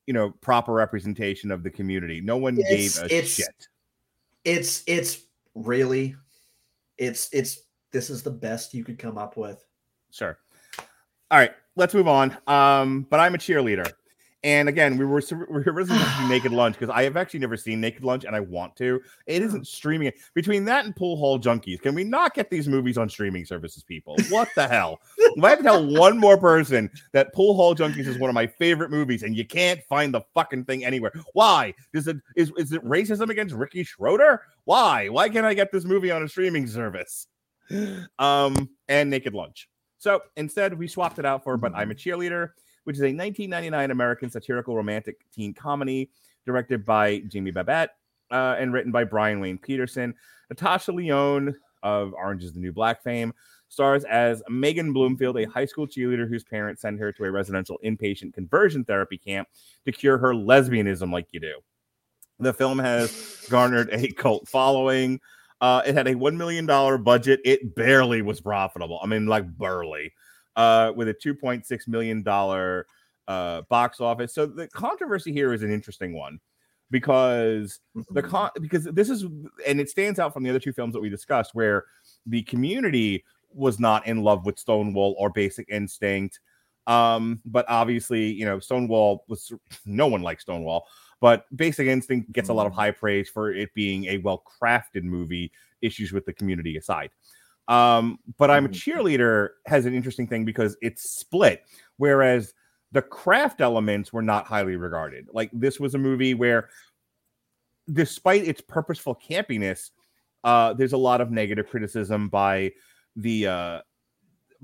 you 0.07 0.13
know 0.13 0.31
proper 0.41 0.73
representation 0.73 1.51
of 1.51 1.63
the 1.63 1.69
community 1.69 2.21
no 2.21 2.37
one 2.37 2.57
It's- 2.59 2.95
gave 2.97 3.03
a 3.03 3.05
it's- 3.05 3.29
shit 3.29 3.67
It's 4.43 4.83
it's 4.85 5.23
really 5.55 6.15
it's 6.97 7.29
it's 7.33 7.63
this 7.91 8.09
is 8.09 8.21
the 8.23 8.31
best 8.31 8.73
you 8.73 8.83
could 8.83 8.99
come 8.99 9.17
up 9.17 9.37
with. 9.37 9.65
Sure. 10.11 10.37
All 11.31 11.39
right, 11.39 11.51
let's 11.75 11.93
move 11.93 12.07
on. 12.07 12.35
Um, 12.45 13.07
but 13.09 13.19
I'm 13.19 13.33
a 13.35 13.37
cheerleader. 13.37 13.91
And 14.45 14.69
again, 14.69 14.95
we 14.95 15.05
were 15.05 15.23
we 15.31 15.37
were 15.47 15.63
originally 15.65 15.97
supposed 15.97 16.17
to 16.17 16.21
do 16.21 16.27
Naked 16.29 16.51
Lunch 16.51 16.77
because 16.77 16.93
I 16.95 17.01
have 17.01 17.17
actually 17.17 17.39
never 17.39 17.57
seen 17.57 17.81
Naked 17.81 18.03
Lunch 18.03 18.25
and 18.25 18.35
I 18.35 18.41
want 18.41 18.75
to. 18.75 19.01
It 19.25 19.41
isn't 19.41 19.65
streaming. 19.65 20.11
Between 20.35 20.65
that 20.65 20.85
and 20.85 20.95
Pool 20.95 21.17
Hall 21.17 21.39
Junkies, 21.39 21.81
can 21.81 21.95
we 21.95 22.03
not 22.03 22.35
get 22.35 22.51
these 22.51 22.67
movies 22.67 22.95
on 22.95 23.09
streaming 23.09 23.43
services, 23.43 23.81
people? 23.81 24.15
What 24.29 24.49
the 24.55 24.67
hell? 24.67 25.01
If 25.17 25.43
I 25.43 25.49
have 25.49 25.57
to 25.57 25.63
tell 25.63 25.83
one 25.83 26.19
more 26.19 26.37
person 26.37 26.91
that 27.11 27.33
Pool 27.33 27.55
Hall 27.55 27.73
Junkies 27.73 28.05
is 28.05 28.19
one 28.19 28.29
of 28.29 28.35
my 28.35 28.45
favorite 28.45 28.91
movies 28.91 29.23
and 29.23 29.35
you 29.35 29.45
can't 29.47 29.81
find 29.89 30.13
the 30.13 30.21
fucking 30.35 30.65
thing 30.65 30.85
anywhere, 30.85 31.11
why? 31.33 31.73
Is 31.95 32.07
it 32.07 32.17
is, 32.35 32.51
is 32.55 32.71
it 32.71 32.85
racism 32.85 33.31
against 33.31 33.55
Ricky 33.55 33.83
Schroder? 33.83 34.43
Why? 34.65 35.09
Why 35.09 35.27
can't 35.27 35.47
I 35.47 35.55
get 35.55 35.71
this 35.71 35.85
movie 35.85 36.11
on 36.11 36.21
a 36.21 36.29
streaming 36.29 36.67
service? 36.67 37.25
Um, 38.19 38.69
and 38.87 39.09
Naked 39.09 39.33
Lunch. 39.33 39.67
So 39.97 40.21
instead, 40.35 40.77
we 40.77 40.87
swapped 40.87 41.17
it 41.17 41.25
out 41.25 41.43
for 41.43 41.57
But 41.57 41.73
I'm 41.73 41.89
a 41.89 41.95
Cheerleader, 41.95 42.51
which 42.85 42.95
is 42.95 43.01
a 43.01 43.13
1999 43.13 43.91
American 43.91 44.29
satirical 44.29 44.75
romantic 44.75 45.17
teen 45.31 45.53
comedy 45.53 46.09
directed 46.45 46.85
by 46.85 47.19
Jamie 47.27 47.51
Babbit 47.51 47.89
uh, 48.31 48.55
and 48.57 48.73
written 48.73 48.91
by 48.91 49.03
Brian 49.03 49.39
Wayne 49.39 49.57
Peterson. 49.57 50.13
Natasha 50.49 50.91
Lyonne 50.91 51.55
of 51.83 52.13
Orange 52.13 52.43
is 52.43 52.53
the 52.53 52.59
New 52.59 52.71
Black 52.71 53.03
fame 53.03 53.33
stars 53.67 54.03
as 54.05 54.41
Megan 54.49 54.93
Bloomfield, 54.93 55.37
a 55.37 55.45
high 55.45 55.65
school 55.65 55.87
cheerleader 55.87 56.27
whose 56.27 56.43
parents 56.43 56.81
send 56.81 56.99
her 56.99 57.11
to 57.11 57.23
a 57.25 57.31
residential 57.31 57.79
inpatient 57.83 58.33
conversion 58.33 58.83
therapy 58.85 59.17
camp 59.17 59.47
to 59.85 59.91
cure 59.91 60.17
her 60.17 60.33
lesbianism, 60.33 61.11
like 61.11 61.27
you 61.31 61.39
do. 61.39 61.59
The 62.39 62.53
film 62.53 62.79
has 62.79 63.45
garnered 63.49 63.89
a 63.91 64.11
cult 64.11 64.47
following. 64.47 65.19
Uh, 65.61 65.81
it 65.85 65.95
had 65.95 66.07
a 66.07 66.15
$1 66.15 66.35
million 66.35 66.65
budget. 67.03 67.39
It 67.45 67.75
barely 67.75 68.21
was 68.21 68.41
profitable. 68.41 68.99
I 69.01 69.07
mean, 69.07 69.25
like 69.25 69.57
barely, 69.57 70.13
uh, 70.55 70.91
with 70.95 71.09
a 71.09 71.13
$2.6 71.13 71.87
million 71.87 72.23
uh, 73.27 73.61
box 73.63 73.99
office. 73.99 74.33
So 74.33 74.45
the 74.45 74.67
controversy 74.67 75.31
here 75.31 75.53
is 75.53 75.63
an 75.63 75.71
interesting 75.71 76.15
one 76.15 76.39
because 76.91 77.79
the 78.11 78.21
Mm-hmm. 78.21 78.29
con 78.29 78.49
because 78.61 78.85
this 78.85 79.09
is 79.09 79.23
and 79.67 79.79
it 79.79 79.89
stands 79.89 80.19
out 80.19 80.33
from 80.33 80.43
the 80.43 80.49
other 80.49 80.59
two 80.59 80.73
films 80.73 80.93
that 80.93 81.01
we 81.01 81.09
discussed 81.09 81.55
where 81.55 81.85
the 82.25 82.43
community 82.43 83.23
was 83.49 83.79
not 83.79 84.05
in 84.05 84.21
love 84.21 84.45
with 84.45 84.59
Stonewall 84.59 85.15
or 85.17 85.29
Basic 85.29 85.67
Instinct. 85.69 86.39
Um, 86.87 87.41
but 87.45 87.65
obviously, 87.67 88.31
you 88.31 88.45
know, 88.45 88.59
Stonewall 88.59 89.25
was 89.27 89.51
no 89.85 90.07
one 90.07 90.21
likes 90.21 90.43
Stonewall, 90.43 90.87
but 91.19 91.45
Basic 91.55 91.87
Instinct 91.87 92.31
gets 92.31 92.49
a 92.49 92.53
lot 92.53 92.67
of 92.67 92.73
high 92.73 92.91
praise 92.91 93.27
for 93.27 93.51
it 93.51 93.73
being 93.73 94.05
a 94.05 94.19
well-crafted 94.19 95.03
movie, 95.03 95.51
issues 95.81 96.11
with 96.11 96.25
the 96.25 96.33
community 96.33 96.77
aside. 96.77 97.09
Um, 97.67 98.19
but 98.37 98.51
I'm 98.51 98.65
a 98.65 98.69
Mhm. 98.69 98.73
cheerleader 98.73 99.49
has 99.65 99.85
an 99.85 99.93
interesting 99.93 100.27
thing 100.27 100.45
because 100.45 100.77
it's 100.81 101.09
split, 101.19 101.63
whereas 101.97 102.53
the 102.91 103.01
craft 103.01 103.61
elements 103.61 104.13
were 104.13 104.21
not 104.21 104.45
highly 104.45 104.75
regarded. 104.75 105.27
Like 105.33 105.49
this 105.51 105.79
was 105.79 105.95
a 105.95 105.97
movie 105.97 106.33
where, 106.35 106.69
despite 107.91 108.47
its 108.47 108.61
purposeful 108.61 109.15
campiness, 109.15 109.91
uh, 110.43 110.73
there's 110.73 110.93
a 110.93 110.97
lot 110.97 111.21
of 111.21 111.31
negative 111.31 111.67
criticism 111.67 112.29
by 112.29 112.71
the 113.15 113.47
uh, 113.47 113.81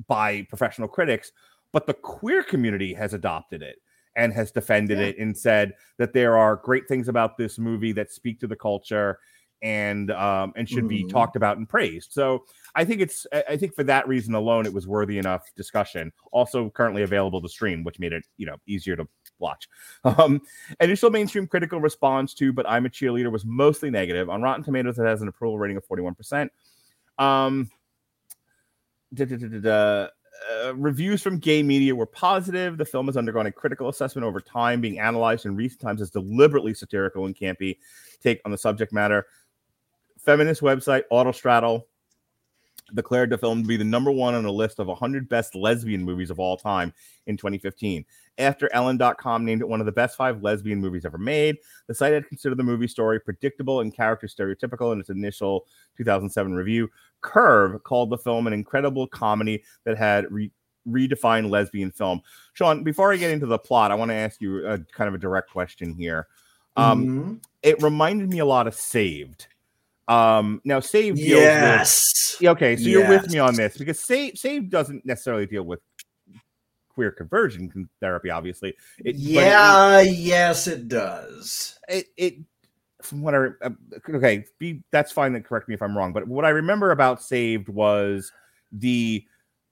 by 0.08 0.44
professional 0.44 0.88
critics, 0.88 1.32
but 1.74 1.88
the 1.88 1.94
queer 1.94 2.44
community 2.44 2.94
has 2.94 3.14
adopted 3.14 3.62
it 3.62 3.78
and 4.16 4.34
has 4.34 4.52
defended 4.52 5.00
Yeah. 5.00 5.06
it 5.08 5.18
and 5.20 5.38
said 5.38 5.74
that 5.98 6.14
there 6.14 6.38
are 6.38 6.58
great 6.58 6.88
things 6.88 7.08
about 7.08 7.38
this 7.38 7.58
movie 7.58 7.94
that 7.94 8.12
speak 8.12 8.40
to 8.40 8.48
the 8.48 8.56
culture 8.56 9.20
and 9.62 10.12
um, 10.12 10.54
and 10.56 10.68
should 10.68 10.88
be 10.88 11.04
Mhm. 11.04 11.10
talked 11.10 11.36
about 11.36 11.58
and 11.58 11.70
praised. 11.70 12.12
So 12.12 12.46
I 12.76 12.86
think 12.86 13.02
it's 13.02 13.26
I 13.48 13.58
think 13.58 13.76
for 13.76 13.84
that 13.84 14.08
reason 14.08 14.34
alone 14.36 14.66
it 14.66 14.74
was 14.74 14.88
worthy 14.88 15.18
enough 15.18 15.54
discussion. 15.56 16.12
Also 16.32 16.70
currently 16.70 17.04
available 17.04 17.42
to 17.42 17.50
stream, 17.50 17.84
which 17.84 18.00
made 18.00 18.14
it 18.14 18.24
you 18.38 18.46
know 18.46 18.58
easier 18.68 18.96
to 18.96 19.08
watch. 19.40 19.68
Um, 20.04 20.42
initial 20.80 21.10
mainstream 21.10 21.48
critical 21.48 21.80
response 21.80 22.34
to 22.36 22.54
"But 22.54 22.70
I'm 22.70 22.86
a 22.86 22.90
Cheerleader" 22.90 23.32
was 23.32 23.46
mostly 23.46 23.90
negative. 23.90 24.30
On 24.30 24.42
Rotten 24.42 24.64
Tomatoes, 24.64 25.00
it 25.00 25.06
has 25.06 25.22
an 25.22 25.28
approval 25.28 25.58
rating 25.58 25.78
of 25.78 25.86
41 25.86 26.16
percent. 26.16 26.52
Um. 27.18 27.70
Uh, 30.50 30.74
reviews 30.76 31.22
from 31.22 31.38
gay 31.38 31.62
media 31.62 31.96
were 31.96 32.06
positive. 32.06 32.78
The 32.78 32.86
film 32.86 33.08
has 33.08 33.18
undergone 33.18 33.46
a 33.46 33.52
critical 33.52 33.90
assessment 33.90 34.26
over 34.26 34.42
time, 34.42 34.82
being 34.82 35.00
analyzed 35.00 35.46
in 35.46 35.56
recent 35.56 35.82
times 35.82 36.02
as 36.02 36.10
deliberately 36.10 36.74
satirical 36.74 37.26
and 37.26 37.36
campy 37.36 37.78
take 38.22 38.42
on 38.46 38.52
the 38.52 38.58
subject 38.58 38.92
matter. 38.92 39.28
Feminist 40.18 40.62
website 40.62 41.04
Autostraddle 41.12 41.84
declared 42.96 43.30
the 43.30 43.38
film 43.38 43.62
to 43.62 43.68
be 43.68 43.78
the 43.78 43.84
number 43.84 44.12
one 44.12 44.34
on 44.34 44.46
a 44.46 44.52
list 44.52 44.80
of 44.80 44.88
100 44.88 45.30
best 45.30 45.56
lesbian 45.56 46.04
movies 46.04 46.30
of 46.30 46.40
all 46.40 46.58
time 46.58 46.94
in 47.28 47.38
2015. 47.38 48.06
After 48.38 48.74
Ellen.com 48.74 49.46
named 49.46 49.62
it 49.62 49.68
one 49.68 49.80
of 49.80 49.86
the 49.86 49.92
best 49.92 50.18
five 50.18 50.42
lesbian 50.42 50.80
movies 50.80 51.06
ever 51.06 51.18
made, 51.18 51.58
the 51.88 51.94
site 51.94 52.14
had 52.14 52.28
considered 52.28 52.58
the 52.58 52.64
movie 52.64 52.88
story 52.88 53.20
predictable 53.20 53.82
and 53.82 53.94
character 53.94 54.28
stereotypical 54.28 54.94
in 54.94 55.00
its 55.00 55.10
initial 55.10 55.68
2007 55.98 56.54
review. 56.54 56.90
Curve 57.22 57.84
called 57.84 58.10
the 58.10 58.18
film 58.18 58.48
an 58.48 58.54
incredible 58.54 59.08
comedy 59.08 59.64
that 59.84 59.98
had 59.98 60.32
re- 60.32 60.52
redefined 60.88 61.50
lesbian 61.50 61.92
film. 61.92 62.22
Sean, 62.54 62.84
before 62.84 63.14
I 63.14 63.18
get 63.18 63.32
into 63.32 63.46
the 63.46 63.60
plot, 63.60 63.92
I 63.92 63.96
want 63.96 64.10
to 64.10 64.16
ask 64.16 64.42
you 64.42 64.66
a 64.66 64.80
kind 64.80 65.08
of 65.08 65.14
a 65.14 65.20
direct 65.20 65.52
question 65.52 65.94
here. 65.94 66.28
Um, 66.78 67.06
Mhm. 67.06 67.44
It 67.62 67.84
reminded 67.84 68.30
me 68.30 68.40
a 68.40 68.46
lot 68.46 68.66
of 68.66 68.74
Saved. 68.74 69.48
Um, 70.08 70.62
now, 70.66 70.80
save 70.80 71.16
deals 71.16 71.42
yes. 71.42 72.38
yeah, 72.42 72.52
okay, 72.52 72.76
so 72.76 72.84
you're 72.84 73.08
with 73.08 73.30
me 73.30 73.40
on 73.40 73.56
this 73.56 73.78
because 73.78 74.00
Save 74.00 74.38
Save 74.38 74.70
doesn't 74.70 75.06
necessarily 75.06 75.46
deal 75.46 75.64
with 75.64 75.80
queer 76.90 77.12
conversion 77.12 77.90
therapy, 78.00 78.30
obviously. 78.30 78.70
It, 79.00 79.04
but 79.04 79.10
it- 79.10 79.16
yeah, 79.16 80.02
yes, 80.02 80.68
it 80.68 80.88
does. 80.88 81.80
it, 81.88 82.08
it, 82.18 82.36
from 83.02 83.22
what 83.22 83.34
I 83.34 83.48
uh, 83.64 83.70
okay, 84.10 84.46
be 84.60 84.84
that's 84.92 85.12
fine. 85.12 85.34
Then 85.34 85.44
correct 85.44 85.68
me 85.68 85.76
if 85.76 85.82
I'm 85.82 85.98
wrong. 85.98 86.14
But 86.14 86.28
what 86.28 86.46
I 86.46 86.50
remember 86.50 86.92
about 86.92 87.22
Saved 87.22 87.70
was 87.70 88.32
the 88.72 89.26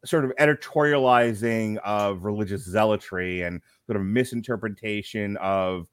sort 0.06 0.26
of 0.26 0.32
editorializing 0.40 1.78
of 1.80 2.24
religious 2.24 2.64
zealotry 2.64 3.42
and 3.42 3.62
sort 3.86 3.98
of 3.98 4.04
misinterpretation 4.04 5.38
of 5.38 5.88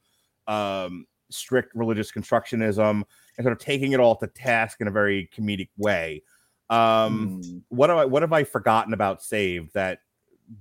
um, 0.46 1.06
strict 1.30 1.74
religious 1.74 2.12
constructionism 2.12 3.02
and 3.38 3.44
sort 3.44 3.52
of 3.52 3.58
taking 3.58 3.92
it 3.92 4.00
all 4.00 4.16
to 4.16 4.26
task 4.26 4.80
in 4.80 4.88
a 4.88 4.90
very 4.90 5.28
comedic 5.34 5.68
way. 5.76 6.22
Um, 6.70 7.32
Hmm. 7.32 7.58
what 7.68 7.90
have 7.90 7.98
I 7.98 8.04
what 8.04 8.22
have 8.22 8.32
I 8.32 8.44
forgotten 8.44 8.92
about 8.92 9.22
Save 9.22 9.72
that 9.72 10.00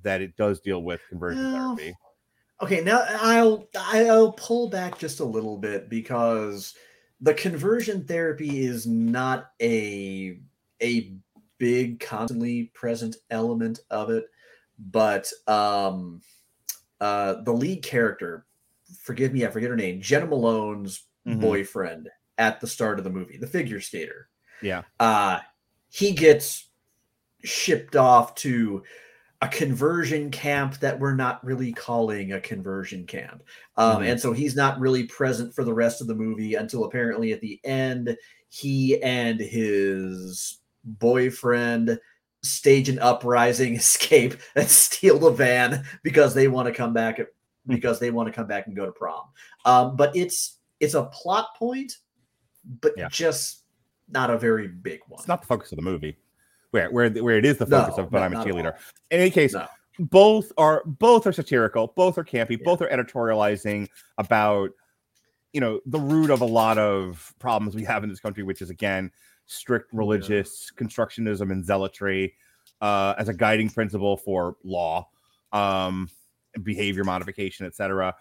that 0.04 0.22
it 0.22 0.36
does 0.36 0.60
deal 0.60 0.84
with 0.84 1.02
conversion 1.10 1.48
Well, 1.52 1.76
therapy? 1.76 1.96
Okay, 2.62 2.82
now 2.82 3.06
I'll 3.10 3.68
I'll 3.76 4.32
pull 4.34 4.70
back 4.70 4.98
just 4.98 5.20
a 5.20 5.26
little 5.26 5.58
bit 5.58 5.90
because 5.90 6.76
the 7.22 7.34
conversion 7.34 8.06
therapy 8.06 8.66
is 8.66 8.88
not 8.88 9.52
a 9.62 10.40
a 10.82 11.16
big 11.58 12.00
constantly 12.00 12.66
present 12.74 13.18
element 13.30 13.80
of 13.90 14.10
it, 14.10 14.26
but 14.80 15.32
um 15.48 16.22
uh 17.02 17.42
the 17.44 17.54
lead 17.54 17.84
character, 17.84 18.46
forgive 19.02 19.34
me, 19.34 19.46
I 19.46 19.50
forget 19.52 19.70
her 19.70 19.76
name, 19.76 20.02
Jena 20.02 20.28
Malone's 20.28 21.08
Mhm. 21.26 21.40
boyfriend 21.40 22.10
at 22.38 22.60
the 22.62 22.68
start 22.68 22.98
of 22.98 23.04
the 23.04 23.10
movie, 23.10 23.38
the 23.38 23.48
figure 23.48 23.80
skater. 23.82 24.30
Yeah. 24.62 24.84
Uh 25.00 25.40
he 25.90 26.12
gets 26.12 26.70
shipped 27.44 27.96
off 27.96 28.36
to 28.36 28.84
a 29.42 29.48
conversion 29.48 30.32
camp 30.32 30.80
that 30.80 31.00
we're 31.00 31.14
not 31.16 31.44
really 31.46 31.72
calling 31.72 32.32
a 32.32 32.40
conversion 32.42 33.06
camp. 33.06 33.44
Um, 33.78 34.02
Mhm. 34.02 34.12
And 34.12 34.20
so 34.20 34.34
he's 34.34 34.56
not 34.56 34.80
really 34.80 35.04
present 35.04 35.54
for 35.54 35.64
the 35.64 35.74
rest 35.74 36.02
of 36.02 36.08
the 36.08 36.16
movie 36.16 36.56
until 36.56 36.86
apparently 36.86 37.34
at 37.34 37.42
the 37.42 37.60
end, 37.64 38.18
he 38.50 39.02
and 39.04 39.40
his 39.40 40.60
boyfriend 40.84 42.00
stage 42.44 42.90
an 42.90 43.00
uprising, 43.00 43.76
escape, 43.76 44.36
and 44.56 44.70
steal 44.70 45.20
the 45.20 45.32
van 45.32 45.84
because 46.04 46.34
they 46.34 46.48
want 46.48 46.68
to 46.68 46.74
come 46.74 46.94
back 46.94 47.20
at, 47.20 47.28
because 47.68 48.00
they 48.00 48.12
want 48.12 48.28
to 48.28 48.34
come 48.34 48.48
back 48.48 48.68
and 48.68 48.76
go 48.76 48.86
to 48.86 48.92
prom. 48.92 49.26
Um, 49.66 49.96
but 49.96 50.16
it's 50.16 50.60
it's 50.80 50.94
a 50.94 51.04
plot 51.06 51.50
point, 51.58 51.98
but 52.82 52.94
Yeah. 52.98 53.08
just 53.10 53.64
not 54.10 54.30
a 54.30 54.38
very 54.38 54.68
big 54.68 55.02
one. 55.08 55.20
It's 55.20 55.28
not 55.28 55.42
the 55.42 55.48
focus 55.48 55.72
of 55.72 55.78
the 55.78 55.82
movie. 55.82 56.18
Where 56.72 56.92
where 56.92 57.10
where 57.10 57.38
it 57.38 57.46
is 57.46 57.58
the 57.58 57.66
No, 57.66 57.82
focus 57.82 57.98
of 57.98 58.12
but 58.12 58.20
no, 58.20 58.26
I'm 58.26 58.34
a 58.34 58.44
cheerleader. 58.44 58.76
In 59.12 59.22
any 59.22 59.32
case, 59.32 59.54
No. 59.54 59.68
both 60.00 60.52
are 60.58 60.84
both 60.86 61.26
are 61.26 61.32
satirical, 61.32 61.94
both 61.96 62.18
are 62.18 62.24
campy, 62.24 62.52
Yeah. 62.52 62.66
both 62.66 62.82
are 62.82 62.90
editorializing 62.90 63.88
about 64.18 64.72
you 65.54 65.62
know 65.62 65.80
the 65.86 66.00
root 66.00 66.30
of 66.30 66.42
a 66.42 66.46
lot 66.46 66.78
of 66.78 67.34
problems 67.40 67.76
we 67.76 67.84
have 67.86 68.04
in 68.04 68.10
this 68.10 68.20
country, 68.20 68.44
which 68.44 68.62
is 68.62 68.70
again 68.70 69.12
strict 69.46 69.94
religious 69.94 70.72
constructionism 70.76 71.52
and 71.52 71.64
zealotry 71.64 72.34
uh, 72.82 73.14
as 73.18 73.30
a 73.30 73.34
guiding 73.34 73.70
principle 73.70 74.18
for 74.18 74.58
law, 74.64 75.08
um, 75.54 76.10
behavior 76.64 77.04
modification, 77.04 77.66
etc. 77.66 78.14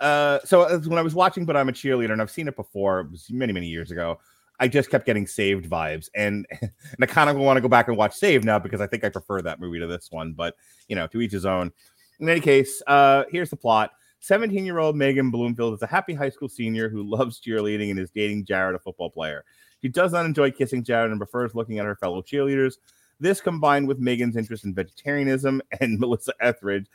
Uh, 0.00 0.40
so 0.44 0.64
as 0.64 0.88
when 0.88 0.98
I 0.98 1.02
was 1.02 1.14
watching, 1.14 1.44
but 1.44 1.56
I'm 1.56 1.68
a 1.68 1.72
cheerleader, 1.72 2.12
and 2.12 2.20
I've 2.20 2.30
seen 2.30 2.48
it 2.48 2.56
before, 2.56 3.00
it 3.00 3.10
was 3.10 3.30
many 3.30 3.52
many 3.52 3.66
years 3.66 3.90
ago. 3.90 4.18
I 4.60 4.68
just 4.68 4.90
kept 4.90 5.06
getting 5.06 5.26
saved 5.26 5.68
vibes, 5.68 6.08
and 6.14 6.46
and 6.60 6.70
I 7.00 7.06
kind 7.06 7.30
of 7.30 7.36
want 7.36 7.56
to 7.56 7.60
go 7.60 7.68
back 7.68 7.88
and 7.88 7.96
watch 7.96 8.14
Save 8.14 8.44
now 8.44 8.58
because 8.58 8.80
I 8.80 8.86
think 8.86 9.04
I 9.04 9.08
prefer 9.08 9.42
that 9.42 9.60
movie 9.60 9.80
to 9.80 9.86
this 9.86 10.10
one. 10.10 10.32
But 10.32 10.56
you 10.88 10.96
know, 10.96 11.06
to 11.08 11.20
each 11.20 11.32
his 11.32 11.46
own. 11.46 11.72
In 12.20 12.28
any 12.28 12.40
case, 12.40 12.82
uh, 12.86 13.24
here's 13.30 13.50
the 13.50 13.56
plot. 13.56 13.90
17 14.20 14.64
year 14.64 14.78
old 14.78 14.96
Megan 14.96 15.32
Bloomfield 15.32 15.74
is 15.74 15.82
a 15.82 15.86
happy 15.86 16.14
high 16.14 16.30
school 16.30 16.48
senior 16.48 16.88
who 16.88 17.02
loves 17.10 17.40
cheerleading 17.40 17.90
and 17.90 17.98
is 17.98 18.10
dating 18.10 18.44
Jared, 18.44 18.76
a 18.76 18.78
football 18.78 19.10
player. 19.10 19.44
She 19.82 19.88
does 19.88 20.12
not 20.12 20.24
enjoy 20.24 20.52
kissing 20.52 20.84
Jared 20.84 21.10
and 21.10 21.18
prefers 21.18 21.56
looking 21.56 21.80
at 21.80 21.86
her 21.86 21.96
fellow 21.96 22.22
cheerleaders. 22.22 22.74
This 23.18 23.40
combined 23.40 23.88
with 23.88 23.98
Megan's 23.98 24.36
interest 24.36 24.64
in 24.64 24.74
vegetarianism 24.74 25.60
and 25.80 25.98
Melissa 26.00 26.32
Etheridge 26.40 26.86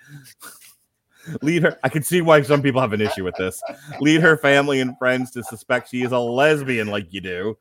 lead 1.41 1.63
her. 1.63 1.77
I 1.83 1.89
can 1.89 2.03
see 2.03 2.21
why 2.21 2.41
some 2.41 2.61
people 2.61 2.81
have 2.81 2.93
an 2.93 3.01
issue 3.01 3.23
with 3.23 3.35
this. 3.35 3.61
Lead 3.99 4.21
her 4.21 4.37
family 4.37 4.79
and 4.79 4.97
friends 4.97 5.31
to 5.31 5.43
suspect 5.43 5.89
she 5.89 6.03
is 6.03 6.11
a 6.11 6.19
lesbian, 6.19 6.87
like 6.87 7.13
you 7.13 7.21
do. 7.21 7.57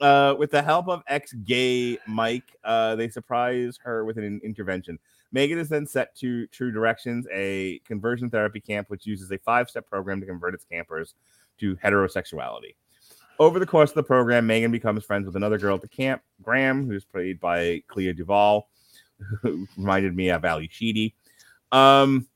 Uh, 0.00 0.34
with 0.36 0.50
the 0.50 0.62
help 0.62 0.88
of 0.88 1.02
ex-gay 1.06 1.96
Mike, 2.08 2.56
uh, 2.64 2.96
they 2.96 3.08
surprise 3.08 3.78
her 3.82 4.04
with 4.04 4.18
an 4.18 4.40
intervention. 4.42 4.98
Megan 5.30 5.58
is 5.58 5.68
then 5.68 5.86
set 5.86 6.14
to 6.16 6.46
True 6.48 6.72
Directions, 6.72 7.26
a 7.32 7.78
conversion 7.84 8.28
therapy 8.28 8.60
camp 8.60 8.90
which 8.90 9.06
uses 9.06 9.30
a 9.30 9.38
five-step 9.38 9.88
program 9.88 10.20
to 10.20 10.26
convert 10.26 10.54
its 10.54 10.64
campers 10.64 11.14
to 11.58 11.76
heterosexuality. 11.76 12.74
Over 13.38 13.58
the 13.58 13.66
course 13.66 13.90
of 13.90 13.94
the 13.94 14.02
program, 14.02 14.46
Megan 14.46 14.70
becomes 14.70 15.04
friends 15.04 15.26
with 15.26 15.36
another 15.36 15.58
girl 15.58 15.76
at 15.76 15.80
the 15.80 15.88
camp, 15.88 16.22
Graham, 16.42 16.86
who's 16.86 17.04
played 17.04 17.40
by 17.40 17.82
Clea 17.88 18.12
Duvall, 18.12 18.68
who 19.42 19.66
reminded 19.76 20.14
me 20.14 20.30
of 20.30 20.44
Ally 20.44 20.68
Sheedy. 20.70 21.14
Um, 21.70 22.26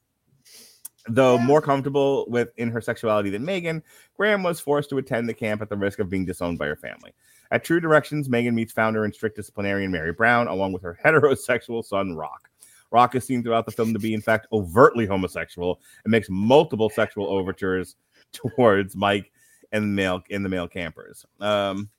though 1.09 1.39
more 1.39 1.61
comfortable 1.61 2.27
with 2.29 2.51
in 2.57 2.71
her 2.71 2.81
sexuality 2.81 3.31
than 3.31 3.45
Megan, 3.45 3.83
Graham 4.17 4.43
was 4.43 4.61
forced 4.61 4.91
to 4.91 4.99
attend 4.99 5.29
the 5.29 5.35
camp 5.35 5.63
at 5.63 5.69
the 5.69 5.77
risk 5.77 5.99
of 5.99 6.11
being 6.11 6.25
disowned 6.25 6.59
by 6.59 6.67
her 6.67 6.77
family. 6.77 7.13
At 7.51 7.65
True 7.65 7.81
Directions, 7.81 8.29
Megan 8.29 8.55
meets 8.55 8.73
founder 8.73 9.05
and 9.05 9.15
strict 9.15 9.37
disciplinarian 9.37 9.91
Mary 9.91 10.13
Brown, 10.13 10.49
along 10.49 10.73
with 10.73 10.83
her 10.83 10.99
heterosexual 11.05 11.85
son 11.85 12.15
Rock. 12.15 12.51
Rock 12.91 13.15
is 13.15 13.25
seen 13.25 13.43
throughout 13.43 13.67
the 13.67 13.73
film 13.73 13.93
to 13.93 13.99
be, 13.99 14.15
in 14.15 14.21
fact, 14.21 14.47
overtly 14.53 15.07
homosexual 15.07 15.81
and 16.05 16.11
makes 16.11 16.29
multiple 16.31 16.89
sexual 16.89 17.27
overtures 17.27 17.97
towards 18.33 18.97
Mike 18.97 19.33
and 19.73 19.83
the 19.83 19.89
male 19.89 20.23
in 20.31 20.43
the 20.43 20.49
male 20.49 20.69
campers. 20.69 21.27
Um, 21.41 21.91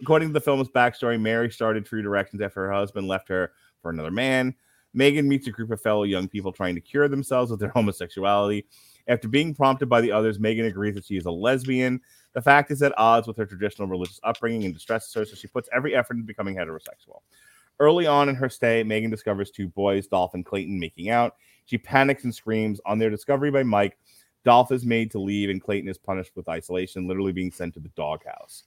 according 0.00 0.28
to 0.28 0.34
the 0.34 0.40
film's 0.40 0.68
backstory, 0.68 1.20
Mary 1.20 1.50
started 1.50 1.86
True 1.86 2.02
Directions 2.02 2.42
after 2.42 2.66
her 2.66 2.72
husband 2.72 3.08
left 3.08 3.28
her 3.28 3.52
for 3.80 3.90
another 3.90 4.10
man. 4.10 4.54
Megan 4.94 5.28
meets 5.28 5.46
a 5.48 5.50
group 5.50 5.70
of 5.70 5.80
fellow 5.80 6.04
young 6.04 6.28
people 6.28 6.52
trying 6.52 6.74
to 6.76 6.80
cure 6.80 7.08
themselves 7.08 7.50
of 7.50 7.58
their 7.58 7.68
homosexuality. 7.74 8.66
After 9.06 9.28
being 9.28 9.54
prompted 9.54 9.88
by 9.88 10.00
the 10.00 10.12
others, 10.12 10.38
Megan 10.38 10.64
agrees 10.64 10.94
that 10.94 11.04
she 11.04 11.16
is 11.16 11.26
a 11.26 11.30
lesbian. 11.30 12.00
The 12.32 12.40
fact 12.40 12.70
is 12.70 12.82
at 12.82 12.96
odds 12.96 13.26
with 13.26 13.36
her 13.36 13.44
traditional 13.44 13.88
religious 13.88 14.20
upbringing 14.22 14.64
and 14.64 14.72
distresses 14.72 15.12
her, 15.14 15.24
so 15.24 15.34
she 15.34 15.46
puts 15.46 15.68
every 15.74 15.94
effort 15.94 16.14
into 16.14 16.26
becoming 16.26 16.56
heterosexual. 16.56 17.20
Early 17.80 18.06
on 18.06 18.28
in 18.28 18.36
her 18.36 18.48
stay, 18.48 18.82
Megan 18.82 19.10
discovers 19.10 19.50
two 19.50 19.68
boys, 19.68 20.06
Dolph 20.06 20.34
and 20.34 20.46
Clayton, 20.46 20.78
making 20.78 21.10
out. 21.10 21.34
She 21.66 21.76
panics 21.76 22.24
and 22.24 22.34
screams. 22.34 22.80
On 22.86 22.98
their 22.98 23.10
discovery 23.10 23.50
by 23.50 23.64
Mike, 23.64 23.98
Dolph 24.44 24.70
is 24.72 24.86
made 24.86 25.10
to 25.10 25.18
leave, 25.18 25.50
and 25.50 25.60
Clayton 25.60 25.88
is 25.88 25.98
punished 25.98 26.32
with 26.36 26.48
isolation, 26.48 27.08
literally 27.08 27.32
being 27.32 27.50
sent 27.50 27.74
to 27.74 27.80
the 27.80 27.88
doghouse. 27.90 28.64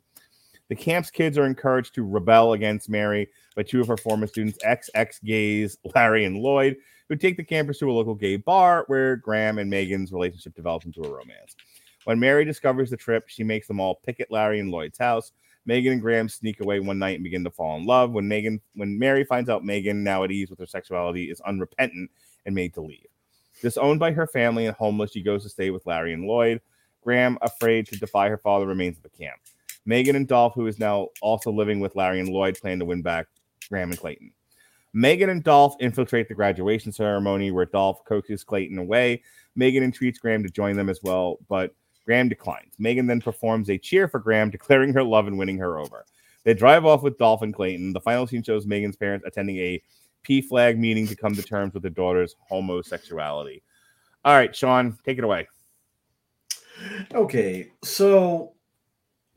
The 0.69 0.75
camp's 0.75 1.09
kids 1.09 1.37
are 1.37 1.45
encouraged 1.45 1.95
to 1.95 2.03
rebel 2.03 2.53
against 2.53 2.89
Mary 2.89 3.29
by 3.55 3.63
two 3.63 3.79
of 3.79 3.87
her 3.87 3.97
former 3.97 4.27
students, 4.27 4.59
ex 4.63 5.19
gays 5.19 5.77
Larry 5.95 6.25
and 6.25 6.37
Lloyd, 6.37 6.77
who 7.07 7.15
take 7.15 7.37
the 7.37 7.43
campers 7.43 7.77
to 7.79 7.89
a 7.89 7.93
local 7.93 8.15
gay 8.15 8.35
bar 8.35 8.83
where 8.87 9.15
Graham 9.15 9.59
and 9.59 9.69
Megan's 9.69 10.11
relationship 10.11 10.55
develops 10.55 10.85
into 10.85 11.03
a 11.03 11.09
romance. 11.09 11.55
When 12.03 12.19
Mary 12.19 12.45
discovers 12.45 12.89
the 12.89 12.97
trip, 12.97 13.25
she 13.27 13.43
makes 13.43 13.67
them 13.67 13.79
all 13.79 14.01
picket 14.05 14.31
Larry 14.31 14.59
and 14.59 14.71
Lloyd's 14.71 14.97
house. 14.97 15.31
Megan 15.65 15.93
and 15.93 16.01
Graham 16.01 16.29
sneak 16.29 16.61
away 16.61 16.79
one 16.79 16.99
night 16.99 17.15
and 17.15 17.23
begin 17.23 17.43
to 17.43 17.51
fall 17.51 17.77
in 17.77 17.85
love. 17.85 18.11
When 18.11 18.27
Megan, 18.27 18.61
when 18.75 18.97
Mary 18.97 19.25
finds 19.25 19.49
out 19.49 19.65
Megan, 19.65 20.03
now 20.03 20.23
at 20.23 20.31
ease 20.31 20.49
with 20.49 20.59
her 20.59 20.65
sexuality, 20.65 21.29
is 21.29 21.41
unrepentant 21.41 22.09
and 22.45 22.55
made 22.55 22.73
to 22.75 22.81
leave. 22.81 23.07
Disowned 23.61 23.99
by 23.99 24.11
her 24.11 24.27
family 24.27 24.65
and 24.65 24.75
homeless, 24.75 25.11
she 25.11 25.21
goes 25.21 25.43
to 25.43 25.49
stay 25.49 25.69
with 25.69 25.85
Larry 25.85 26.13
and 26.13 26.25
Lloyd. 26.25 26.61
Graham, 27.03 27.37
afraid 27.41 27.87
to 27.87 27.99
defy 27.99 28.29
her 28.29 28.37
father, 28.37 28.65
remains 28.65 28.97
at 28.97 29.03
the 29.03 29.09
camp. 29.09 29.39
Megan 29.87 30.17
and 30.17 30.27
Dolph, 30.27 30.53
who 30.53 30.67
is 30.67 30.79
now 30.79 31.07
also 31.21 31.49
living 31.49 31.79
with 31.79 31.95
Larry 31.95 32.19
and 32.19 32.27
Lloyd, 32.27 32.59
plan 32.59 32.77
to 32.79 32.85
win 32.85 33.01
back 33.01 33.27
Graham 33.69 33.89
and 33.89 33.99
Clayton. 33.99 34.33
Megan 34.93 35.29
and 35.29 35.43
Dolph 35.43 35.75
infiltrate 35.79 36.27
the 36.27 36.33
graduation 36.33 36.91
ceremony 36.91 37.51
where 37.51 37.65
Dolph 37.65 38.03
coaxes 38.03 38.43
Clayton 38.43 38.77
away. 38.77 39.23
Megan 39.55 39.83
entreats 39.83 40.19
Graham 40.19 40.43
to 40.43 40.49
join 40.49 40.75
them 40.75 40.89
as 40.89 40.99
well, 41.03 41.37
but 41.47 41.73
Graham 42.05 42.27
declines. 42.27 42.73
Megan 42.77 43.07
then 43.07 43.21
performs 43.21 43.69
a 43.69 43.77
cheer 43.77 44.09
for 44.09 44.19
Graham, 44.19 44.49
declaring 44.51 44.93
her 44.93 45.03
love 45.03 45.25
and 45.25 45.37
winning 45.37 45.57
her 45.57 45.79
over. 45.79 46.05
They 46.43 46.53
drive 46.53 46.85
off 46.85 47.01
with 47.01 47.17
Dolph 47.17 47.41
and 47.41 47.53
Clayton. 47.53 47.93
The 47.93 48.01
final 48.01 48.27
scene 48.27 48.43
shows 48.43 48.67
Megan's 48.67 48.97
parents 48.97 49.25
attending 49.25 49.57
a 49.57 49.81
PFLAG 50.27 50.77
meeting 50.77 51.07
to 51.07 51.15
come 51.15 51.33
to 51.33 51.41
terms 51.41 51.73
with 51.73 51.83
their 51.83 51.91
daughter's 51.91 52.35
homosexuality. 52.49 53.63
All 54.25 54.35
right, 54.35 54.53
Sean, 54.53 54.97
take 55.05 55.17
it 55.17 55.23
away. 55.23 55.47
Okay, 57.13 57.71
so 57.83 58.53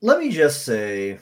let 0.00 0.18
me 0.18 0.30
just 0.30 0.64
say, 0.64 1.18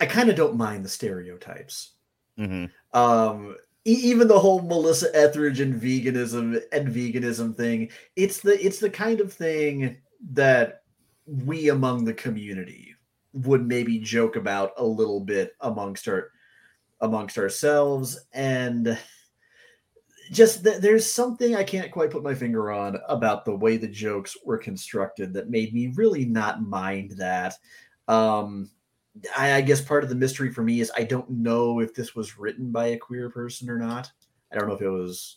I 0.00 0.06
kind 0.06 0.28
of 0.28 0.36
don't 0.36 0.56
mind 0.56 0.84
the 0.84 0.88
stereotypes. 0.88 1.92
Mm-hmm. 2.38 2.66
Um, 2.98 3.56
e- 3.84 4.00
even 4.02 4.28
the 4.28 4.38
whole 4.38 4.62
Melissa 4.62 5.14
Etheridge 5.14 5.60
and 5.60 5.80
veganism 5.80 6.60
and 6.72 6.88
veganism 6.88 7.56
thing. 7.56 7.90
It's 8.16 8.40
the 8.40 8.64
it's 8.64 8.78
the 8.78 8.90
kind 8.90 9.20
of 9.20 9.32
thing 9.32 9.98
that 10.32 10.82
we 11.26 11.68
among 11.68 12.04
the 12.04 12.14
community 12.14 12.94
would 13.32 13.66
maybe 13.66 13.98
joke 13.98 14.36
about 14.36 14.72
a 14.76 14.84
little 14.84 15.20
bit 15.20 15.54
amongst 15.60 16.08
our 16.08 16.30
amongst 17.00 17.38
ourselves 17.38 18.26
and 18.32 18.98
just 20.32 20.64
th- 20.64 20.80
there's 20.80 21.10
something 21.10 21.54
I 21.54 21.62
can't 21.62 21.90
quite 21.92 22.10
put 22.10 22.22
my 22.22 22.34
finger 22.34 22.72
on 22.72 22.98
about 23.08 23.44
the 23.44 23.54
way 23.54 23.76
the 23.76 23.86
jokes 23.88 24.36
were 24.44 24.58
constructed 24.58 25.32
that 25.34 25.50
made 25.50 25.72
me 25.74 25.92
really 25.94 26.24
not 26.24 26.62
mind 26.62 27.12
that. 27.12 27.54
Um, 28.08 28.70
I, 29.36 29.54
I 29.54 29.60
guess 29.60 29.80
part 29.80 30.02
of 30.04 30.08
the 30.08 30.16
mystery 30.16 30.50
for 30.50 30.62
me 30.62 30.80
is 30.80 30.90
I 30.96 31.04
don't 31.04 31.28
know 31.30 31.80
if 31.80 31.94
this 31.94 32.14
was 32.16 32.38
written 32.38 32.72
by 32.72 32.86
a 32.88 32.96
queer 32.98 33.28
person 33.30 33.68
or 33.68 33.78
not. 33.78 34.10
I 34.50 34.56
don't 34.58 34.68
know 34.68 34.74
if 34.74 34.82
it 34.82 34.88
was. 34.88 35.36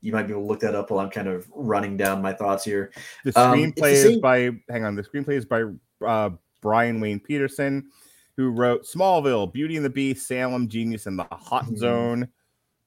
You 0.00 0.12
might 0.12 0.24
be 0.24 0.32
able 0.32 0.42
to 0.42 0.48
look 0.48 0.60
that 0.60 0.74
up 0.74 0.90
while 0.90 0.98
I'm 1.00 1.10
kind 1.10 1.28
of 1.28 1.48
running 1.54 1.96
down 1.96 2.20
my 2.22 2.32
thoughts 2.32 2.64
here. 2.64 2.90
The 3.24 3.38
Um, 3.38 3.56
screenplay 3.58 3.74
the 3.76 3.86
is 3.90 4.02
same- 4.02 4.20
by 4.20 4.50
hang 4.68 4.84
on. 4.84 4.96
The 4.96 5.04
screenplay 5.04 5.34
is 5.34 5.44
by 5.44 5.62
uh, 6.04 6.30
Brian 6.60 7.00
Wayne 7.00 7.20
Peterson, 7.20 7.88
who 8.36 8.48
wrote 8.50 8.84
Smallville, 8.84 9.52
Beauty 9.52 9.76
and 9.76 9.84
the 9.84 9.90
Beast, 9.90 10.26
Salem, 10.26 10.66
Genius, 10.68 11.06
and 11.06 11.18
the 11.18 11.24
Hot 11.30 11.66
Mhm. 11.66 11.76
Zone. 11.76 12.28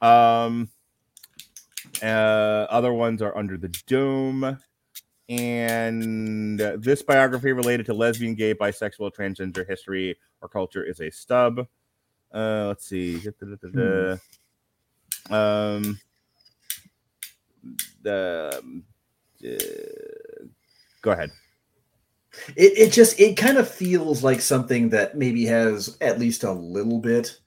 Um, 0.05 0.69
uh, 2.03 2.67
other 2.69 2.93
ones 2.93 3.21
are 3.21 3.35
Under 3.35 3.57
the 3.57 3.69
Dome, 3.87 4.59
and 5.29 6.59
this 6.59 7.01
biography 7.01 7.53
related 7.53 7.87
to 7.87 7.93
lesbian, 7.93 8.35
gay, 8.35 8.53
bisexual, 8.53 9.15
transgender 9.15 9.67
history 9.67 10.15
or 10.41 10.47
culture 10.47 10.83
is 10.83 10.99
a 10.99 11.09
stub. 11.09 11.67
Uh, 12.31 12.65
let's 12.67 12.85
see. 12.85 13.17
Da-da-da-da-da. 13.17 14.17
Um, 15.31 15.99
the 18.03 18.61
uh, 19.43 20.45
go 21.01 21.11
ahead. 21.11 21.31
It 22.55 22.77
it 22.77 22.91
just 22.91 23.19
it 23.19 23.37
kind 23.37 23.57
of 23.57 23.67
feels 23.67 24.23
like 24.23 24.41
something 24.41 24.89
that 24.89 25.17
maybe 25.17 25.45
has 25.45 25.97
at 26.01 26.19
least 26.19 26.43
a 26.43 26.51
little 26.51 26.99
bit 26.99 27.39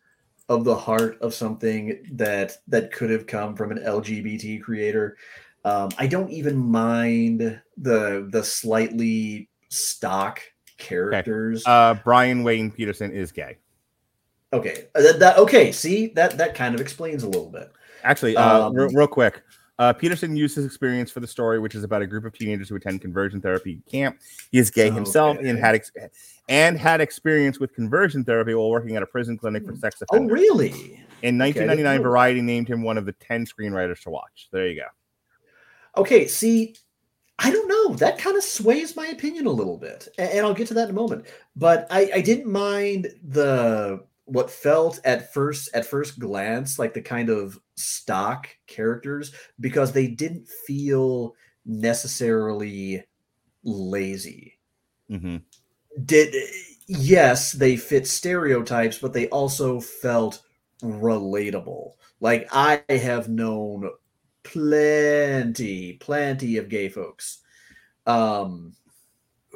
of 0.48 0.64
the 0.64 0.74
heart 0.74 1.18
of 1.20 1.34
something 1.34 1.98
that 2.12 2.56
that 2.68 2.92
could 2.92 3.10
have 3.10 3.26
come 3.26 3.54
from 3.54 3.70
an 3.70 3.78
LGBT 3.78 4.62
creator. 4.62 5.16
Um, 5.64 5.90
I 5.98 6.06
don't 6.06 6.30
even 6.30 6.56
mind 6.56 7.60
the 7.76 8.28
the 8.30 8.42
slightly 8.42 9.48
stock 9.68 10.40
characters. 10.78 11.62
Uh, 11.66 11.94
Brian 12.04 12.42
Wayne 12.44 12.70
Peterson 12.70 13.12
is 13.12 13.32
gay. 13.32 13.58
okay, 14.52 14.86
uh, 14.94 15.02
that, 15.02 15.18
that 15.18 15.38
okay. 15.38 15.72
See 15.72 16.08
that 16.14 16.38
that 16.38 16.54
kind 16.54 16.74
of 16.74 16.80
explains 16.80 17.22
a 17.24 17.26
little 17.28 17.50
bit. 17.50 17.70
Actually, 18.04 18.36
uh, 18.36 18.68
Um, 18.68 18.74
real, 18.74 18.88
real 18.90 19.06
quick, 19.08 19.42
uh, 19.78 19.92
Peterson 19.92 20.36
used 20.36 20.54
his 20.56 20.64
experience 20.64 21.10
for 21.10 21.20
the 21.20 21.26
story, 21.26 21.58
which 21.58 21.74
is 21.74 21.82
about 21.84 22.00
a 22.00 22.06
group 22.06 22.24
of 22.24 22.32
teenagers 22.32 22.68
who 22.68 22.76
attend 22.76 23.00
conversion 23.02 23.40
therapy 23.40 23.82
camp. 23.90 24.18
He 24.52 24.58
is 24.58 24.70
gay 24.70 24.88
himself 24.88 25.36
and 25.38 25.48
Okay. 25.48 25.60
had 25.60 25.74
ex- 25.74 25.90
and 26.48 26.78
had 26.78 27.00
experience 27.00 27.60
with 27.60 27.74
conversion 27.74 28.24
therapy 28.24 28.54
while 28.54 28.70
working 28.70 28.96
at 28.96 29.02
a 29.02 29.06
prison 29.06 29.36
clinic 29.36 29.64
for 29.66 29.76
sex 29.76 30.00
offenders. 30.02 30.30
Oh, 30.30 30.34
really? 30.34 31.04
In 31.22 31.40
Okay, 31.40 31.50
I 31.50 31.52
didn't 31.52 31.84
1999, 31.84 31.84
know 31.84 31.98
that. 31.98 32.02
Variety 32.02 32.40
named 32.40 32.68
him 32.68 32.82
one 32.82 32.96
of 32.96 33.04
the 33.06 33.12
10 33.12 33.46
screenwriters 33.46 34.02
to 34.02 34.10
watch. 34.10 34.48
There 34.52 34.66
you 34.66 34.80
go. 34.80 36.00
Okay, 36.00 36.26
see, 36.26 36.76
I 37.38 37.50
don't 37.50 37.68
know. 37.68 37.94
That 37.96 38.18
kind 38.18 38.36
of 38.36 38.42
sways 38.42 38.96
my 38.96 39.08
opinion 39.08 39.46
a 39.46 39.50
little 39.50 39.76
bit, 39.76 40.08
and, 40.16 40.40
I'll 40.40 40.54
get 40.54 40.68
to 40.68 40.74
that 40.74 40.84
in 40.84 40.90
a 40.90 40.94
moment. 40.94 41.26
But 41.56 41.86
I, 41.90 42.10
I 42.14 42.20
didn't 42.20 42.50
mind 42.50 43.08
the 43.22 44.04
what 44.24 44.50
felt 44.50 45.00
at 45.04 45.32
first 45.32 45.70
at 45.74 45.86
first 45.86 46.18
glance 46.18 46.78
like 46.78 46.92
the 46.92 47.00
kind 47.00 47.30
of 47.30 47.58
stock 47.76 48.46
characters 48.66 49.32
because 49.58 49.90
they 49.90 50.06
didn't 50.06 50.46
feel 50.46 51.34
necessarily 51.64 53.02
lazy. 53.64 54.58
hmm 55.08 55.38
Did 56.04 56.34
yes, 56.86 57.52
they 57.52 57.76
fit 57.76 58.06
stereotypes, 58.06 58.98
but 58.98 59.12
they 59.12 59.28
also 59.28 59.80
felt 59.80 60.42
relatable. 60.82 61.92
Like 62.20 62.48
I 62.52 62.82
have 62.88 63.28
known 63.28 63.90
plenty, 64.42 65.94
plenty 65.94 66.56
of 66.56 66.68
gay 66.68 66.88
folks 66.88 67.38
um 68.08 68.74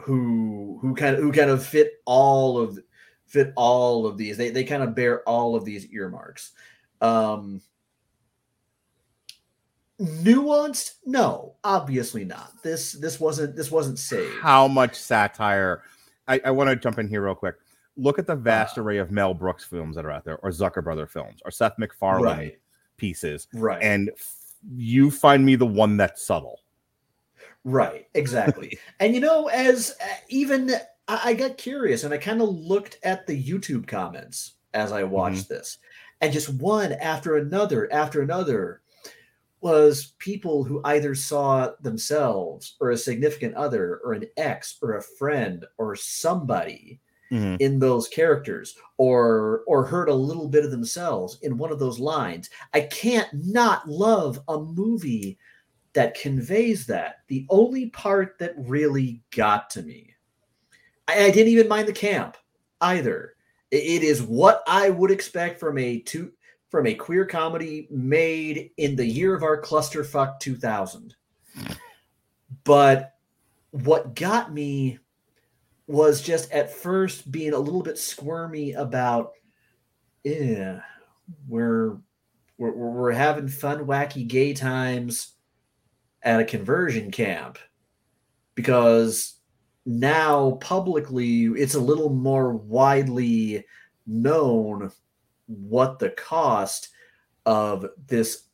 who 0.02 0.78
who 0.82 0.94
kind 0.94 1.16
of 1.16 1.22
who 1.22 1.32
kind 1.32 1.50
of 1.50 1.64
fit 1.64 1.94
all 2.04 2.58
of 2.58 2.78
fit 3.26 3.52
all 3.56 4.06
of 4.06 4.18
these. 4.18 4.36
They 4.36 4.50
they 4.50 4.64
kind 4.64 4.82
of 4.82 4.94
bear 4.94 5.26
all 5.28 5.56
of 5.56 5.64
these 5.64 5.86
earmarks. 5.86 6.52
Um 7.00 7.62
nuanced? 10.00 10.96
No, 11.06 11.56
obviously 11.64 12.24
not. 12.24 12.62
This 12.62 12.92
this 12.92 13.18
wasn't 13.18 13.56
this 13.56 13.70
wasn't 13.70 13.98
saved. 13.98 14.40
How 14.40 14.68
much 14.68 14.96
satire? 14.96 15.82
I, 16.28 16.40
I 16.44 16.50
want 16.50 16.70
to 16.70 16.76
jump 16.76 16.98
in 16.98 17.08
here 17.08 17.24
real 17.24 17.34
quick. 17.34 17.56
Look 17.96 18.18
at 18.18 18.26
the 18.26 18.36
vast 18.36 18.78
Uh, 18.78 18.82
array 18.82 18.98
of 18.98 19.10
Mel 19.10 19.34
Brooks 19.34 19.64
films 19.64 19.96
that 19.96 20.04
are 20.04 20.10
out 20.10 20.24
there, 20.24 20.38
or 20.38 20.50
Zucker 20.50 20.82
Brother 20.82 21.06
films, 21.06 21.40
or 21.44 21.50
Seth 21.50 21.78
MacFarlane 21.78 22.22
Right. 22.38 22.58
pieces, 22.96 23.48
Right. 23.52 23.82
and 23.82 24.10
f- 24.14 24.36
you 24.74 25.10
find 25.10 25.44
me 25.44 25.56
the 25.56 25.66
one 25.66 25.96
that's 25.96 26.24
subtle. 26.24 26.60
Right, 27.64 28.08
exactly. 28.14 28.78
and 29.00 29.14
you 29.14 29.20
know, 29.20 29.48
as 29.48 29.94
uh, 30.02 30.06
even 30.28 30.70
I, 31.08 31.20
I 31.24 31.34
got 31.34 31.58
curious 31.58 32.04
and 32.04 32.12
I 32.14 32.18
kind 32.18 32.40
of 32.42 32.48
looked 32.48 32.98
at 33.02 33.26
the 33.26 33.40
YouTube 33.42 33.86
comments 33.86 34.54
as 34.74 34.90
I 34.92 35.02
watched 35.04 35.48
this, 35.48 35.78
and 36.20 36.32
just 36.32 36.48
one 36.54 36.92
after 36.92 37.36
another 37.36 37.92
after 37.92 38.22
another 38.22 38.81
was 39.62 40.14
people 40.18 40.64
who 40.64 40.80
either 40.84 41.14
saw 41.14 41.70
themselves 41.80 42.76
or 42.80 42.90
a 42.90 42.96
significant 42.96 43.54
other 43.54 44.00
or 44.04 44.12
an 44.12 44.26
ex 44.36 44.76
or 44.82 44.96
a 44.96 45.02
friend 45.02 45.64
or 45.78 45.94
somebody 45.96 47.00
Mhm. 47.30 47.56
in 47.60 47.78
those 47.78 48.08
characters 48.08 48.76
or 48.98 49.62
or 49.66 49.86
heard 49.86 50.08
a 50.10 50.14
little 50.14 50.48
bit 50.48 50.64
of 50.66 50.70
themselves 50.70 51.38
in 51.42 51.56
one 51.56 51.72
of 51.72 51.78
those 51.78 51.98
lines. 51.98 52.50
I 52.74 52.82
can't 52.82 53.28
not 53.32 53.88
love 53.88 54.38
a 54.48 54.58
movie 54.60 55.38
that 55.94 56.14
conveys 56.14 56.84
that. 56.86 57.20
The 57.28 57.46
only 57.48 57.88
part 57.90 58.38
that 58.38 58.54
really 58.58 59.22
got 59.34 59.70
to 59.70 59.82
me 59.82 60.08
i, 61.08 61.24
I 61.26 61.30
didn't 61.30 61.52
even 61.52 61.68
mind 61.68 61.88
the 61.88 61.92
camp 61.92 62.36
either. 62.80 63.34
I- 63.72 63.76
it 63.76 64.02
is 64.02 64.22
what 64.22 64.62
i 64.66 64.90
would 64.90 65.10
expect 65.10 65.58
from 65.58 65.78
a 65.78 66.00
two 66.00 66.32
from 66.72 66.88
a 66.88 66.94
queer 66.94 67.24
comedy 67.24 67.86
made 67.90 68.70
in 68.78 68.96
the 68.96 69.06
year 69.06 69.36
of 69.36 69.44
our 69.44 69.60
clusterfuck 69.60 70.40
2000 70.40 71.14
but 72.64 73.14
what 73.70 74.16
got 74.16 74.52
me 74.52 74.98
was 75.86 76.20
just 76.20 76.50
at 76.50 76.72
first 76.74 77.30
being 77.30 77.52
a 77.52 77.58
little 77.58 77.82
bit 77.82 77.98
squirmy 77.98 78.72
about 78.72 79.32
yeah 80.24 80.80
we're 81.46 81.98
we're, 82.62 82.72
we're 82.72 83.12
having 83.12 83.48
fun, 83.48 83.86
wacky, 83.86 84.26
gay 84.26 84.52
times 84.52 85.32
at 86.22 86.40
a 86.40 86.44
conversion 86.44 87.10
camp. 87.10 87.58
Because 88.54 89.34
now 89.84 90.52
publicly 90.60 91.46
it's 91.46 91.74
a 91.74 91.80
little 91.80 92.10
more 92.10 92.52
widely 92.52 93.64
known 94.06 94.92
what 95.46 95.98
the 95.98 96.10
cost 96.10 96.88
of 97.46 97.86
this 98.06 98.44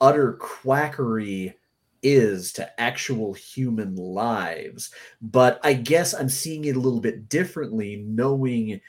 utter 0.00 0.34
quackery 0.34 1.54
is 2.02 2.52
to 2.52 2.80
actual 2.80 3.32
human 3.32 3.94
lives. 3.94 4.90
But 5.20 5.60
I 5.62 5.74
guess 5.74 6.14
I'm 6.14 6.28
seeing 6.28 6.64
it 6.64 6.76
a 6.76 6.80
little 6.80 7.00
bit 7.00 7.28
differently, 7.28 8.04
knowing 8.06 8.80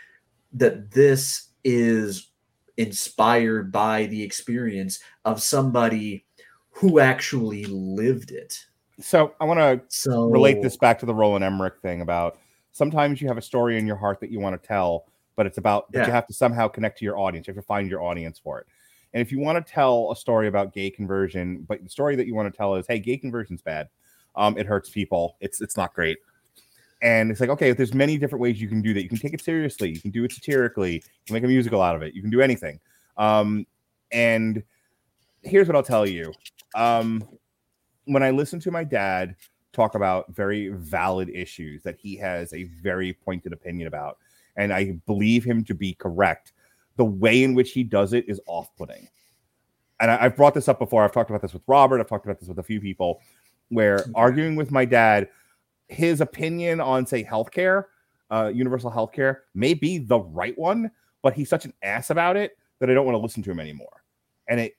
that 0.53 0.91
this 0.91 1.49
is 1.63 2.29
inspired 2.77 3.71
by 3.71 4.07
the 4.07 4.23
experience 4.23 4.99
of 5.25 5.41
somebody 5.41 6.25
who 6.71 6.99
actually 6.99 7.65
lived 7.65 8.31
it. 8.31 8.65
So 8.99 9.33
I 9.39 9.45
want 9.45 9.59
to 9.59 9.81
So 9.89 10.25
relate 10.25 10.61
this 10.61 10.77
back 10.77 10.99
to 10.99 11.05
the 11.05 11.13
Roland 11.13 11.43
Emmerich 11.43 11.79
thing 11.81 12.01
about 12.01 12.39
sometimes 12.71 13.21
you 13.21 13.27
have 13.27 13.37
a 13.37 13.41
story 13.41 13.77
in 13.77 13.85
your 13.85 13.95
heart 13.95 14.19
that 14.21 14.31
you 14.31 14.39
want 14.39 14.59
to 14.59 14.67
tell, 14.67 15.05
but 15.35 15.45
it's 15.45 15.57
about 15.57 15.91
but 15.91 16.05
you 16.05 16.11
have 16.11 16.27
to 16.27 16.33
somehow 16.33 16.67
connect 16.67 16.99
to 16.99 17.05
your 17.05 17.17
audience. 17.17 17.47
You 17.47 17.53
have 17.53 17.63
to 17.63 17.67
find 17.67 17.89
your 17.89 18.01
audience 18.01 18.39
for 18.39 18.59
it. 18.59 18.67
And 19.13 19.21
if 19.21 19.31
you 19.31 19.39
want 19.39 19.65
to 19.65 19.73
tell 19.73 20.11
a 20.11 20.15
story 20.15 20.47
about 20.47 20.73
gay 20.73 20.89
conversion, 20.89 21.65
but 21.67 21.83
the 21.83 21.89
story 21.89 22.15
that 22.15 22.25
you 22.25 22.33
want 22.33 22.51
to 22.51 22.57
tell 22.57 22.75
is, 22.75 22.87
hey, 22.87 22.99
gay 22.99 23.17
conversion's 23.17 23.61
bad. 23.61 23.89
Um, 24.35 24.57
it 24.57 24.65
hurts 24.65 24.89
people. 24.89 25.37
It's 25.39 25.61
it's 25.61 25.77
not 25.77 25.93
great. 25.93 26.17
And 27.01 27.29
it's 27.29 27.41
like, 27.41 27.49
okay, 27.49 27.73
there's 27.73 27.93
many 27.93 28.17
different 28.17 28.41
ways 28.41 28.61
you 28.61 28.69
can 28.69 28.81
do 28.81 28.93
that. 28.93 29.03
You 29.03 29.09
can 29.09 29.17
take 29.17 29.33
it 29.33 29.43
seriously. 29.43 29.89
You 29.89 29.99
can 29.99 30.09
do 30.09 30.23
it 30.23 30.31
satirically. 30.31 30.93
You 30.93 31.01
can 31.27 31.33
make 31.33 31.43
a 31.43 31.47
musical 31.47 31.81
out 31.81 31.95
of 31.95 32.01
it. 32.01 32.13
You 32.13 32.21
can 32.21 32.31
do 32.31 32.39
anything. 32.41 32.79
Um, 33.17 33.67
and 34.11 34.63
here's 35.41 35.67
what 35.67 35.75
I'll 35.75 35.83
tell 35.83 36.07
you. 36.07 36.33
Um, 36.75 37.27
when 38.05 38.23
I 38.23 38.31
listen 38.31 38.59
to 38.61 38.71
my 38.71 38.85
dad 38.85 39.35
talk 39.73 39.95
about 39.95 40.33
very 40.33 40.69
valid 40.69 41.29
issues 41.29 41.83
that 41.83 41.97
he 41.97 42.15
has 42.15 42.53
a 42.53 42.63
very 42.63 43.13
pointed 43.13 43.51
opinion 43.51 43.87
about, 43.87 44.17
and 44.55 44.73
I 44.73 44.97
believe 45.05 45.43
him 45.43 45.63
to 45.65 45.73
be 45.73 45.93
correct, 45.93 46.53
the 46.97 47.05
way 47.05 47.43
in 47.43 47.53
which 47.53 47.71
he 47.71 47.83
does 47.83 48.13
it 48.13 48.25
is 48.27 48.39
off 48.45 48.69
putting. 48.77 49.07
And 49.99 50.11
I, 50.11 50.25
I've 50.25 50.35
brought 50.35 50.53
this 50.53 50.67
up 50.67 50.79
before. 50.79 51.03
I've 51.03 51.11
talked 51.11 51.29
about 51.29 51.41
this 51.41 51.53
with 51.53 51.63
Robert. 51.67 51.99
I've 51.99 52.09
talked 52.09 52.25
about 52.25 52.39
this 52.39 52.49
with 52.49 52.59
a 52.59 52.63
few 52.63 52.81
people 52.81 53.21
where 53.69 54.05
arguing 54.15 54.55
with 54.55 54.71
my 54.71 54.85
dad, 54.85 55.29
his 55.87 56.21
opinion 56.21 56.79
on, 56.79 57.05
say, 57.05 57.23
healthcare, 57.23 57.85
uh, 58.29 58.51
universal 58.53 58.91
healthcare, 58.91 59.37
may 59.53 59.73
be 59.73 59.97
the 59.97 60.19
right 60.19 60.57
one, 60.57 60.91
but 61.21 61.33
he's 61.33 61.49
such 61.49 61.65
an 61.65 61.73
ass 61.81 62.09
about 62.09 62.35
it 62.37 62.57
that 62.79 62.89
I 62.89 62.93
don't 62.93 63.05
want 63.05 63.15
to 63.15 63.19
listen 63.21 63.43
to 63.43 63.51
him 63.51 63.59
anymore. 63.59 64.03
And 64.47 64.59
it 64.59 64.73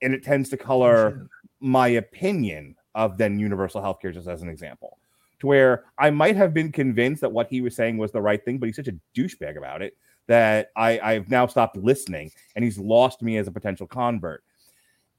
and 0.00 0.14
it 0.14 0.22
tends 0.22 0.48
to 0.50 0.56
color 0.56 1.28
my 1.60 1.88
opinion 1.88 2.76
of 2.94 3.18
then 3.18 3.38
universal 3.38 3.82
healthcare, 3.82 4.12
just 4.12 4.28
as 4.28 4.42
an 4.42 4.48
example, 4.48 4.98
to 5.40 5.46
where 5.46 5.84
I 5.98 6.10
might 6.10 6.36
have 6.36 6.52
been 6.52 6.72
convinced 6.72 7.20
that 7.20 7.32
what 7.32 7.48
he 7.48 7.60
was 7.60 7.76
saying 7.76 7.98
was 7.98 8.12
the 8.12 8.20
right 8.20 8.44
thing, 8.44 8.58
but 8.58 8.66
he's 8.66 8.76
such 8.76 8.88
a 8.88 8.98
douchebag 9.14 9.56
about 9.56 9.82
it 9.82 9.96
that 10.26 10.70
I, 10.76 10.98
I've 11.00 11.30
now 11.30 11.46
stopped 11.46 11.76
listening, 11.76 12.30
and 12.54 12.64
he's 12.64 12.78
lost 12.78 13.22
me 13.22 13.38
as 13.38 13.48
a 13.48 13.52
potential 13.52 13.86
convert. 13.86 14.42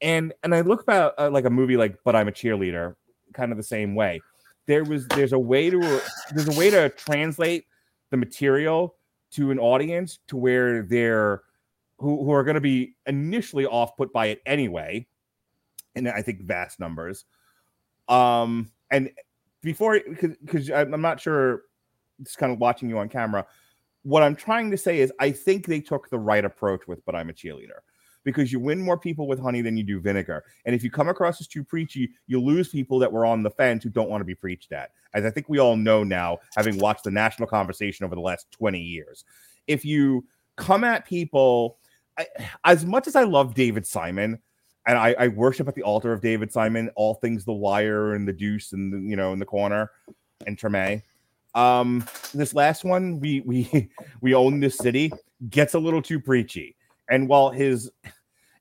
And 0.00 0.32
and 0.42 0.54
I 0.54 0.60
look 0.62 0.82
about 0.82 1.14
uh, 1.18 1.30
like 1.30 1.44
a 1.44 1.50
movie 1.50 1.76
like 1.76 1.96
But 2.04 2.16
I'm 2.16 2.28
a 2.28 2.32
Cheerleader, 2.32 2.94
kind 3.34 3.52
of 3.52 3.58
the 3.58 3.64
same 3.64 3.94
way. 3.94 4.20
There 4.66 4.84
was 4.84 5.06
there's 5.08 5.32
a 5.32 5.38
way 5.38 5.68
to 5.68 6.02
there's 6.32 6.48
a 6.48 6.58
way 6.58 6.70
to 6.70 6.88
translate 6.90 7.66
the 8.10 8.16
material 8.16 8.94
to 9.32 9.50
an 9.50 9.58
audience 9.58 10.18
to 10.28 10.36
where 10.36 10.82
they're 10.82 11.42
who, 11.98 12.24
who 12.24 12.32
are 12.32 12.44
going 12.44 12.54
to 12.54 12.60
be 12.60 12.94
initially 13.06 13.66
off 13.66 13.96
put 13.96 14.12
by 14.12 14.26
it 14.26 14.40
anyway 14.46 15.06
and 15.94 16.08
i 16.08 16.22
think 16.22 16.42
vast 16.42 16.80
numbers 16.80 17.24
um 18.08 18.70
and 18.90 19.10
before 19.62 20.00
because 20.44 20.70
i'm 20.70 21.00
not 21.00 21.20
sure 21.20 21.62
just 22.22 22.38
kind 22.38 22.52
of 22.52 22.58
watching 22.58 22.88
you 22.88 22.98
on 22.98 23.08
camera 23.08 23.44
what 24.02 24.22
i'm 24.22 24.36
trying 24.36 24.70
to 24.70 24.76
say 24.76 25.00
is 25.00 25.12
i 25.18 25.30
think 25.30 25.66
they 25.66 25.80
took 25.80 26.08
the 26.10 26.18
right 26.18 26.44
approach 26.44 26.86
with 26.86 27.04
but 27.04 27.14
i'm 27.14 27.30
a 27.30 27.32
cheerleader. 27.32 27.80
Because 28.22 28.52
you 28.52 28.60
win 28.60 28.82
more 28.82 28.98
people 28.98 29.26
with 29.26 29.40
honey 29.40 29.62
than 29.62 29.78
you 29.78 29.82
do 29.82 29.98
vinegar. 29.98 30.44
And 30.66 30.74
if 30.74 30.84
you 30.84 30.90
come 30.90 31.08
across 31.08 31.40
as 31.40 31.46
too 31.46 31.64
preachy 31.64 32.10
you 32.26 32.38
lose 32.38 32.68
people 32.68 32.98
that 32.98 33.10
were 33.10 33.24
on 33.24 33.42
the 33.42 33.48
fence 33.48 33.82
who 33.82 33.88
don't 33.88 34.10
want 34.10 34.20
to 34.20 34.26
be 34.26 34.34
preached 34.34 34.72
at. 34.72 34.90
As 35.14 35.24
i 35.24 35.30
think 35.30 35.48
we 35.48 35.58
all 35.58 35.74
know 35.74 36.04
now 36.04 36.38
having 36.54 36.78
watched 36.78 37.04
the 37.04 37.10
national 37.10 37.48
conversation 37.48 38.04
over 38.04 38.14
the 38.14 38.20
last 38.20 38.46
20 38.52 38.78
years 38.78 39.24
if 39.66 39.86
you 39.86 40.26
come 40.56 40.84
at 40.84 41.06
people 41.06 41.78
I, 42.18 42.26
as 42.64 42.84
much 42.84 43.06
as 43.06 43.16
I 43.16 43.24
love 43.24 43.54
David 43.54 43.86
Simon, 43.86 44.40
and 44.86 44.98
I, 44.98 45.14
I 45.18 45.28
worship 45.28 45.68
at 45.68 45.74
the 45.74 45.82
altar 45.82 46.12
of 46.12 46.20
David 46.20 46.52
Simon, 46.52 46.90
all 46.96 47.14
things 47.14 47.44
the 47.44 47.52
wire 47.52 48.14
and 48.14 48.26
the 48.26 48.32
deuce 48.32 48.72
and 48.72 48.92
the, 48.92 48.98
you 48.98 49.16
know 49.16 49.32
in 49.32 49.38
the 49.38 49.46
corner 49.46 49.90
and 50.46 50.56
Treme. 50.56 51.02
Um, 51.54 52.06
this 52.32 52.54
last 52.54 52.84
one, 52.84 53.20
we 53.20 53.40
we 53.40 53.90
we 54.20 54.34
own 54.34 54.60
this 54.60 54.76
city, 54.76 55.12
gets 55.48 55.74
a 55.74 55.78
little 55.78 56.02
too 56.02 56.20
preachy. 56.20 56.76
And 57.08 57.28
while 57.28 57.50
his 57.50 57.90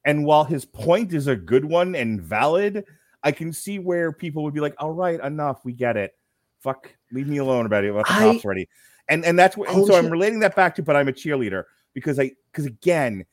and 0.06 0.26
while 0.26 0.44
his 0.44 0.66
point 0.66 1.14
is 1.14 1.28
a 1.28 1.36
good 1.36 1.66
one 1.66 1.96
and 1.96 2.22
valid, 2.22 2.86
I 3.24 3.32
can 3.32 3.54
see 3.54 3.80
where 3.80 4.12
people 4.12 4.44
would 4.44 4.54
be 4.54 4.60
like, 4.60 4.76
"All 4.78 4.92
right, 4.92 5.20
enough, 5.22 5.64
we 5.64 5.74
get 5.74 5.98
it. 5.98 6.16
Fuck, 6.62 6.94
leave 7.12 7.28
me 7.28 7.38
alone 7.38 7.66
about 7.66 7.84
it. 7.84 7.94
The 7.94 8.04
cops 8.04 8.46
ready." 8.46 8.68
And 9.08 9.24
and 9.24 9.38
that's 9.38 9.56
what. 9.56 9.70
And 9.70 9.86
so 9.86 9.96
I'm 9.96 10.10
relating 10.10 10.40
that 10.40 10.56
back 10.56 10.76
to, 10.76 10.84
but 10.84 10.96
I'm 10.96 11.08
a 11.08 11.14
cheerleader 11.14 11.64
because 11.94 12.20
I 12.20 12.32
because 12.52 12.66
again, 12.66 13.26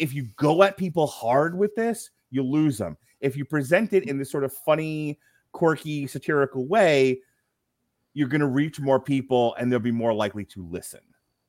if 0.00 0.14
you 0.14 0.24
go 0.36 0.62
at 0.62 0.76
people 0.78 1.06
hard 1.06 1.56
with 1.56 1.74
this, 1.76 2.10
you 2.30 2.42
lose 2.42 2.78
them. 2.78 2.96
If 3.20 3.36
you 3.36 3.44
present 3.44 3.92
it 3.92 4.08
in 4.08 4.18
this 4.18 4.30
sort 4.30 4.44
of 4.44 4.52
funny, 4.52 5.18
quirky, 5.52 6.06
satirical 6.06 6.66
way, 6.66 7.20
you're 8.14 8.28
going 8.28 8.40
to 8.40 8.46
reach 8.46 8.80
more 8.80 8.98
people 8.98 9.54
and 9.56 9.70
they'll 9.70 9.78
be 9.78 9.92
more 9.92 10.14
likely 10.14 10.44
to 10.46 10.66
listen. 10.66 11.00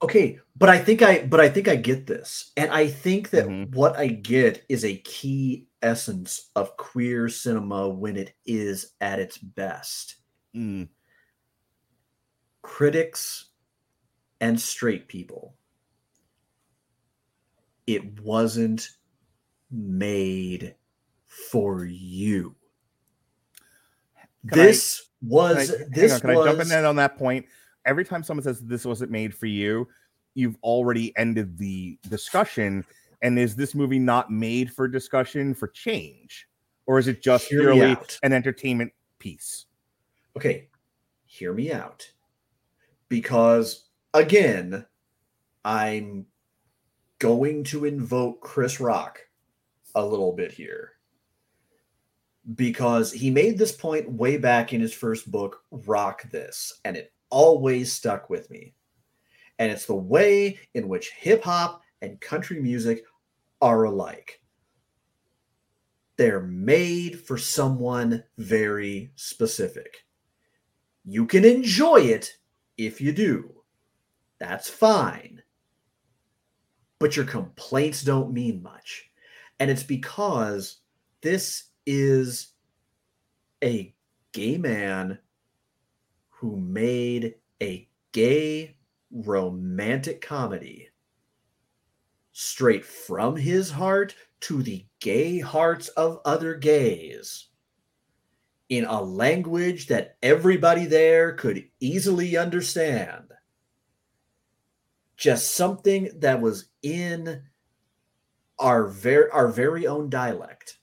Okay, 0.03 0.39
but 0.57 0.67
I 0.67 0.79
think 0.79 1.01
I 1.01 1.25
but 1.25 1.39
I 1.39 1.47
think 1.47 1.67
I 1.67 1.75
get 1.75 2.07
this. 2.07 2.51
And 2.57 2.71
I 2.71 2.87
think 2.87 3.29
that 3.29 3.45
Mhm. 3.47 3.73
what 3.73 3.95
I 3.97 4.07
get 4.07 4.65
is 4.67 4.83
a 4.83 4.97
key 4.97 5.67
essence 5.81 6.49
of 6.55 6.75
queer 6.75 7.29
cinema 7.29 7.87
when 7.87 8.17
it 8.17 8.33
is 8.45 8.93
at 8.99 9.19
its 9.19 9.37
best. 9.37 10.15
Mm, 10.55 10.89
Critics 12.63 13.45
and 14.39 14.59
straight 14.59 15.07
people. 15.07 15.55
It 17.95 18.21
wasn't 18.21 18.89
made 19.69 20.75
for 21.27 21.85
you. 21.85 22.55
Can 24.49 24.59
I- 24.59 24.63
this 24.63 25.09
Can 25.19 25.29
was 25.29 25.71
I, 25.71 25.85
this 25.89 26.13
on, 26.13 26.21
can 26.21 26.35
was 26.35 26.47
I 26.47 26.51
jump 26.51 26.71
in 26.71 26.85
on 26.85 26.95
that 26.97 27.17
point? 27.17 27.45
Every 27.85 28.05
time 28.05 28.23
someone 28.23 28.43
says 28.43 28.59
this 28.61 28.85
wasn't 28.85 29.11
made 29.11 29.33
for 29.33 29.47
you, 29.47 29.87
you've 30.33 30.57
already 30.63 31.15
ended 31.17 31.57
the 31.57 31.97
discussion. 32.09 32.85
And 33.21 33.37
is 33.37 33.55
this 33.55 33.75
movie 33.75 33.99
not 33.99 34.31
made 34.31 34.71
for 34.71 34.87
discussion 34.87 35.53
for 35.53 35.67
change? 35.67 36.47
Or 36.87 36.97
is 36.97 37.07
it 37.07 37.21
just 37.21 37.49
purely 37.49 37.91
out. 37.91 38.19
an 38.23 38.33
entertainment 38.33 38.91
piece? 39.19 39.65
okay, 40.35 40.67
hear 41.25 41.53
me 41.53 41.71
out. 41.71 42.09
Because 43.09 43.89
again, 44.13 44.85
I'm 45.65 46.25
going 47.21 47.63
to 47.63 47.85
invoke 47.85 48.41
Chris 48.41 48.79
Rock 48.79 49.19
a 49.93 50.03
little 50.03 50.33
bit 50.33 50.51
here. 50.51 50.93
Because 52.55 53.11
he 53.11 53.29
made 53.29 53.59
this 53.59 53.71
point 53.71 54.11
way 54.11 54.37
back 54.37 54.73
in 54.73 54.81
his 54.81 54.91
first 54.91 55.29
book, 55.29 55.63
Rock 55.69 56.23
This, 56.31 56.81
and 56.83 56.97
it 56.97 57.13
always 57.29 57.93
stuck 57.93 58.31
with 58.31 58.49
me. 58.49 58.73
And 59.59 59.71
it's 59.71 59.85
the 59.85 59.93
way 59.93 60.57
in 60.73 60.87
which 60.87 61.11
hip 61.11 61.43
hop 61.43 61.83
and 62.01 62.19
country 62.19 62.59
music 62.59 63.03
are 63.61 63.83
alike. 63.83 64.41
They're 66.17 66.41
made 66.41 67.19
for 67.19 67.37
someone 67.37 68.23
very 68.39 69.11
specific. 69.15 70.05
You 71.05 71.27
can 71.27 71.45
enjoy 71.45 72.01
it 72.01 72.35
if 72.77 72.99
you 72.99 73.11
do. 73.11 73.61
That's 74.39 74.67
fine. 74.67 75.40
But 77.01 77.15
your 77.15 77.25
complaints 77.25 78.03
don't 78.03 78.31
mean 78.31 78.61
much. 78.61 79.09
And 79.59 79.71
it's 79.71 79.81
because 79.81 80.81
this 81.21 81.63
is 81.87 82.53
a 83.63 83.95
gay 84.33 84.59
man 84.59 85.17
who 86.29 86.57
made 86.57 87.35
a 87.61 87.89
gay 88.11 88.75
romantic 89.11 90.21
comedy 90.21 90.89
straight 92.33 92.85
from 92.85 93.35
his 93.35 93.71
heart 93.71 94.13
to 94.41 94.61
the 94.61 94.85
gay 94.99 95.39
hearts 95.39 95.87
of 95.89 96.19
other 96.23 96.53
gays 96.53 97.47
in 98.69 98.85
a 98.85 99.01
language 99.01 99.87
that 99.87 100.17
everybody 100.21 100.85
there 100.85 101.33
could 101.33 101.67
easily 101.79 102.37
understand. 102.37 103.25
Just 105.21 105.53
something 105.53 106.09
that 106.15 106.41
was 106.41 106.65
in 106.81 107.43
our 108.57 108.87
very 108.87 109.29
our 109.29 109.49
very 109.49 109.85
own 109.85 110.09
dialect. 110.09 110.79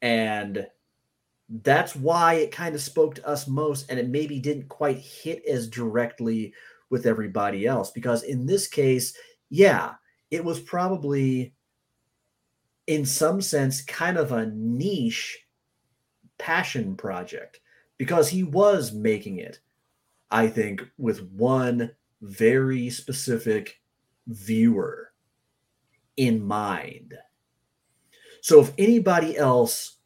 And 0.00 0.64
that's 1.48 1.96
why 1.96 2.34
it 2.34 2.52
kind 2.52 2.72
of 2.76 2.80
spoke 2.80 3.16
to 3.16 3.26
us 3.26 3.48
most 3.48 3.90
and 3.90 3.98
it 3.98 4.08
maybe 4.08 4.38
didn't 4.38 4.68
quite 4.68 4.98
hit 4.98 5.44
as 5.44 5.68
directly 5.68 6.54
with 6.88 7.04
everybody 7.04 7.66
else 7.66 7.90
because 7.90 8.22
in 8.22 8.46
this 8.46 8.68
case, 8.68 9.12
yeah, 9.50 9.94
it 10.30 10.44
was 10.44 10.60
probably 10.60 11.52
in 12.86 13.04
some 13.04 13.40
sense 13.40 13.82
kind 13.82 14.16
of 14.16 14.30
a 14.30 14.46
niche 14.46 15.36
passion 16.38 16.94
project 16.94 17.58
because 17.98 18.28
he 18.28 18.44
was 18.44 18.92
making 18.92 19.38
it 19.38 19.58
I 20.30 20.46
think 20.46 20.82
with 20.96 21.22
one 21.32 21.90
very 22.24 22.90
specific 22.90 23.80
viewer 24.26 25.12
in 26.16 26.44
mind. 26.44 27.14
So 28.40 28.60
if 28.60 28.72
anybody 28.78 29.36
else 29.36 29.98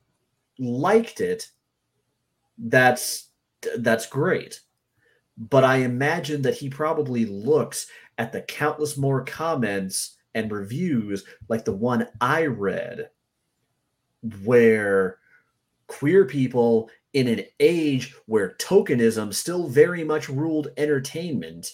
liked 0.58 1.20
it, 1.20 1.48
that's 2.58 3.30
that's 3.78 4.06
great. 4.06 4.60
But 5.36 5.64
I 5.64 5.76
imagine 5.78 6.42
that 6.42 6.56
he 6.56 6.68
probably 6.68 7.24
looks 7.24 7.86
at 8.18 8.32
the 8.32 8.42
countless 8.42 8.96
more 8.96 9.24
comments 9.24 10.16
and 10.34 10.50
reviews 10.50 11.24
like 11.48 11.64
the 11.64 11.72
one 11.72 12.08
I 12.20 12.46
read 12.46 13.10
where 14.44 15.18
queer 15.86 16.24
people 16.24 16.90
in 17.12 17.28
an 17.28 17.44
age 17.60 18.14
where 18.26 18.56
tokenism 18.60 19.32
still 19.32 19.68
very 19.68 20.04
much 20.04 20.28
ruled 20.28 20.68
entertainment 20.76 21.72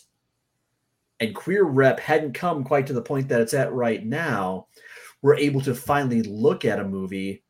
and 1.21 1.35
queer 1.35 1.65
rep 1.65 2.01
hadn't 2.01 2.35
come 2.35 2.65
quite 2.65 2.87
to 2.89 2.93
the 2.93 3.03
point 3.03 3.29
that 3.29 3.41
it's 3.41 3.55
at 3.55 3.73
right 3.73 4.05
now, 4.05 4.67
we're 5.23 5.37
able 5.37 5.61
to 5.63 5.75
finally 5.75 6.23
look 6.23 6.65
at 6.65 6.81
a 6.81 6.85
movie 6.85 7.43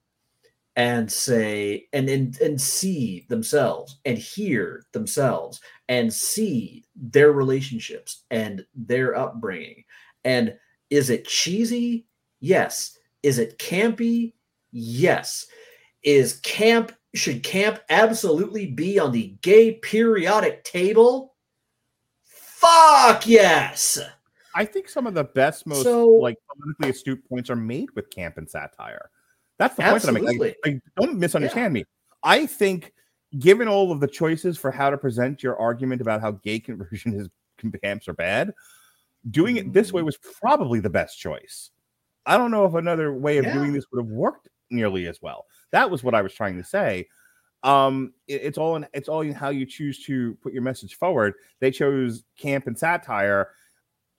and 0.76 1.10
say 1.10 1.86
and 1.92 2.08
and, 2.08 2.40
and 2.40 2.60
see 2.60 3.26
themselves 3.28 4.00
and 4.04 4.18
hear 4.18 4.84
themselves 4.92 5.60
and 5.88 6.12
see 6.12 6.84
their 6.96 7.32
relationships 7.32 8.24
and 8.30 8.64
their 8.74 9.16
upbringing. 9.16 9.84
And 10.24 10.56
is 10.90 11.10
it 11.10 11.26
cheesy? 11.26 12.06
Yes. 12.40 12.98
Is 13.22 13.38
it 13.38 13.58
campy? 13.58 14.34
Yes. 14.72 15.46
Is 16.02 16.40
camp 16.40 16.92
should 17.14 17.42
camp 17.42 17.80
absolutely 17.90 18.66
be 18.66 18.98
on 18.98 19.12
the 19.12 19.36
gay 19.42 19.74
periodic 19.74 20.64
table? 20.64 21.33
Fuck 22.64 23.26
yes. 23.26 23.98
I 24.54 24.64
think 24.64 24.88
some 24.88 25.06
of 25.06 25.14
the 25.14 25.24
best, 25.24 25.66
most 25.66 25.82
So- 25.82 26.08
like 26.08 26.36
politically 26.48 26.90
astute 26.90 27.28
points 27.28 27.50
are 27.50 27.56
made 27.56 27.90
with 27.94 28.10
camp 28.10 28.38
and 28.38 28.48
satire. 28.48 29.10
That's 29.58 29.76
the 29.76 29.82
point 29.82 30.02
that 30.02 30.08
I'm 30.08 30.14
making. 30.24 30.38
Like, 30.38 30.56
like, 30.64 30.80
don't 30.96 31.18
misunderstand 31.18 31.74
me. 31.74 31.84
I 32.22 32.46
think, 32.46 32.92
given 33.38 33.68
all 33.68 33.92
of 33.92 34.00
the 34.00 34.06
choices 34.06 34.56
for 34.58 34.70
how 34.70 34.90
to 34.90 34.98
present 34.98 35.42
your 35.42 35.56
argument 35.58 36.00
about 36.00 36.20
how 36.20 36.32
gay 36.32 36.58
conversion 36.60 37.14
is 37.14 37.28
camps 37.82 38.08
are 38.08 38.14
bad, 38.14 38.52
doing 39.30 39.56
it 39.56 39.72
this 39.72 39.92
way 39.92 40.02
Mm. 40.02 40.06
was 40.06 40.16
probably 40.40 40.80
the 40.80 40.90
best 40.90 41.18
choice. 41.18 41.70
I 42.26 42.36
don't 42.36 42.50
know 42.50 42.64
if 42.64 42.74
another 42.74 43.12
way 43.12 43.38
of 43.38 43.44
Yeah. 43.44 43.54
doing 43.54 43.72
this 43.72 43.84
would 43.92 44.04
have 44.04 44.10
worked 44.10 44.48
nearly 44.70 45.06
as 45.06 45.20
well. 45.22 45.46
That 45.72 45.90
was 45.90 46.02
what 46.02 46.14
I 46.14 46.22
was 46.22 46.34
trying 46.34 46.56
to 46.58 46.64
say. 46.64 47.08
Um, 47.64 48.12
it- 48.28 48.42
it's 48.42 48.58
all 48.58 48.76
in 48.76 48.86
it's 48.92 49.08
all 49.08 49.22
in 49.22 49.32
how 49.32 49.48
you 49.48 49.66
choose 49.66 50.04
to 50.04 50.34
put 50.36 50.52
your 50.52 50.62
message 50.62 50.94
forward. 50.96 51.34
They 51.60 51.70
chose 51.72 52.22
camp 52.38 52.66
and 52.68 52.78
satire, 52.78 53.50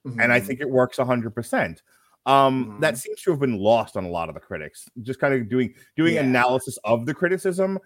and 0.04 0.34
I 0.34 0.40
Mhm. 0.40 0.46
think 0.46 0.60
it 0.62 0.70
works 0.70 0.98
100%. 1.00 1.82
Um, 2.26 2.78
that 2.82 2.98
seems 2.98 3.22
to 3.22 3.32
have 3.32 3.40
been 3.40 3.58
lost 3.60 3.96
on 3.96 4.04
a 4.04 4.10
lot 4.10 4.30
of 4.30 4.36
the 4.36 4.42
critics. 4.42 4.90
Just 5.04 5.20
kind 5.20 5.34
of 5.34 5.48
doing 5.48 5.74
doing 5.96 6.16
Yeah. 6.16 6.22
analysis 6.24 6.78
of 6.84 7.06
the 7.06 7.14
criticism. 7.14 7.80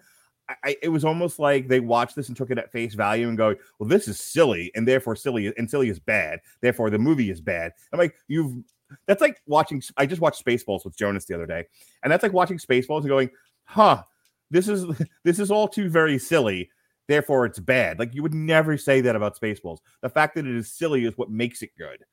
I, 0.48 0.54
I, 0.64 0.76
it 0.82 0.88
was 0.88 1.04
almost 1.04 1.38
like 1.38 1.68
they 1.68 1.78
watched 1.80 2.16
this 2.16 2.28
and 2.28 2.36
took 2.36 2.50
it 2.50 2.56
at 2.58 2.72
face 2.72 2.94
value 2.94 3.28
and 3.28 3.36
go, 3.36 3.54
"Well, 3.78 3.88
this 3.88 4.08
is 4.08 4.18
silly, 4.18 4.72
and 4.74 4.88
therefore 4.88 5.14
silly, 5.14 5.52
and 5.58 5.70
silly 5.70 5.90
is 5.90 6.00
bad. 6.00 6.40
Therefore, 6.62 6.88
the 6.90 6.98
movie 6.98 7.30
is 7.30 7.40
bad." 7.42 7.72
I'm 7.92 7.98
like, 7.98 8.16
"You've." 8.28 8.64
That's 9.06 9.20
like 9.20 9.40
watching. 9.46 9.80
I 9.98 10.06
just 10.06 10.20
watched 10.22 10.44
Spaceballs 10.44 10.84
with 10.86 10.96
Jonas 10.96 11.26
the 11.26 11.34
other 11.34 11.46
day, 11.46 11.66
and 12.02 12.10
that's 12.10 12.22
like 12.22 12.32
watching 12.32 12.56
Spaceballs 12.58 13.00
and 13.00 13.08
going, 13.08 13.30
"Huh, 13.64 14.02
this 14.50 14.68
is 14.68 14.84
this 15.24 15.38
is 15.38 15.50
all 15.50 15.68
too 15.68 15.88
very 15.88 16.18
silly." 16.18 16.70
Therefore, 17.08 17.44
it's 17.44 17.58
bad. 17.58 17.98
Like 17.98 18.14
you 18.14 18.22
would 18.22 18.34
never 18.34 18.76
say 18.76 19.00
that 19.00 19.16
about 19.16 19.38
Spaceballs. 19.40 19.78
The 20.02 20.08
fact 20.08 20.36
that 20.36 20.46
it 20.46 20.54
is 20.54 20.72
silly 20.72 21.04
is 21.04 21.18
what 21.18 21.30
makes 21.30 21.60
it 21.62 21.70
good. 21.76 22.04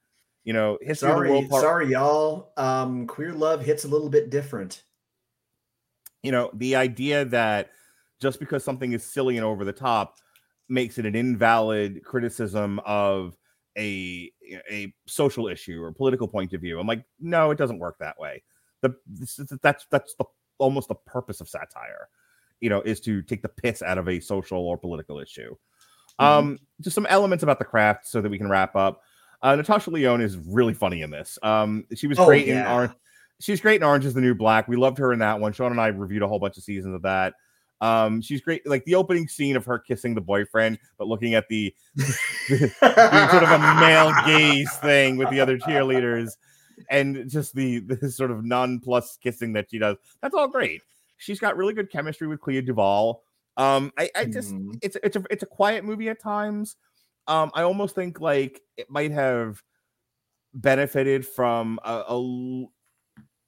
You 0.44 0.54
know, 0.54 0.78
history 0.82 1.12
of 1.12 1.18
the 1.22 1.26
Sorry, 1.26 1.30
world 1.30 1.50
part. 1.50 1.62
sorry, 1.64 1.88
y'all. 1.92 2.52
Um, 2.58 3.06
queer 3.06 3.34
love 3.34 3.62
hits 3.64 3.86
a 3.86 3.88
little 3.88 4.10
bit 4.10 4.30
different. 4.32 4.84
you 6.24 6.32
know 6.32 6.50
the 6.54 6.76
idea 6.76 7.26
that 7.26 7.70
just 8.20 8.40
because 8.40 8.64
something 8.64 8.94
is 8.94 9.04
silly 9.04 9.38
and 9.38 9.46
over 9.46 9.64
the 9.64 9.72
top 9.74 10.16
makes 10.70 10.98
it 10.98 11.06
an 11.06 11.16
invalid 11.16 12.04
criticism 12.04 12.80
of 12.86 13.38
a 13.78 14.32
a 14.72 14.94
social 15.06 15.48
issue 15.48 15.82
or 15.82 15.92
political 15.92 16.28
point 16.28 16.54
of 16.54 16.62
view 16.62 16.80
i'm 16.80 16.88
like 16.88 17.04
no 17.20 17.52
it 17.52 17.58
doesn't 17.58 17.80
work 17.80 17.96
that 18.00 18.18
way 18.20 18.42
the 18.82 18.94
that's 19.62 19.86
that's 19.92 20.16
the 20.16 20.26
almost 20.58 20.88
the 20.88 20.96
purpose 20.96 21.40
of 21.42 21.48
satire 21.48 22.10
you 22.62 22.70
know 22.70 22.82
is 22.82 23.00
to 23.00 23.22
take 23.24 23.42
the 23.42 23.50
piss 23.50 23.82
out 23.82 23.98
of 23.98 24.08
a 24.10 24.20
social 24.20 24.60
or 24.60 24.78
political 24.78 25.20
issue 25.20 25.56
um 26.20 26.58
just 26.82 26.96
some 26.96 27.06
elements 27.08 27.44
about 27.44 27.60
the 27.60 27.66
craft 27.66 28.08
so 28.08 28.22
that 28.22 28.30
we 28.30 28.38
can 28.38 28.50
wrap 28.50 28.76
up 28.76 29.02
uh 29.44 29.56
natasha 29.56 29.90
lyonne 29.92 30.22
is 30.22 30.38
really 30.48 30.74
funny 30.74 31.02
in 31.04 31.12
this 31.12 31.38
um 31.44 31.86
she 31.96 32.08
was 32.08 32.18
Oh, 32.18 32.26
great 32.26 32.48
in 32.48 32.56
yeah. 32.56 32.74
our 32.74 32.96
she's 33.40 33.62
great 33.62 33.82
in 33.82 33.84
Orange 33.84 34.06
is 34.06 34.14
the 34.14 34.22
New 34.22 34.34
Black. 34.34 34.68
We 34.68 34.76
loved 34.76 34.98
her 34.98 35.14
in 35.14 35.20
that 35.20 35.40
one. 35.40 35.54
Sean 35.54 35.72
and 35.72 35.80
I 35.80 35.88
reviewed 35.88 36.24
a 36.24 36.28
whole 36.28 36.40
bunch 36.40 36.58
of 36.58 36.64
seasons 36.64 36.96
of 36.96 37.04
that. 37.04 37.36
Um, 37.82 38.22
she's 38.22 38.42
great. 38.42 38.68
Like 38.68 38.84
the 38.86 38.96
opening 38.96 39.28
scene 39.28 39.56
of 39.56 39.64
her 39.66 39.78
kissing 39.78 40.16
the 40.16 40.22
boyfriend, 40.22 40.80
but 40.98 41.08
looking 41.08 41.36
at 41.36 41.48
the, 41.48 41.72
the 41.96 43.28
sort 43.32 43.44
of 43.44 43.52
a 43.52 43.60
male 43.80 44.12
gaze 44.26 44.72
thing 44.78 45.18
with 45.18 45.30
the 45.30 45.40
other 45.40 45.60
cheerleaders, 45.60 46.32
and 46.90 47.30
just 47.30 47.54
the 47.54 47.80
the 47.80 48.10
sort 48.10 48.32
of 48.32 48.44
non-plus 48.44 49.18
kissing 49.22 49.54
that 49.54 49.70
she 49.70 49.78
does. 49.78 49.98
That's 50.22 50.34
all 50.34 50.48
great. 50.48 50.82
She's 51.18 51.40
got 51.40 51.58
really 51.58 51.74
good 51.74 51.92
chemistry 51.92 52.28
with 52.28 52.42
Clea 52.42 52.62
Duvall. 52.62 53.24
Um, 53.58 53.92
I, 53.98 54.10
I 54.16 54.26
just 54.26 54.56
Mhm. 54.56 54.80
it's 54.82 54.98
it's 55.04 55.16
a 55.16 55.24
it's 55.32 55.44
a 55.44 55.48
quiet 55.48 55.84
movie 55.84 56.10
at 56.10 56.20
times. 56.22 56.78
Um, 57.28 57.52
I 57.56 57.64
almost 57.64 57.96
think 57.96 58.22
like 58.22 58.62
it 58.78 58.90
might 58.90 59.12
have 59.12 59.64
benefited 60.54 61.26
from 61.28 61.80
a 61.86 62.04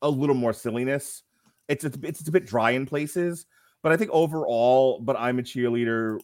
a 0.01 0.09
little 0.09 0.35
more 0.35 0.53
silliness. 0.53 1.23
It's 1.67 1.83
it's, 1.83 1.97
it's 2.03 2.27
a 2.27 2.31
bit 2.31 2.45
dry 2.45 2.71
in 2.71 2.85
places, 2.85 3.45
but 3.83 3.91
I 3.91 3.97
think 3.97 4.11
overall, 4.11 5.01
but 5.01 5.15
I'm 5.17 5.39
a 5.39 5.43
cheerleader 5.43 6.19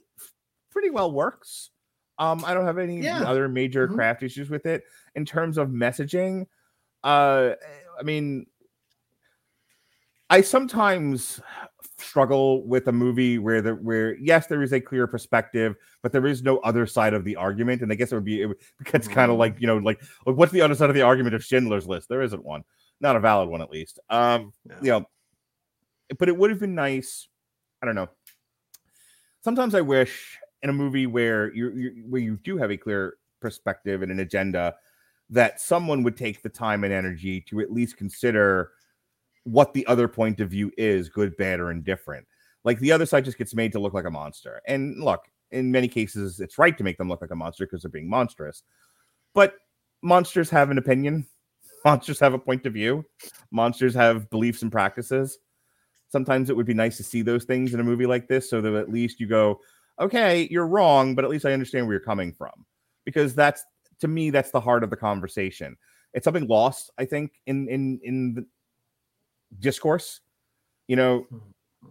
pretty 0.71 0.89
well 0.89 1.11
works. 1.11 1.71
Um, 2.19 2.45
I 2.45 2.53
don't 2.53 2.65
have 2.65 2.77
any 2.77 3.03
Yeah. 3.03 3.23
other 3.23 3.49
major 3.49 3.87
Mhm. 3.87 3.89
craft 3.89 4.23
issues 4.23 4.49
with 4.49 4.65
it 4.65 4.83
in 5.15 5.25
terms 5.25 5.57
of 5.57 5.69
messaging. 5.69 6.47
Uh, 7.03 7.53
I 7.99 8.03
mean, 8.03 8.47
I 10.29 10.41
sometimes 10.41 11.39
struggle 11.97 12.65
with 12.67 12.87
a 12.87 12.91
movie 12.91 13.37
where 13.39 13.61
the 13.61 13.75
where 13.75 14.15
yes, 14.17 14.47
there 14.47 14.63
is 14.63 14.73
a 14.73 14.81
clear 14.81 15.07
perspective, 15.07 15.75
but 16.01 16.11
there 16.11 16.25
is 16.25 16.43
no 16.43 16.57
other 16.59 16.85
side 16.85 17.13
of 17.13 17.23
the 17.23 17.35
argument. 17.35 17.81
And 17.81 17.91
I 17.91 17.95
guess 17.95 18.11
it 18.11 18.15
would 18.15 18.25
be 18.25 18.41
it 18.41 18.57
gets 18.83 19.07
kind 19.07 19.31
of 19.31 19.37
like 19.37 19.59
you 19.59 19.67
know 19.67 19.77
like 19.77 20.01
like 20.25 20.35
what's 20.35 20.51
the 20.51 20.61
other 20.61 20.75
side 20.75 20.89
of 20.89 20.95
the 20.95 21.01
argument 21.01 21.35
of 21.35 21.43
Schindler's 21.43 21.87
List? 21.87 22.09
There 22.09 22.21
isn't 22.21 22.43
one, 22.43 22.63
not 22.99 23.15
a 23.15 23.19
valid 23.19 23.49
one 23.49 23.61
at 23.61 23.69
least. 23.69 23.99
Um, 24.09 24.51
No. 24.65 24.75
you 24.81 24.91
know, 24.91 25.05
but 26.17 26.27
it 26.27 26.35
would 26.37 26.49
have 26.49 26.59
been 26.59 26.75
nice. 26.75 27.27
I 27.81 27.85
don't 27.85 27.95
know. 27.95 28.09
Sometimes 29.41 29.75
I 29.75 29.81
wish 29.81 30.39
in 30.63 30.69
a 30.69 30.73
movie 30.73 31.05
where 31.05 31.53
you 31.53 31.71
you 31.71 32.03
where 32.09 32.21
you 32.21 32.37
do 32.37 32.57
have 32.57 32.71
a 32.71 32.77
clear 32.77 33.17
perspective 33.39 34.01
and 34.01 34.11
an 34.11 34.19
agenda 34.19 34.75
that 35.29 35.59
someone 35.61 36.03
would 36.03 36.17
take 36.17 36.41
the 36.41 36.49
time 36.49 36.83
and 36.83 36.93
energy 36.93 37.41
to 37.41 37.59
at 37.59 37.71
least 37.71 37.97
consider 37.97 38.71
what 39.45 39.73
the 39.73 39.85
other 39.87 40.07
point 40.07 40.41
of 40.41 40.49
view 40.49 40.71
is, 40.77 41.07
good, 41.07 41.37
bad, 41.37 41.59
or 41.59 41.71
indifferent. 41.71 42.27
Like 42.63 42.79
the 42.79 42.91
other 42.91 43.05
side 43.05 43.25
just 43.25 43.37
gets 43.37 43.55
made 43.55 43.71
to 43.71 43.79
look 43.79 43.93
like 43.93 44.05
a 44.05 44.11
monster. 44.11 44.59
And 44.67 45.01
look, 45.01 45.21
in 45.51 45.71
many 45.71 45.87
cases, 45.87 46.39
it's 46.39 46.57
right 46.57 46.77
to 46.77 46.83
make 46.83 46.97
them 46.97 47.07
look 47.07 47.21
like 47.21 47.31
a 47.31 47.35
monster 47.35 47.65
because 47.65 47.83
they're 47.83 47.91
being 47.91 48.09
monstrous. 48.09 48.63
But 49.33 49.53
monsters 50.01 50.49
have 50.49 50.71
an 50.71 50.77
opinion. 50.77 51.27
Monsters 51.85 52.19
have 52.19 52.33
a 52.33 52.39
point 52.39 52.65
of 52.65 52.73
view. 52.73 53.05
Monsters 53.51 53.93
have 53.93 54.27
beliefs 54.31 54.63
and 54.63 54.71
practices. 54.71 55.37
Sometimes 56.07 56.49
it 56.49 56.55
would 56.55 56.65
be 56.65 56.73
nice 56.73 56.97
to 56.97 57.03
see 57.03 57.21
those 57.21 57.43
things 57.43 57.75
in 57.75 57.79
a 57.79 57.83
movie 57.83 58.07
like 58.07 58.27
this 58.27 58.49
so 58.49 58.59
that 58.59 58.73
at 58.73 58.89
least 58.89 59.19
you 59.19 59.27
go, 59.27 59.59
okay, 60.01 60.47
you're 60.49 60.65
wrong, 60.65 61.13
but 61.13 61.23
at 61.23 61.29
least 61.29 61.45
I 61.45 61.53
understand 61.53 61.85
where 61.85 61.93
you're 61.93 61.99
coming 61.99 62.33
from. 62.33 62.65
Because 63.05 63.35
that's 63.35 63.63
to 63.99 64.07
me, 64.07 64.31
that's 64.31 64.49
the 64.49 64.59
heart 64.59 64.83
of 64.83 64.89
the 64.89 64.95
conversation. 64.95 65.77
It's 66.13 66.23
something 66.23 66.47
lost, 66.47 66.91
I 66.97 67.05
think, 67.05 67.33
in 67.45 67.69
in 67.69 67.99
in 68.03 68.33
the 68.33 68.45
discourse. 69.59 70.21
You 70.87 70.95
know, 70.97 71.27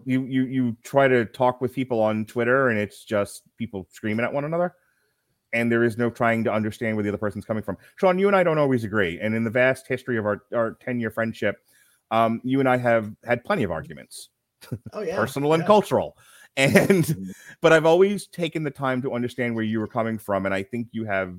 you 0.05 0.25
you 0.25 0.45
you 0.45 0.77
try 0.85 1.09
to 1.09 1.25
talk 1.27 1.61
with 1.61 1.73
people 1.75 2.01
on 2.01 2.25
Twitter 2.27 2.69
and 2.69 2.79
it's 2.79 3.05
just 3.05 3.43
people 3.59 3.87
screaming 3.91 4.25
at 4.25 4.33
one 4.33 4.45
another. 4.45 4.75
and 5.53 5.71
there 5.71 5.85
is 5.85 5.97
no 5.97 6.11
trying 6.11 6.45
to 6.45 6.53
understand 6.53 6.97
where 6.97 7.03
the 7.05 7.09
other 7.11 7.19
person's 7.19 7.45
coming 7.45 7.63
from. 7.63 7.77
Sean, 7.97 8.19
you 8.19 8.27
and 8.27 8.37
I 8.37 8.43
don't 8.43 8.59
always 8.59 8.85
agree, 8.85 9.21
and 9.21 9.35
in 9.35 9.45
the 9.45 9.51
vast 9.51 9.87
history 9.87 10.19
of 10.19 10.27
our 10.27 10.43
our 10.55 10.73
ten 10.81 11.01
year 11.01 11.11
friendship, 11.11 11.57
um, 12.11 12.41
you 12.45 12.61
and 12.61 12.69
I 12.69 12.77
have 12.77 13.13
had 13.25 13.45
plenty 13.45 13.63
of 13.63 13.71
arguments, 13.71 14.31
Oh 14.93 15.03
yeah, 15.03 15.17
personal 15.17 15.53
and 15.55 15.65
cultural, 15.65 16.17
and 16.57 17.05
Mhm. 17.05 17.33
but 17.61 17.73
I've 17.73 17.87
always 17.87 18.27
taken 18.27 18.65
the 18.65 18.71
time 18.71 19.03
to 19.03 19.13
understand 19.15 19.55
where 19.55 19.65
you 19.65 19.81
were 19.81 19.89
coming 19.89 20.19
from, 20.19 20.47
and 20.47 20.55
I 20.55 20.63
think 20.65 20.89
you 20.93 21.05
have, 21.05 21.37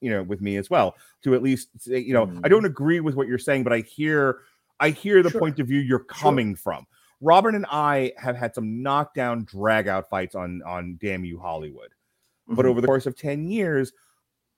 you 0.00 0.10
know, 0.10 0.22
with 0.22 0.40
me 0.40 0.56
as 0.56 0.68
well. 0.70 0.96
To 1.24 1.34
at 1.34 1.42
least, 1.42 1.68
say, 1.78 1.98
you 1.98 2.12
know, 2.14 2.24
I 2.44 2.48
Mhm. 2.48 2.50
don't 2.50 2.64
agree 2.66 3.00
with 3.00 3.14
what 3.14 3.26
you're 3.28 3.38
saying, 3.38 3.64
but 3.64 3.72
I 3.72 3.80
hear, 3.80 4.40
I 4.80 4.90
hear 4.90 5.22
the 5.22 5.30
Sure. 5.30 5.40
point 5.40 5.58
of 5.60 5.66
view 5.66 5.80
you're 5.80 6.00
coming 6.04 6.54
from. 6.54 6.86
Robert 7.20 7.54
and 7.54 7.64
I 7.70 8.12
have 8.18 8.36
had 8.36 8.54
some 8.54 8.82
knockdown, 8.82 9.44
drag 9.44 9.88
out 9.88 10.10
fights 10.10 10.34
on 10.34 10.62
on 10.66 10.98
Damn 11.00 11.24
You 11.24 11.38
Hollywood, 11.38 11.90
but 12.46 12.66
Mhm. 12.66 12.68
over 12.68 12.80
the 12.80 12.86
course 12.86 13.06
of 13.06 13.16
ten 13.16 13.46
years, 13.48 13.92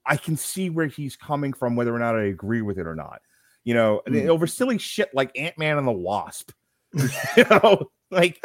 I 0.04 0.16
can 0.16 0.36
see 0.36 0.70
where 0.70 0.86
he's 0.86 1.16
coming 1.16 1.52
from, 1.52 1.76
whether 1.76 1.94
or 1.94 1.98
not 1.98 2.16
I 2.16 2.24
agree 2.24 2.62
with 2.62 2.78
it 2.78 2.86
or 2.86 2.94
not. 2.96 3.20
You 3.64 3.74
know, 3.74 4.02
and 4.06 4.14
Mm. 4.14 4.28
over 4.28 4.46
silly 4.46 4.78
shit 4.78 5.12
like 5.14 5.38
Ant 5.38 5.56
Man 5.58 5.78
and 5.78 5.86
the 5.86 5.92
Wasp. 5.92 6.50
you 7.36 7.44
know, 7.50 7.90
like 8.10 8.38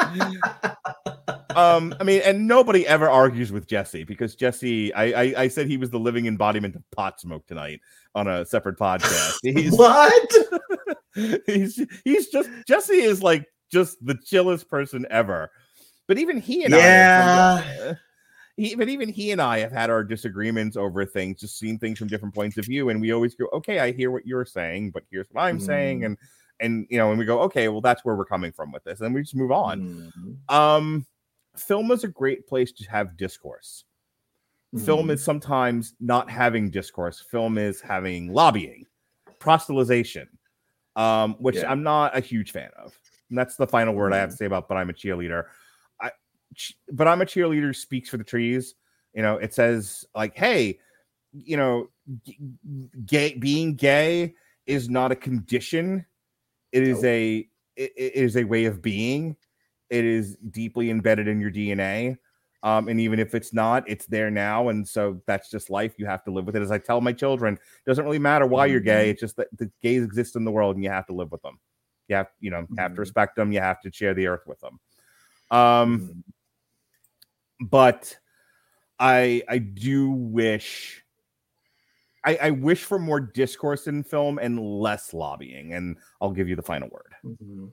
um, 1.56 1.96
I 2.00 2.04
mean, 2.04 2.22
and 2.26 2.48
nobody 2.48 2.86
ever 2.88 3.10
argues 3.10 3.52
with 3.52 3.68
Jesse 3.68 4.04
because 4.04 4.36
Jesse, 4.36 4.94
I, 4.94 5.04
I, 5.04 5.34
I 5.44 5.48
said 5.48 5.68
he 5.68 5.78
was 5.78 5.90
the 5.90 6.00
living 6.00 6.26
embodiment 6.26 6.76
of 6.76 6.84
pot 6.92 7.20
smoke 7.22 7.46
tonight 7.48 7.80
on 8.16 8.28
a 8.28 8.46
separate 8.46 8.78
podcast. 8.78 9.38
He's, 9.44 9.72
what? 9.78 10.34
he's, 11.46 11.86
he's 12.04 12.28
just 12.30 12.50
Jesse 12.68 12.94
is 13.02 13.22
like 13.22 13.46
just 13.72 14.04
the 14.06 14.16
chillest 14.26 14.70
person 14.70 15.06
ever. 15.10 15.52
But 16.08 16.18
even 16.18 16.38
he 16.38 16.64
and 16.66 16.76
I, 16.76 16.78
Yeah. 16.80 17.62
have- 17.62 17.98
he, 18.58 18.76
but 18.76 18.90
even 18.90 19.10
he 19.10 19.32
and 19.32 19.42
I 19.42 19.60
have 19.60 19.72
had 19.72 19.90
our 19.90 20.04
disagreements 20.04 20.76
over 20.78 21.06
things, 21.06 21.40
just 21.40 21.58
seeing 21.58 21.80
things 21.80 21.98
from 21.98 22.08
different 22.08 22.36
points 22.36 22.58
of 22.58 22.66
view, 22.66 22.90
and 22.90 23.00
we 23.02 23.12
always 23.14 23.36
go, 23.36 23.48
"Okay, 23.54 23.80
I 23.80 23.92
hear 23.92 24.12
what 24.12 24.26
you're 24.28 24.46
saying, 24.46 24.92
but 24.92 25.04
here's 25.10 25.28
what 25.32 25.44
I'm 25.44 25.60
saying," 25.60 26.02
Mm. 26.02 26.06
and 26.06 26.18
and 26.60 26.86
you 26.90 26.98
know, 26.98 27.10
and 27.10 27.18
we 27.18 27.26
go, 27.26 27.40
"Okay, 27.42 27.68
well, 27.70 27.82
that's 27.82 28.06
where 28.06 28.16
we're 28.16 28.26
coming 28.26 28.52
from 28.52 28.72
with 28.72 28.84
this," 28.84 29.02
and 29.02 29.14
we 29.14 29.22
just 29.22 29.36
move 29.36 29.52
on 29.52 29.82
Mhm. 30.18 30.54
um 30.54 31.06
film 31.58 31.90
is 31.92 32.04
a 32.04 32.08
great 32.08 32.46
place 32.48 32.72
to 32.74 32.84
have 32.90 33.16
discourse 33.18 33.86
film 34.86 35.08
Mhm. 35.08 35.12
is 35.14 35.24
sometimes 35.24 35.94
not 36.00 36.30
having 36.30 36.70
discourse 36.70 37.20
film 37.22 37.58
is 37.58 37.80
having 37.80 38.34
lobbying 38.34 38.86
proselytization 39.40 40.26
um 40.96 41.36
which 41.40 41.56
Yeah. 41.58 41.72
i'm 41.72 41.84
not 41.84 42.16
a 42.16 42.20
huge 42.20 42.52
fan 42.52 42.70
of 42.78 42.98
and 43.30 43.38
that's 43.38 43.56
the 43.56 43.68
final 43.68 43.94
word 43.94 44.14
i 44.14 44.18
Mm-hmm. 44.18 44.22
have 44.22 44.30
to 44.32 44.36
say 44.38 44.46
about 44.46 44.68
but 44.68 44.76
i'm 44.78 44.90
a 44.90 44.94
cheerleader 44.94 45.46
i 46.02 46.12
ch- 46.56 46.76
but 46.92 47.08
i'm 47.08 47.22
a 47.22 47.26
cheerleader 47.26 47.76
speaks 47.76 48.10
for 48.10 48.18
the 48.18 48.24
trees 48.24 48.76
you 49.14 49.22
know 49.22 49.38
it 49.38 49.54
says 49.54 50.06
like 50.16 50.36
hey 50.36 50.80
you 51.32 51.58
know 51.58 51.88
gay 53.06 53.34
being 53.34 53.74
gay 53.76 54.36
is 54.68 54.90
not 54.90 55.12
a 55.12 55.16
condition 55.16 56.06
it 56.72 56.84
is 56.84 56.98
Nope. 56.98 57.06
a 57.06 57.38
it, 57.76 57.92
it 57.98 58.14
is 58.16 58.38
a 58.38 58.44
way 58.44 58.66
of 58.66 58.82
being 58.82 59.36
it 59.90 60.06
is 60.06 60.36
deeply 60.52 60.90
embedded 60.90 61.28
in 61.28 61.42
your 61.42 61.52
dna 61.52 62.18
um, 62.64 62.88
and 62.88 63.00
even 63.00 63.20
if 63.20 63.36
it's 63.36 63.54
not 63.54 63.84
it's 63.88 64.06
there 64.08 64.32
now. 64.32 64.70
And 64.70 64.88
so 64.88 65.22
that's 65.28 65.50
just 65.50 65.70
life. 65.70 65.94
You 65.98 66.06
have 66.08 66.24
to 66.24 66.32
live 66.32 66.46
with 66.46 66.56
it. 66.56 66.62
As 66.62 66.72
i 66.72 66.78
tell 66.80 67.02
my 67.02 67.14
children 67.14 67.54
it 67.56 67.86
doesn't 67.86 68.04
really 68.06 68.20
matter 68.20 68.48
why 68.48 68.66
you're 68.66 68.80
gay. 68.80 69.10
It's 69.12 69.20
just 69.22 69.36
that 69.38 69.50
the 69.58 69.70
gays 69.82 70.04
exist 70.04 70.36
in 70.36 70.46
the 70.46 70.52
world 70.52 70.76
and 70.76 70.84
you 70.84 70.90
have 70.90 71.06
to 71.08 71.14
live 71.14 71.32
with 71.32 71.42
them. 71.44 71.60
You 72.08 72.16
have 72.16 72.28
you 72.40 72.50
know 72.52 72.62
you 72.62 72.76
have 72.78 72.92
to 72.92 72.96
Mhm. 72.96 73.00
respect 73.00 73.36
them. 73.36 73.52
You 73.52 73.60
have 73.60 73.82
to 73.82 73.92
share 73.92 74.14
the 74.14 74.28
earth 74.28 74.48
with 74.48 74.60
them. 74.62 74.80
Um 75.52 76.00
Mhm. 77.62 77.70
but 77.70 78.18
I 79.00 79.44
I 79.50 79.58
do 79.60 80.12
wish 80.12 81.04
I, 82.26 82.38
I 82.42 82.52
wish 82.52 82.84
for 82.86 82.98
more 83.00 83.20
discourse 83.20 83.88
in 83.88 84.02
film 84.04 84.40
and 84.40 84.58
less 84.60 85.14
lobbying, 85.14 85.74
and 85.74 85.98
I'll 86.22 86.32
give 86.32 86.48
you 86.48 86.56
the 86.56 86.62
final 86.64 86.88
word. 86.90 87.14
Mhm. 87.26 87.72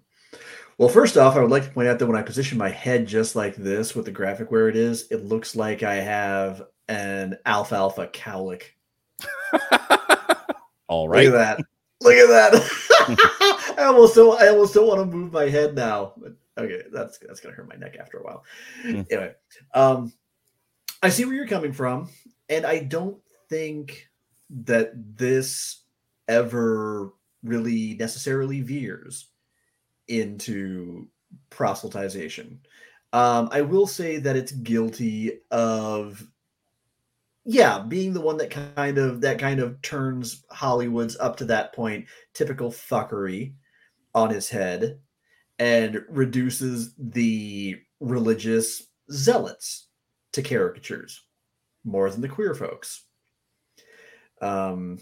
Well, 0.79 0.89
first 0.89 1.19
off, 1.19 1.37
I 1.37 1.41
would 1.41 1.51
like 1.51 1.65
to 1.65 1.71
point 1.71 1.89
out 1.89 1.99
that 1.99 2.07
when 2.07 2.17
I 2.17 2.23
position 2.23 2.57
my 2.57 2.71
head 2.71 3.07
just 3.07 3.37
like 3.37 3.55
this 3.55 3.95
with 3.95 4.07
the 4.07 4.11
graphic 4.11 4.51
where 4.51 4.69
it 4.69 4.77
is, 4.77 5.07
it 5.11 5.27
looks 5.27 5.55
like 5.55 5.83
I 5.83 5.97
have 5.97 6.63
an 6.89 7.37
alfalfa 7.45 8.07
cowlick. 8.07 8.63
All 10.89 11.09
right. 11.09 11.27
Look 11.27 11.35
at 11.35 11.59
that. 11.59 11.65
Look 12.01 12.15
at 12.15 12.29
that. 12.29 13.75
I 13.79 13.85
almost 13.85 14.15
don't 14.15 14.41
I 14.41 14.49
almost 14.49 14.75
don't 14.75 14.87
want 14.87 15.01
to 15.01 15.17
move 15.17 15.33
my 15.33 15.49
head 15.49 15.75
now. 15.75 16.15
But 16.17 16.33
okay, 16.59 16.83
that's 16.93 17.19
that's 17.19 17.41
gonna 17.41 17.55
hurt 17.55 17.69
my 17.69 17.77
neck 17.77 17.97
after 18.01 18.19
a 18.19 18.23
while. 18.23 18.45
Mm. 18.83 19.07
Anyway, 19.11 19.35
um 19.75 20.13
I 21.03 21.11
see 21.11 21.25
where 21.25 21.35
you're 21.35 21.47
coming 21.47 21.73
from, 21.73 22.09
and 22.49 22.67
I 22.67 22.81
don't 22.81 23.19
think 23.49 24.09
that 24.65 24.93
this 25.17 25.83
ever 26.29 27.13
really 27.43 27.95
necessarily 27.95 28.61
veers 28.61 29.30
into 30.11 31.09
proselytization. 31.51 32.59
Um, 33.13 33.49
I 33.51 33.63
will 33.63 33.87
say 33.87 34.19
that 34.19 34.37
it's 34.37 34.53
guilty 34.53 35.41
of 35.51 36.27
yeah, 37.45 37.81
being 37.81 38.13
the 38.13 38.21
one 38.21 38.37
that 38.37 38.51
kind 38.51 38.99
of 38.99 39.23
that 39.23 39.39
kind 39.39 39.61
of 39.61 39.81
turns 39.83 40.45
Hollywood's 40.51 41.17
up 41.19 41.37
to 41.39 41.45
that 41.47 41.73
point 41.73 42.07
typical 42.35 42.71
fuckery 42.71 43.55
on 44.15 44.31
his 44.31 44.49
head 44.49 45.01
and 45.59 46.03
reduces 46.09 46.95
the 46.99 47.79
religious 47.99 48.87
zealots 49.11 49.89
to 50.33 50.43
caricatures 50.43 51.23
more 51.85 52.11
than 52.11 52.21
the 52.21 52.29
queer 52.29 52.55
folks. 52.55 53.05
Um 54.41 54.99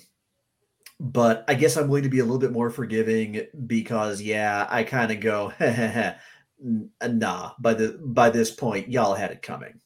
but 1.00 1.44
I 1.48 1.54
guess 1.54 1.76
I'm 1.76 1.88
willing 1.88 2.04
to 2.04 2.08
be 2.08 2.18
a 2.18 2.24
little 2.24 2.38
bit 2.38 2.52
more 2.52 2.70
forgiving 2.70 3.46
because 3.66 4.20
yeah, 4.20 4.66
I 4.68 4.82
kind 4.82 5.12
of 5.12 5.20
go 5.20 5.52
nah, 6.60 7.52
by 7.58 7.74
the 7.74 8.00
by 8.02 8.30
this 8.30 8.50
point 8.50 8.90
y'all 8.90 9.14
had 9.14 9.30
it 9.30 9.42
coming. 9.42 9.80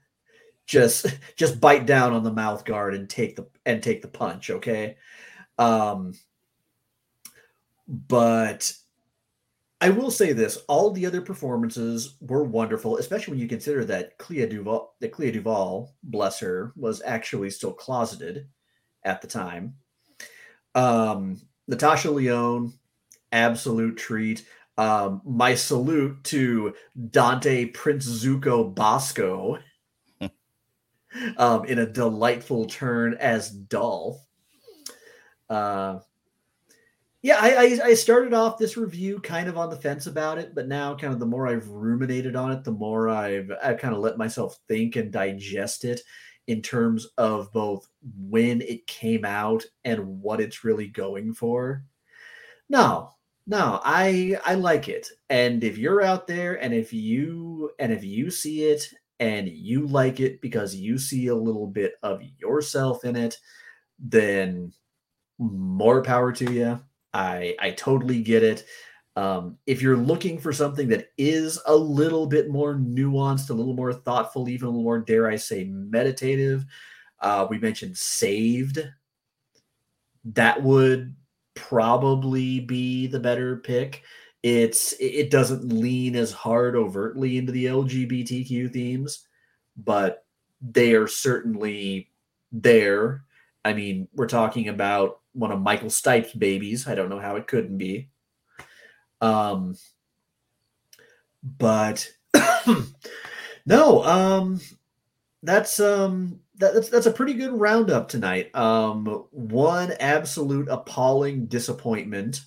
just 0.66 1.06
just 1.36 1.60
bite 1.60 1.86
down 1.86 2.14
on 2.14 2.24
the 2.24 2.32
mouth 2.32 2.64
guard 2.64 2.94
and 2.94 3.10
take 3.10 3.36
the 3.36 3.46
and 3.66 3.84
take 3.84 4.02
the 4.02 4.08
punch 4.08 4.50
okay 4.50 4.96
um 5.58 6.14
but 7.88 8.72
i 9.82 9.90
will 9.90 10.12
say 10.12 10.32
this 10.32 10.58
all 10.70 10.92
the 10.92 11.06
other 11.06 11.20
performances 11.20 12.16
were 12.22 12.44
wonderful 12.44 12.98
especially 12.98 13.32
when 13.32 13.42
you 13.42 13.50
consider 13.50 13.84
that 13.84 14.18
clea 14.18 14.46
duvall 14.46 14.96
that 15.02 15.12
clea 15.12 15.32
duvall 15.32 15.94
bless 16.04 16.40
her 16.40 16.72
was 16.78 17.02
actually 17.04 17.50
still 17.50 17.74
closeted 17.74 18.48
at 19.04 19.22
the 19.22 19.28
time 19.28 19.74
um 20.76 21.40
natasha 21.68 22.10
lyonne 22.10 22.74
absolute 23.32 23.98
treat 23.98 24.46
um 24.78 25.22
my 25.26 25.54
salute 25.54 26.24
to 26.24 26.74
dante 27.10 27.66
prince 27.66 28.06
zuko 28.06 28.74
basco 28.74 29.58
um, 31.38 31.66
in 31.66 31.80
a 31.80 31.86
delightful 31.86 32.66
turn 32.66 33.16
as 33.16 33.50
Dolph. 33.50 34.20
Uh, 35.50 36.00
yeah, 37.22 37.38
I, 37.40 37.50
I, 37.50 37.80
I 37.86 37.94
started 37.94 38.34
off 38.34 38.58
this 38.58 38.78
review 38.78 39.20
kind 39.20 39.48
of 39.48 39.58
on 39.58 39.70
the 39.70 39.76
fence 39.76 40.08
about 40.08 40.40
it, 40.40 40.56
but 40.56 40.68
now, 40.68 40.96
kind 40.96 41.14
of 41.14 41.20
the 41.20 41.26
more 41.26 41.48
I've 41.48 41.68
ruminated 41.68 42.36
on 42.36 42.52
it, 42.52 42.64
the 42.64 42.72
more 42.72 43.10
I've 43.10 43.52
I've 43.62 43.78
kind 43.78 43.94
of 43.94 44.00
let 44.00 44.18
myself 44.18 44.58
think 44.68 44.96
and 44.96 45.12
digest 45.12 45.86
it 45.86 46.02
in 46.52 46.62
terms 46.62 47.08
of 47.18 47.52
both 47.54 47.88
when 48.20 48.62
it 48.62 48.86
came 48.88 49.24
out 49.26 49.64
and 49.86 50.22
what 50.22 50.42
it's 50.42 50.64
really 50.66 50.88
going 50.88 51.34
for. 51.34 51.86
No, 52.70 53.12
no, 53.48 53.80
I 53.84 54.38
I 54.46 54.56
like 54.56 54.90
it, 54.90 55.08
and 55.30 55.64
if 55.64 55.78
you're 55.78 56.02
out 56.02 56.28
there 56.28 56.62
and 56.62 56.74
if 56.74 56.94
you 56.94 57.72
and 57.80 57.92
if 57.94 58.04
you 58.04 58.30
see 58.32 58.64
it 58.66 58.88
and 59.20 59.48
you 59.50 59.88
like 59.88 60.20
it 60.20 60.42
because 60.42 60.76
you 60.76 60.98
see 60.98 61.28
a 61.28 61.36
little 61.36 61.68
bit 61.68 61.94
of 62.04 62.22
yourself 62.38 63.06
in 63.06 63.16
it, 63.16 63.38
then 64.00 64.74
more 65.40 66.04
power 66.04 66.32
to 66.34 66.52
you. 66.52 66.80
I 67.14 67.56
I 67.60 67.72
totally 67.72 68.22
get 68.24 68.44
it. 68.44 68.66
Um, 69.16 69.58
if 69.68 69.82
you're 69.82 69.98
looking 69.98 70.40
for 70.40 70.54
something 70.54 70.88
that 70.90 71.10
is 71.18 71.60
a 71.66 71.76
little 71.76 72.28
bit 72.28 72.50
more 72.50 72.76
nuanced, 72.76 73.50
a 73.50 73.54
little 73.54 73.74
more 73.74 73.94
thoughtful, 73.94 74.48
even 74.48 74.68
a 74.68 74.70
little 74.70 74.84
more, 74.84 75.00
dare 75.00 75.28
I 75.28 75.36
say, 75.36 75.66
meditative, 75.66 76.66
uh, 77.20 77.46
we 77.50 77.60
mentioned 77.60 77.98
Saved. 77.98 78.80
That 80.24 80.62
would 80.64 81.16
probably 81.56 82.62
be 82.62 83.08
the 83.08 83.20
better 83.20 83.58
pick. 83.58 84.04
It's 84.44 84.94
it 85.00 85.30
doesn't 85.30 85.72
lean 85.72 86.16
as 86.16 86.32
hard 86.32 86.76
overtly 86.76 87.38
into 87.38 87.52
the 87.52 87.66
lgbtq 87.66 88.74
themes 88.74 89.28
but 89.78 90.26
they 90.62 90.94
are 90.94 91.08
certainly 91.08 92.10
there. 92.52 93.24
I 93.64 93.74
mean 93.74 94.08
we're 94.14 94.28
talking 94.28 94.70
about 94.70 95.20
one 95.34 95.52
of 95.52 95.62
michael 95.62 95.90
stipe's 95.90 96.34
babies. 96.34 96.88
I 96.88 96.96
don't 96.96 97.10
know 97.10 97.20
how 97.20 97.36
it 97.36 97.48
couldn't 97.48 97.78
be 97.78 98.10
um 99.22 99.76
but 101.44 102.10
no 103.66 104.04
um 104.04 104.60
that's 105.44 105.80
um 105.80 106.40
that, 106.62 106.74
that's 106.74 106.90
that's 106.90 107.06
a 107.08 107.12
pretty 107.12 107.34
good 107.34 107.52
roundup 107.52 108.08
tonight. 108.08 108.56
Um, 108.56 109.26
one 109.32 109.94
absolute 110.00 110.70
appalling 110.70 111.48
disappointment. 111.48 112.42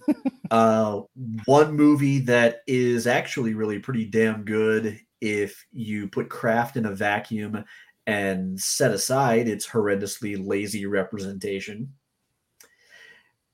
uh, 0.50 1.02
one 1.44 1.76
movie 1.76 2.18
that 2.20 2.62
is 2.66 3.06
actually 3.06 3.54
really 3.54 3.78
pretty 3.78 4.06
damn 4.06 4.42
good 4.44 4.98
if 5.20 5.64
you 5.70 6.08
put 6.08 6.28
craft 6.28 6.76
in 6.76 6.86
a 6.86 6.94
vacuum 6.94 7.64
and 8.06 8.58
set 8.58 8.90
aside 8.90 9.48
its 9.48 9.68
horrendously 9.68 10.36
lazy 10.44 10.86
representation. 10.86 11.92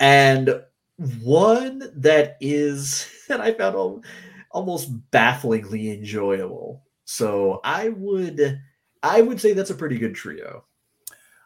And 0.00 0.62
one 1.22 1.90
that 1.96 2.36
is 2.40 3.08
that 3.28 3.40
I 3.40 3.52
found 3.52 3.74
al- 3.74 4.02
almost 4.50 4.90
bafflingly 5.10 5.92
enjoyable. 5.92 6.82
So 7.04 7.60
I 7.64 7.90
would 7.90 8.60
I 9.02 9.20
would 9.20 9.40
say 9.40 9.52
that's 9.52 9.70
a 9.70 9.74
pretty 9.74 9.98
good 9.98 10.14
trio. 10.14 10.64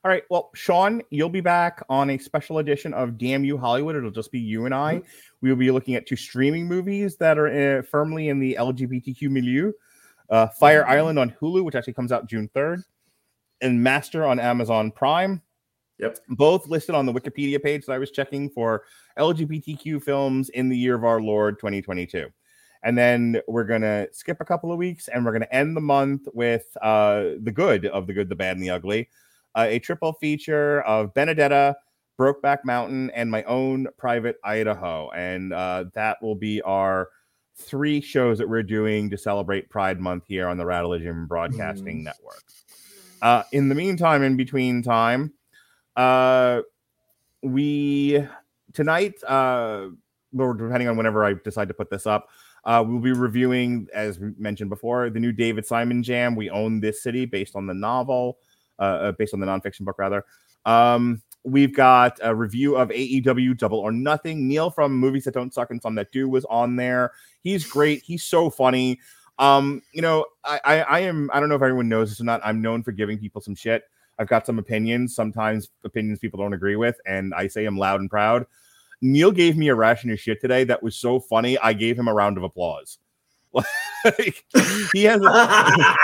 All 0.04 0.10
right. 0.12 0.22
Well, 0.30 0.50
Sean, 0.54 1.02
you'll 1.10 1.28
be 1.28 1.40
back 1.40 1.82
on 1.88 2.10
a 2.10 2.18
special 2.18 2.58
edition 2.58 2.94
of 2.94 3.18
Damn 3.18 3.44
You 3.44 3.58
Hollywood. 3.58 3.96
It'll 3.96 4.12
just 4.12 4.30
be 4.30 4.38
you 4.38 4.64
and 4.64 4.72
I. 4.74 4.96
Mm-hmm. 4.96 5.08
We 5.40 5.50
will 5.50 5.56
be 5.56 5.70
looking 5.72 5.96
at 5.96 6.06
two 6.06 6.14
streaming 6.14 6.66
movies 6.68 7.16
that 7.16 7.36
are 7.36 7.78
uh, 7.78 7.82
firmly 7.82 8.28
in 8.28 8.38
the 8.38 8.56
LGBTQ 8.60 9.22
milieu. 9.28 9.72
Uh, 10.30 10.46
Fire 10.46 10.84
Mhm. 10.84 10.88
Island 10.88 11.18
on 11.18 11.34
Hulu, 11.40 11.64
which 11.64 11.74
actually 11.74 11.94
comes 11.94 12.12
out 12.12 12.28
June 12.28 12.48
3rd, 12.54 12.84
and 13.60 13.82
Master 13.82 14.24
on 14.24 14.38
Amazon 14.38 14.92
Prime. 14.92 15.42
Yep. 15.98 16.18
Both 16.28 16.68
listed 16.68 16.94
on 16.94 17.06
the 17.06 17.12
Wikipedia 17.12 17.62
page 17.62 17.86
that 17.86 17.92
I 17.92 17.98
was 17.98 18.10
checking 18.10 18.50
for 18.50 18.84
LGBTQ 19.18 20.02
films 20.02 20.48
in 20.50 20.68
the 20.68 20.76
year 20.76 20.94
of 20.94 21.04
our 21.04 21.20
Lord 21.20 21.58
2022. 21.58 22.28
And 22.84 22.96
then 22.96 23.40
we're 23.48 23.64
going 23.64 23.82
to 23.82 24.08
skip 24.12 24.40
a 24.40 24.44
couple 24.44 24.70
of 24.70 24.78
weeks 24.78 25.08
and 25.08 25.24
we're 25.24 25.32
going 25.32 25.42
to 25.42 25.54
end 25.54 25.76
the 25.76 25.80
month 25.80 26.28
with 26.32 26.64
uh, 26.80 27.30
The 27.42 27.52
Good 27.52 27.86
of 27.86 28.06
The 28.06 28.12
Good, 28.12 28.28
the 28.28 28.36
Bad, 28.36 28.56
and 28.56 28.62
the 28.64 28.70
Ugly, 28.70 29.08
uh, 29.56 29.66
a 29.68 29.80
triple 29.80 30.12
feature 30.12 30.82
of 30.82 31.12
Benedetta, 31.14 31.76
Brokeback 32.18 32.58
Mountain, 32.64 33.10
and 33.10 33.30
my 33.30 33.42
own 33.44 33.88
private 33.96 34.36
Idaho. 34.44 35.10
And 35.10 35.52
uh, 35.52 35.86
that 35.94 36.22
will 36.22 36.36
be 36.36 36.62
our 36.62 37.08
three 37.56 38.00
shows 38.00 38.38
that 38.38 38.48
we're 38.48 38.62
doing 38.62 39.10
to 39.10 39.18
celebrate 39.18 39.68
Pride 39.68 40.00
Month 40.00 40.24
here 40.28 40.46
on 40.46 40.56
the 40.56 40.64
Radulich 40.64 41.26
Broadcasting 41.26 42.04
Network. 42.04 42.42
Uh, 43.20 43.42
in 43.50 43.68
the 43.68 43.74
meantime, 43.74 44.22
in 44.22 44.36
between 44.36 44.82
time, 44.82 45.32
uh, 45.98 46.62
we 47.42 48.24
tonight, 48.72 49.14
uh, 49.26 49.88
or 50.38 50.54
depending 50.54 50.88
on 50.88 50.96
whenever 50.96 51.24
I 51.24 51.34
decide 51.44 51.68
to 51.68 51.74
put 51.74 51.90
this 51.90 52.06
up, 52.06 52.28
uh, 52.64 52.84
we'll 52.86 53.00
be 53.00 53.12
reviewing, 53.12 53.88
as 53.92 54.20
we 54.20 54.30
mentioned 54.38 54.70
before, 54.70 55.10
the 55.10 55.18
new 55.18 55.32
David 55.32 55.66
Simon 55.66 56.02
Jam. 56.02 56.36
We 56.36 56.50
own 56.50 56.80
this 56.80 57.02
city 57.02 57.26
based 57.26 57.56
on 57.56 57.66
the 57.66 57.74
novel, 57.74 58.38
uh, 58.78 58.82
uh, 58.82 59.12
based 59.12 59.34
on 59.34 59.40
the 59.40 59.46
nonfiction 59.46 59.80
book, 59.84 59.98
rather. 59.98 60.24
Um, 60.64 61.20
we've 61.42 61.74
got 61.74 62.18
a 62.22 62.32
review 62.32 62.76
of 62.76 62.90
AEW 62.90 63.58
Double 63.58 63.78
or 63.78 63.90
Nothing. 63.90 64.46
Neil 64.46 64.70
from 64.70 64.96
Movies 64.96 65.24
That 65.24 65.34
Don't 65.34 65.52
Suck 65.52 65.70
and 65.70 65.82
Some 65.82 65.96
That 65.96 66.12
Do 66.12 66.28
was 66.28 66.44
on 66.44 66.76
there. 66.76 67.12
He's 67.42 67.66
great. 67.66 68.02
He's 68.02 68.22
so 68.22 68.50
funny. 68.50 69.00
Um, 69.40 69.82
you 69.92 70.02
know, 70.02 70.26
I, 70.44 70.60
I, 70.64 70.80
I 70.80 70.98
am. 71.00 71.28
I 71.32 71.40
don't 71.40 71.48
know 71.48 71.56
if 71.56 71.62
everyone 71.62 71.88
knows 71.88 72.10
this 72.10 72.20
or 72.20 72.24
not. 72.24 72.40
I'm 72.44 72.60
known 72.62 72.84
for 72.84 72.92
giving 72.92 73.18
people 73.18 73.40
some 73.40 73.54
shit. 73.56 73.82
I've 74.18 74.28
got 74.28 74.46
some 74.46 74.58
opinions. 74.58 75.14
Sometimes 75.14 75.70
opinions 75.84 76.18
people 76.18 76.40
don't 76.40 76.52
agree 76.52 76.76
with, 76.76 77.00
and 77.06 77.32
I 77.34 77.46
say 77.48 77.64
them 77.64 77.78
loud 77.78 78.00
and 78.00 78.10
proud. 78.10 78.46
Neil 79.00 79.30
gave 79.30 79.56
me 79.56 79.68
a 79.68 79.74
ration 79.74 80.10
of 80.10 80.18
shit 80.18 80.40
today 80.40 80.64
that 80.64 80.82
was 80.82 80.96
so 80.96 81.20
funny. 81.20 81.56
I 81.58 81.72
gave 81.72 81.98
him 81.98 82.08
a 82.08 82.14
round 82.14 82.36
of 82.36 82.42
applause. 82.42 82.98
Like, 84.04 84.44
he 84.92 85.02
has 85.04 85.20
a, 85.20 85.96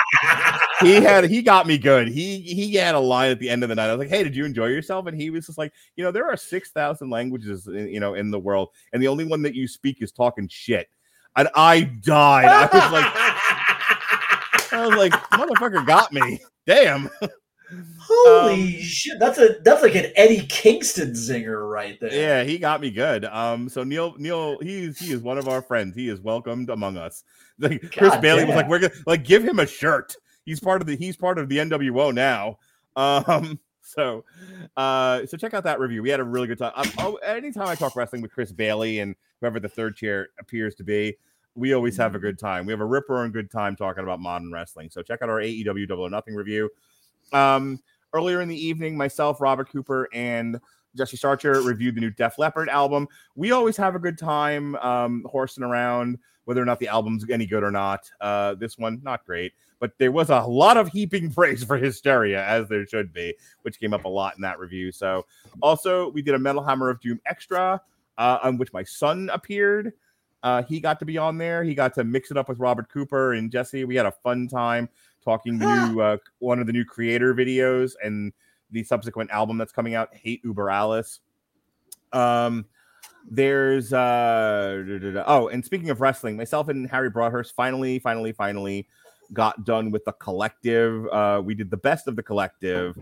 he 0.80 0.94
had 0.94 1.30
he 1.30 1.42
got 1.42 1.66
me 1.68 1.78
good. 1.78 2.08
He 2.08 2.40
he 2.40 2.74
had 2.74 2.96
a 2.96 2.98
line 2.98 3.30
at 3.30 3.38
the 3.38 3.48
end 3.48 3.62
of 3.62 3.68
the 3.68 3.76
night. 3.76 3.88
I 3.88 3.94
was 3.94 4.00
like, 4.00 4.08
"Hey, 4.08 4.24
did 4.24 4.34
you 4.34 4.44
enjoy 4.44 4.66
yourself?" 4.66 5.06
And 5.06 5.18
he 5.18 5.30
was 5.30 5.46
just 5.46 5.58
like, 5.58 5.72
"You 5.94 6.02
know, 6.02 6.10
there 6.10 6.28
are 6.28 6.36
six 6.36 6.72
thousand 6.72 7.10
languages, 7.10 7.68
in, 7.68 7.86
you 7.88 8.00
know, 8.00 8.14
in 8.14 8.32
the 8.32 8.38
world, 8.38 8.70
and 8.92 9.00
the 9.00 9.06
only 9.06 9.24
one 9.24 9.42
that 9.42 9.54
you 9.54 9.68
speak 9.68 10.02
is 10.02 10.10
talking 10.10 10.48
shit." 10.48 10.88
And 11.36 11.48
I 11.54 11.82
died. 11.82 12.46
I 12.46 12.62
was 12.64 12.92
like, 12.92 14.72
I 14.72 14.86
was 14.86 14.96
like, 14.96 15.12
"Motherfucker 15.12 15.86
got 15.86 16.12
me." 16.12 16.40
Damn. 16.66 17.08
Holy 18.00 18.76
Um, 18.76 18.82
shit! 18.82 19.18
That's 19.18 19.38
a 19.38 19.56
that's 19.62 19.82
like 19.82 19.94
an 19.94 20.12
Eddie 20.16 20.46
Kingston 20.46 21.12
zinger 21.12 21.70
right 21.70 21.98
there. 22.00 22.12
Yeah, 22.12 22.42
he 22.44 22.58
got 22.58 22.80
me 22.80 22.90
good. 22.90 23.24
Um, 23.24 23.68
so 23.68 23.82
Neil, 23.82 24.14
Neil, 24.18 24.58
he's 24.60 24.98
he 24.98 25.12
is 25.12 25.22
one 25.22 25.38
of 25.38 25.48
our 25.48 25.62
friends. 25.62 25.94
He 25.94 26.08
is 26.08 26.20
welcomed 26.20 26.70
among 26.70 26.96
us. 26.96 27.24
Like 27.60 27.82
Chris 27.92 28.10
God 28.10 28.20
Bailey 28.20 28.44
was 28.44 28.56
like, 28.56 28.68
we're 28.68 28.80
gonna 28.80 28.92
like 29.06 29.22
give 29.22 29.44
him 29.44 29.60
a 29.60 29.66
shirt. 29.66 30.16
He's 30.44 30.58
part 30.58 30.80
of 30.80 30.88
the 30.88 30.96
he's 30.96 31.16
part 31.16 31.38
of 31.38 31.48
the 31.48 31.58
NWO 31.58 32.12
now. 32.12 32.58
Um, 32.96 33.60
so 33.80 34.24
uh, 34.76 35.24
so 35.26 35.36
check 35.36 35.54
out 35.54 35.62
that 35.62 35.78
review. 35.78 36.02
We 36.02 36.10
had 36.10 36.18
a 36.18 36.24
really 36.24 36.48
good 36.48 36.58
time. 36.58 36.72
Um, 36.74 36.90
oh, 36.98 37.14
anytime 37.16 37.68
I 37.68 37.76
talk 37.76 37.94
wrestling 37.94 38.22
with 38.22 38.32
Chris 38.32 38.50
Bailey 38.50 38.98
and 38.98 39.14
whoever 39.40 39.60
the 39.60 39.68
third 39.68 39.94
chair 39.94 40.30
appears 40.40 40.74
to 40.74 40.82
be, 40.82 41.16
we 41.54 41.74
always 41.74 41.96
have 41.96 42.14
a 42.16 42.18
good 42.18 42.40
time. 42.40 42.66
We 42.66 42.72
have 42.72 42.80
a 42.80 42.86
ripper 42.86 43.22
and 43.22 43.32
good 43.32 43.50
time 43.50 43.76
talking 43.76 44.02
about 44.02 44.18
modern 44.18 44.52
wrestling. 44.52 44.90
So 44.90 45.02
check 45.02 45.22
out 45.22 45.28
our 45.30 45.38
AEW 45.40 45.86
Double 45.86 46.02
or 46.02 46.10
Nothing 46.10 46.34
review. 46.34 46.68
Um, 47.34 47.80
earlier 48.14 48.40
in 48.40 48.48
the 48.48 48.56
evening, 48.56 48.96
myself, 48.96 49.40
Robert 49.40 49.68
Cooper, 49.70 50.08
and 50.14 50.58
Jesse 50.96 51.16
Starcher 51.16 51.60
reviewed 51.60 51.96
the 51.96 52.00
new 52.00 52.10
Def 52.10 52.38
Leppard 52.38 52.68
album. 52.68 53.08
We 53.34 53.52
always 53.52 53.76
have 53.76 53.94
a 53.94 53.98
good 53.98 54.16
time 54.16 54.76
um, 54.76 55.26
horsing 55.28 55.64
around 55.64 56.18
whether 56.44 56.62
or 56.62 56.64
not 56.64 56.78
the 56.78 56.88
album's 56.88 57.28
any 57.30 57.46
good 57.46 57.62
or 57.62 57.70
not. 57.70 58.10
Uh, 58.20 58.54
this 58.54 58.78
one, 58.78 59.00
not 59.02 59.24
great, 59.24 59.52
but 59.80 59.92
there 59.98 60.12
was 60.12 60.30
a 60.30 60.40
lot 60.40 60.76
of 60.76 60.88
heaping 60.88 61.30
praise 61.34 61.64
for 61.64 61.76
Hysteria, 61.76 62.44
as 62.46 62.68
there 62.68 62.86
should 62.86 63.12
be, 63.12 63.34
which 63.62 63.80
came 63.80 63.92
up 63.92 64.04
a 64.04 64.08
lot 64.08 64.36
in 64.36 64.42
that 64.42 64.58
review. 64.58 64.92
So, 64.92 65.26
also, 65.60 66.10
we 66.10 66.22
did 66.22 66.34
a 66.34 66.38
Metal 66.38 66.62
Hammer 66.62 66.90
of 66.90 67.00
Doom 67.00 67.20
extra, 67.26 67.80
uh, 68.18 68.38
on 68.42 68.58
which 68.58 68.72
my 68.72 68.84
son 68.84 69.30
appeared. 69.32 69.92
Uh, 70.42 70.62
he 70.62 70.78
got 70.78 70.98
to 70.98 71.06
be 71.06 71.16
on 71.16 71.38
there. 71.38 71.64
He 71.64 71.74
got 71.74 71.94
to 71.94 72.04
mix 72.04 72.30
it 72.30 72.36
up 72.36 72.50
with 72.50 72.58
Robert 72.58 72.90
Cooper 72.90 73.32
and 73.32 73.50
Jesse. 73.50 73.84
We 73.84 73.96
had 73.96 74.04
a 74.04 74.12
fun 74.12 74.46
time 74.46 74.90
talking 75.24 75.58
new 75.58 76.00
uh, 76.00 76.16
one 76.38 76.60
of 76.60 76.66
the 76.66 76.72
new 76.72 76.84
Kreator 76.84 77.34
videos 77.34 77.92
and 78.02 78.32
the 78.70 78.84
subsequent 78.84 79.30
album 79.30 79.58
that's 79.58 79.72
coming 79.72 79.94
out, 79.94 80.14
Hate 80.14 80.42
Über 80.44 80.72
Alles. 80.72 81.20
Um, 82.12 82.66
there's 83.30 83.92
uh 83.92 84.82
da, 84.86 84.98
da, 84.98 85.10
da. 85.12 85.24
oh, 85.26 85.48
and 85.48 85.64
speaking 85.64 85.90
of 85.90 86.00
wrestling, 86.00 86.36
myself 86.36 86.68
and 86.68 86.88
Harry 86.90 87.10
Broadhurst 87.10 87.54
finally, 87.54 87.98
finally, 87.98 88.32
finally 88.32 88.86
got 89.32 89.64
done 89.64 89.90
with 89.90 90.04
the 90.04 90.12
collective. 90.12 91.06
Uh, 91.08 91.40
we 91.44 91.54
did 91.54 91.70
the 91.70 91.76
best 91.76 92.06
of 92.06 92.16
the 92.16 92.22
collective 92.22 92.96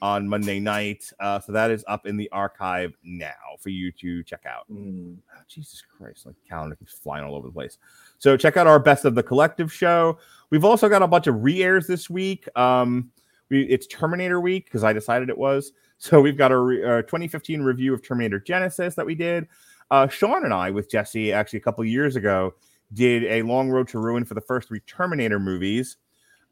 on 0.00 0.28
Monday 0.28 0.60
night. 0.60 1.10
Uh, 1.20 1.40
so 1.40 1.52
that 1.52 1.70
is 1.70 1.84
up 1.88 2.06
in 2.06 2.16
the 2.16 2.28
archive 2.30 2.94
now 3.02 3.32
for 3.58 3.70
you 3.70 3.90
to 3.92 4.22
check 4.22 4.44
out. 4.46 4.64
Mm. 4.70 5.16
Oh, 5.34 5.40
Jesus 5.48 5.82
Christ, 5.82 6.26
like 6.26 6.36
calendar 6.48 6.76
keeps 6.76 6.92
flying 6.92 7.24
all 7.24 7.34
over 7.34 7.48
the 7.48 7.52
place. 7.52 7.78
So 8.18 8.36
check 8.36 8.56
out 8.56 8.66
our 8.66 8.78
best 8.78 9.04
of 9.04 9.14
the 9.14 9.22
collective 9.22 9.72
show. 9.72 10.18
We've 10.50 10.64
also 10.64 10.88
got 10.88 11.02
a 11.02 11.08
bunch 11.08 11.26
of 11.26 11.42
re-airs 11.42 11.86
this 11.86 12.08
week. 12.08 12.46
Um, 12.56 13.10
we, 13.50 13.62
it's 13.62 13.86
Terminator 13.86 14.40
week 14.40 14.66
because 14.66 14.84
I 14.84 14.92
decided 14.92 15.28
it 15.28 15.38
was. 15.38 15.72
So 16.00 16.20
we've 16.20 16.38
got 16.38 16.52
a, 16.52 16.56
re, 16.56 16.80
a 16.80 17.02
2015 17.02 17.60
review 17.60 17.92
of 17.92 18.06
Terminator 18.06 18.38
Genisys 18.38 18.94
that 18.94 19.04
we 19.04 19.16
did. 19.16 19.48
Uh, 19.90 20.06
Sean 20.06 20.44
and 20.44 20.54
I 20.54 20.70
with 20.70 20.88
Jesse 20.88 21.32
actually 21.32 21.58
a 21.58 21.62
couple 21.62 21.84
years 21.84 22.14
ago 22.14 22.54
did 22.92 23.24
a 23.24 23.42
long 23.42 23.68
road 23.68 23.88
to 23.88 23.98
ruin 23.98 24.24
for 24.24 24.34
the 24.34 24.40
first 24.40 24.68
three 24.68 24.78
Terminator 24.86 25.40
movies. 25.40 25.96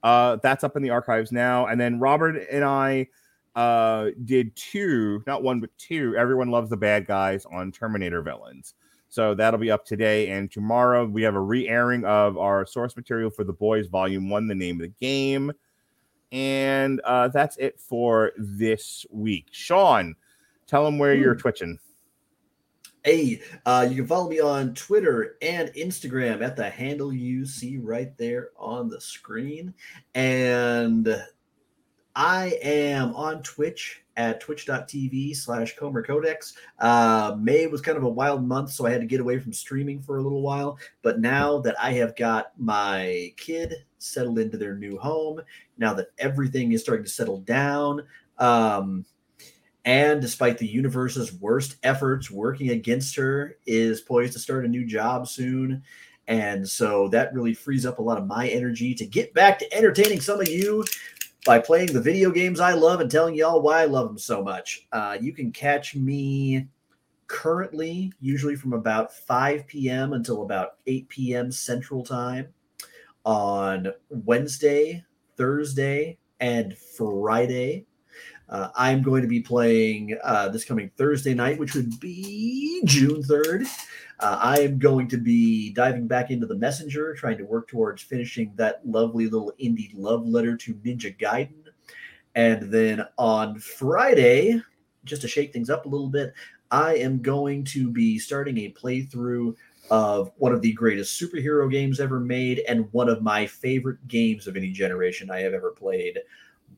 Uh, 0.02 0.38
that's 0.42 0.64
up 0.64 0.76
in 0.76 0.82
the 0.82 0.90
archives 0.90 1.30
now. 1.30 1.66
And 1.66 1.80
then 1.80 2.00
Robert 2.00 2.44
and 2.50 2.64
I 2.64 3.06
uh, 3.56 4.10
did 4.24 4.54
two, 4.54 5.24
not 5.26 5.42
one, 5.42 5.60
but 5.60 5.70
two. 5.78 6.14
Everyone 6.16 6.50
loves 6.50 6.70
the 6.70 6.76
bad 6.76 7.06
guys 7.06 7.44
on 7.46 7.72
Terminator 7.72 8.22
villains. 8.22 8.74
So 9.08 9.34
that'll 9.34 9.58
be 9.58 9.70
up 9.70 9.84
today 9.84 10.28
and 10.28 10.50
tomorrow. 10.50 11.06
We 11.06 11.22
have 11.22 11.34
a 11.34 11.40
re-airing 11.40 12.04
of 12.04 12.36
our 12.36 12.66
source 12.66 12.94
material 12.96 13.30
for 13.30 13.44
The 13.44 13.52
Boys 13.52 13.86
Volume 13.86 14.28
One, 14.28 14.46
the 14.46 14.54
name 14.54 14.76
of 14.76 14.82
the 14.82 14.94
game, 15.00 15.52
and 16.32 17.00
uh, 17.04 17.28
that's 17.28 17.56
it 17.56 17.80
for 17.80 18.32
this 18.36 19.06
week. 19.10 19.46
Sean, 19.52 20.14
tell 20.66 20.84
them 20.84 20.98
where 20.98 21.14
you're 21.14 21.34
Hmm. 21.34 21.40
twitching. 21.40 21.78
Hey, 23.04 23.40
uh, 23.64 23.86
you 23.88 23.94
can 23.94 24.06
follow 24.08 24.28
me 24.28 24.40
on 24.40 24.74
Twitter 24.74 25.36
and 25.40 25.68
Instagram 25.74 26.42
at 26.42 26.56
the 26.56 26.68
handle 26.68 27.12
you 27.12 27.46
see 27.46 27.78
right 27.78 28.14
there 28.18 28.50
on 28.58 28.88
the 28.88 29.00
screen. 29.00 29.72
And 30.16 31.16
I 32.16 32.58
am 32.62 33.14
on 33.14 33.42
Twitch 33.42 34.02
at 34.16 34.40
twitch.tv 34.40 35.36
slash 35.36 35.76
Comer 35.76 36.02
Codex. 36.02 36.54
Uh, 36.78 37.36
May 37.38 37.66
was 37.66 37.82
kind 37.82 37.98
of 37.98 38.04
a 38.04 38.08
wild 38.08 38.42
month, 38.42 38.70
so 38.70 38.86
I 38.86 38.90
had 38.90 39.02
to 39.02 39.06
get 39.06 39.20
away 39.20 39.38
from 39.38 39.52
streaming 39.52 40.00
for 40.00 40.16
a 40.16 40.22
little 40.22 40.40
while. 40.40 40.78
But 41.02 41.20
now 41.20 41.58
that 41.58 41.76
I 41.78 41.92
have 41.92 42.16
got 42.16 42.52
my 42.56 43.34
kid 43.36 43.74
settled 43.98 44.38
into 44.38 44.56
their 44.56 44.74
new 44.74 44.96
home, 44.96 45.42
now 45.76 45.92
that 45.92 46.08
everything 46.18 46.72
is 46.72 46.80
starting 46.80 47.04
to 47.04 47.10
settle 47.10 47.40
down, 47.40 48.02
um, 48.38 49.04
and 49.84 50.18
despite 50.22 50.56
the 50.56 50.66
universe's 50.66 51.34
worst 51.34 51.76
efforts 51.82 52.30
working 52.30 52.70
against 52.70 53.14
her, 53.16 53.58
is 53.66 54.00
poised 54.00 54.32
to 54.32 54.38
start 54.38 54.64
a 54.64 54.68
new 54.68 54.86
job 54.86 55.28
soon. 55.28 55.82
And 56.28 56.68
so 56.68 57.08
that 57.08 57.32
really 57.34 57.54
frees 57.54 57.86
up 57.86 57.98
a 57.98 58.02
lot 58.02 58.18
of 58.18 58.26
my 58.26 58.48
energy 58.48 58.94
to 58.94 59.06
get 59.06 59.32
back 59.32 59.58
to 59.60 59.72
entertaining 59.72 60.20
some 60.20 60.40
of 60.40 60.48
you. 60.48 60.84
By 61.46 61.60
playing 61.60 61.92
the 61.92 62.00
video 62.00 62.32
games 62.32 62.58
I 62.58 62.72
love 62.72 63.00
and 63.00 63.08
telling 63.08 63.36
y'all 63.36 63.62
why 63.62 63.80
I 63.80 63.84
love 63.84 64.08
them 64.08 64.18
so 64.18 64.42
much. 64.42 64.88
Uh, 64.90 65.16
you 65.20 65.32
can 65.32 65.52
catch 65.52 65.94
me 65.94 66.66
currently, 67.28 68.12
usually 68.20 68.56
from 68.56 68.72
about 68.72 69.14
5 69.14 69.64
p.m. 69.68 70.12
until 70.12 70.42
about 70.42 70.74
8 70.88 71.08
p.m. 71.08 71.52
Central 71.52 72.02
Time 72.02 72.48
on 73.24 73.92
Wednesday, 74.10 75.04
Thursday, 75.36 76.18
and 76.40 76.76
Friday. 76.76 77.86
Uh, 78.48 78.70
I'm 78.74 79.02
going 79.02 79.22
to 79.22 79.28
be 79.28 79.40
playing 79.40 80.18
uh, 80.24 80.48
this 80.48 80.64
coming 80.64 80.90
Thursday 80.96 81.34
night, 81.34 81.58
which 81.60 81.74
would 81.74 81.98
be 82.00 82.82
June 82.84 83.22
3rd. 83.22 83.66
Uh, 84.18 84.38
I 84.40 84.60
am 84.60 84.78
going 84.78 85.08
to 85.08 85.18
be 85.18 85.72
diving 85.72 86.06
back 86.06 86.30
into 86.30 86.46
the 86.46 86.54
messenger, 86.54 87.14
trying 87.14 87.38
to 87.38 87.44
work 87.44 87.68
towards 87.68 88.02
finishing 88.02 88.52
that 88.56 88.80
lovely 88.86 89.28
little 89.28 89.52
indie 89.60 89.92
love 89.94 90.26
letter 90.26 90.56
to 90.56 90.74
Ninja 90.74 91.16
Gaiden. 91.18 91.64
And 92.34 92.70
then 92.72 93.04
on 93.18 93.58
Friday, 93.58 94.60
just 95.04 95.22
to 95.22 95.28
shake 95.28 95.52
things 95.52 95.70
up 95.70 95.86
a 95.86 95.88
little 95.88 96.08
bit, 96.08 96.32
I 96.70 96.96
am 96.96 97.20
going 97.20 97.64
to 97.64 97.90
be 97.90 98.18
starting 98.18 98.58
a 98.58 98.72
playthrough 98.72 99.54
of 99.90 100.32
one 100.36 100.52
of 100.52 100.62
the 100.62 100.72
greatest 100.72 101.20
superhero 101.20 101.70
games 101.70 102.00
ever 102.00 102.18
made 102.18 102.62
and 102.68 102.92
one 102.92 103.08
of 103.08 103.22
my 103.22 103.46
favorite 103.46 104.06
games 104.08 104.46
of 104.46 104.56
any 104.56 104.70
generation 104.70 105.30
I 105.30 105.40
have 105.40 105.54
ever 105.54 105.70
played 105.70 106.18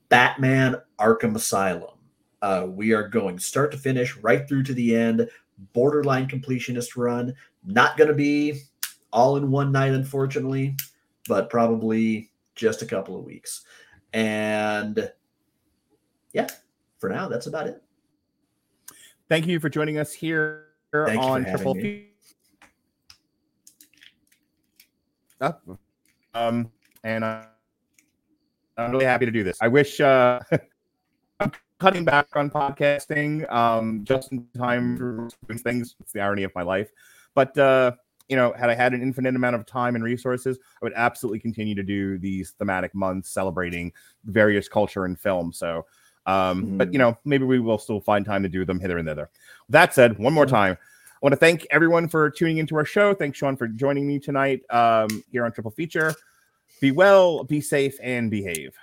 Batman 0.08 0.76
Arkham 0.98 1.34
Asylum. 1.34 1.94
Uh, 2.42 2.66
we 2.68 2.92
are 2.92 3.08
going 3.08 3.38
start 3.38 3.72
to 3.72 3.78
finish, 3.78 4.16
right 4.18 4.46
through 4.48 4.62
to 4.64 4.74
the 4.74 4.94
end, 4.94 5.28
borderline 5.72 6.28
completionist 6.28 6.96
run. 6.96 7.34
Not 7.64 7.96
going 7.96 8.08
to 8.08 8.14
be 8.14 8.62
all 9.12 9.36
in 9.36 9.50
one 9.50 9.72
night, 9.72 9.92
unfortunately, 9.92 10.76
but 11.28 11.50
probably 11.50 12.30
just 12.54 12.82
a 12.82 12.86
couple 12.86 13.16
of 13.18 13.24
weeks. 13.24 13.64
And 14.12 15.10
yeah, 16.32 16.48
for 16.98 17.08
now, 17.08 17.28
that's 17.28 17.46
about 17.46 17.66
it. 17.66 17.82
Thank 19.28 19.46
you 19.46 19.60
for 19.60 19.68
joining 19.68 19.98
us 19.98 20.12
here 20.12 20.68
Thank 20.92 21.22
on 21.22 21.44
Triple 21.44 21.74
me. 21.74 22.06
Up. 25.40 25.62
Um, 26.34 26.70
and 27.04 27.24
I'm 27.24 27.46
really 28.90 29.04
happy 29.04 29.26
to 29.26 29.30
do 29.30 29.44
this. 29.44 29.58
I 29.60 29.68
wish 29.68 30.00
uh, 30.00 30.40
cutting 31.78 32.04
back 32.04 32.28
on 32.34 32.50
podcasting 32.50 33.50
um, 33.52 34.04
just 34.04 34.32
in 34.32 34.46
time 34.56 34.96
for 35.46 35.54
things. 35.54 35.94
It's 36.00 36.12
the 36.12 36.20
irony 36.20 36.42
of 36.42 36.54
my 36.54 36.62
life. 36.62 36.90
But 37.34 37.56
uh, 37.56 37.92
you 38.28 38.36
know, 38.36 38.52
had 38.52 38.70
I 38.70 38.74
had 38.74 38.92
an 38.92 39.02
infinite 39.02 39.34
amount 39.34 39.56
of 39.56 39.66
time 39.66 39.94
and 39.94 40.04
resources, 40.04 40.58
I 40.80 40.84
would 40.84 40.92
absolutely 40.94 41.40
continue 41.40 41.74
to 41.74 41.82
do 41.82 42.18
these 42.18 42.50
thematic 42.50 42.94
months 42.94 43.30
celebrating 43.30 43.92
various 44.24 44.68
culture 44.68 45.04
and 45.04 45.18
film. 45.18 45.52
So, 45.52 45.86
um, 46.26 46.76
but 46.76 46.92
you 46.92 46.98
know, 46.98 47.16
maybe 47.24 47.44
we 47.44 47.58
will 47.58 47.78
still 47.78 48.00
find 48.00 48.24
time 48.24 48.42
to 48.42 48.48
do 48.48 48.64
them 48.64 48.80
hither 48.80 48.98
and 48.98 49.08
thither. 49.08 49.30
That 49.70 49.94
said, 49.94 50.18
one 50.18 50.34
more 50.34 50.46
time, 50.46 50.76
I 50.76 51.18
want 51.22 51.32
to 51.32 51.38
thank 51.38 51.66
everyone 51.70 52.08
for 52.08 52.30
tuning 52.30 52.58
into 52.58 52.76
our 52.76 52.84
show. 52.84 53.14
Thanks, 53.14 53.38
Sean, 53.38 53.56
for 53.56 53.66
joining 53.66 54.06
me 54.06 54.18
tonight 54.18 54.60
um, 54.70 55.08
here 55.32 55.44
on 55.44 55.52
Triple 55.52 55.70
Feature. 55.70 56.14
Be 56.80 56.92
well, 56.92 57.44
be 57.44 57.60
safe, 57.60 57.96
and 58.02 58.30
behave. 58.30 58.76